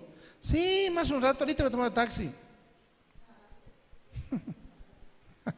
Sí, 0.40 0.88
más 0.92 1.10
un 1.10 1.20
rato. 1.22 1.44
Ahorita 1.44 1.62
voy 1.62 1.68
a 1.68 1.72
tomar 1.72 1.94
taxi. 1.94 2.30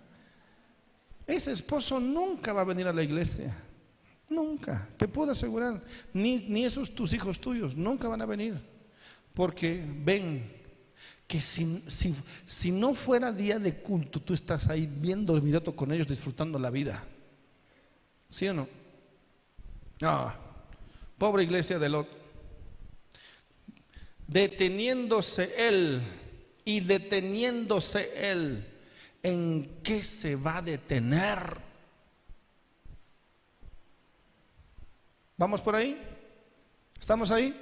Ese 1.26 1.52
esposo 1.52 1.98
nunca 1.98 2.52
va 2.52 2.62
a 2.62 2.64
venir 2.64 2.86
a 2.86 2.92
la 2.92 3.02
iglesia. 3.02 3.54
Nunca. 4.28 4.88
Te 4.96 5.08
puedo 5.08 5.32
asegurar. 5.32 5.82
Ni, 6.12 6.38
ni 6.48 6.64
esos 6.64 6.94
tus 6.94 7.12
hijos 7.12 7.40
tuyos. 7.40 7.76
Nunca 7.76 8.08
van 8.08 8.22
a 8.22 8.26
venir. 8.26 8.60
Porque 9.32 9.84
ven 9.86 10.50
que 11.26 11.40
si, 11.40 11.82
si, 12.46 12.70
no 12.70 12.94
fuera 12.94 13.32
día 13.32 13.58
de 13.58 13.76
culto, 13.76 14.20
tú 14.20 14.34
estás 14.34 14.68
ahí 14.68 14.86
viendo 14.86 15.34
el 15.34 15.40
video 15.40 15.62
con 15.74 15.90
ellos, 15.92 16.06
disfrutando 16.06 16.58
la 16.58 16.70
vida. 16.70 17.02
¿Sí 18.28 18.46
o 18.48 18.54
no? 18.54 18.68
Ah, 20.02 20.36
pobre 21.18 21.44
iglesia 21.44 21.78
de 21.78 21.88
Lot. 21.88 22.08
Deteniéndose 24.26 25.52
él 25.56 26.00
y 26.64 26.80
deteniéndose 26.80 28.30
él 28.30 28.74
¿en 29.24 29.80
qué 29.82 30.04
se 30.04 30.36
va 30.36 30.58
a 30.58 30.62
detener? 30.62 31.63
¿Vamos 35.44 35.60
por 35.60 35.76
ahí? 35.76 36.00
¿Estamos 36.98 37.30
ahí? 37.30 37.54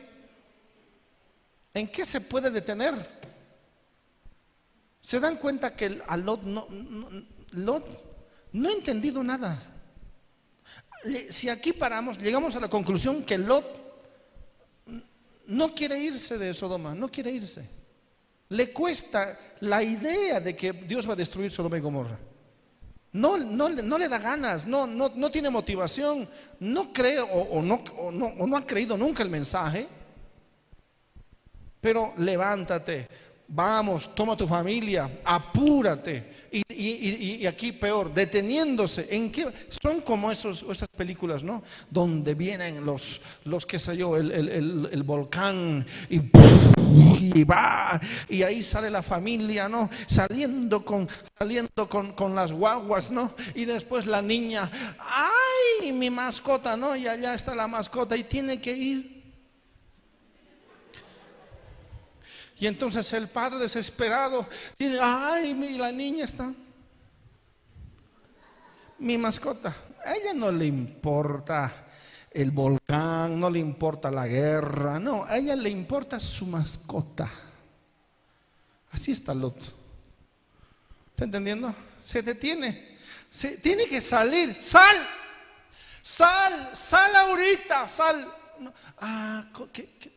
¿En 1.75 1.91
qué 1.91 2.07
se 2.07 2.21
puede 2.21 2.49
detener? 2.49 2.95
¿Se 5.01 5.19
dan 5.19 5.37
cuenta 5.37 5.75
que 5.75 6.01
a 6.07 6.17
Lot 6.17 6.45
no, 6.45 6.69
Lot 7.51 7.85
no 8.53 8.69
ha 8.69 8.73
entendido 8.73 9.25
nada? 9.25 9.61
Si 11.29 11.49
aquí 11.49 11.73
paramos, 11.73 12.19
llegamos 12.19 12.55
a 12.55 12.61
la 12.61 12.71
conclusión 12.71 13.25
que 13.25 13.37
Lot 13.37 13.67
no 15.49 15.75
quiere 15.75 15.99
irse 15.99 16.39
de 16.39 16.55
Sodoma, 16.55 16.95
no 16.95 17.11
quiere 17.11 17.33
irse. 17.33 17.69
Le 18.51 18.73
cuesta 18.73 19.57
la 19.59 19.83
idea 19.83 20.39
de 20.39 20.55
que 20.55 20.73
Dios 20.73 21.09
va 21.09 21.15
a 21.15 21.17
destruir 21.17 21.51
Sodoma 21.51 21.79
y 21.79 21.81
Gomorra. 21.81 22.17
No, 23.12 23.36
no, 23.36 23.68
no 23.68 23.98
le 23.98 24.09
da 24.09 24.18
ganas, 24.18 24.66
no, 24.66 24.86
no, 24.86 25.10
no 25.14 25.30
tiene 25.30 25.51
motivación, 25.51 26.28
no 26.60 26.93
cree 26.93 27.20
o, 27.20 27.60
no, 27.60 27.82
no, 28.10 28.47
no 28.47 28.56
ha 28.56 28.66
creído 28.66 28.97
nunca 28.97 29.22
el 29.22 29.30
mensaje. 29.30 29.86
Pero 31.80 32.14
levántate, 32.16 33.09
Vamos, 33.55 34.14
toma 34.14 34.34
tu 34.34 34.48
familia, 34.48 35.20
apúrate. 35.22 36.47
Y, 36.51 37.44
aquí 37.44 37.72
peor, 37.72 38.14
deteniéndose. 38.14 39.09
¿En 39.10 39.30
qué? 39.30 39.47
Son 39.68 40.01
como 40.01 40.32
esos, 40.32 40.64
esas 40.70 40.89
películas, 40.89 41.44
¿no? 41.44 41.62
Donde 41.90 42.34
vienen 42.34 42.82
los, 42.86 43.20
los 43.44 43.66
qué 43.66 43.78
sé 43.78 43.94
yo, 43.94 44.16
el, 44.16 45.02
volcán 45.05 45.84
y, 46.09 46.20
va. 47.45 48.01
Y 48.29 48.43
ahí 48.43 48.63
sale 48.63 48.91
la 48.91 49.03
familia, 49.03 49.69
¿no? 49.69 49.91
Saliendo 50.07 50.85
con, 50.85 51.09
saliendo 51.37 51.89
con, 51.89 52.13
con 52.13 52.35
las 52.35 52.53
guaguas, 52.53 53.11
¿no? 53.11 53.35
Y 53.55 53.65
después 53.65 54.07
la 54.07 54.23
niña, 54.23 54.71
¡ay! 54.99 55.93
Mi 55.93 56.11
mascota, 56.11 56.77
¿no? 56.77 56.95
Y 56.97 57.09
allá 57.09 57.35
está 57.35 57.55
la 57.55 57.67
mascota 57.67 58.17
y 58.17 58.25
tiene 58.25 58.61
que 58.61 58.73
ir 58.73 59.23
Y 62.63 62.69
entonces 62.69 63.13
el 63.13 63.29
padre 63.29 63.59
desesperado 63.59 64.47
dice, 64.79 64.97
ay, 65.03 65.53
mi, 65.53 65.77
la 65.77 65.91
niña 65.91 66.27
está. 66.27 66.55
Mi 69.01 69.19
mascota, 69.19 69.75
a 70.05 70.15
ella 70.15 70.33
no 70.33 70.53
le 70.53 70.67
importa 70.67 71.89
el 72.35 72.51
volcán, 72.51 73.39
no 73.39 73.51
le 73.51 73.59
importa 73.59 74.11
la 74.11 74.27
guerra, 74.27 74.99
no, 74.99 75.25
a 75.25 75.37
ella 75.37 75.55
le 75.55 75.71
importa 75.71 76.19
su 76.19 76.47
mascota. 76.47 77.31
Así 78.91 79.13
está 79.13 79.35
Lot. 79.35 79.59
¿Está 81.11 81.25
entendiendo? 81.25 81.75
Se 82.05 82.23
detiene. 82.23 82.99
Se, 83.31 83.57
tiene 83.57 83.87
que 83.87 84.01
salir. 84.01 84.55
Sal. 84.55 84.97
Sal. 86.03 86.71
Sal 86.75 87.17
ahorita. 87.17 87.89
Sal. 87.89 88.29
Ah, 88.99 89.47
¿qué, 89.73 89.97
qué, 89.99 90.13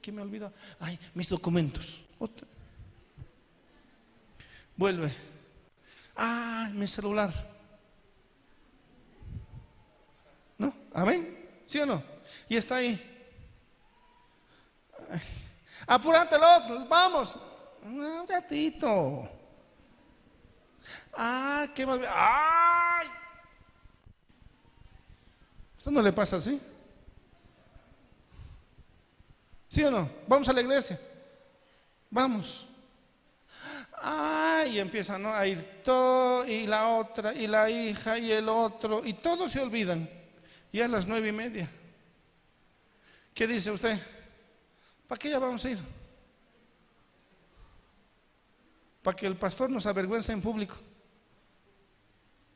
¿Qué 0.00 0.12
me 0.12 0.22
olvidó? 0.22 0.52
Ay, 0.80 0.98
mis 1.14 1.28
documentos. 1.28 2.02
Vuelve. 4.76 5.12
Ah, 6.16 6.70
mi 6.72 6.86
celular. 6.86 7.32
¿No? 10.58 10.74
¿Amén? 10.92 11.43
¿Sí 11.66 11.78
o 11.80 11.86
no? 11.86 12.02
Y 12.48 12.56
está 12.56 12.76
ahí. 12.76 13.10
Apúratelo, 15.86 16.46
vamos. 16.88 17.36
Un 17.82 18.26
ratito. 18.26 19.28
Ah, 21.14 21.68
qué 21.74 21.86
mal. 21.86 22.00
¡Ay! 22.08 23.08
¿Esto 25.78 25.90
no 25.90 26.00
le 26.02 26.12
pasa 26.12 26.36
así? 26.36 26.60
¿Sí 29.68 29.84
o 29.84 29.90
no? 29.90 30.10
Vamos 30.26 30.48
a 30.48 30.52
la 30.52 30.60
iglesia. 30.60 30.98
Vamos. 32.10 32.66
Ay, 34.00 34.76
y 34.76 34.80
empiezan 34.80 35.26
a 35.26 35.46
ir 35.46 35.82
todo, 35.82 36.46
y 36.46 36.66
la 36.66 36.88
otra, 36.88 37.34
y 37.34 37.46
la 37.46 37.68
hija, 37.70 38.18
y 38.18 38.32
el 38.32 38.48
otro, 38.48 39.04
y 39.04 39.14
todos 39.14 39.50
se 39.52 39.60
olvidan. 39.60 40.08
Y 40.74 40.80
a 40.80 40.88
las 40.88 41.06
nueve 41.06 41.28
y 41.28 41.32
media. 41.32 41.70
¿Qué 43.32 43.46
dice 43.46 43.70
usted? 43.70 43.96
¿Para 45.06 45.20
qué 45.20 45.30
ya 45.30 45.38
vamos 45.38 45.64
a 45.64 45.70
ir? 45.70 45.78
¿Para 49.00 49.16
que 49.16 49.24
el 49.28 49.36
pastor 49.36 49.70
nos 49.70 49.86
avergüence 49.86 50.32
en 50.32 50.42
público? 50.42 50.74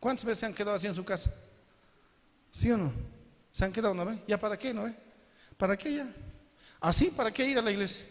¿Cuántas 0.01 0.25
veces 0.25 0.41
se 0.41 0.47
han 0.47 0.53
quedado 0.53 0.77
así 0.77 0.89
en 0.89 0.97
su 0.97 1.05
casa? 1.05 1.33
¿Sí 2.51 2.69
o 2.73 2.77
no? 2.77 2.93
¿Se 3.53 3.65
han 3.65 3.73
quedado 3.73 3.95
una 3.95 4.03
vez? 4.03 4.19
¿Ya 4.27 4.37
para 4.37 4.59
qué, 4.59 4.75
no? 4.75 4.89
Eh? 4.89 4.97
¿Para 5.57 5.77
qué 5.77 5.95
ya? 5.95 6.13
¿Así? 6.81 7.13
¿Para 7.13 7.33
qué 7.33 7.47
ir 7.47 7.57
a 7.57 7.63
la 7.63 7.71
iglesia? 7.71 8.05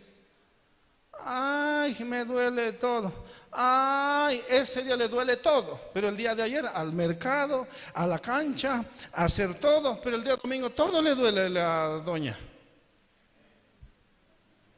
Ay, 1.24 1.96
me 2.06 2.24
duele 2.26 2.74
todo. 2.74 3.12
Ay, 3.52 4.42
ese 4.50 4.84
día 4.84 4.96
le 4.96 5.08
duele 5.08 5.38
todo. 5.38 5.80
Pero 5.94 6.10
el 6.10 6.18
día 6.18 6.36
de 6.36 6.44
ayer 6.44 6.66
al 6.66 6.94
mercado, 6.94 7.68
a 7.94 8.06
la 8.06 8.20
cancha, 8.20 8.86
a 9.14 9.26
hacer 9.26 9.60
todo. 9.60 10.00
Pero 10.02 10.16
el 10.16 10.24
día 10.24 10.36
domingo 10.36 10.70
todo 10.70 11.02
le 11.02 11.16
duele 11.16 11.42
a 11.42 11.50
la 11.50 11.88
doña. 12.04 12.38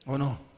¿O 0.06 0.18
no? 0.18 0.50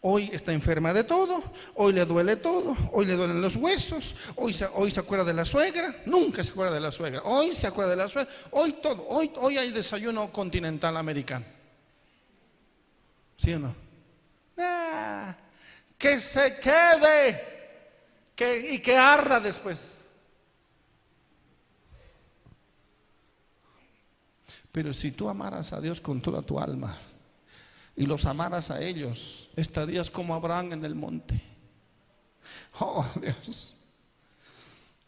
Hoy 0.00 0.30
está 0.32 0.52
enferma 0.52 0.92
de 0.92 1.02
todo, 1.02 1.42
hoy 1.74 1.92
le 1.92 2.04
duele 2.04 2.36
todo, 2.36 2.76
hoy 2.92 3.04
le 3.04 3.16
duelen 3.16 3.42
los 3.42 3.56
huesos, 3.56 4.14
hoy 4.36 4.52
se, 4.52 4.64
hoy 4.74 4.92
se 4.92 5.00
acuerda 5.00 5.24
de 5.24 5.34
la 5.34 5.44
suegra, 5.44 6.02
nunca 6.06 6.44
se 6.44 6.52
acuerda 6.52 6.72
de 6.72 6.80
la 6.80 6.92
suegra, 6.92 7.20
hoy 7.24 7.50
se 7.50 7.66
acuerda 7.66 7.90
de 7.90 7.96
la 7.96 8.08
suegra, 8.08 8.32
hoy 8.52 8.74
todo, 8.80 9.04
hoy, 9.08 9.32
hoy 9.38 9.58
hay 9.58 9.72
desayuno 9.72 10.30
continental 10.30 10.96
americano. 10.96 11.44
¿Sí 13.36 13.52
o 13.54 13.58
no? 13.58 13.87
Que 15.96 16.20
se 16.20 16.58
quede 16.60 17.58
que, 18.34 18.74
y 18.74 18.78
que 18.78 18.96
arda 18.96 19.40
después. 19.40 20.04
Pero 24.70 24.92
si 24.94 25.10
tú 25.10 25.28
amaras 25.28 25.72
a 25.72 25.80
Dios 25.80 26.00
con 26.00 26.20
toda 26.20 26.42
tu 26.42 26.58
alma 26.60 26.96
y 27.96 28.06
los 28.06 28.24
amaras 28.26 28.70
a 28.70 28.80
ellos, 28.80 29.50
estarías 29.56 30.10
como 30.10 30.34
Abraham 30.34 30.74
en 30.74 30.84
el 30.84 30.94
monte. 30.94 31.42
Oh 32.78 33.04
Dios, 33.20 33.74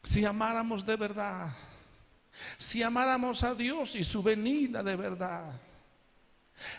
si 0.02 0.24
amáramos 0.24 0.85
de 0.85 0.97
verdad, 0.97 1.52
si 2.59 2.82
amáramos 2.82 3.43
a 3.44 3.55
Dios 3.55 3.94
y 3.94 4.02
su 4.02 4.22
venida 4.22 4.82
de 4.82 4.97
verdad 4.97 5.60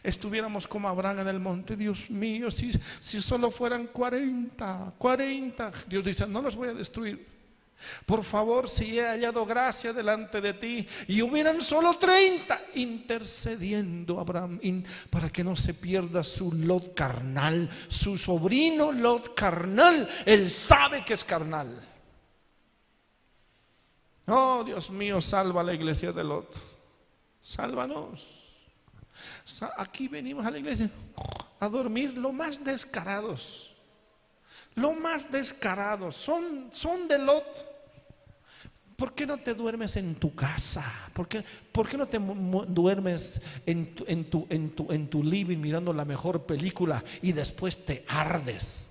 estuviéramos 0.04 0.68
como 0.68 0.88
Abraham 0.88 1.20
en 1.20 1.28
el 1.28 1.40
monte, 1.40 1.76
Dios 1.76 2.10
mío, 2.10 2.52
si, 2.52 2.72
si 3.00 3.22
solo 3.22 3.52
fueran 3.52 3.88
40, 3.88 4.94
40, 4.98 5.72
Dios 5.88 6.04
dice, 6.04 6.28
no 6.28 6.42
los 6.42 6.56
voy 6.56 6.70
a 6.70 6.74
destruir. 6.74 7.32
Por 8.06 8.24
favor, 8.24 8.70
si 8.70 9.00
he 9.00 9.06
hallado 9.08 9.46
gracia 9.46 9.94
delante 9.94 10.42
de 10.42 10.54
ti 10.54 10.88
y 11.08 11.22
hubieran 11.22 11.62
solo 11.62 11.98
30 11.98 12.62
intercediendo 12.76 14.20
Abraham 14.20 14.60
para 15.10 15.30
que 15.30 15.44
no 15.44 15.56
se 15.56 15.74
pierda 15.74 16.24
su 16.24 16.52
Lot 16.52 16.94
carnal, 16.94 17.70
su 17.88 18.18
sobrino 18.18 18.92
Lot 18.92 19.34
carnal, 19.34 20.08
él 20.26 20.50
sabe 20.50 21.04
que 21.04 21.14
es 21.14 21.24
carnal. 21.24 21.88
Oh, 24.28 24.64
Dios 24.64 24.90
mío, 24.92 25.20
salva 25.20 25.62
a 25.62 25.64
la 25.64 25.74
iglesia 25.74 26.12
de 26.12 26.24
Lot. 26.24 26.56
Sálvanos. 27.42 28.41
Aquí 29.78 30.08
venimos 30.08 30.46
a 30.46 30.52
la 30.52 30.60
iglesia 30.60 30.90
a 31.60 31.70
dormir 31.70 32.18
lo 32.18 32.32
más 32.32 32.64
descarados. 32.64 33.76
Lo 34.76 34.94
más 34.94 35.32
descarados. 35.32 36.16
Son, 36.16 36.70
son 36.72 37.08
de 37.08 37.18
Lot. 37.18 37.72
¿Por 38.96 39.16
qué 39.16 39.26
no 39.26 39.38
te 39.38 39.54
duermes 39.54 39.96
en 39.98 40.16
tu 40.16 40.36
casa? 40.36 40.84
¿Por 41.14 41.28
qué, 41.28 41.44
por 41.72 41.90
qué 41.90 41.98
no 41.98 42.08
te 42.08 42.20
duermes 42.20 43.42
en 43.66 43.96
tu, 43.96 44.06
en, 44.08 44.30
tu, 44.30 44.46
en, 44.50 44.70
tu, 44.76 44.92
en 44.92 45.10
tu 45.10 45.24
living 45.24 45.58
mirando 45.58 45.92
la 45.92 46.06
mejor 46.06 46.46
película 46.46 47.04
y 47.22 47.32
después 47.32 47.84
te 47.84 48.06
ardes? 48.08 48.90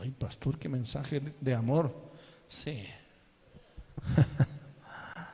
Ay, 0.00 0.10
pastor, 0.10 0.58
qué 0.58 0.68
mensaje 0.68 1.20
de 1.38 1.54
amor. 1.54 1.94
Sí. 2.48 2.82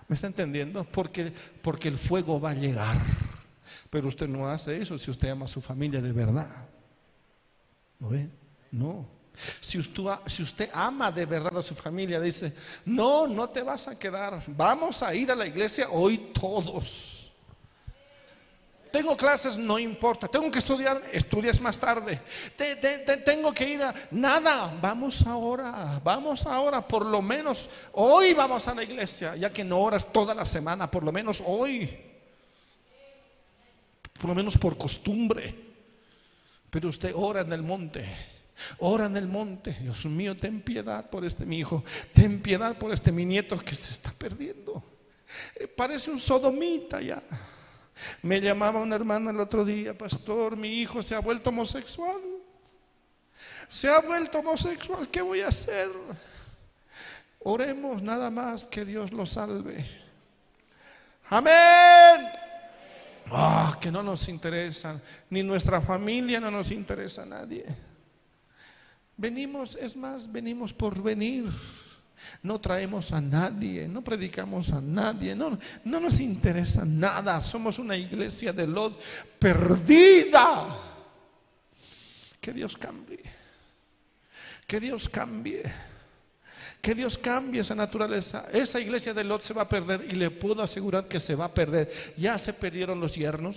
¿Me 0.09 0.15
está 0.15 0.27
entendiendo? 0.27 0.85
Porque, 0.85 1.33
porque 1.62 1.89
el 1.89 1.99
fuego 1.99 2.41
va 2.41 2.51
a 2.51 2.55
llegar. 2.55 2.97
Pero 3.91 4.09
usted 4.09 4.28
no 4.28 4.49
hace 4.49 4.81
eso 4.81 4.97
si 4.99 5.11
usted 5.11 5.28
ama 5.31 5.47
a 5.47 5.49
su 5.49 5.61
familia 5.61 6.01
de 6.01 6.12
verdad. 6.12 6.49
¿No? 7.99 8.11
No. 8.70 9.16
Si 9.61 9.78
usted, 9.78 10.05
si 10.27 10.43
usted 10.43 10.70
ama 10.73 11.11
de 11.12 11.27
verdad 11.27 11.59
a 11.59 11.62
su 11.62 11.74
familia, 11.74 12.20
dice, 12.20 12.55
no, 12.85 13.27
no 13.27 13.49
te 13.49 13.62
vas 13.62 13.89
a 13.89 13.99
quedar. 13.99 14.43
Vamos 14.47 15.03
a 15.03 15.15
ir 15.15 15.31
a 15.31 15.35
la 15.35 15.47
iglesia 15.47 15.89
hoy 15.91 16.19
todos. 16.33 17.15
Tengo 18.90 19.16
clases, 19.16 19.58
no 19.58 19.78
importa. 19.78 20.28
Tengo 20.28 20.50
que 20.50 20.58
estudiar, 20.58 21.02
estudias 21.12 21.60
más 21.60 21.78
tarde. 21.78 22.20
tengo 23.24 23.52
que 23.52 23.68
ir 23.68 23.82
a... 23.82 23.94
Nada, 24.10 24.72
vamos 24.80 25.26
ahora, 25.26 26.00
vamos 26.02 26.46
ahora, 26.46 26.86
por 26.86 27.04
lo 27.04 27.20
menos 27.20 27.68
hoy 27.92 28.34
vamos 28.34 28.66
a 28.68 28.74
la 28.74 28.82
iglesia, 28.82 29.36
ya 29.36 29.52
que 29.52 29.64
no 29.64 29.80
oras 29.80 30.12
toda 30.12 30.34
la 30.34 30.46
semana, 30.46 30.90
por 30.90 31.02
lo 31.02 31.12
menos 31.12 31.42
hoy. 31.44 31.96
Por 34.18 34.30
lo 34.30 34.34
menos 34.34 34.56
por 34.56 34.78
costumbre. 34.78 35.54
Pero 36.70 36.88
usted 36.88 37.12
ora 37.14 37.42
en 37.42 37.52
el 37.52 37.62
monte. 37.62 38.06
Ora 38.78 39.06
en 39.06 39.16
el 39.16 39.28
monte, 39.28 39.76
Dios 39.80 40.06
mío, 40.06 40.36
ten 40.36 40.62
piedad 40.62 41.10
por 41.10 41.24
este 41.26 41.44
mi 41.44 41.58
hijo, 41.58 41.84
ten 42.14 42.40
piedad 42.40 42.78
por 42.78 42.90
este 42.90 43.12
mi 43.12 43.26
nieto 43.26 43.58
que 43.58 43.76
se 43.76 43.92
está 43.92 44.10
perdiendo. 44.12 44.82
Eh, 45.54 45.66
parece 45.66 46.10
un 46.10 46.18
sodomita 46.18 47.00
ya. 47.02 47.22
Me 48.23 48.40
llamaba 48.40 48.81
una 48.81 48.97
hermana 48.97 49.31
el 49.31 49.40
otro 49.40 49.64
día, 49.64 49.97
pastor, 49.97 50.56
mi 50.56 50.68
hijo 50.68 51.02
se 51.02 51.14
ha 51.14 51.20
vuelto 51.20 51.51
homosexual. 51.51 52.20
Se 53.68 53.89
ha 53.89 54.01
vuelto 54.01 54.39
homosexual, 54.39 55.09
¿qué 55.09 55.23
voy 55.23 55.40
a 55.40 55.48
hacer? 55.48 55.90
Oremos 57.40 58.02
nada 58.02 58.31
más 58.31 58.66
que 58.66 58.85
Dios 58.85 59.12
lo 59.12 59.24
salve. 59.24 59.85
Amén. 61.28 62.28
Ah, 63.31 63.77
que 63.81 63.90
no 63.90 64.02
nos 64.02 64.28
interesa, 64.28 65.01
ni 65.31 65.43
nuestra 65.43 65.81
familia 65.81 66.39
no 66.39 66.51
nos 66.51 66.70
interesa 66.70 67.23
a 67.23 67.27
nadie. 67.27 67.64
Venimos, 69.16 69.77
es 69.77 69.97
más, 69.97 70.31
venimos 70.31 70.73
por 70.73 71.02
venir. 71.02 71.51
No 72.43 72.60
traemos 72.60 73.12
a 73.12 73.20
nadie, 73.20 73.88
no 73.88 74.02
predicamos 74.02 74.72
a 74.72 74.80
nadie, 74.80 75.34
no, 75.34 75.59
no 75.84 76.01
nos 76.01 76.20
interesa 76.20 76.84
nada. 76.84 77.40
Somos 77.40 77.78
una 77.78 77.97
iglesia 77.97 78.52
de 78.52 78.66
Lot 78.66 79.01
perdida. 79.38 80.76
Que 82.40 82.52
Dios 82.52 82.76
cambie. 82.76 83.22
Que 84.66 84.80
Dios 84.80 85.09
cambie. 85.09 85.62
Que 86.80 86.94
Dios 86.94 87.18
cambie 87.18 87.60
esa 87.60 87.74
naturaleza. 87.74 88.47
Esa 88.52 88.80
iglesia 88.80 89.12
de 89.12 89.24
Lot 89.24 89.43
se 89.43 89.55
va 89.55 89.62
a 89.62 89.68
perder 89.68 90.06
y 90.09 90.14
le 90.14 90.30
puedo 90.30 90.62
asegurar 90.62 91.09
que 91.09 91.20
se 91.20 91.34
va 91.34 91.47
a 91.47 91.55
perder. 91.55 91.90
Ya 92.16 92.38
se 92.38 92.52
perdieron 92.52 93.01
los 93.01 93.14
yernos. 93.14 93.56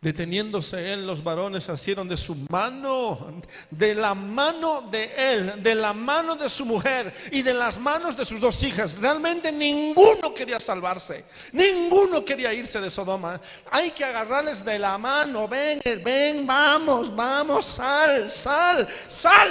Deteniéndose 0.00 0.92
él, 0.92 1.04
los 1.08 1.24
varones 1.24 1.68
asieron 1.68 2.06
de 2.06 2.16
su 2.16 2.36
mano, 2.48 3.42
de 3.68 3.96
la 3.96 4.14
mano 4.14 4.82
de 4.82 5.10
él, 5.16 5.60
de 5.60 5.74
la 5.74 5.92
mano 5.92 6.36
de 6.36 6.48
su 6.48 6.64
mujer 6.64 7.12
y 7.32 7.42
de 7.42 7.52
las 7.52 7.80
manos 7.80 8.16
de 8.16 8.24
sus 8.24 8.40
dos 8.40 8.62
hijas. 8.62 8.96
Realmente 8.96 9.50
ninguno 9.50 10.32
quería 10.32 10.60
salvarse, 10.60 11.24
ninguno 11.50 12.24
quería 12.24 12.54
irse 12.54 12.80
de 12.80 12.92
Sodoma. 12.92 13.40
Hay 13.72 13.90
que 13.90 14.04
agarrarles 14.04 14.64
de 14.64 14.78
la 14.78 14.96
mano, 14.98 15.48
ven, 15.48 15.80
ven, 16.04 16.46
vamos, 16.46 17.14
vamos, 17.16 17.64
sal, 17.64 18.30
sal, 18.30 18.86
sal. 19.08 19.48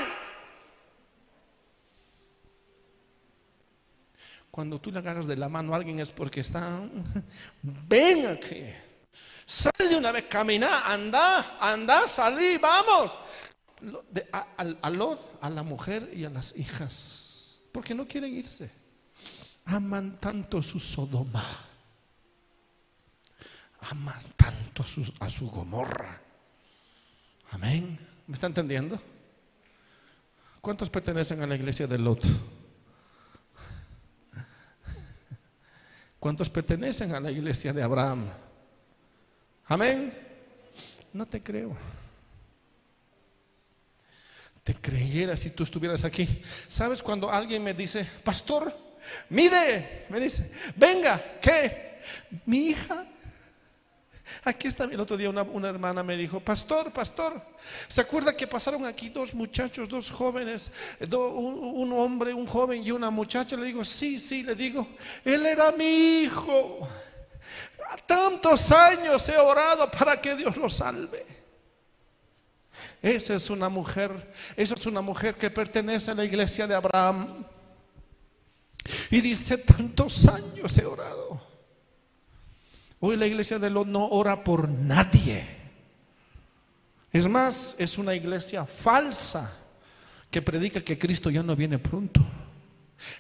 Cuando 4.50 4.80
tú 4.80 4.94
le 4.94 5.00
agarras 5.00 5.28
de 5.28 5.36
la 5.36 5.50
mano 5.50 5.74
a 5.74 5.76
alguien 5.76 6.00
es 6.00 6.10
porque 6.10 6.40
está, 6.40 6.80
ven 7.62 8.28
aquí. 8.28 8.64
Sal 9.48 9.72
de 9.78 9.96
una 9.96 10.12
vez, 10.12 10.26
camina, 10.26 10.92
anda, 10.92 11.58
anda, 11.62 12.06
salí, 12.06 12.58
vamos. 12.58 13.18
a, 14.34 14.90
Lot, 14.90 15.38
a 15.40 15.50
la 15.50 15.64
mujer 15.64 16.12
y 16.14 16.26
a 16.26 16.30
las 16.30 16.54
hijas, 16.58 17.62
porque 17.72 17.96
no 17.96 18.06
quieren 18.06 18.36
irse. 18.36 18.70
Aman 19.64 20.20
tanto 20.20 20.62
su 20.62 20.82
Sodoma, 20.82 21.46
aman 23.90 24.22
tanto 24.36 24.84
a 25.22 25.30
su 25.30 25.50
Gomorra. 25.50 26.22
Amén. 27.52 27.98
¿Me 28.28 28.34
está 28.34 28.48
entendiendo? 28.48 29.00
¿Cuántos 30.60 30.90
pertenecen 30.90 31.42
a 31.42 31.48
la 31.48 31.56
iglesia 31.56 31.88
de 31.88 31.98
Lot? 31.98 32.26
¿Cuántos 36.20 36.50
pertenecen 36.50 37.16
a 37.16 37.22
la 37.22 37.32
iglesia 37.32 37.72
de 37.72 37.82
Abraham? 37.82 38.30
Amén. 39.68 40.14
No 41.14 41.26
te 41.26 41.42
creo. 41.42 41.76
Te 44.64 44.76
creyera 44.76 45.38
si 45.38 45.50
tú 45.52 45.64
estuvieras 45.64 46.04
aquí. 46.04 46.28
¿Sabes 46.68 47.02
cuando 47.02 47.32
alguien 47.32 47.64
me 47.64 47.74
dice, 47.74 48.06
pastor, 48.24 48.76
mire, 49.30 50.06
me 50.10 50.20
dice, 50.20 50.52
venga, 50.76 51.22
¿qué? 51.42 52.00
Mi 52.46 52.68
hija 52.70 53.08
Aquí 54.44 54.68
está, 54.68 54.84
el 54.86 55.00
otro 55.00 55.16
día 55.16 55.30
una, 55.30 55.70
hermana 55.70 56.04
me 56.04 56.18
dijo, 56.18 56.40
pastor, 56.40 56.92
pastor, 56.92 57.42
¿se 57.88 58.02
acuerda 58.02 58.36
que 58.36 58.48
pasaron 58.48 58.86
aquí 58.86 59.10
dos 59.10 59.34
muchachos, 59.34 59.88
dos 59.88 60.12
jóvenes, 60.12 60.72
un, 61.12 61.92
hombre, 61.94 62.34
un 62.34 62.46
joven 62.46 62.84
y 62.84 62.92
una 62.92 63.10
muchacha? 63.10 63.56
Le 63.56 63.68
digo, 63.68 63.84
sí, 63.84 64.20
sí, 64.20 64.44
le 64.44 64.56
digo, 64.56 64.88
él 65.24 65.46
era 65.46 65.72
mi 65.72 66.22
hijo. 66.22 66.88
Tantos 68.06 68.72
años 68.72 69.28
he 69.30 69.38
orado 69.38 69.90
para 69.90 70.20
que 70.20 70.36
Dios 70.36 70.58
lo 70.58 70.70
salve. 70.70 71.26
Esa 73.02 73.36
es 73.36 73.50
una 73.50 73.70
mujer, 73.70 74.34
esa 74.56 74.74
es 74.76 74.86
una 74.86 75.02
mujer 75.02 75.36
que 75.36 75.50
pertenece 75.50 76.12
a 76.12 76.16
la 76.16 76.26
iglesia 76.26 76.68
de 76.68 76.76
Abraham. 76.76 77.46
Y 79.12 79.22
dice, 79.22 79.58
tantos 79.58 80.28
años 80.28 80.78
he 80.78 80.86
orado. 80.86 81.42
Hoy 83.00 83.16
la 83.16 83.28
iglesia 83.28 83.60
de 83.60 83.70
Lot 83.70 83.88
no 83.88 84.08
ora 84.08 84.44
por 84.44 84.68
nadie. 84.68 85.46
Es 87.12 87.28
más, 87.28 87.76
es 87.78 87.98
una 87.98 88.16
iglesia 88.16 88.66
falsa 88.66 89.54
que 90.32 90.42
predica 90.42 90.82
que 90.82 90.98
Cristo 90.98 91.30
ya 91.30 91.44
no 91.44 91.56
viene 91.56 91.80
pronto. 91.80 92.22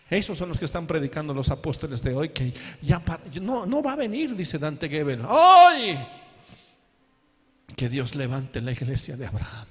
Esos 0.10 0.38
son 0.38 0.49
los 0.49 0.58
que 0.58 0.66
están 0.66 0.88
predicando 0.88 1.34
los 1.34 1.49
apóstoles 1.49 2.02
de 2.02 2.16
hoy, 2.16 2.30
que 2.30 2.54
ya 2.82 3.02
no, 3.41 3.66
no 3.66 3.84
va 3.84 3.94
a 3.94 3.95
venir, 3.95 4.36
dice 4.36 4.58
Dante 4.58 4.90
Gebel. 4.90 5.24
Hoy 5.26 5.98
que 7.78 7.90
Dios 7.90 8.16
levante 8.16 8.60
la 8.60 8.72
iglesia 8.72 9.16
de 9.16 9.28
Abraham. 9.28 9.68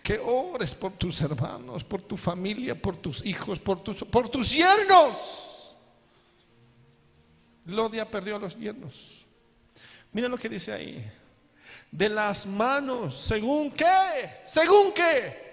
Que 0.00 0.18
ores 0.18 0.76
por 0.76 0.92
tus 0.92 1.20
hermanos, 1.20 1.82
por 1.82 2.02
tu 2.02 2.16
familia, 2.16 2.80
por 2.80 2.96
tus 2.96 3.24
hijos, 3.26 3.58
por 3.58 3.82
tus, 3.82 4.04
por 4.04 4.28
tus 4.28 4.52
yernos. 4.52 5.74
Lodia 7.66 8.08
perdió 8.08 8.36
a 8.36 8.38
los 8.38 8.56
yernos. 8.56 9.26
Mira 10.12 10.28
lo 10.28 10.38
que 10.38 10.48
dice 10.48 10.72
ahí. 10.72 11.04
De 11.90 12.08
las 12.08 12.46
manos, 12.46 13.18
según 13.18 13.72
qué, 13.72 14.42
según 14.46 14.92
qué, 14.94 15.48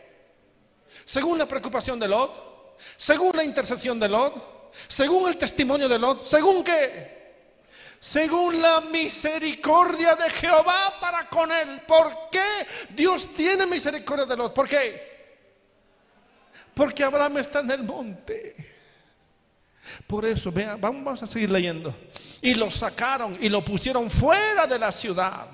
según 1.04 1.40
la 1.40 1.48
preocupación 1.48 2.00
de 2.00 2.08
Lot 2.08 2.55
según 2.98 3.36
la 3.36 3.44
intercesión 3.44 4.00
de 4.00 4.10
Lot, 4.10 4.72
según 4.88 5.30
el 5.30 5.38
testimonio 5.38 5.88
de 5.88 6.00
Lot, 6.00 6.26
según 6.26 6.64
qué? 6.64 7.16
Según 8.00 8.62
la 8.62 8.82
misericordia 8.82 10.16
de 10.16 10.30
Jehová 10.30 10.94
para 11.00 11.28
con 11.28 11.52
él. 11.52 11.82
¿Por 11.88 12.30
qué 12.32 12.68
Dios 12.90 13.28
tiene 13.36 13.66
misericordia 13.66 14.26
de 14.26 14.38
Lot? 14.38 14.54
¿Por 14.54 14.68
qué? 14.68 15.16
Porque 16.74 17.04
Abraham 17.04 17.38
está 17.38 17.62
en 17.62 17.72
el 17.72 17.84
monte. 17.84 18.76
Por 20.06 20.26
eso, 20.26 20.52
vean, 20.52 20.80
vamos 20.80 21.24
a 21.24 21.28
seguir 21.28 21.50
leyendo. 21.50 21.96
Y 22.42 22.54
lo 22.54 22.70
sacaron 22.70 23.38
y 23.42 23.50
lo 23.50 23.64
pusieron 23.64 24.12
fuera 24.12 24.68
de 24.68 24.78
la 24.78 24.92
ciudad. 24.92 25.48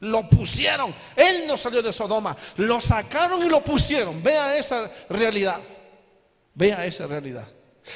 Lo 0.00 0.26
pusieron. 0.28 0.94
Él 1.14 1.44
no 1.46 1.58
salió 1.58 1.82
de 1.82 1.92
Sodoma. 1.92 2.34
Lo 2.56 2.80
sacaron 2.80 3.44
y 3.44 3.48
lo 3.48 3.62
pusieron. 3.62 4.22
Vea 4.22 4.56
esa 4.56 4.90
realidad. 5.10 5.60
Vea 6.54 6.84
esa 6.86 7.06
realidad. 7.06 7.48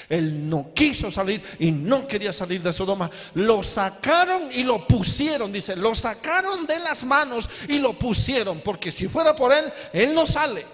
Él 0.09 0.49
no 0.49 0.73
quiso 0.75 1.11
salir 1.11 1.43
y 1.59 1.71
no 1.71 2.07
quería 2.07 2.33
salir 2.33 2.63
de 2.63 2.73
Sodoma. 2.73 3.11
Lo 3.35 3.63
sacaron 3.63 4.51
y 4.53 4.65
lo 4.65 4.87
pusieron, 4.87 5.53
dice, 5.53 5.77
lo 5.77 5.95
sacaron 5.95 6.67
de 6.67 6.79
las 6.81 7.05
manos 7.05 7.49
y 7.69 7.79
lo 7.79 7.99
pusieron, 7.99 8.61
porque 8.61 8.91
si 8.91 9.09
fuera 9.09 9.35
por 9.35 9.53
él, 9.53 9.73
él 9.93 10.15
no 10.15 10.27
sale. 10.27 10.67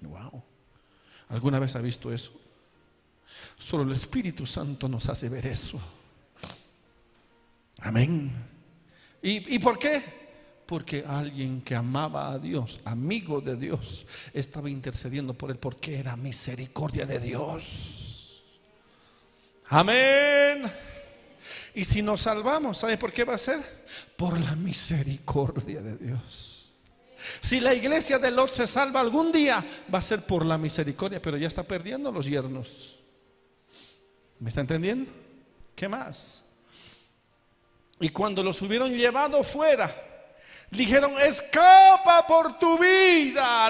Wow. 0.00 0.42
¿Alguna 1.30 1.58
vez 1.58 1.74
ha 1.76 1.80
visto 1.80 2.12
eso? 2.12 2.32
Solo 3.56 3.84
el 3.84 3.92
Espíritu 3.92 4.44
Santo 4.44 4.88
nos 4.88 5.08
hace 5.08 5.28
ver 5.28 5.46
eso. 5.46 5.80
Amén. 7.80 8.30
¿Y, 9.22 9.54
y 9.54 9.58
por 9.58 9.78
qué? 9.78 10.21
Porque 10.72 11.04
alguien 11.06 11.60
que 11.60 11.76
amaba 11.76 12.32
a 12.32 12.38
Dios, 12.38 12.80
amigo 12.86 13.42
de 13.42 13.56
Dios, 13.56 14.06
estaba 14.32 14.70
intercediendo 14.70 15.34
por 15.34 15.50
él 15.50 15.58
porque 15.58 15.98
era 15.98 16.16
misericordia 16.16 17.04
de 17.04 17.20
Dios. 17.20 18.42
Amén. 19.66 20.62
Y 21.74 21.84
si 21.84 22.00
nos 22.00 22.22
salvamos, 22.22 22.78
¿sabe 22.78 22.96
por 22.96 23.12
qué 23.12 23.22
va 23.22 23.34
a 23.34 23.38
ser? 23.38 23.60
Por 24.16 24.40
la 24.40 24.56
misericordia 24.56 25.82
de 25.82 25.98
Dios. 25.98 26.72
Si 27.42 27.60
la 27.60 27.74
iglesia 27.74 28.18
de 28.18 28.30
Lot 28.30 28.48
se 28.48 28.66
salva 28.66 29.00
algún 29.00 29.30
día, 29.30 29.62
va 29.94 29.98
a 29.98 30.02
ser 30.02 30.24
por 30.24 30.42
la 30.42 30.56
misericordia, 30.56 31.20
pero 31.20 31.36
ya 31.36 31.48
está 31.48 31.64
perdiendo 31.64 32.10
los 32.10 32.24
yernos. 32.24 32.98
¿Me 34.40 34.48
está 34.48 34.62
entendiendo? 34.62 35.10
¿Qué 35.76 35.86
más? 35.86 36.46
Y 38.00 38.08
cuando 38.08 38.42
los 38.42 38.62
hubieron 38.62 38.90
llevado 38.90 39.44
fuera, 39.44 40.08
Dijeron, 40.72 41.20
escapa 41.20 42.26
por 42.26 42.58
tu 42.58 42.78
vida, 42.78 43.68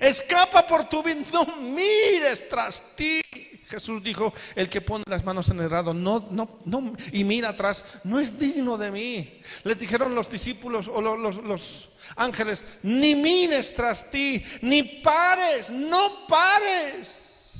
Escapa 0.00 0.66
por 0.66 0.84
tu 0.84 1.02
vida, 1.02 1.22
no 1.32 1.46
mires 1.56 2.46
tras 2.46 2.94
ti. 2.94 3.22
Jesús 3.66 4.02
dijo, 4.04 4.32
el 4.54 4.68
que 4.68 4.82
pone 4.82 5.02
las 5.08 5.24
manos 5.24 5.48
en 5.48 5.60
el 5.60 5.70
rado 5.70 5.94
no, 5.94 6.28
no, 6.30 6.58
no, 6.66 6.92
y 7.10 7.24
mira 7.24 7.48
atrás, 7.48 7.84
no 8.04 8.20
es 8.20 8.38
digno 8.38 8.76
de 8.76 8.90
mí. 8.90 9.40
Le 9.64 9.74
dijeron 9.74 10.14
los 10.14 10.30
discípulos 10.30 10.88
o 10.88 11.00
los, 11.00 11.36
los 11.36 11.90
ángeles, 12.16 12.66
ni 12.82 13.14
mires 13.14 13.72
tras 13.72 14.10
ti, 14.10 14.44
ni 14.60 14.82
pares, 14.82 15.70
no 15.70 16.26
pares. 16.28 17.54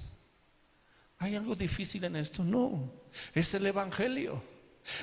¿Hay 1.18 1.34
algo 1.34 1.56
difícil 1.56 2.04
en 2.04 2.16
esto? 2.16 2.44
No, 2.44 2.92
es 3.32 3.54
el 3.54 3.64
Evangelio. 3.66 4.53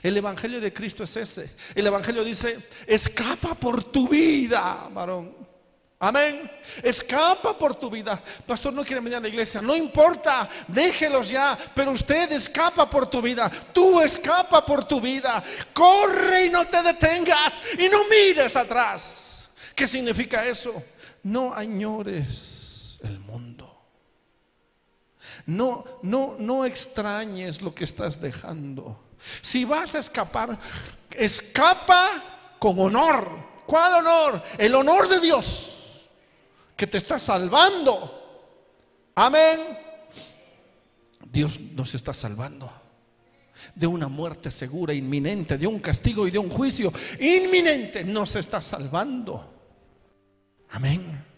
El 0.03 0.18
Evangelio 0.18 0.62
de 0.62 0.72
Cristo 0.72 1.03
es 1.03 1.16
ese. 1.18 1.56
El 1.76 1.88
Evangelio 1.88 2.24
dice, 2.24 2.68
escapa 2.86 3.56
por 3.56 3.84
tu 3.84 4.08
vida, 4.08 4.88
varón. 4.91 5.41
Amén. 6.03 6.49
Escapa 6.82 7.56
por 7.56 7.76
tu 7.76 7.88
vida. 7.88 8.20
Pastor, 8.48 8.74
no 8.74 8.84
quiere 8.84 9.02
venir 9.02 9.18
a 9.18 9.20
la 9.20 9.28
iglesia. 9.28 9.62
No 9.62 9.76
importa, 9.76 10.49
déjelos 10.68 11.30
ya. 11.30 11.56
Pero 11.76 11.91
usted 11.91 12.32
escapa 12.32 12.90
por 12.90 13.08
tu 13.08 13.22
vida. 13.22 13.52
Tú 13.72 14.02
escapa 14.02 14.66
por 14.66 14.84
tu 14.86 14.99
vida. 14.99 15.44
Corre 15.72 16.45
y 16.45 16.49
no 16.49 16.66
te 16.66 16.82
detengas. 16.82 17.62
Y 17.78 17.88
no 17.88 17.99
mires 18.10 18.56
atrás. 18.56 19.48
¿Qué 19.76 19.88
significa 19.88 20.44
eso? 20.44 20.84
No 21.22 21.53
añores 21.53 22.99
el 23.03 23.20
mundo. 23.20 23.80
No, 25.45 25.86
no, 26.02 26.36
no 26.40 26.66
extrañes 26.66 27.62
lo 27.62 27.76
que 27.76 27.84
estás 27.84 28.20
dejando. 28.20 28.99
Si 29.41 29.65
vas 29.65 29.95
a 29.95 29.99
escapar, 29.99 30.57
escapa 31.11 32.56
con 32.60 32.80
honor. 32.80 33.52
¿Cuál 33.65 34.06
honor? 34.06 34.43
El 34.57 34.76
honor 34.76 35.07
de 35.07 35.19
Dios 35.19 35.72
que 36.76 36.88
te 36.88 36.98
está 36.98 37.19
salvando. 37.19 39.11
Amén. 39.15 39.60
Dios 41.31 41.60
nos 41.60 41.93
está 41.95 42.14
salvando 42.14 42.72
de 43.76 43.88
una 43.88 44.07
muerte 44.07 44.52
segura, 44.52 44.93
inminente, 44.93 45.57
de 45.57 45.68
un 45.68 45.80
castigo 45.80 46.27
y 46.27 46.31
de 46.31 46.39
un 46.39 46.49
juicio 46.49 46.91
inminente. 47.19 48.03
Nos 48.03 48.35
está 48.35 48.60
salvando. 48.60 49.53
Amén. 50.72 51.31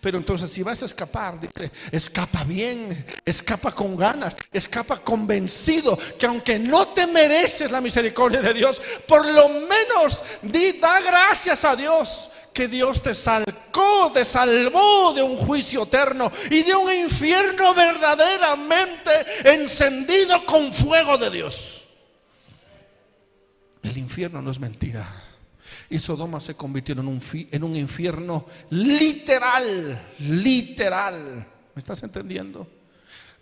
Pero 0.00 0.18
entonces 0.18 0.50
si 0.50 0.62
vas 0.62 0.82
a 0.82 0.86
escapar, 0.86 1.38
dice, 1.40 1.70
escapa 1.90 2.44
bien, 2.44 3.06
escapa 3.24 3.74
con 3.74 3.96
ganas, 3.96 4.36
escapa 4.52 5.00
convencido 5.00 5.98
que 6.18 6.26
aunque 6.26 6.58
no 6.58 6.88
te 6.88 7.06
mereces 7.06 7.70
la 7.70 7.80
misericordia 7.80 8.40
de 8.40 8.54
Dios, 8.54 8.80
por 9.06 9.26
lo 9.26 9.48
menos 9.48 10.22
di, 10.42 10.78
da 10.78 11.00
gracias 11.00 11.64
a 11.64 11.76
Dios 11.76 12.30
que 12.52 12.68
Dios 12.68 13.02
te 13.02 13.14
salcó, 13.14 14.12
te 14.14 14.24
salvó 14.24 15.12
de 15.12 15.22
un 15.22 15.36
juicio 15.36 15.82
eterno 15.82 16.30
y 16.50 16.62
de 16.62 16.74
un 16.74 16.92
infierno 16.92 17.74
verdaderamente 17.74 19.10
encendido 19.44 20.46
con 20.46 20.72
fuego 20.72 21.18
de 21.18 21.30
Dios. 21.30 21.84
El 23.82 23.98
infierno 23.98 24.40
no 24.40 24.50
es 24.50 24.60
mentira 24.60 25.23
y 25.90 25.98
Sodoma 25.98 26.40
se 26.40 26.54
convirtió 26.54 26.92
en 26.94 27.06
un, 27.06 27.20
en 27.32 27.64
un 27.64 27.76
infierno 27.76 28.46
literal, 28.70 30.14
literal. 30.18 31.46
¿Me 31.74 31.78
estás 31.78 32.02
entendiendo? 32.02 32.68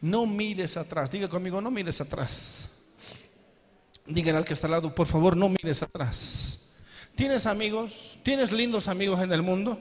No 0.01 0.27
mires 0.27 0.77
atrás. 0.77 1.11
Diga 1.11 1.29
conmigo, 1.29 1.61
no 1.61 1.71
mires 1.71 2.01
atrás. 2.01 2.69
Díganle 4.07 4.39
al 4.39 4.45
que 4.45 4.55
está 4.55 4.67
al 4.67 4.73
lado, 4.73 4.95
por 4.95 5.07
favor, 5.07 5.37
no 5.37 5.49
mires 5.49 5.83
atrás. 5.83 6.59
¿Tienes 7.15 7.47
amigos? 7.47 8.19
¿Tienes 8.23 8.51
lindos 8.51 8.89
amigos 8.89 9.23
en 9.23 9.33
el 9.33 9.43
mundo? 9.43 9.81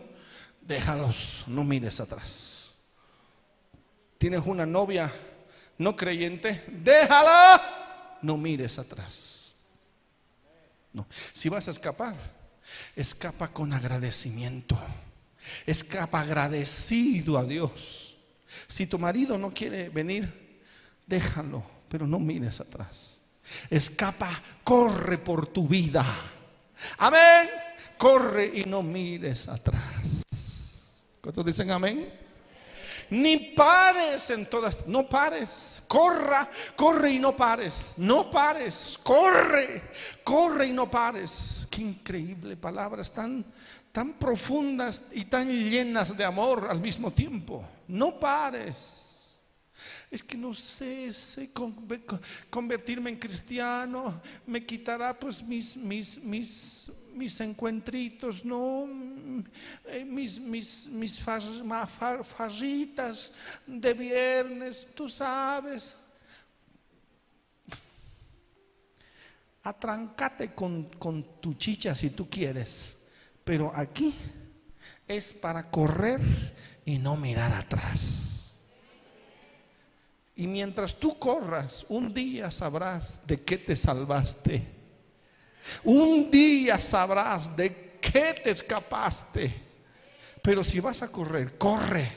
Déjalos, 0.61 1.43
no 1.47 1.63
mires 1.63 1.99
atrás. 1.99 2.73
¿Tienes 4.17 4.41
una 4.45 4.65
novia 4.65 5.11
no 5.79 5.95
creyente? 5.95 6.63
Déjala, 6.67 8.19
no 8.21 8.37
mires 8.37 8.77
atrás. 8.77 9.55
No. 10.93 11.07
Si 11.33 11.49
vas 11.49 11.67
a 11.67 11.71
escapar, 11.71 12.15
Escapa 12.95 13.49
con 13.49 13.73
agradecimiento. 13.73 14.79
Escapa 15.65 16.21
agradecido 16.21 17.37
a 17.37 17.45
Dios. 17.45 18.15
Si 18.67 18.87
tu 18.87 18.99
marido 18.99 19.37
no 19.37 19.53
quiere 19.53 19.89
venir, 19.89 20.61
déjalo, 21.05 21.63
pero 21.89 22.05
no 22.05 22.19
mires 22.19 22.59
atrás. 22.59 23.21
Escapa, 23.69 24.41
corre 24.63 25.17
por 25.17 25.47
tu 25.47 25.67
vida. 25.67 26.05
Amén. 26.97 27.49
Corre 27.97 28.45
y 28.45 28.65
no 28.65 28.81
mires 28.81 29.47
atrás. 29.47 30.23
¿Cuántos 31.21 31.45
dicen 31.45 31.69
amén? 31.71 32.20
Ni 33.11 33.37
pares 33.53 34.29
en 34.29 34.45
todas, 34.45 34.87
no 34.87 35.07
pares, 35.07 35.83
corra, 35.85 36.49
corre 36.77 37.11
y 37.11 37.19
no 37.19 37.35
pares, 37.35 37.95
no 37.97 38.31
pares, 38.31 38.97
corre, 39.03 39.81
corre 40.23 40.67
y 40.67 40.73
no 40.73 40.89
pares. 40.89 41.67
Qué 41.69 41.81
increíble 41.81 42.55
palabras 42.55 43.11
tan, 43.11 43.45
tan 43.91 44.13
profundas 44.13 45.01
y 45.11 45.25
tan 45.25 45.49
llenas 45.49 46.15
de 46.15 46.23
amor 46.23 46.67
al 46.69 46.79
mismo 46.79 47.11
tiempo. 47.11 47.63
No 47.87 48.17
pares 48.17 49.11
es 50.11 50.21
que 50.21 50.37
no 50.37 50.53
sé, 50.53 51.09
convertirme 52.49 53.09
en 53.09 53.17
cristiano, 53.17 54.21
me 54.45 54.65
quitará 54.65 55.17
pues 55.17 55.41
mis, 55.41 55.77
mis, 55.77 56.21
mis, 56.21 56.91
mis 57.13 57.39
encuentritos, 57.41 58.45
no, 58.45 58.87
eh, 59.85 60.05
mis, 60.05 60.39
mis, 60.39 60.87
mis 60.87 61.21
farritas 61.21 63.33
de 63.65 63.93
viernes, 63.93 64.87
tú 64.95 65.09
sabes. 65.09 65.95
Atrancate 69.63 70.53
con, 70.53 70.85
con 70.97 71.39
tu 71.39 71.53
chicha 71.53 71.93
si 71.93 72.09
tú 72.09 72.29
quieres, 72.29 72.97
pero 73.43 73.71
aquí 73.75 74.13
es 75.07 75.33
para 75.33 75.69
correr 75.69 76.19
y 76.85 76.97
no 76.97 77.15
mirar 77.15 77.53
atrás. 77.53 78.57
Y 80.35 80.47
mientras 80.47 80.95
tú 80.95 81.19
corras, 81.19 81.85
un 81.89 82.13
día 82.13 82.49
sabrás 82.49 83.21
de 83.27 83.41
qué 83.41 83.57
te 83.57 83.75
salvaste. 83.75 84.80
Un 85.83 86.29
día 86.31 86.79
sabrás 86.79 87.55
de 87.55 87.97
qué 88.01 88.35
te 88.43 88.51
escapaste. 88.51 89.53
Pero 90.41 90.63
si 90.63 90.79
vas 90.79 91.01
a 91.01 91.09
correr, 91.09 91.57
corre. 91.57 92.11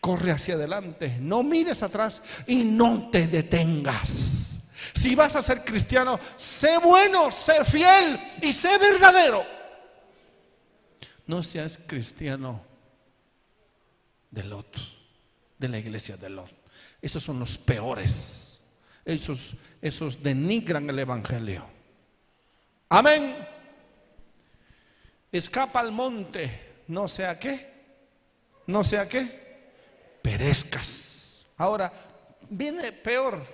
Corre 0.00 0.32
hacia 0.32 0.54
adelante. 0.54 1.16
No 1.20 1.42
mires 1.42 1.82
atrás 1.82 2.22
y 2.46 2.64
no 2.64 3.08
te 3.10 3.26
detengas. 3.28 4.60
Si 4.94 5.14
vas 5.14 5.36
a 5.36 5.42
ser 5.42 5.64
cristiano, 5.64 6.18
sé 6.36 6.78
bueno, 6.78 7.30
sé 7.30 7.64
fiel 7.64 8.20
y 8.42 8.52
sé 8.52 8.78
verdadero. 8.78 9.44
No 11.26 11.42
seas 11.42 11.78
cristiano 11.86 12.60
de 14.30 14.44
Lot, 14.44 14.76
de 15.58 15.68
la 15.68 15.78
iglesia 15.78 16.16
de 16.16 16.30
Lot. 16.30 16.50
Esos 17.00 17.22
son 17.22 17.38
los 17.38 17.56
peores. 17.58 18.58
Esos, 19.04 19.54
esos 19.80 20.22
denigran 20.22 20.88
el 20.90 20.98
Evangelio. 20.98 21.66
Amén. 22.94 23.34
Escapa 25.32 25.80
al 25.80 25.92
monte, 25.92 26.82
no 26.88 27.08
sea 27.08 27.38
qué, 27.38 27.72
no 28.66 28.84
sea 28.84 29.08
qué, 29.08 30.20
perezcas. 30.20 31.46
Ahora, 31.56 31.90
viene 32.50 32.92
peor, 32.92 33.46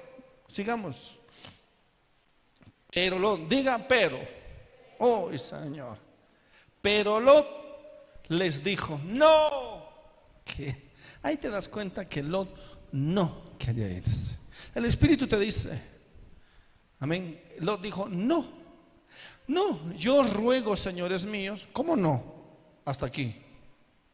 sigamos. 0.48 1.16
Pero 2.90 3.16
Lot, 3.16 3.48
diga 3.48 3.78
pero, 3.86 4.18
oh 4.98 5.30
Señor, 5.38 5.96
pero 6.82 7.20
Lot 7.20 7.46
les 8.30 8.64
dijo, 8.64 9.00
no, 9.04 9.88
que 10.44 10.90
ahí 11.22 11.36
te 11.36 11.48
das 11.48 11.68
cuenta 11.68 12.08
que 12.08 12.24
Lot 12.24 12.90
no 12.90 13.54
quería 13.56 13.88
irse. 13.88 14.36
El 14.74 14.86
Espíritu 14.86 15.28
te 15.28 15.38
dice, 15.38 15.80
amén. 16.98 17.40
Lot 17.60 17.80
dijo, 17.80 18.08
no, 18.08 18.57
no, 19.46 19.92
yo 19.94 20.22
ruego, 20.22 20.76
señores 20.76 21.24
míos, 21.24 21.68
¿cómo 21.72 21.96
no? 21.96 22.22
Hasta 22.84 23.06
aquí, 23.06 23.34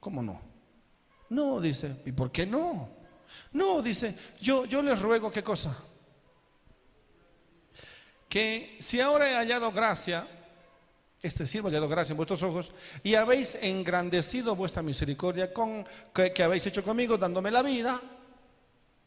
¿cómo 0.01 0.23
no? 0.23 0.41
No, 1.31 1.61
dice, 1.61 1.97
¿y 2.07 2.13
por 2.13 2.31
qué 2.31 2.47
no? 2.47 2.89
No, 3.53 3.83
dice, 3.83 4.17
yo, 4.41 4.65
yo 4.65 4.83
les 4.83 5.01
ruego, 5.01 5.31
¿qué 5.31 5.43
cosa? 5.43 5.77
Que 8.29 8.77
si 8.81 9.01
ahora 9.01 9.31
he 9.31 9.35
hallado 9.35 9.73
gracia, 9.73 10.29
este 11.23 11.47
siervo 11.47 11.69
ha 11.69 11.71
hallado 11.71 11.89
gracia 11.89 12.13
en 12.13 12.17
vuestros 12.17 12.43
ojos, 12.43 12.73
y 13.03 13.15
habéis 13.15 13.57
engrandecido 13.57 14.55
vuestra 14.55 14.83
misericordia 14.83 15.53
con 15.53 15.87
que 16.13 16.43
habéis 16.43 16.67
hecho 16.67 16.85
conmigo, 16.85 17.17
dándome 17.17 17.51
la 17.51 17.63
vida, 17.63 18.01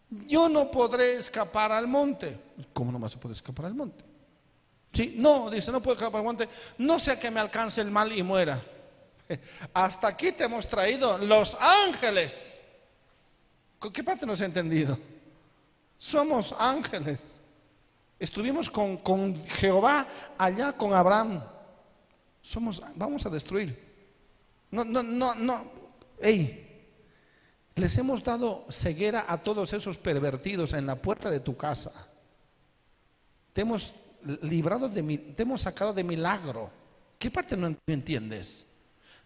yo 0.09 0.47
no 0.49 0.71
podré 0.71 1.17
escapar 1.17 1.71
al 1.71 1.87
monte. 1.87 2.39
¿Cómo 2.73 2.91
no 2.91 2.99
más 2.99 3.11
se 3.11 3.17
puede 3.17 3.35
escapar 3.35 3.65
al 3.65 3.75
monte? 3.75 4.06
Sí, 4.93 5.15
no, 5.17 5.49
dice, 5.49 5.71
no 5.71 5.81
puedo 5.81 5.97
escapar 5.97 6.19
al 6.19 6.25
monte, 6.25 6.49
no 6.77 6.97
sea 6.97 7.19
que 7.19 7.29
me 7.29 7.39
alcance 7.39 7.81
el 7.81 7.91
mal 7.91 8.11
y 8.11 8.23
muera. 8.23 8.63
Hasta 9.73 10.07
aquí 10.07 10.31
te 10.31 10.45
hemos 10.45 10.67
traído 10.67 11.17
los 11.17 11.55
ángeles. 11.59 12.63
¿Con 13.79 13.91
qué 13.91 14.03
parte 14.03 14.25
no 14.25 14.35
se 14.35 14.43
ha 14.43 14.47
entendido? 14.47 14.97
Somos 15.97 16.53
ángeles. 16.57 17.37
Estuvimos 18.19 18.69
con, 18.69 18.97
con 18.97 19.45
Jehová 19.47 20.07
allá 20.37 20.73
con 20.73 20.93
Abraham. 20.93 21.43
Somos, 22.41 22.81
vamos 22.95 23.25
a 23.25 23.29
destruir. 23.29 23.87
No, 24.71 24.83
no, 24.83 25.03
no, 25.03 25.35
no. 25.35 25.71
Ey, 26.19 26.67
les 27.75 27.95
hemos 27.97 28.23
dado 28.23 28.65
ceguera 28.71 29.25
a 29.27 29.37
todos 29.37 29.71
esos 29.73 29.97
pervertidos 29.97 30.73
en 30.73 30.87
la 30.87 30.95
puerta 30.95 31.29
de 31.29 31.39
tu 31.39 31.55
casa. 31.55 31.91
Te 33.53 33.61
hemos 33.61 33.93
librado 34.41 34.89
de 34.89 35.17
te 35.35 35.43
hemos 35.43 35.61
sacado 35.61 35.93
de 35.93 36.03
milagro. 36.03 36.69
¿Qué 37.17 37.31
parte 37.31 37.57
no 37.57 37.75
entiendes? 37.87 38.65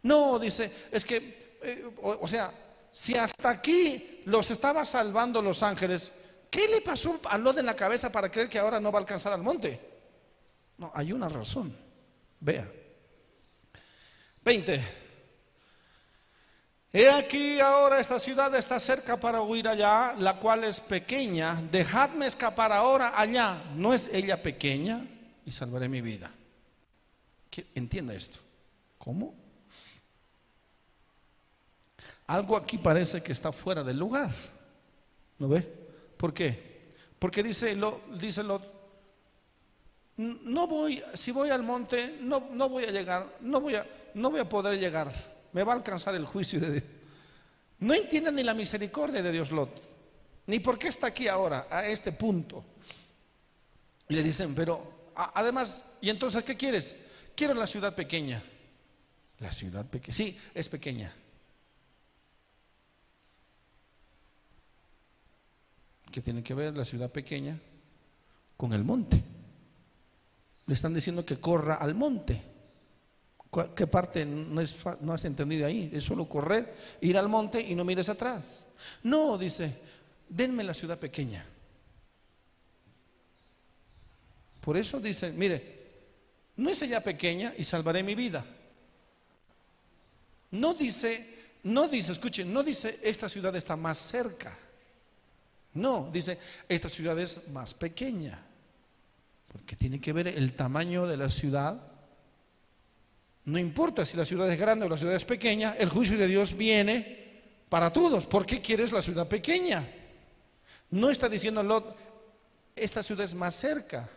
No, 0.04 0.40
dice, 0.40 0.72
es 0.92 1.06
que, 1.06 1.58
eh, 1.62 1.86
o, 2.02 2.28
sea, 2.28 2.52
si 2.92 3.16
hasta 3.16 3.50
aquí 3.50 4.22
los 4.26 4.50
estaba 4.50 4.84
salvando 4.86 5.42
los 5.42 5.62
ángeles, 5.62 6.12
¿qué 6.50 6.68
le 6.68 6.82
pasó 6.82 7.20
a 7.26 7.38
lo 7.38 7.54
de 7.54 7.64
la 7.64 7.76
cabeza 7.76 8.12
para 8.12 8.30
creer 8.30 8.50
que 8.50 8.60
ahora 8.60 8.80
no 8.80 8.92
va 8.92 9.00
a 9.00 9.02
alcanzar 9.02 9.34
al 9.34 9.44
monte? 9.44 9.80
No, 10.78 10.92
hay 10.94 11.12
una 11.12 11.30
razón. 11.30 11.76
Vea. 12.40 12.72
20. 14.44 14.82
He 16.94 17.10
aquí 17.10 17.62
ahora 17.62 18.02
esta 18.02 18.20
ciudad 18.20 18.54
está 18.56 18.78
cerca 18.78 19.18
para 19.18 19.42
huir 19.42 19.66
allá, 19.68 20.14
la 20.18 20.36
cual 20.36 20.66
es 20.66 20.82
pequeña. 20.82 21.62
Dejadme 21.72 22.28
escapar 22.28 22.74
ahora 22.74 23.18
allá. 23.18 23.64
¿No 23.76 23.94
es 23.94 24.10
ella 24.12 24.44
pequeña? 24.44 25.06
Y 25.46 25.52
salvaré 25.52 25.88
mi 25.88 26.02
vida. 26.02 26.30
Entienda 27.74 28.14
esto. 28.14 28.40
¿Cómo? 28.98 29.34
Algo 32.28 32.58
aquí 32.58 32.78
parece 32.78 33.24
que 33.24 33.32
está 33.32 33.54
fuera 33.54 33.84
del 33.84 33.98
lugar. 33.98 34.32
¿No 35.40 35.48
ve? 35.48 35.62
¿Por 36.18 36.34
qué? 36.34 36.94
Porque 37.18 37.42
dice 37.42 37.74
lo, 37.74 38.02
dice 38.20 38.44
lo, 38.44 38.62
no 40.18 40.68
voy, 40.68 41.02
si 41.14 41.32
voy 41.32 41.52
al 41.52 41.64
monte, 41.64 42.18
no, 42.20 42.50
no 42.52 42.68
voy 42.68 42.84
a 42.84 42.92
llegar, 42.92 43.38
no 43.40 43.62
voy 43.62 43.76
a, 43.76 43.86
no 44.14 44.30
voy 44.30 44.42
a 44.42 44.50
poder 44.50 44.78
llegar 44.78 45.31
me 45.54 45.64
va 45.64 45.74
a 45.74 45.76
alcanzar 45.76 46.16
el 46.16 46.26
juicio 46.26 46.60
de 46.60 46.72
Dios. 46.72 46.84
No 47.80 47.94
entienden 47.94 48.36
ni 48.36 48.44
la 48.44 48.54
misericordia 48.54 49.24
de 49.24 49.32
Dios 49.32 49.52
Lot, 49.52 49.82
ni 50.48 50.60
por 50.60 50.78
qué 50.78 50.88
está 50.88 51.08
aquí 51.08 51.28
ahora, 51.28 51.68
a 51.70 51.86
este 51.88 52.12
punto. 52.12 52.64
Le 54.08 54.22
dicen, 54.22 54.54
pero 54.54 55.12
además, 55.16 55.84
¿y 56.00 56.10
entonces 56.10 56.44
qué 56.44 56.56
quieres? 56.56 56.96
Quiero 57.36 57.54
la 57.54 57.68
ciudad 57.68 57.96
pequeña. 57.96 58.44
La 59.40 59.52
ciudad 59.52 59.86
pequeña, 59.86 60.16
sí, 60.16 60.38
es 60.54 60.70
pequeña. 60.70 61.12
¿Qué 66.12 66.22
tiene 66.22 66.44
que 66.44 66.54
ver 66.54 66.76
la 66.76 66.86
ciudad 66.86 67.10
pequeña 67.10 67.58
con 68.58 68.74
el 68.74 68.84
monte? 68.84 69.24
Le 70.68 70.74
están 70.74 70.94
diciendo 70.94 71.26
que 71.26 71.40
corra 71.40 71.76
al 71.76 71.96
monte. 71.96 72.51
¿Qué 73.76 73.86
parte 73.86 74.26
no, 74.26 74.62
no 75.02 75.14
has 75.14 75.26
entendido 75.26 75.66
ahí? 75.68 75.90
Es 75.94 76.06
solo 76.06 76.28
correr, 76.28 76.74
ir 77.02 77.18
al 77.18 77.28
monte 77.28 77.60
y 77.60 77.76
no 77.76 77.84
mires 77.84 78.08
atrás. 78.08 78.66
No, 79.04 79.38
dice, 79.38 79.78
denme 80.30 80.64
la 80.64 80.74
ciudad 80.74 80.98
pequeña. 80.98 81.46
Por 84.62 84.78
eso 84.78 85.00
dice, 85.02 85.32
mire, 85.32 85.82
no 86.58 86.70
es 86.70 86.82
ella 86.82 87.04
pequeña 87.04 87.54
y 87.58 87.64
salvaré 87.66 88.04
mi 88.04 88.16
vida. 88.16 88.46
No 90.52 90.74
dice, 90.74 91.42
no 91.64 91.90
dice, 91.90 92.14
escuchen, 92.14 92.54
no 92.54 92.64
dice 92.64 93.00
esta 93.04 93.28
ciudad 93.28 93.54
está 93.56 93.76
más 93.76 93.98
cerca. 93.98 94.58
No, 95.74 96.10
dice 96.12 96.38
esta 96.70 96.88
ciudad 96.88 97.20
es 97.20 97.48
más 97.50 97.74
pequeña. 97.74 98.40
Porque 99.52 99.76
tiene 99.76 100.00
que 100.00 100.14
ver 100.14 100.30
el 100.30 100.54
tamaño 100.54 101.06
de 101.06 101.18
la 101.18 101.30
ciudad 101.30 101.91
no 103.46 103.58
importa 103.58 104.06
si 104.06 104.16
la 104.16 104.26
ciudad 104.26 104.50
es 104.52 104.60
grande 104.60 104.86
o 104.86 104.90
la 104.90 104.98
ciudad 104.98 105.16
es 105.16 105.26
pequeña, 105.26 105.76
el 105.80 105.90
juicio 105.90 106.18
de 106.18 106.28
Dios 106.28 106.56
viene 106.56 107.42
para 107.70 107.92
todos. 107.92 108.28
¿Por 108.28 108.46
qué 108.46 108.62
quieres 108.62 108.92
la 108.92 109.02
ciudad 109.02 109.28
pequeña? 109.28 109.88
No 110.92 111.10
está 111.10 111.28
diciendo 111.28 111.64
Lot, 111.64 111.96
esta 112.76 113.02
ciudad 113.02 113.26
es 113.26 113.34
más 113.34 113.56
cerca. 113.56 114.10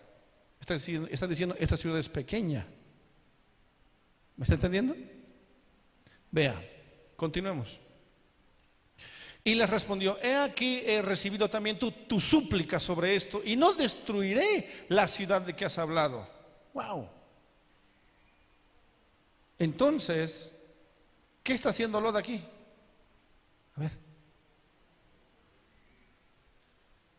Está 0.60 0.74
diciendo, 0.74 1.08
está 1.10 1.26
diciendo, 1.26 1.56
esta 1.58 1.76
ciudad 1.76 1.98
es 1.98 2.08
pequeña. 2.08 2.66
¿Me 4.36 4.42
está 4.42 4.54
entendiendo? 4.54 4.96
Vea, 6.30 6.60
continuemos. 7.16 7.80
Y 9.42 9.54
les 9.54 9.68
respondió, 9.68 10.18
he 10.22 10.36
aquí 10.36 10.82
he 10.86 11.02
recibido 11.02 11.48
también 11.48 11.78
tu, 11.78 11.90
tu 11.90 12.18
súplica 12.18 12.80
sobre 12.80 13.14
esto 13.14 13.42
y 13.44 13.56
no 13.56 13.74
destruiré 13.74 14.86
la 14.88 15.06
ciudad 15.06 15.42
de 15.42 15.54
que 15.54 15.66
has 15.66 15.78
hablado. 15.78 16.26
Wow. 16.72 17.08
Entonces, 19.58 20.50
¿qué 21.42 21.52
está 21.54 21.70
haciendo 21.70 22.00
Lot 22.00 22.16
aquí? 22.16 22.44
A 23.76 23.80
ver. 23.80 23.92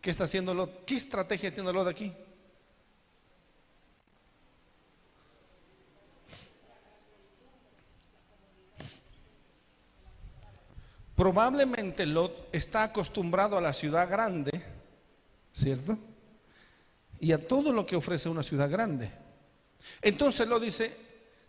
¿Qué 0.02 0.12
está 0.12 0.26
haciendo 0.26 0.53
Lot? 0.53 0.86
¿Qué 0.86 0.95
estrategia 0.95 1.53
tiene 1.53 1.72
Lot 1.72 1.88
aquí? 1.88 2.14
Probablemente 11.16 12.06
Lot 12.06 12.49
está 12.53 12.84
acostumbrado 12.84 13.57
a 13.57 13.62
la 13.62 13.74
ciudad 13.74 14.10
grande, 14.10 14.52
¿cierto? 15.53 15.98
Y 17.20 17.32
a 17.32 17.48
todo 17.48 17.72
lo 17.72 17.86
que 17.86 17.95
ofrece 17.95 18.28
una 18.28 18.44
ciudad 18.44 18.70
grande. 18.70 19.10
Entonces 20.02 20.45
Lot 20.45 20.62
dice, 20.62 21.05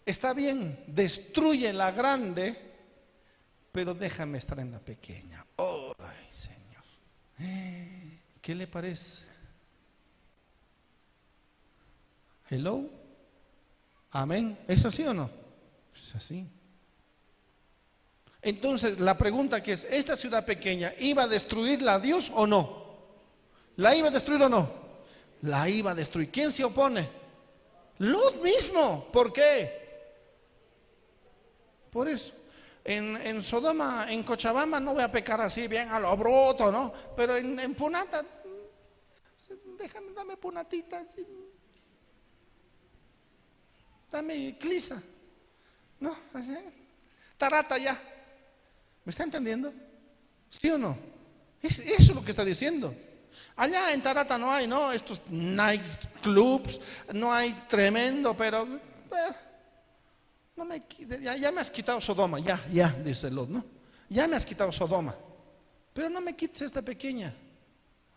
está 0.06 0.32
bien, 0.32 0.84
destruye 0.86 1.72
la 1.72 1.90
grande, 1.90 2.56
pero 3.72 3.92
déjame 3.92 4.38
estar 4.38 4.58
en 4.60 4.70
la 4.70 4.78
pequeña. 4.78 5.44
Oh, 5.56 5.92
ay, 5.98 6.28
Señor. 6.32 6.84
¿Qué 8.40 8.54
le 8.54 8.66
parece? 8.66 9.24
Hello. 12.48 12.88
Amén. 14.12 14.56
¿Es 14.68 14.84
así 14.84 15.02
o 15.04 15.12
no? 15.12 15.28
Es 15.94 16.14
así. 16.14 16.48
Entonces, 18.40 19.00
la 19.00 19.18
pregunta 19.18 19.60
que 19.62 19.72
es, 19.72 19.84
¿esta 19.84 20.16
ciudad 20.16 20.46
pequeña 20.46 20.92
iba 21.00 21.24
a 21.24 21.28
destruirla 21.28 21.94
a 21.94 21.98
Dios 21.98 22.30
o 22.32 22.46
no? 22.46 22.86
¿La 23.76 23.94
iba 23.96 24.08
a 24.08 24.12
destruir 24.12 24.40
o 24.42 24.48
no? 24.48 24.70
La 25.42 25.68
iba 25.68 25.90
a 25.90 25.94
destruir. 25.94 26.30
¿Quién 26.30 26.52
se 26.52 26.62
opone? 26.64 27.08
Lot 27.98 28.42
mismo. 28.42 29.08
¿Por 29.12 29.32
qué? 29.32 29.85
Por 31.96 32.08
eso. 32.08 32.34
En, 32.84 33.42
Sodoma, 33.42 34.04
en 34.10 34.22
Cochabamba 34.22 34.78
no 34.78 34.92
voy 34.92 35.02
a 35.02 35.10
pecar 35.10 35.40
así 35.40 35.66
bien 35.66 35.88
a 35.88 35.98
lo 35.98 36.14
bruto, 36.14 36.70
¿no? 36.70 36.92
Pero 37.16 37.34
en, 37.38 37.74
Punata, 37.74 38.22
déjame, 39.78 40.12
dame 40.12 40.36
punatita. 40.36 41.06
Dame 44.12 44.58
clisa. 44.58 45.02
¿No? 46.00 46.14
Tarata 47.38 47.78
ya. 47.78 47.98
¿Me 49.02 49.10
está 49.10 49.24
entendiendo? 49.24 49.72
¿Sí 50.50 50.68
o 50.68 50.76
no? 50.76 50.98
Es, 51.62 51.78
eso 51.78 52.10
es 52.10 52.14
lo 52.14 52.22
que 52.22 52.32
está 52.32 52.44
diciendo. 52.44 52.94
Allá 53.56 53.90
en 53.94 54.02
Tarata 54.02 54.36
no 54.36 54.52
hay, 54.52 54.66
¿no? 54.66 54.92
Estos 54.92 55.22
night 55.30 55.82
clubs, 56.20 56.78
no 57.14 57.32
hay 57.32 57.54
tremendo, 57.66 58.36
pero 58.36 58.64
eh, 58.64 59.45
no 60.56 60.64
me, 60.64 60.82
ya, 61.20 61.52
me 61.52 61.60
has 61.60 61.70
quitado 61.70 62.00
Sodoma, 62.00 62.38
ya, 62.38 62.66
ya, 62.72 62.90
dice 62.90 63.30
Lot, 63.30 63.48
¿no? 63.48 63.64
Ya 64.08 64.26
me 64.26 64.36
has 64.36 64.46
quitado 64.46 64.72
Sodoma, 64.72 65.14
pero 65.92 66.08
no 66.08 66.20
me 66.20 66.34
quites 66.34 66.62
esta 66.62 66.82
pequeña. 66.82 67.34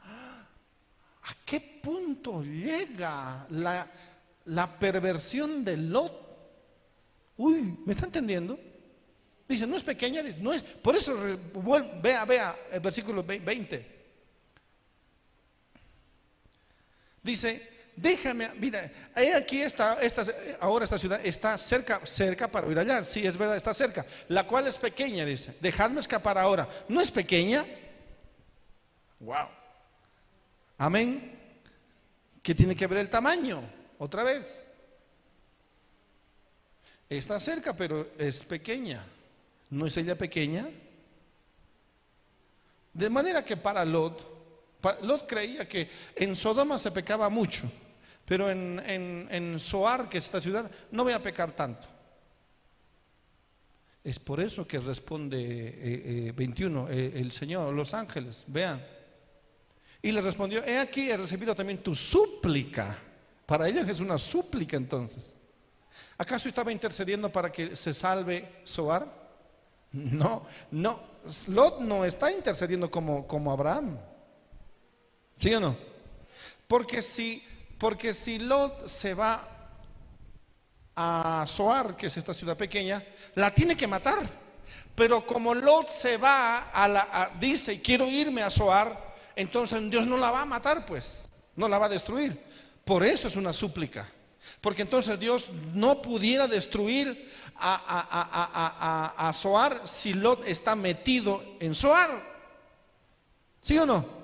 ¿A 0.01 1.35
qué 1.45 1.59
punto 1.59 2.41
llega 2.43 3.45
la, 3.49 3.87
la 4.45 4.79
perversión 4.79 5.63
de 5.63 5.77
Lot? 5.77 6.29
Uy, 7.37 7.77
¿me 7.85 7.93
está 7.93 8.05
entendiendo? 8.05 8.59
Dice, 9.47 9.67
no 9.67 9.77
es 9.77 9.83
pequeña, 9.83 10.21
no 10.39 10.53
es. 10.53 10.61
Por 10.61 10.95
eso, 10.95 11.17
vea, 12.01 12.25
vea 12.25 12.55
el 12.71 12.79
versículo 12.79 13.23
20. 13.23 13.99
Dice, 17.23 17.68
déjame, 18.01 18.49
mira, 18.55 18.91
aquí 19.35 19.61
está, 19.61 20.01
esta, 20.01 20.25
ahora 20.59 20.85
esta 20.85 20.99
ciudad 20.99 21.19
está 21.23 21.57
cerca, 21.57 22.05
cerca 22.05 22.47
para 22.47 22.67
ir 22.67 22.79
allá. 22.79 23.03
Sí, 23.03 23.25
es 23.25 23.37
verdad, 23.37 23.57
está 23.57 23.73
cerca. 23.73 24.05
La 24.27 24.45
cual 24.45 24.67
es 24.67 24.77
pequeña, 24.77 25.25
dice. 25.25 25.55
Dejadme 25.59 25.99
escapar 25.99 26.37
ahora. 26.37 26.67
¿No 26.87 27.01
es 27.01 27.11
pequeña? 27.11 27.65
Wow. 29.19 29.47
Amén. 30.77 31.37
¿Qué 32.41 32.55
tiene 32.55 32.75
que 32.75 32.87
ver 32.87 32.99
el 32.99 33.09
tamaño? 33.09 33.61
Otra 33.97 34.23
vez. 34.23 34.69
Está 37.09 37.39
cerca, 37.39 37.75
pero 37.75 38.11
es 38.17 38.43
pequeña. 38.43 39.03
¿No 39.69 39.87
es 39.87 39.97
ella 39.97 40.17
pequeña? 40.17 40.67
De 42.93 43.09
manera 43.09 43.43
que 43.43 43.57
para 43.57 43.85
Lot, 43.85 44.25
Lot 45.01 45.27
creía 45.27 45.67
que 45.67 45.89
en 46.15 46.35
Sodoma 46.35 46.79
se 46.79 46.91
pecaba 46.91 47.29
mucho, 47.29 47.69
pero 48.29 48.51
en, 48.51 48.79
en, 49.31 49.59
Soar, 49.59 50.07
que 50.07 50.19
es 50.19 50.25
esta 50.25 50.39
ciudad, 50.39 50.69
no 50.91 51.03
voy 51.03 51.13
a 51.13 51.23
pecar 51.23 51.51
tanto. 51.51 51.87
Es 54.03 54.19
por 54.19 54.39
eso 54.39 54.67
que 54.67 54.79
responde 54.79 56.31
21 56.35 56.89
eh, 56.89 56.93
eh, 56.93 56.95
eh, 56.95 57.21
el 57.21 57.31
Señor, 57.31 57.73
los 57.73 57.91
ángeles, 57.95 58.43
vean. 58.45 58.85
Y 60.03 60.11
le 60.11 60.21
respondió, 60.21 60.63
he 60.63 60.77
aquí, 60.77 61.09
he 61.09 61.17
recibido 61.17 61.55
también 61.55 61.79
tu 61.79 61.95
súplica. 61.95 62.95
Para 63.47 63.67
ellos 63.67 63.89
es 63.89 63.99
una 63.99 64.19
súplica 64.19 64.77
entonces. 64.77 65.39
¿Acaso 66.15 66.49
estaba 66.49 66.71
intercediendo 66.71 67.31
para 67.31 67.51
que 67.51 67.75
se 67.75 67.95
salve 67.95 68.61
Soar? 68.63 69.07
No, 69.91 70.45
no, 70.69 71.01
Lot 71.47 71.79
no 71.79 72.05
está 72.05 72.31
intercediendo 72.31 72.91
como, 72.91 73.25
como 73.25 73.51
Abraham. 73.51 73.97
¿Sí 75.35 75.51
o 75.51 75.59
no? 75.59 75.75
Porque 76.67 77.01
si, 77.01 77.41
porque 77.79 78.13
si 78.13 78.39
Lot 78.39 78.87
se 78.87 79.13
va 79.13 79.47
a 80.95 81.45
Soar, 81.47 81.95
que 81.95 82.07
es 82.07 82.17
esta 82.17 82.33
ciudad 82.33 82.57
pequeña, 82.57 83.03
la 83.35 83.53
tiene 83.53 83.77
que 83.77 83.87
matar. 83.87 84.19
Pero 84.93 85.25
como 85.25 85.55
Lot 85.55 85.89
se 85.89 86.17
va 86.17 86.69
a 86.71 86.87
la, 86.89 87.31
dice, 87.39 87.81
quiero 87.81 88.05
irme 88.05 88.43
a 88.43 88.49
Soar, 88.49 89.15
entonces 89.33 89.89
Dios 89.89 90.05
no 90.05 90.17
la 90.17 90.29
va 90.29 90.41
a 90.41 90.45
matar, 90.45 90.85
pues, 90.85 91.29
no 91.55 91.69
la 91.69 91.79
va 91.79 91.85
a 91.85 91.89
destruir. 91.89 92.43
Por 92.83 93.03
eso 93.03 93.29
es 93.29 93.37
una 93.37 93.53
súplica. 93.53 94.05
Porque 94.59 94.81
entonces 94.81 95.17
Dios 95.17 95.47
no 95.73 96.01
pudiera 96.01 96.47
destruir 96.47 97.31
a, 97.55 99.15
a, 99.17 99.33
Soar 99.33 99.87
si 99.87 100.13
Lot 100.13 100.45
está 100.45 100.75
metido 100.75 101.43
en 101.61 101.73
Soar. 101.73 102.09
¿Sí 103.61 103.77
o 103.77 103.85
no? 103.85 104.18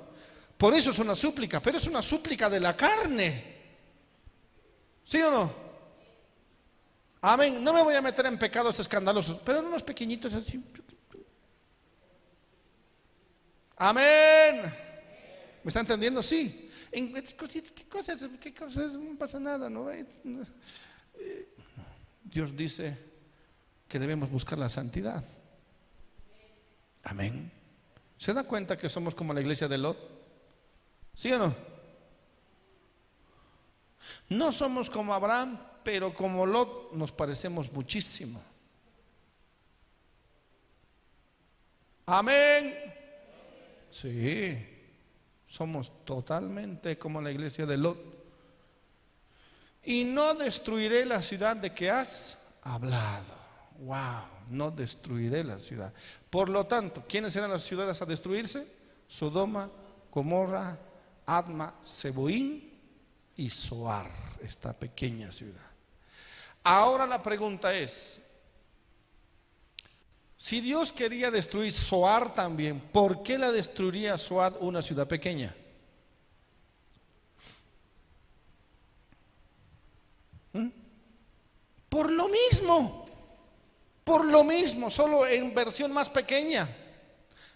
Por 0.57 0.73
eso 0.73 0.91
es 0.91 0.99
una 0.99 1.15
súplica, 1.15 1.61
pero 1.61 1.77
es 1.77 1.88
una 1.88 2.02
súplica 2.02 2.49
de 2.49 2.60
la 2.60 2.76
carne. 2.76 3.56
¿Sí 5.03 5.22
o 5.22 5.32
no? 5.32 5.53
Amén. 7.22 7.64
No 7.64 7.73
me 7.73 7.82
voy 7.84 7.95
a 7.95 8.02
meter 8.02 8.26
en 8.26 8.38
pecados 8.38 8.80
escandalosos, 8.80 9.40
pero 9.44 9.60
en 9.60 9.65
unos 9.65 9.84
pequeñitos 9.84 10.34
así. 10.34 10.64
Amén. 13.77 14.61
¿Me 15.64 15.69
está 15.69 15.82
entendiendo? 15.82 16.23
Sí. 16.23 16.69
¿qué 16.91 17.88
cosas? 17.90 18.23
¿Qué 18.40 18.53
cosas? 18.53 18.94
No 18.94 19.18
pasa 19.18 19.40
nada, 19.40 19.69
¿no? 19.69 19.91
Eh, 19.91 20.06
Dios 22.23 22.56
dice 22.56 22.98
que 23.88 23.99
debemos 23.99 24.30
buscar 24.30 24.57
la 24.57 24.69
santidad. 24.69 25.23
Amén. 27.03 27.52
¿Se 28.18 28.34
da 28.34 28.44
cuenta 28.44 28.77
que 28.77 28.90
somos 28.90 29.14
como 29.14 29.34
la 29.34 29.41
iglesia 29.41 29.68
de 29.68 29.77
Lot? 29.77 30.14
¿Sí 31.15 31.31
o 31.31 31.39
no? 31.39 31.55
No 34.29 34.51
somos 34.51 34.89
como 34.89 35.13
Abraham, 35.13 35.57
pero 35.83 36.13
como 36.13 36.45
Lot 36.45 36.93
nos 36.93 37.11
parecemos 37.11 37.71
muchísimo. 37.71 38.41
Amén. 42.05 42.75
Sí. 43.91 44.73
Somos 45.47 46.03
totalmente 46.03 46.97
como 46.97 47.21
la 47.21 47.31
iglesia 47.31 47.65
de 47.65 47.77
Lot. 47.77 47.97
Y 49.83 50.03
no 50.03 50.33
destruiré 50.33 51.05
la 51.05 51.21
ciudad 51.21 51.55
de 51.55 51.71
que 51.71 51.89
has 51.89 52.37
hablado. 52.61 53.45
Wow, 53.79 54.23
no 54.49 54.71
destruiré 54.71 55.43
la 55.43 55.59
ciudad. 55.59 55.93
Por 56.29 56.49
lo 56.49 56.65
tanto, 56.65 57.03
¿quiénes 57.07 57.35
eran 57.35 57.51
las 57.51 57.63
ciudades 57.63 58.01
a 58.01 58.05
destruirse? 58.05 58.67
Sodoma, 59.07 59.69
Gomorra, 60.11 60.77
Adma, 61.26 61.76
Seboín 61.84 62.72
y 63.38 63.49
Soar, 63.49 64.10
esta 64.41 64.73
pequeña 64.73 65.31
ciudad. 65.31 65.69
Ahora 66.64 67.06
la 67.06 67.22
pregunta 67.22 67.73
es, 67.73 68.19
si 70.38 70.61
Dios 70.61 70.91
quería 70.91 71.31
destruir 71.31 71.72
Soar 71.72 72.34
también, 72.34 72.80
¿por 72.80 73.23
qué 73.23 73.38
la 73.38 73.52
destruiría 73.52 74.18
Soar 74.18 74.57
una 74.60 74.81
ciudad 74.81 75.07
pequeña? 75.07 75.56
Por 81.89 82.11
lo 82.11 82.27
mismo, 82.27 83.07
por 84.03 84.26
lo 84.26 84.43
mismo, 84.43 84.89
solo 84.89 85.26
en 85.26 85.56
versión 85.56 85.91
más 85.93 86.10
pequeña. 86.10 86.68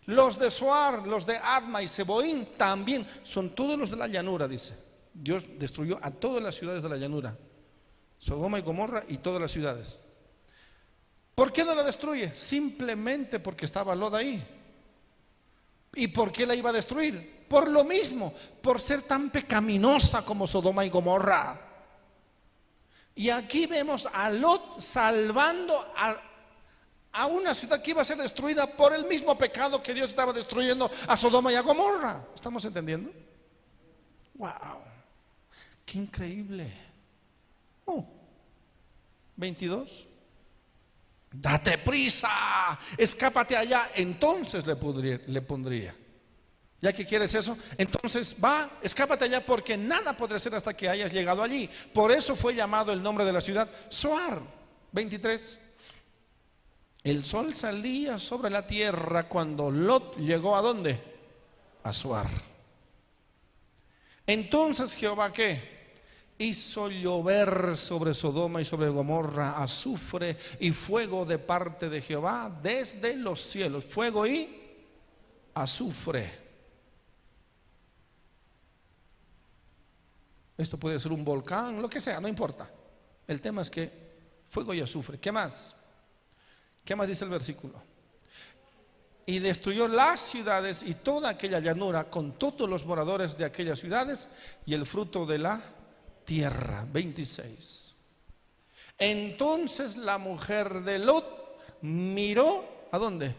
Los 0.10 0.40
de 0.40 0.50
Soar, 0.50 1.06
los 1.06 1.24
de 1.24 1.38
Adma 1.38 1.84
y 1.84 1.88
Seboín 1.88 2.58
también 2.58 3.06
son 3.22 3.52
todos 3.52 3.78
los 3.78 3.92
de 3.92 3.96
la 3.96 4.08
llanura, 4.08 4.48
dice. 4.48 4.74
Dios 5.14 5.44
destruyó 5.60 6.00
a 6.02 6.10
todas 6.10 6.42
las 6.42 6.56
ciudades 6.56 6.82
de 6.82 6.90
la 6.90 6.98
llanura. 6.98 7.38
Sodoma 8.18 8.58
y 8.58 8.64
Gomorra 8.64 9.04
y 9.08 9.20
todas 9.20 9.40
las 9.40 9.52
ciudades. 9.52 10.02
¿Por 11.36 11.54
qué 11.54 11.64
no 11.64 11.76
la 11.76 11.84
destruye? 11.84 12.34
Simplemente 12.34 13.40
porque 13.40 13.66
estaba 13.66 13.94
Lot 13.94 14.16
ahí. 14.16 14.44
¿Y 15.94 16.08
por 16.08 16.32
qué 16.32 16.48
la 16.48 16.56
iba 16.56 16.72
a 16.72 16.74
destruir? 16.74 17.46
Por 17.48 17.70
lo 17.70 17.84
mismo, 17.84 18.34
por 18.64 18.82
ser 18.82 19.04
tan 19.04 19.30
pecaminosa 19.30 20.26
como 20.26 20.48
Sodoma 20.48 20.84
y 20.84 20.90
Gomorra. 20.90 21.62
Y 23.14 23.30
aquí 23.30 23.68
vemos 23.68 24.08
a 24.12 24.32
Lot 24.32 24.82
salvando 24.82 25.94
a, 25.96 26.20
a, 27.12 27.26
una 27.26 27.54
ciudad 27.54 27.82
que 27.82 27.92
iba 27.92 28.02
a 28.02 28.06
ser 28.06 28.18
destruida 28.18 28.68
por 28.68 28.94
el 28.94 29.06
mismo 29.06 29.38
pecado 29.38 29.82
que 29.82 29.94
Dios 29.94 30.10
estaba 30.10 30.34
destruyendo 30.34 30.90
a 31.08 31.18
Sodoma 31.18 31.52
y 31.52 31.56
a 31.56 31.62
Gomorra. 31.62 32.26
¿Estamos 32.36 32.64
entendiendo? 32.66 33.12
¡Wow! 34.36 34.82
¡Qué 35.86 35.98
increíble! 35.98 36.72
Oh, 37.86 38.06
22. 39.36 40.08
Date 41.32 41.78
prisa, 41.78 42.80
escápate 42.98 43.56
allá. 43.56 43.92
Entonces 43.96 44.66
le, 44.66 44.76
pondría. 44.76 45.96
Ya 46.82 46.94
que 46.94 47.06
quieres 47.06 47.34
eso, 47.36 47.58
entonces 47.78 48.36
va, 48.44 48.70
escápate 48.82 49.26
allá 49.26 49.46
porque 49.46 49.78
nada 49.78 50.16
podrá 50.16 50.40
ser 50.40 50.56
hasta 50.56 50.76
que 50.76 50.90
hayas 50.90 51.12
llegado 51.12 51.44
allí. 51.44 51.70
Por 51.94 52.12
eso 52.12 52.36
fue 52.36 52.56
llamado 52.56 52.92
el 52.92 53.04
nombre 53.04 53.26
de 53.26 53.34
la 53.34 53.42
ciudad 53.42 53.70
Soar. 53.90 54.42
23. 54.92 55.60
El 57.04 57.24
sol 57.24 57.56
salía 57.56 58.20
sobre 58.20 58.50
la 58.50 58.68
tierra 58.68 59.28
cuando 59.28 59.72
Lot 59.72 60.18
llegó 60.18 60.56
a 60.56 60.62
dónde? 60.62 61.02
A 61.84 61.94
Soar. 61.94 62.30
Entonces 64.28 64.94
Jehová 64.96 65.32
qué? 65.34 65.80
hizo 66.40 66.90
llover 66.90 67.78
sobre 67.78 68.14
Sodoma 68.14 68.62
y 68.62 68.66
sobre 68.66 68.88
Gomorra 68.88 69.62
azufre 69.62 70.38
y 70.60 70.72
fuego 70.72 71.26
de 71.26 71.38
parte 71.38 71.90
de 71.90 72.02
Jehová 72.02 72.60
desde 72.64 73.16
los 73.18 73.42
cielos, 73.42 73.84
fuego 73.84 74.26
y 74.26 74.50
azufre. 75.54 76.50
Esto 80.58 80.78
puede 80.78 81.00
ser 81.00 81.12
un 81.12 81.24
volcán, 81.24 81.82
lo 81.82 81.90
que 81.90 82.02
sea, 82.02 82.20
no 82.20 82.28
importa. 82.28 82.70
El 83.28 83.42
tema 83.42 83.62
es 83.62 83.70
que 83.70 83.92
fuego 84.46 84.74
y 84.74 84.82
azufre. 84.82 85.20
¿Qué 85.20 85.32
más? 85.32 85.76
¿Qué 86.90 86.96
más 86.96 87.08
dice 87.08 87.24
el 87.24 87.30
versículo? 87.30 87.80
Y 89.28 89.38
destruyó 89.38 89.88
las 89.88 90.22
ciudades 90.22 90.82
y 90.82 90.96
toda 90.96 91.30
aquella 91.30 91.60
llanura 91.60 92.10
con 92.10 92.32
todos 92.32 92.68
los 92.68 92.84
moradores 92.84 93.38
de 93.38 93.46
aquellas 93.46 93.78
ciudades 93.78 94.28
y 94.66 94.74
el 94.74 94.88
fruto 94.88 95.24
de 95.24 95.38
la 95.38 95.62
tierra. 96.26 96.88
26. 96.92 97.94
Entonces 98.98 99.98
la 99.98 100.18
mujer 100.18 100.82
de 100.82 100.98
Lot 100.98 101.60
miró, 101.82 102.88
¿a 102.92 102.98
dónde? 102.98 103.36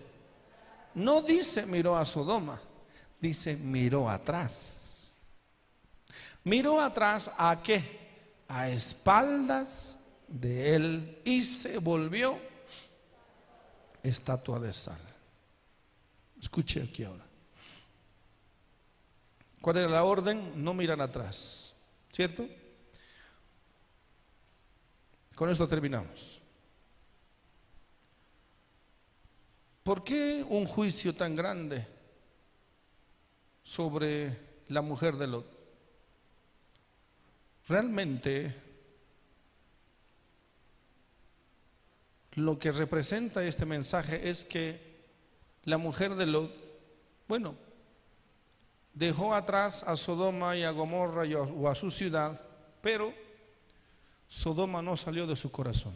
No 0.94 1.20
dice 1.20 1.66
miró 1.66 1.96
a 1.96 2.06
Sodoma, 2.06 2.62
dice 3.20 3.56
miró 3.56 4.08
atrás. 4.08 5.10
Miró 6.44 6.80
atrás 6.80 7.28
a 7.36 7.60
qué? 7.60 7.82
A 8.46 8.68
espaldas 8.68 9.98
de 10.28 10.76
él 10.76 11.18
y 11.24 11.42
se 11.42 11.78
volvió 11.78 12.49
estatua 14.02 14.58
de 14.58 14.72
sal. 14.72 15.00
Escuche 16.40 16.82
aquí 16.82 17.04
ahora. 17.04 17.24
¿Cuál 19.60 19.76
era 19.76 19.88
la 19.88 20.04
orden? 20.04 20.64
No 20.64 20.72
mirar 20.72 21.00
atrás, 21.00 21.74
¿cierto? 22.12 22.48
Con 25.34 25.50
esto 25.50 25.68
terminamos. 25.68 26.40
¿Por 29.82 30.04
qué 30.04 30.44
un 30.48 30.66
juicio 30.66 31.14
tan 31.14 31.34
grande 31.34 31.86
sobre 33.62 34.36
la 34.68 34.82
mujer 34.82 35.16
de 35.16 35.26
Lot? 35.26 35.60
Realmente 37.68 38.69
lo 42.40 42.58
que 42.58 42.72
representa 42.72 43.44
este 43.44 43.66
mensaje 43.66 44.28
es 44.28 44.44
que 44.44 44.90
la 45.64 45.78
mujer 45.78 46.14
de 46.14 46.26
Lot, 46.26 46.52
bueno, 47.28 47.54
dejó 48.94 49.34
atrás 49.34 49.82
a 49.86 49.96
Sodoma 49.96 50.56
y 50.56 50.62
a 50.62 50.70
Gomorra 50.70 51.26
y 51.26 51.34
a, 51.34 51.74
su 51.74 51.90
ciudad, 51.90 52.40
pero 52.80 53.12
Sodoma 54.28 54.82
no 54.82 54.96
salió 54.96 55.26
de 55.26 55.36
su 55.36 55.50
corazón. 55.50 55.94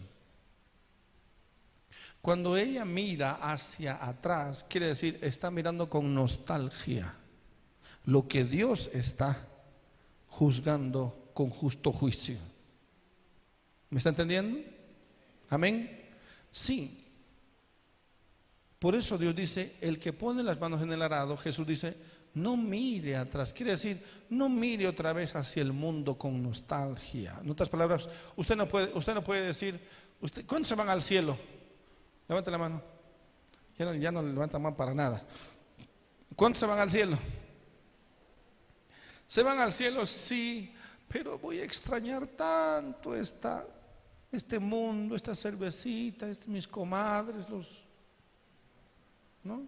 Cuando 2.20 2.56
ella 2.56 2.84
mira 2.84 3.32
hacia 3.32 4.02
atrás, 4.06 4.64
quiere 4.68 4.88
decir, 4.88 5.18
está 5.20 5.50
mirando 5.50 5.90
con 5.90 6.14
nostalgia 6.14 7.14
lo 8.06 8.26
que 8.28 8.44
Dios 8.44 8.90
está 8.92 9.46
juzgando 10.28 11.30
con 11.34 11.50
justo 11.50 11.92
juicio. 11.92 12.38
¿Me 13.90 13.98
está 13.98 14.10
entendiendo? 14.10 14.58
Amén. 15.50 16.03
Sí. 16.54 17.04
Por 18.78 18.94
eso 18.94 19.18
Dios 19.18 19.34
dice, 19.34 19.76
el 19.80 19.98
que 19.98 20.12
pone 20.12 20.40
las 20.44 20.60
manos 20.60 20.80
en 20.82 20.92
el 20.92 21.02
arado, 21.02 21.36
Jesús 21.36 21.66
dice, 21.66 21.96
no 22.34 22.56
mire 22.56 23.16
atrás. 23.16 23.52
Quiere 23.52 23.72
decir, 23.72 24.00
no 24.30 24.48
mire 24.48 24.86
otra 24.86 25.12
vez 25.12 25.34
hacia 25.34 25.62
el 25.62 25.72
mundo 25.72 26.16
con 26.16 26.40
nostalgia. 26.40 27.40
En 27.42 27.50
otras 27.50 27.68
palabras, 27.68 28.08
usted 28.36 28.54
no 28.54 28.68
puede, 28.68 28.96
usted 28.96 29.14
no 29.14 29.24
puede 29.24 29.44
decir, 29.44 29.80
usted, 30.20 30.46
¿cuántos 30.46 30.68
se 30.68 30.76
van 30.76 30.88
al 30.88 31.02
cielo? 31.02 31.36
Levante 32.28 32.52
la 32.52 32.58
mano. 32.58 32.82
Ya 33.76 33.86
no, 33.86 33.94
ya 33.94 34.12
no 34.12 34.22
levanta 34.22 34.56
mano 34.60 34.76
para 34.76 34.94
nada. 34.94 35.26
¿Cuántos 36.36 36.60
se 36.60 36.66
van 36.66 36.78
al 36.78 36.90
cielo? 36.90 37.18
Se 39.26 39.42
van 39.42 39.58
al 39.58 39.72
cielo, 39.72 40.06
sí, 40.06 40.72
pero 41.08 41.36
voy 41.36 41.58
a 41.58 41.64
extrañar 41.64 42.28
tanto 42.28 43.12
esta, 43.12 43.66
este 44.34 44.58
mundo, 44.58 45.16
esta 45.16 45.34
cervecita, 45.34 46.26
mis 46.46 46.66
comadres, 46.66 47.48
los, 47.48 47.84
¿no? 49.42 49.66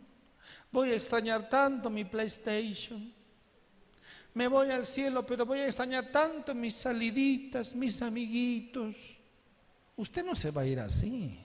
Voy 0.70 0.90
a 0.90 0.96
extrañar 0.96 1.48
tanto 1.48 1.90
mi 1.90 2.04
PlayStation. 2.04 3.12
Me 4.34 4.48
voy 4.48 4.70
al 4.70 4.86
cielo, 4.86 5.26
pero 5.26 5.46
voy 5.46 5.60
a 5.60 5.66
extrañar 5.66 6.12
tanto 6.12 6.54
mis 6.54 6.74
saliditas, 6.74 7.74
mis 7.74 8.02
amiguitos. 8.02 8.94
Usted 9.96 10.24
no 10.24 10.36
se 10.36 10.50
va 10.50 10.62
a 10.62 10.66
ir 10.66 10.78
así. 10.78 11.38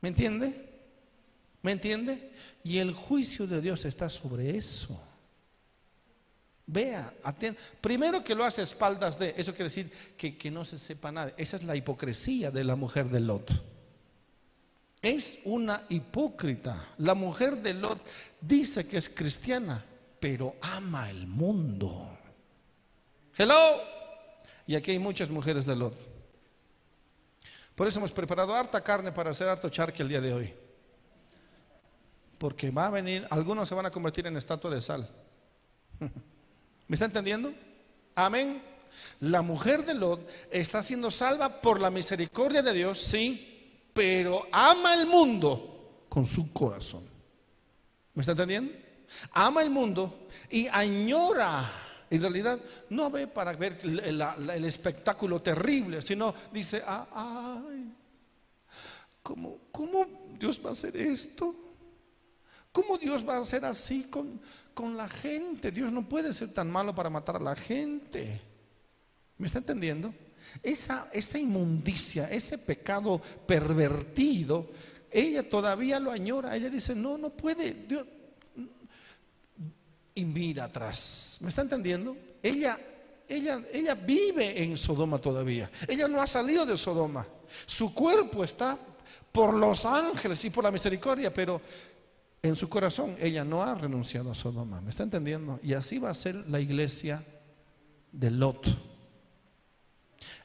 ¿Me 0.00 0.10
entiende? 0.10 0.68
¿Me 1.62 1.72
entiende? 1.72 2.32
Y 2.62 2.78
el 2.78 2.92
juicio 2.92 3.46
de 3.46 3.60
Dios 3.60 3.84
está 3.84 4.10
sobre 4.10 4.56
eso. 4.56 5.00
Vea, 6.70 7.14
primero 7.80 8.22
que 8.22 8.34
lo 8.34 8.44
hace 8.44 8.60
a 8.60 8.64
espaldas 8.64 9.18
de, 9.18 9.32
eso 9.38 9.52
quiere 9.52 9.70
decir 9.70 9.90
que, 10.18 10.36
que 10.36 10.50
no 10.50 10.66
se 10.66 10.78
sepa 10.78 11.10
nada. 11.10 11.32
Esa 11.38 11.56
es 11.56 11.62
la 11.62 11.74
hipocresía 11.74 12.50
de 12.50 12.62
la 12.62 12.76
mujer 12.76 13.08
de 13.08 13.20
Lot. 13.20 13.50
Es 15.00 15.38
una 15.44 15.84
hipócrita. 15.88 16.90
La 16.98 17.14
mujer 17.14 17.56
de 17.62 17.72
Lot 17.72 18.02
dice 18.38 18.86
que 18.86 18.98
es 18.98 19.08
cristiana, 19.08 19.82
pero 20.20 20.56
ama 20.60 21.08
el 21.08 21.26
mundo. 21.26 22.18
Hello. 23.34 23.80
Y 24.66 24.74
aquí 24.74 24.90
hay 24.90 24.98
muchas 24.98 25.30
mujeres 25.30 25.64
de 25.64 25.74
Lot. 25.74 25.94
Por 27.74 27.88
eso 27.88 27.98
hemos 27.98 28.12
preparado 28.12 28.54
harta 28.54 28.82
carne 28.82 29.10
para 29.10 29.30
hacer 29.30 29.48
harto 29.48 29.70
charque 29.70 30.02
el 30.02 30.10
día 30.10 30.20
de 30.20 30.34
hoy. 30.34 30.54
Porque 32.36 32.70
va 32.70 32.88
a 32.88 32.90
venir, 32.90 33.26
algunos 33.30 33.66
se 33.66 33.74
van 33.74 33.86
a 33.86 33.90
convertir 33.90 34.26
en 34.26 34.36
estatua 34.36 34.70
de 34.70 34.82
sal. 34.82 35.08
¿Me 36.88 36.94
está 36.94 37.04
entendiendo? 37.04 37.54
Amén. 38.14 38.62
La 39.20 39.42
mujer 39.42 39.84
de 39.84 39.94
Lot 39.94 40.28
está 40.50 40.82
siendo 40.82 41.10
salva 41.10 41.60
por 41.60 41.80
la 41.80 41.90
misericordia 41.90 42.62
de 42.62 42.72
Dios, 42.72 42.98
sí, 42.98 43.80
pero 43.92 44.46
ama 44.50 44.94
el 44.94 45.06
mundo 45.06 46.06
con 46.08 46.24
su 46.24 46.52
corazón. 46.52 47.04
¿Me 48.14 48.22
está 48.22 48.32
entendiendo? 48.32 48.72
Ama 49.32 49.62
el 49.62 49.70
mundo 49.70 50.28
y 50.50 50.66
añora. 50.68 51.70
En 52.10 52.22
realidad 52.22 52.58
no 52.88 53.10
ve 53.10 53.26
para 53.26 53.52
ver 53.52 53.78
el, 53.82 54.64
espectáculo 54.64 55.42
terrible, 55.42 56.00
sino 56.00 56.34
dice, 56.50 56.82
ah, 56.86 57.60
ay, 57.68 57.92
¿cómo, 59.22 59.58
¿cómo 59.70 60.06
Dios 60.38 60.60
va 60.64 60.70
a 60.70 60.72
hacer 60.72 60.96
esto? 60.96 61.54
¿Cómo 62.72 62.96
Dios 62.96 63.28
va 63.28 63.36
a 63.36 63.42
hacer 63.42 63.64
así 63.64 64.04
con, 64.04 64.40
con 64.78 64.96
la 64.96 65.08
gente? 65.08 65.72
Dios 65.72 65.90
no 65.90 66.08
puede 66.08 66.32
ser 66.32 66.54
tan 66.54 66.70
malo 66.70 66.94
para 66.94 67.10
matar 67.10 67.34
a 67.34 67.40
la 67.40 67.56
gente. 67.56 68.40
¿Me 69.36 69.48
está 69.48 69.58
entendiendo? 69.58 70.14
esa, 70.62 71.08
esa 71.12 71.36
inmundicia, 71.36 72.30
ese 72.30 72.58
pecado 72.58 73.20
pervertido, 73.44 74.70
ella 75.10 75.48
todavía 75.48 75.98
lo 75.98 76.12
añora. 76.12 76.54
Ella 76.54 76.70
dice, 76.70 76.94
no, 76.94 77.18
no 77.18 77.30
puede. 77.30 77.74
Dios. 77.88 78.06
Y 80.14 80.24
mira 80.24 80.66
atrás. 80.66 81.38
¿Me 81.40 81.48
está 81.48 81.62
entendiendo? 81.62 82.16
Ella, 82.40 82.78
ella, 83.28 83.60
ella 83.72 83.96
vive 83.96 84.62
en 84.62 84.76
Sodoma 84.76 85.18
todavía. 85.18 85.68
Ella 85.88 86.06
no 86.06 86.22
ha 86.22 86.26
salido 86.28 86.64
de 86.64 86.78
Sodoma. 86.78 87.26
Su 87.66 87.92
cuerpo 87.92 88.44
está 88.44 88.78
por 89.32 89.54
los 89.54 89.84
ángeles 89.84 90.44
y 90.44 90.50
por 90.50 90.62
la 90.62 90.70
misericordia, 90.70 91.34
pero 91.34 91.60
en 92.42 92.56
su 92.56 92.68
corazón 92.68 93.16
ella 93.18 93.44
no 93.44 93.62
ha 93.62 93.74
renunciado 93.74 94.30
a 94.30 94.34
Sodoma. 94.34 94.80
¿Me 94.80 94.90
está 94.90 95.02
entendiendo? 95.02 95.58
Y 95.62 95.72
así 95.72 95.98
va 95.98 96.10
a 96.10 96.14
ser 96.14 96.36
la 96.48 96.60
iglesia 96.60 97.24
de 98.12 98.30
Lot. 98.30 98.66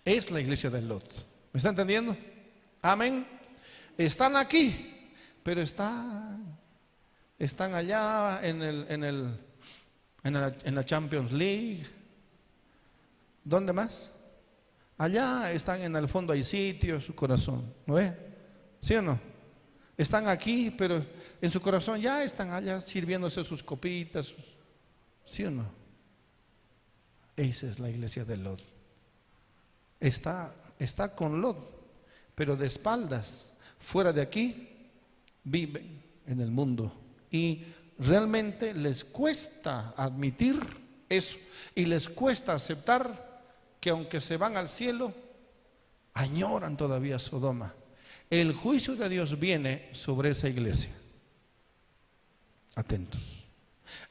Es 0.04 0.32
la 0.32 0.42
iglesia 0.42 0.70
de 0.70 0.82
Lot. 0.82 1.28
¿Me 1.52 1.58
está 1.58 1.70
entendiendo? 1.70 2.16
Amén. 2.82 3.26
Están 3.98 4.36
aquí, 4.36 5.12
pero 5.44 5.62
están, 5.62 6.58
están 7.38 7.76
allá 7.76 8.40
en, 8.44 8.62
el, 8.62 8.86
en, 8.90 9.04
el, 9.04 9.40
en, 10.24 10.76
la, 10.76 10.84
Champions 10.84 11.32
League. 11.32 11.86
¿Dónde 13.44 13.72
más? 13.72 14.12
Allá 14.98 15.52
están 15.52 15.82
en 15.82 15.96
el 15.96 16.10
fondo, 16.10 16.34
hay 16.34 16.44
sitio, 16.44 17.00
su 17.00 17.14
corazón. 17.14 17.72
¿No 17.86 17.96
ve? 17.96 18.14
¿Sí 18.82 18.96
o 18.96 19.02
no? 19.02 19.33
Están 19.98 20.28
aquí, 20.28 20.72
pero 20.72 21.06
en 21.42 21.52
su 21.52 21.62
corazón 21.62 22.02
ya 22.02 22.24
están 22.24 22.52
allá 22.52 22.82
sirviéndose 22.82 23.44
sus 23.44 23.62
copitas. 23.62 24.34
¿Sí 25.26 25.44
o 25.46 25.52
no? 25.52 25.66
Esa 27.36 27.68
es 27.68 27.80
la 27.80 27.90
iglesia 27.90 28.26
de 28.26 28.38
Lot. 28.38 28.62
Está, 30.00 30.54
está 30.80 31.16
con 31.16 31.42
Lot, 31.42 31.58
pero 32.36 32.56
de 32.56 32.68
espaldas, 32.68 33.54
fuera 33.80 34.12
de 34.12 34.22
aquí, 34.22 34.70
viven 35.44 36.04
en 36.26 36.42
el 36.42 36.52
mundo. 36.52 36.94
Y 37.32 37.64
realmente 38.00 38.74
les 38.74 39.04
cuesta 39.04 39.94
admitir 39.96 40.60
eso. 41.10 41.38
Y 41.76 41.86
les 41.86 42.10
cuesta 42.10 42.54
aceptar 42.54 43.42
que 43.80 43.90
aunque 43.90 44.22
se 44.22 44.38
van 44.38 44.58
al 44.58 44.70
cielo, 44.70 45.14
añoran 46.14 46.78
todavía 46.78 47.20
Sodoma. 47.20 47.74
El 48.34 48.52
juicio 48.52 48.96
de 48.96 49.10
Dios 49.10 49.40
viene 49.40 49.90
sobre 49.92 50.32
esa 50.32 50.50
iglesia. 50.50 50.90
Atentos. 52.74 53.22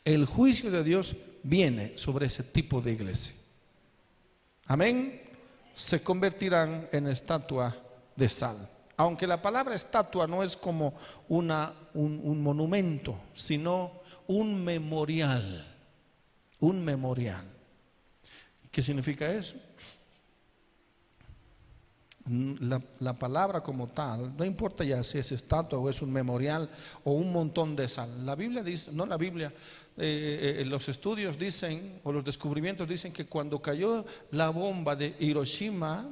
El 0.04 0.26
juicio 0.26 0.70
de 0.70 0.84
Dios 0.84 1.16
viene 1.42 1.98
sobre 1.98 2.26
ese 2.26 2.44
tipo 2.44 2.80
de 2.80 2.92
iglesia. 2.92 3.34
Amén. 4.66 5.20
Se 5.74 6.04
convertirán 6.04 6.88
en 6.92 7.08
estatua 7.08 7.76
de 8.14 8.28
sal. 8.28 8.70
Aunque 8.96 9.26
la 9.26 9.42
palabra 9.42 9.74
estatua 9.74 10.28
no 10.28 10.44
es 10.44 10.56
como 10.56 10.94
una, 11.28 11.74
un, 11.92 12.20
un 12.22 12.40
monumento, 12.40 13.18
sino 13.34 14.02
un 14.28 14.62
memorial. 14.62 15.66
Un 16.60 16.84
memorial. 16.84 17.44
¿Qué 18.70 18.82
significa 18.82 19.28
eso? 19.28 19.56
La, 22.24 22.80
la, 23.00 23.18
palabra 23.18 23.64
como 23.64 23.88
tal, 23.88 24.36
no 24.36 24.44
importa 24.44 24.84
ya 24.84 25.02
si 25.02 25.18
es 25.18 25.32
estatua 25.32 25.80
o 25.80 25.90
es 25.90 26.02
un 26.02 26.12
memorial 26.12 26.70
o 27.02 27.14
un 27.14 27.32
montón 27.32 27.74
de 27.74 27.88
sal. 27.88 28.24
La 28.24 28.36
Biblia 28.36 28.62
dice, 28.62 28.92
no 28.92 29.06
la 29.06 29.16
Biblia, 29.16 29.52
eh, 29.96 30.58
eh, 30.60 30.64
los 30.64 30.88
estudios 30.88 31.36
dicen 31.36 32.00
o 32.04 32.12
los 32.12 32.24
descubrimientos 32.24 32.88
dicen 32.88 33.12
que 33.12 33.26
cuando 33.26 33.60
cayó 33.60 34.04
la 34.30 34.50
bomba 34.50 34.94
de 34.94 35.16
Hiroshima, 35.18 36.08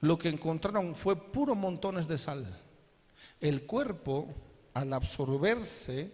lo 0.00 0.18
que 0.18 0.30
encontraron 0.30 0.94
fue 0.96 1.16
puro 1.30 1.54
montones 1.54 2.08
de 2.08 2.16
sal. 2.16 2.46
El 3.40 3.66
cuerpo, 3.66 4.28
al 4.72 4.92
absorberse, 4.92 6.12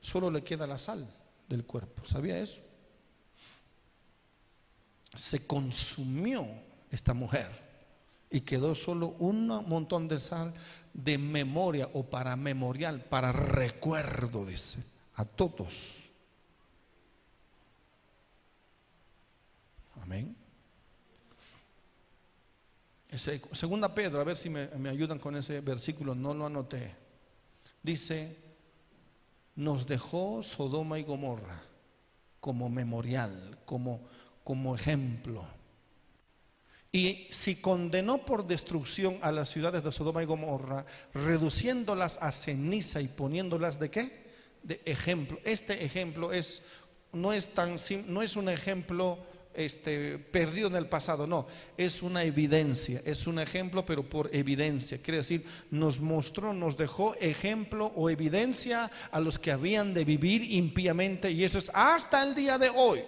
solo 0.00 0.30
le 0.30 0.42
queda 0.42 0.66
la 0.66 0.78
sal 0.78 1.06
del 1.48 1.64
cuerpo. 1.64 2.04
¿Sabía 2.06 2.38
eso? 2.38 2.60
Se 5.14 5.46
consumió 5.46 6.46
esta 6.92 7.14
mujer 7.14 7.50
y 8.30 8.42
quedó 8.42 8.74
solo 8.74 9.16
un 9.18 9.46
montón 9.46 10.06
de 10.06 10.20
sal 10.20 10.54
de 10.92 11.18
memoria 11.18 11.88
o 11.94 12.04
para 12.04 12.36
memorial, 12.36 13.00
para 13.04 13.32
recuerdo, 13.32 14.44
dice, 14.46 14.84
a 15.14 15.24
todos. 15.24 16.10
Amén. 20.02 20.36
segunda 23.52 23.94
Pedro, 23.94 24.20
a 24.20 24.24
ver 24.24 24.36
si 24.36 24.50
me, 24.50 24.68
me 24.68 24.90
ayudan 24.90 25.18
con 25.18 25.34
ese 25.36 25.60
versículo, 25.60 26.14
no 26.14 26.34
lo 26.34 26.46
anoté. 26.46 26.94
Dice, 27.82 28.36
nos 29.56 29.86
dejó 29.86 30.42
Sodoma 30.42 30.98
y 30.98 31.04
Gomorra 31.04 31.62
como 32.40 32.68
memorial, 32.68 33.58
como, 33.64 34.00
como 34.44 34.74
ejemplo 34.74 35.44
y 36.92 37.26
si 37.30 37.56
condenó 37.56 38.18
por 38.18 38.46
destrucción 38.46 39.18
a 39.22 39.32
las 39.32 39.48
ciudades 39.48 39.82
de 39.82 39.90
Sodoma 39.90 40.22
y 40.22 40.26
Gomorra, 40.26 40.84
reduciéndolas 41.14 42.18
a 42.20 42.30
ceniza 42.32 43.00
y 43.00 43.08
poniéndolas 43.08 43.80
de 43.80 43.90
qué? 43.90 44.22
De 44.62 44.82
ejemplo. 44.84 45.38
Este 45.42 45.84
ejemplo 45.84 46.34
es, 46.34 46.62
no, 47.12 47.32
es 47.32 47.48
tan, 47.54 47.76
no 48.08 48.20
es 48.20 48.36
un 48.36 48.50
ejemplo 48.50 49.18
este, 49.54 50.18
perdido 50.18 50.68
en 50.68 50.76
el 50.76 50.86
pasado, 50.86 51.26
no, 51.26 51.46
es 51.78 52.02
una 52.02 52.24
evidencia, 52.24 53.00
es 53.06 53.26
un 53.26 53.38
ejemplo, 53.38 53.86
pero 53.86 54.02
por 54.02 54.34
evidencia. 54.34 54.98
Quiere 54.98 55.18
decir, 55.18 55.46
nos 55.70 55.98
mostró, 55.98 56.52
nos 56.52 56.76
dejó 56.76 57.14
ejemplo 57.14 57.90
o 57.96 58.10
evidencia 58.10 58.90
a 59.10 59.18
los 59.18 59.38
que 59.38 59.50
habían 59.50 59.94
de 59.94 60.04
vivir 60.04 60.42
impíamente, 60.52 61.30
y 61.30 61.42
eso 61.42 61.56
es 61.56 61.70
hasta 61.72 62.22
el 62.22 62.34
día 62.34 62.58
de 62.58 62.68
hoy. 62.68 63.00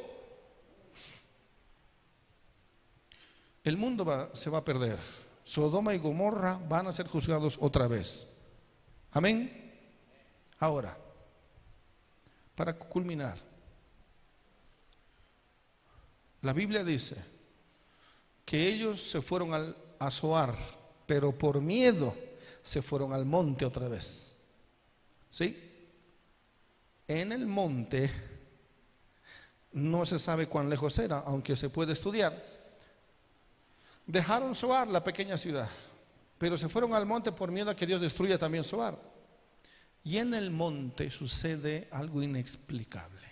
El 3.65 3.79
mundo 3.79 4.31
se 4.35 4.51
va 4.51 4.59
a 4.59 4.65
perder. 4.65 4.99
Sodoma 5.43 5.95
y 5.95 5.99
Gomorra 5.99 6.61
van 6.69 6.87
a 6.87 6.93
ser 6.93 7.09
juzgados 7.09 7.57
otra 7.61 7.89
vez. 7.89 8.27
Amén. 9.11 9.73
Ahora, 10.59 10.97
para 12.55 12.79
culminar, 12.79 13.39
la 16.43 16.53
Biblia 16.53 16.85
dice 16.85 17.17
que 18.45 18.69
ellos 18.69 19.03
se 19.11 19.23
fueron 19.23 19.55
al, 19.55 19.77
a 19.99 20.11
Zoar, 20.11 20.57
pero 21.07 21.33
por 21.33 21.61
miedo 21.61 22.15
se 22.63 22.83
fueron 22.83 23.15
al 23.15 23.25
monte 23.25 23.65
otra 23.65 23.89
vez. 23.89 24.37
¿Sí? 25.31 25.73
En 27.09 27.33
el 27.33 27.47
monte 27.47 28.11
no 29.73 30.05
se 30.05 30.19
sabe 30.19 30.47
cuán 30.49 30.69
lejos 30.69 30.99
era, 30.99 31.19
aunque 31.21 31.57
se 31.57 31.71
puede 31.71 31.95
estudiar 31.95 32.54
Dejaron 34.07 34.55
Soar, 34.55 34.89
la 34.89 35.03
pequeña 35.03 35.39
ciudad, 35.39 35.69
pero 36.39 36.57
se 36.57 36.69
fueron 36.69 36.93
al 36.95 37.07
monte 37.07 37.33
por 37.33 37.51
miedo 37.51 37.71
a 37.71 37.77
que 37.77 37.87
Dios 37.87 38.01
destruya 38.01 38.39
también 38.39 38.65
Soar. 38.65 38.99
Y 40.05 40.19
en 40.19 40.35
el 40.35 40.51
monte 40.51 41.11
sucede 41.11 41.89
algo 41.91 42.23
inexplicable, 42.23 43.27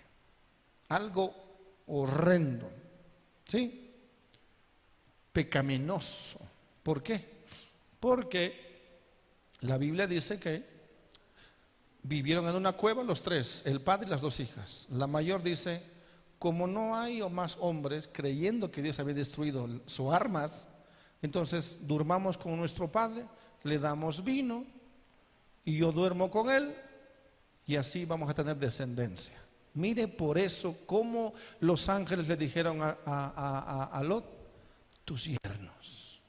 algo 0.89 1.33
horrendo, 1.87 2.71
¿sí? 3.47 3.91
Pecaminoso. 5.31 6.39
¿Por 6.81 7.03
qué? 7.03 7.43
Porque 7.99 8.73
la 9.61 9.77
Biblia 9.77 10.07
dice 10.07 10.39
que 10.39 10.73
vivieron 12.03 12.47
en 12.47 12.55
una 12.55 12.73
cueva 12.73 13.03
los 13.03 13.21
tres, 13.21 13.61
el 13.65 13.81
padre 13.81 14.07
y 14.07 14.09
las 14.09 14.21
dos 14.21 14.39
hijas. 14.39 14.87
La 14.89 15.07
mayor 15.07 15.43
dice, 15.43 15.83
como 16.43 16.67
no 16.67 16.93
hay 16.93 17.21
más 17.29 17.55
hombres 17.61 18.09
creyendo 18.11 18.69
que 18.69 18.81
Dios 18.81 18.99
había 18.99 19.13
destruido 19.13 19.65
sus 19.85 20.13
armas, 20.13 20.67
entonces 21.21 21.77
durmamos 21.79 22.37
con 22.37 22.57
nuestro 22.57 22.91
padre, 22.91 23.25
le 23.63 23.79
damos 23.79 24.21
vino 24.25 24.65
y 25.63 25.77
yo 25.77 25.93
duermo 25.93 26.29
con 26.29 26.49
él 26.49 26.75
y 27.65 27.77
así 27.77 28.03
vamos 28.03 28.29
a 28.29 28.33
tener 28.33 28.57
descendencia. 28.57 29.35
Mire 29.75 30.09
por 30.09 30.37
eso 30.37 30.75
cómo 30.85 31.33
los 31.61 31.87
ángeles 31.87 32.27
le 32.27 32.35
dijeron 32.35 32.79
a, 32.81 33.89
a 33.89 34.03
Lot, 34.03 34.25
tus 35.05 35.23
yernos, 35.23 36.19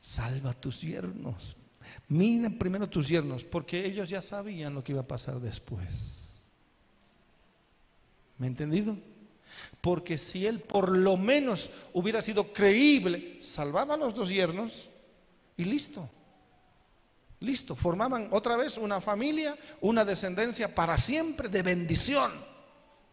salva 0.00 0.52
tus 0.52 0.82
yernos. 0.82 1.56
Mira 2.06 2.48
primero 2.48 2.88
tus 2.88 3.08
yernos, 3.08 3.42
porque 3.42 3.84
ellos 3.84 4.08
ya 4.08 4.22
sabían 4.22 4.72
lo 4.72 4.84
que 4.84 4.92
iba 4.92 5.00
a 5.00 5.08
pasar 5.08 5.40
después. 5.40 6.23
¿Me 8.38 8.46
entendido? 8.46 8.96
Porque 9.80 10.18
si 10.18 10.46
él 10.46 10.60
por 10.60 10.88
lo 10.88 11.16
menos 11.16 11.70
hubiera 11.92 12.22
sido 12.22 12.52
creíble, 12.52 13.38
salvaba 13.40 13.94
a 13.94 13.98
los 13.98 14.14
dos 14.14 14.28
yernos 14.28 14.90
y 15.56 15.64
listo. 15.64 16.08
Listo, 17.40 17.76
formaban 17.76 18.28
otra 18.30 18.56
vez 18.56 18.78
una 18.78 19.00
familia, 19.00 19.56
una 19.82 20.04
descendencia 20.04 20.74
para 20.74 20.96
siempre 20.96 21.48
de 21.48 21.62
bendición. 21.62 22.32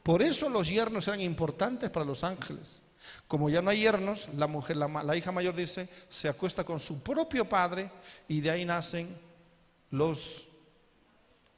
Por 0.03 0.22
eso 0.22 0.49
los 0.49 0.69
yernos 0.69 1.07
eran 1.07 1.22
importantes 1.22 1.89
para 1.89 2.06
los 2.06 2.23
ángeles. 2.23 2.81
Como 3.27 3.49
ya 3.49 3.61
no 3.61 3.69
hay 3.69 3.81
yernos, 3.81 4.30
la, 4.35 4.48
mujer, 4.48 4.77
la, 4.77 5.15
hija 5.15 5.31
mayor 5.31 5.56
dice, 5.56 5.89
se 6.07 6.30
acuesta 6.30 6.64
con 6.64 6.80
su 6.80 6.99
propio 6.99 7.48
padre 7.48 7.91
y 8.27 8.41
de 8.41 8.52
ahí 8.52 8.64
nacen 8.64 9.18
los 9.89 10.48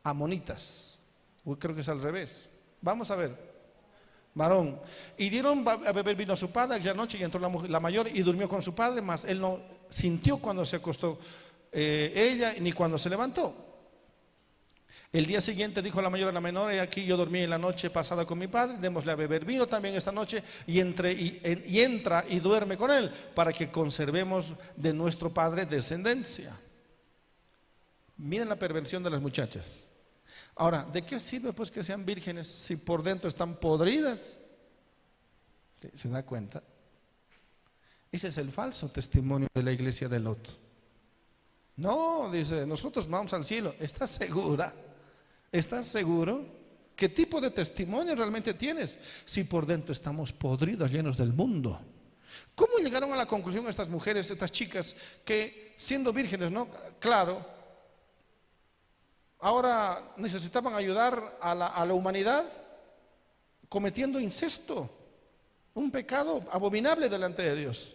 amonitas. 0.03 0.97
Creo 1.59 1.75
que 1.75 1.81
es 1.81 1.89
al 1.89 2.01
revés. 2.01 2.49
Vamos 2.81 3.11
a 3.11 3.15
ver. 3.15 3.52
Varón. 4.35 4.79
Y 5.17 5.29
dieron 5.29 5.63
a 5.67 5.91
beber 5.91 6.15
vino 6.15 6.33
a 6.33 6.37
su 6.37 6.49
padre 6.51 6.77
aquella 6.77 6.93
noche 6.93 7.17
y 7.17 7.23
entró 7.23 7.39
la, 7.39 7.49
mujer- 7.49 7.69
la 7.69 7.79
mayor 7.79 8.07
y 8.07 8.21
durmió 8.21 8.49
con 8.49 8.61
su 8.61 8.73
padre, 8.73 9.01
mas 9.01 9.25
él 9.25 9.39
no 9.39 9.59
sintió 9.89 10.37
cuando 10.37 10.65
se 10.65 10.77
acostó 10.77 11.19
eh, 11.71 12.11
ella 12.15 12.55
ni 12.59 12.71
cuando 12.71 12.97
se 12.97 13.09
levantó. 13.09 13.55
El 15.11 15.27
día 15.27 15.41
siguiente 15.41 15.83
dijo 15.83 16.01
la 16.01 16.09
mayor 16.09 16.29
a 16.29 16.31
la 16.31 16.41
menor, 16.41 16.71
he 16.71 16.79
aquí 16.79 17.05
yo 17.05 17.15
dormí 17.15 17.41
en 17.41 17.51
la 17.51 17.59
noche 17.59 17.91
pasada 17.91 18.25
con 18.25 18.39
mi 18.39 18.47
padre, 18.47 18.77
démosle 18.79 19.11
a 19.11 19.15
beber 19.15 19.45
vino 19.45 19.67
también 19.67 19.93
esta 19.93 20.11
noche 20.11 20.41
y, 20.65 20.79
entre, 20.79 21.11
y, 21.11 21.39
en- 21.43 21.63
y 21.67 21.81
entra 21.81 22.25
y 22.27 22.39
duerme 22.39 22.77
con 22.77 22.89
él 22.89 23.11
para 23.35 23.53
que 23.53 23.69
conservemos 23.69 24.53
de 24.75 24.91
nuestro 24.91 25.31
padre 25.31 25.67
descendencia. 25.67 26.59
Miren 28.17 28.49
la 28.49 28.55
perversión 28.57 29.03
de 29.03 29.11
las 29.11 29.21
muchachas. 29.21 29.85
Ahora, 30.55 30.83
¿de 30.83 31.03
qué 31.03 31.19
sirve 31.19 31.53
pues 31.53 31.71
que 31.71 31.83
sean 31.83 32.05
vírgenes 32.05 32.47
si 32.47 32.75
por 32.75 33.03
dentro 33.03 33.27
están 33.27 33.59
podridas? 33.59 34.37
¿Se 35.93 36.09
da 36.09 36.23
cuenta? 36.23 36.63
Ese 38.11 38.27
es 38.27 38.37
el 38.37 38.51
falso 38.51 38.89
testimonio 38.89 39.47
de 39.53 39.63
la 39.63 39.71
iglesia 39.71 40.07
de 40.07 40.19
Lot. 40.19 40.59
No, 41.77 42.29
dice, 42.31 42.65
nosotros 42.65 43.09
vamos 43.09 43.33
al 43.33 43.45
cielo. 43.45 43.75
¿Estás 43.79 44.11
segura? 44.11 44.73
¿Estás 45.51 45.87
seguro? 45.87 46.45
¿Qué 46.95 47.09
tipo 47.09 47.41
de 47.41 47.49
testimonio 47.49 48.15
realmente 48.15 48.53
tienes 48.53 48.99
si 49.25 49.43
por 49.43 49.65
dentro 49.65 49.93
estamos 49.93 50.31
podridos, 50.31 50.91
llenos 50.91 51.17
del 51.17 51.33
mundo? 51.33 51.81
¿Cómo 52.55 52.77
llegaron 52.77 53.11
a 53.13 53.15
la 53.15 53.25
conclusión 53.25 53.67
estas 53.67 53.89
mujeres, 53.89 54.29
estas 54.29 54.51
chicas, 54.51 54.95
que 55.25 55.73
siendo 55.77 56.13
vírgenes, 56.13 56.51
no? 56.51 56.67
Claro, 56.99 57.43
ahora 59.43 60.13
necesitaban 60.15 60.73
ayudar 60.73 61.37
a 61.41 61.53
la, 61.53 61.93
humanidad 61.93 62.45
cometiendo 63.67 64.17
incesto, 64.17 64.89
un 65.73 65.91
pecado 65.91 66.41
abominable 66.49 67.09
delante 67.09 67.41
de 67.41 67.55
Dios. 67.55 67.93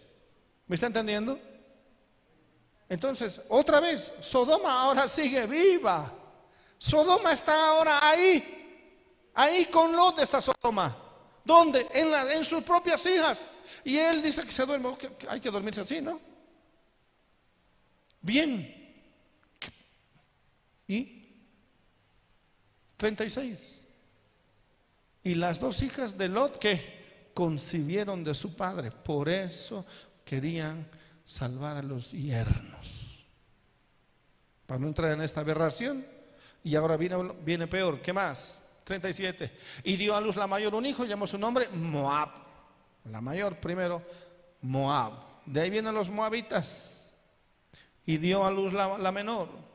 ¿Me 0.67 0.75
está 0.75 0.85
entendiendo? 0.85 1.39
Entonces, 2.87 3.41
otra 3.49 3.79
vez, 3.79 4.11
Sodoma 4.21 4.83
ahora 4.83 5.09
sigue 5.09 5.47
viva. 5.47 6.13
Sodoma 6.77 7.33
está 7.33 7.69
ahora 7.69 7.97
ahí. 8.07 9.31
Ahí 9.33 9.65
con 9.65 9.95
Lot 9.95 10.19
está 10.19 10.41
Sodoma. 10.43 10.95
¿Dónde? 11.43 11.87
En, 11.93 12.45
sus 12.45 12.61
propias 12.61 13.03
hijas. 13.07 13.43
Y 13.83 13.97
él 13.97 14.21
dice 14.21 14.43
que 14.43 14.51
se 14.51 14.67
duerme. 14.67 14.95
que 14.97 15.27
hay 15.27 15.39
que 15.39 15.49
dormirse 15.49 15.81
así, 15.81 15.99
¿no? 15.99 16.19
Bien. 18.21 18.75
¿Y? 20.87 21.19
36. 22.99 23.81
Y 25.23 25.35
las 25.35 25.61
dos 25.61 25.81
hijas 25.83 26.17
de 26.17 26.27
Lot 26.27 26.59
que 26.59 27.31
concibieron 27.33 28.25
de 28.25 28.33
su 28.33 28.55
padre. 28.55 28.91
Por 28.91 29.29
eso 29.29 29.85
querían 30.25 30.85
salvar 31.25 31.77
a 31.77 31.81
los 31.81 32.11
yernos. 32.11 33.25
Para 34.65 34.79
no 34.79 34.87
entrar 34.87 35.13
en 35.13 35.21
esta 35.21 35.39
aberración. 35.39 36.05
Y 36.61 36.75
ahora 36.75 36.97
viene, 36.97 37.67
peor. 37.67 38.01
¿Qué 38.01 38.11
más? 38.11 38.59
37. 38.83 39.49
Y 39.85 39.95
dio 39.95 40.13
a 40.13 40.19
luz 40.19 40.35
la 40.35 40.45
mayor 40.45 40.75
un 40.75 40.85
hijo, 40.85 41.05
llamó 41.05 41.25
su 41.25 41.37
nombre 41.37 41.69
Moab. 41.69 42.31
La 43.05 43.21
mayor 43.21 43.55
primero, 43.61 44.03
Moab. 44.61 45.13
De 45.45 45.61
ahí 45.61 45.69
vienen 45.69 45.95
los 45.95 46.09
moabitas. 46.09 47.15
Y 48.05 48.17
dio 48.17 48.45
a 48.45 48.51
luz 48.51 48.73
la 48.73 49.11
menor. 49.13 49.68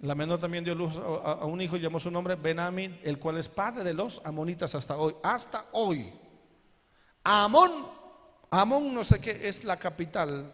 La 0.00 0.14
menor 0.14 0.38
también 0.38 0.64
dio 0.64 0.74
luz 0.74 0.94
a, 0.96 1.46
un 1.46 1.60
hijo, 1.60 1.76
llamó 1.76 1.98
su 1.98 2.10
nombre 2.10 2.34
Benamín, 2.34 2.98
el 3.02 3.18
cual 3.18 3.38
es 3.38 3.48
padre 3.48 3.84
de 3.84 3.94
los 3.94 4.20
amonitas 4.24 4.74
hasta 4.74 4.96
hoy. 4.96 5.14
Hasta 5.22 5.66
hoy. 5.72 6.12
Amón, 7.22 7.86
Amón 8.50 8.92
no 8.92 9.02
sé 9.02 9.18
qué, 9.20 9.48
es 9.48 9.64
la 9.64 9.78
capital 9.78 10.52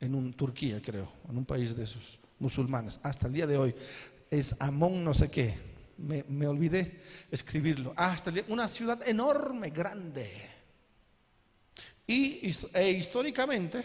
en 0.00 0.14
un, 0.14 0.32
Turquía, 0.32 0.80
creo, 0.80 1.12
en 1.28 1.36
un 1.36 1.44
país 1.44 1.76
de 1.76 1.84
esos 1.84 2.18
musulmanes. 2.38 2.98
Hasta 3.02 3.26
el 3.26 3.34
día 3.34 3.46
de 3.46 3.58
hoy 3.58 3.74
es 4.30 4.56
Amón 4.58 5.04
no 5.04 5.12
sé 5.12 5.30
qué. 5.30 5.70
Me, 5.98 6.46
olvidé 6.46 6.98
escribirlo. 7.30 7.92
Hasta 7.94 8.30
el 8.30 8.36
día- 8.36 8.44
una 8.48 8.68
ciudad 8.68 9.06
enorme, 9.06 9.68
grande. 9.68 10.48
Y 12.06 12.50
e 12.72 12.90
históricamente, 12.90 13.84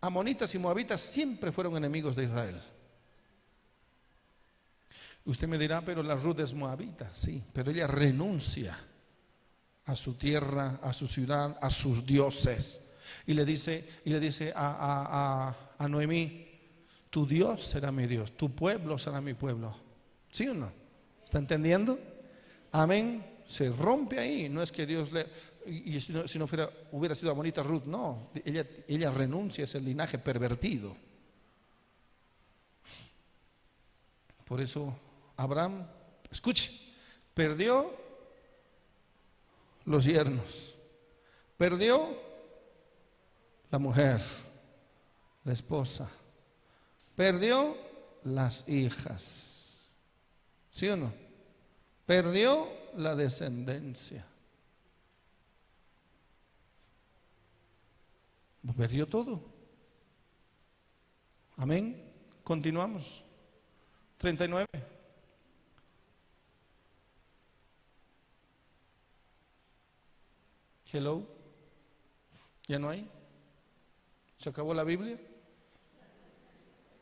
amonitas 0.00 0.54
y 0.54 0.58
moabitas 0.58 1.02
siempre 1.02 1.52
fueron 1.52 1.76
enemigos 1.76 2.16
de 2.16 2.24
Israel. 2.24 2.62
Usted 5.24 5.46
me 5.46 5.58
dirá, 5.58 5.80
pero 5.82 6.02
la 6.02 6.16
Ruth 6.16 6.40
es 6.40 6.52
moabita, 6.52 7.10
sí, 7.14 7.42
pero 7.52 7.70
ella 7.70 7.86
renuncia 7.86 8.78
a 9.84 9.96
su 9.96 10.14
tierra, 10.14 10.80
a 10.82 10.92
su 10.92 11.06
ciudad, 11.06 11.56
a 11.60 11.70
sus 11.70 12.04
dioses. 12.04 12.80
Y 13.26 13.34
le 13.34 13.44
dice, 13.44 13.88
y 14.04 14.10
le 14.10 14.18
dice 14.18 14.52
a, 14.54 14.68
a, 14.70 15.48
a, 15.48 15.74
a 15.78 15.88
Noemí, 15.88 16.48
tu 17.10 17.26
Dios 17.26 17.62
será 17.62 17.92
mi 17.92 18.06
Dios, 18.06 18.36
tu 18.36 18.54
pueblo 18.54 18.98
será 18.98 19.20
mi 19.20 19.34
pueblo. 19.34 19.76
¿Sí 20.30 20.48
o 20.48 20.54
no? 20.54 20.72
¿Está 21.24 21.38
entendiendo? 21.38 21.98
Amén. 22.72 23.42
Se 23.46 23.70
rompe 23.70 24.18
ahí. 24.18 24.48
No 24.48 24.62
es 24.62 24.72
que 24.72 24.86
Dios 24.86 25.12
le... 25.12 25.26
Y 25.66 26.00
si 26.00 26.38
no, 26.38 26.46
fuera, 26.46 26.70
hubiera 26.90 27.14
sido 27.14 27.30
amonita 27.30 27.62
Ruth, 27.62 27.84
no. 27.84 28.30
Ella, 28.44 28.66
ella 28.88 29.10
renuncia 29.10 29.62
a 29.62 29.66
ese 29.66 29.80
linaje 29.80 30.18
pervertido. 30.18 30.96
Por 34.44 34.60
eso 34.60 34.98
Abraham, 35.36 35.86
escuche, 36.30 36.92
perdió 37.34 37.94
los 39.84 40.04
yernos, 40.04 40.74
perdió 41.56 42.16
la 43.70 43.78
mujer, 43.78 44.22
la 45.44 45.52
esposa, 45.52 46.10
perdió 47.16 47.76
las 48.24 48.68
hijas, 48.68 49.78
¿sí 50.70 50.88
o 50.88 50.96
no? 50.96 51.12
Perdió 52.06 52.68
la 52.96 53.14
descendencia. 53.14 54.26
Perdió 58.76 59.06
todo. 59.06 59.42
Amén. 61.56 62.12
Continuamos. 62.42 63.22
39. 64.18 64.66
Hello. 70.92 71.26
¿Ya 72.68 72.78
no 72.78 72.90
hay? 72.90 73.10
¿Se 74.36 74.50
acabó 74.50 74.74
la 74.74 74.84
Biblia? 74.84 75.18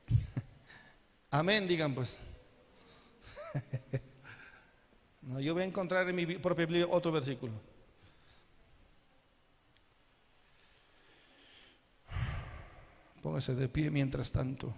Amén, 1.30 1.66
digan 1.66 1.92
pues. 1.94 2.18
No, 5.22 5.38
yo 5.38 5.54
voy 5.54 5.62
a 5.62 5.66
encontrar 5.66 6.08
en 6.08 6.16
mi 6.16 6.26
propia 6.38 6.66
Biblia 6.66 6.88
otro 6.90 7.12
versículo. 7.12 7.52
Póngase 13.22 13.54
de 13.54 13.68
pie 13.68 13.90
mientras 13.90 14.32
tanto. 14.32 14.74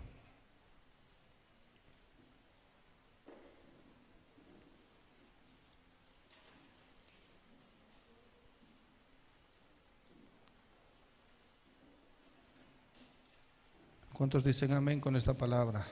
¿Cuántos 14.23 14.45
dicen 14.45 14.71
amén 14.71 15.01
con 15.01 15.17
esta 15.17 15.35
palabra? 15.35 15.85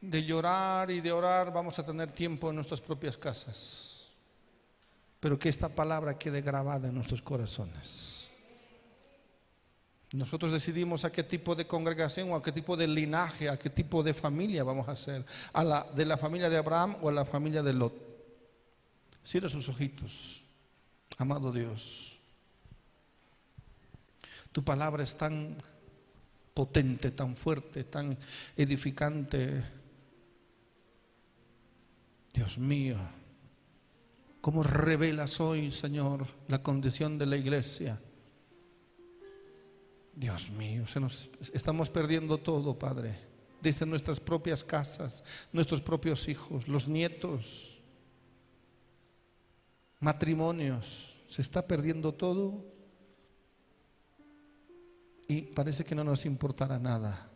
De 0.00 0.22
llorar 0.22 0.88
y 0.92 1.00
de 1.00 1.10
orar 1.10 1.52
vamos 1.52 1.76
a 1.80 1.84
tener 1.84 2.12
tiempo 2.12 2.50
en 2.50 2.54
nuestras 2.54 2.80
propias 2.80 3.16
casas, 3.16 4.04
pero 5.18 5.36
que 5.36 5.48
esta 5.48 5.68
palabra 5.68 6.16
quede 6.16 6.42
grabada 6.42 6.86
en 6.86 6.94
nuestros 6.94 7.20
corazones. 7.22 8.30
Nosotros 10.12 10.52
decidimos 10.52 11.04
a 11.04 11.10
qué 11.10 11.24
tipo 11.24 11.56
de 11.56 11.66
congregación 11.66 12.30
o 12.30 12.36
a 12.36 12.42
qué 12.44 12.52
tipo 12.52 12.76
de 12.76 12.86
linaje, 12.86 13.48
a 13.48 13.58
qué 13.58 13.68
tipo 13.68 14.04
de 14.04 14.14
familia 14.14 14.62
vamos 14.62 14.88
a 14.88 14.94
ser, 14.94 15.26
a 15.52 15.64
la 15.64 15.82
de 15.92 16.04
la 16.04 16.18
familia 16.18 16.48
de 16.50 16.58
Abraham 16.58 16.98
o 17.02 17.08
a 17.08 17.12
la 17.12 17.24
familia 17.24 17.64
de 17.64 17.72
Lot. 17.72 17.94
Cierra 19.24 19.48
sus 19.48 19.68
ojitos, 19.68 20.44
amado 21.18 21.50
Dios. 21.50 22.11
Tu 24.52 24.62
palabra 24.62 25.02
es 25.02 25.16
tan 25.16 25.56
potente, 26.54 27.10
tan 27.10 27.36
fuerte, 27.36 27.84
tan 27.84 28.18
edificante. 28.56 29.64
Dios 32.32 32.58
mío, 32.58 32.98
cómo 34.40 34.62
revelas 34.62 35.40
hoy, 35.40 35.70
Señor, 35.70 36.26
la 36.48 36.62
condición 36.62 37.18
de 37.18 37.26
la 37.26 37.36
iglesia. 37.36 38.00
Dios 40.14 40.50
mío, 40.50 40.86
se 40.86 41.00
nos, 41.00 41.30
estamos 41.54 41.88
perdiendo 41.88 42.36
todo, 42.38 42.78
Padre, 42.78 43.16
desde 43.62 43.86
nuestras 43.86 44.20
propias 44.20 44.62
casas, 44.62 45.24
nuestros 45.52 45.80
propios 45.80 46.28
hijos, 46.28 46.68
los 46.68 46.86
nietos, 46.86 47.78
matrimonios, 50.00 51.16
se 51.28 51.40
está 51.40 51.66
perdiendo 51.66 52.12
todo 52.12 52.71
parece 55.40 55.84
que 55.84 55.94
no 55.94 56.04
nos 56.04 56.26
importará 56.26 56.78
nada. 56.78 57.30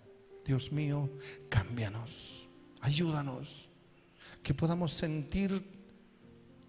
Dios 0.45 0.71
mío, 0.71 1.09
cámbianos, 1.49 2.49
ayúdanos, 2.81 3.69
que 4.43 4.53
podamos 4.55 4.93
sentir 4.93 5.63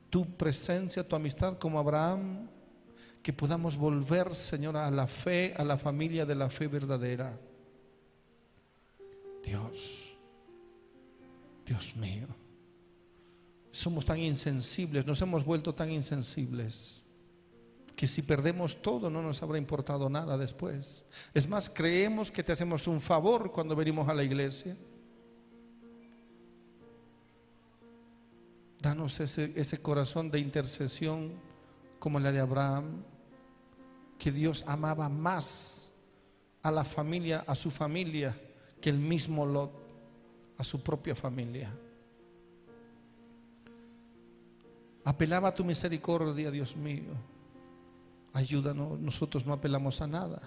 tu 0.09 0.25
presencia, 0.25 1.07
tu 1.07 1.15
amistad 1.15 1.57
como 1.57 1.77
Abraham, 1.77 2.47
que 3.21 3.33
podamos 3.33 3.75
volver, 3.75 4.33
Señor, 4.33 4.77
a 4.77 4.89
la 4.89 5.07
fe, 5.07 5.53
a 5.57 5.63
la 5.63 5.77
familia 5.77 6.25
de 6.25 6.35
la 6.35 6.49
fe 6.49 6.67
verdadera. 6.67 7.37
Dios, 9.43 10.15
Dios 11.65 11.95
mío, 11.95 12.27
somos 13.71 14.05
tan 14.05 14.19
insensibles, 14.19 15.05
nos 15.05 15.21
hemos 15.21 15.43
vuelto 15.43 15.75
tan 15.75 15.91
insensibles 15.91 17.03
que 17.97 18.07
si 18.07 18.21
perdemos 18.21 18.79
todo 18.79 19.09
no 19.09 19.23
nos 19.23 19.41
habrá 19.41 19.57
importado 19.57 20.07
nada 20.07 20.37
después. 20.37 21.03
Es 21.33 21.49
más, 21.49 21.67
creemos 21.67 22.29
que 22.29 22.43
te 22.43 22.51
hacemos 22.51 22.85
un 22.85 23.01
favor 23.01 23.51
cuando 23.51 23.75
venimos 23.75 24.07
a 24.07 24.13
la 24.13 24.23
iglesia. 24.23 24.77
Danos 28.79 29.19
ese, 29.19 29.51
ese 29.55 29.81
corazón 29.81 30.29
de 30.29 30.37
intercesión 30.37 31.33
como 31.97 32.19
la 32.19 32.31
de 32.31 32.39
Abraham, 32.39 33.03
que 34.19 34.31
Dios 34.31 34.63
amaba 34.67 35.09
más 35.09 35.91
a 36.61 36.69
la 36.69 36.85
familia, 36.85 37.45
a 37.47 37.55
su 37.55 37.71
familia, 37.71 38.39
que 38.79 38.91
el 38.91 38.99
mismo 38.99 39.43
Lot, 39.43 39.71
a 40.59 40.63
su 40.63 40.83
propia 40.83 41.15
familia. 41.15 41.73
Apelaba 45.03 45.47
a 45.47 45.55
tu 45.55 45.65
misericordia, 45.65 46.51
Dios 46.51 46.75
mío 46.75 47.36
ayúdanos, 48.37 48.99
nosotros 48.99 49.47
no 49.47 49.53
apelamos 49.53 49.99
a 49.99 50.07
nada. 50.07 50.41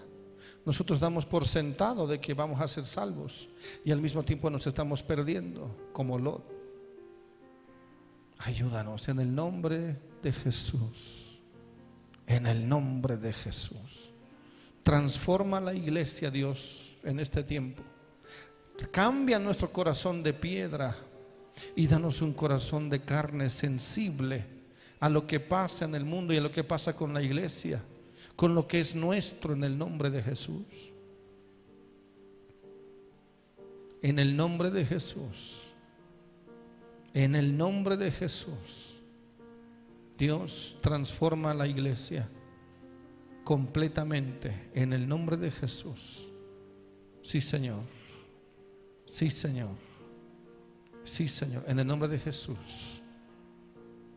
Nosotros 0.65 1.01
damos 1.01 1.27
por 1.27 1.47
sentado 1.47 2.07
de 2.07 2.21
que 2.21 2.35
vamos 2.35 2.61
a 2.61 2.69
ser 2.69 2.87
salvos 2.87 3.49
y 3.85 3.91
al 3.91 4.01
mismo 4.01 4.23
tiempo 4.23 4.49
nos 4.49 4.67
estamos 4.67 5.03
perdiendo 5.03 5.91
como 5.93 6.19
Lot. 6.19 6.45
Ayúdanos 8.39 9.09
en 9.09 9.19
el 9.19 9.35
nombre 9.35 9.99
de 10.23 10.33
Jesús. 10.33 11.43
En 12.27 12.47
el 12.47 12.69
nombre 12.69 13.17
de 13.17 13.33
Jesús. 13.33 14.13
Transforma 14.85 15.61
la 15.61 15.75
iglesia, 15.75 16.31
Dios, 16.31 16.95
en 17.03 17.19
este 17.19 17.43
tiempo. 17.43 17.83
Cambia 18.93 19.39
nuestro 19.41 19.73
corazón 19.73 20.23
de 20.23 20.33
piedra 20.33 20.97
y 21.75 21.89
danos 21.89 22.23
un 22.23 22.35
corazón 22.35 22.89
de 22.89 23.01
carne 23.01 23.51
sensible 23.51 24.60
a 25.01 25.09
lo 25.09 25.27
que 25.27 25.41
pasa 25.41 25.87
en 25.87 25.95
el 25.95 26.05
mundo 26.05 26.33
y 26.35 26.37
a 26.37 26.43
lo 26.43 26.53
que 26.53 26.63
pasa 26.63 26.95
con 26.95 27.15
la 27.15 27.23
iglesia, 27.23 27.83
con 28.37 28.55
lo 28.55 28.69
que 28.69 28.81
es 28.81 28.95
nuestro 28.95 29.55
en 29.55 29.65
el 29.65 29.77
nombre 29.77 30.11
de 30.11 30.23
Jesús. 30.23 30.65
En 34.03 34.19
el 34.19 34.37
nombre 34.37 34.71
de 34.71 34.85
Jesús. 34.85 35.63
En 37.15 37.35
el 37.35 37.57
nombre 37.57 37.97
de 37.97 38.11
Jesús. 38.11 39.01
Dios 40.19 40.77
transforma 40.83 41.55
la 41.55 41.67
iglesia 41.67 42.29
completamente 43.43 44.71
en 44.75 44.93
el 44.93 45.09
nombre 45.09 45.39
de 45.39 45.51
Jesús. 45.51 46.31
Sí, 47.23 47.41
Señor. 47.41 47.83
Sí, 49.07 49.31
Señor. 49.31 49.71
Sí, 51.05 51.27
Señor. 51.27 51.65
En 51.67 51.79
el 51.79 51.87
nombre 51.87 52.09
de 52.09 52.19
Jesús. 52.19 53.00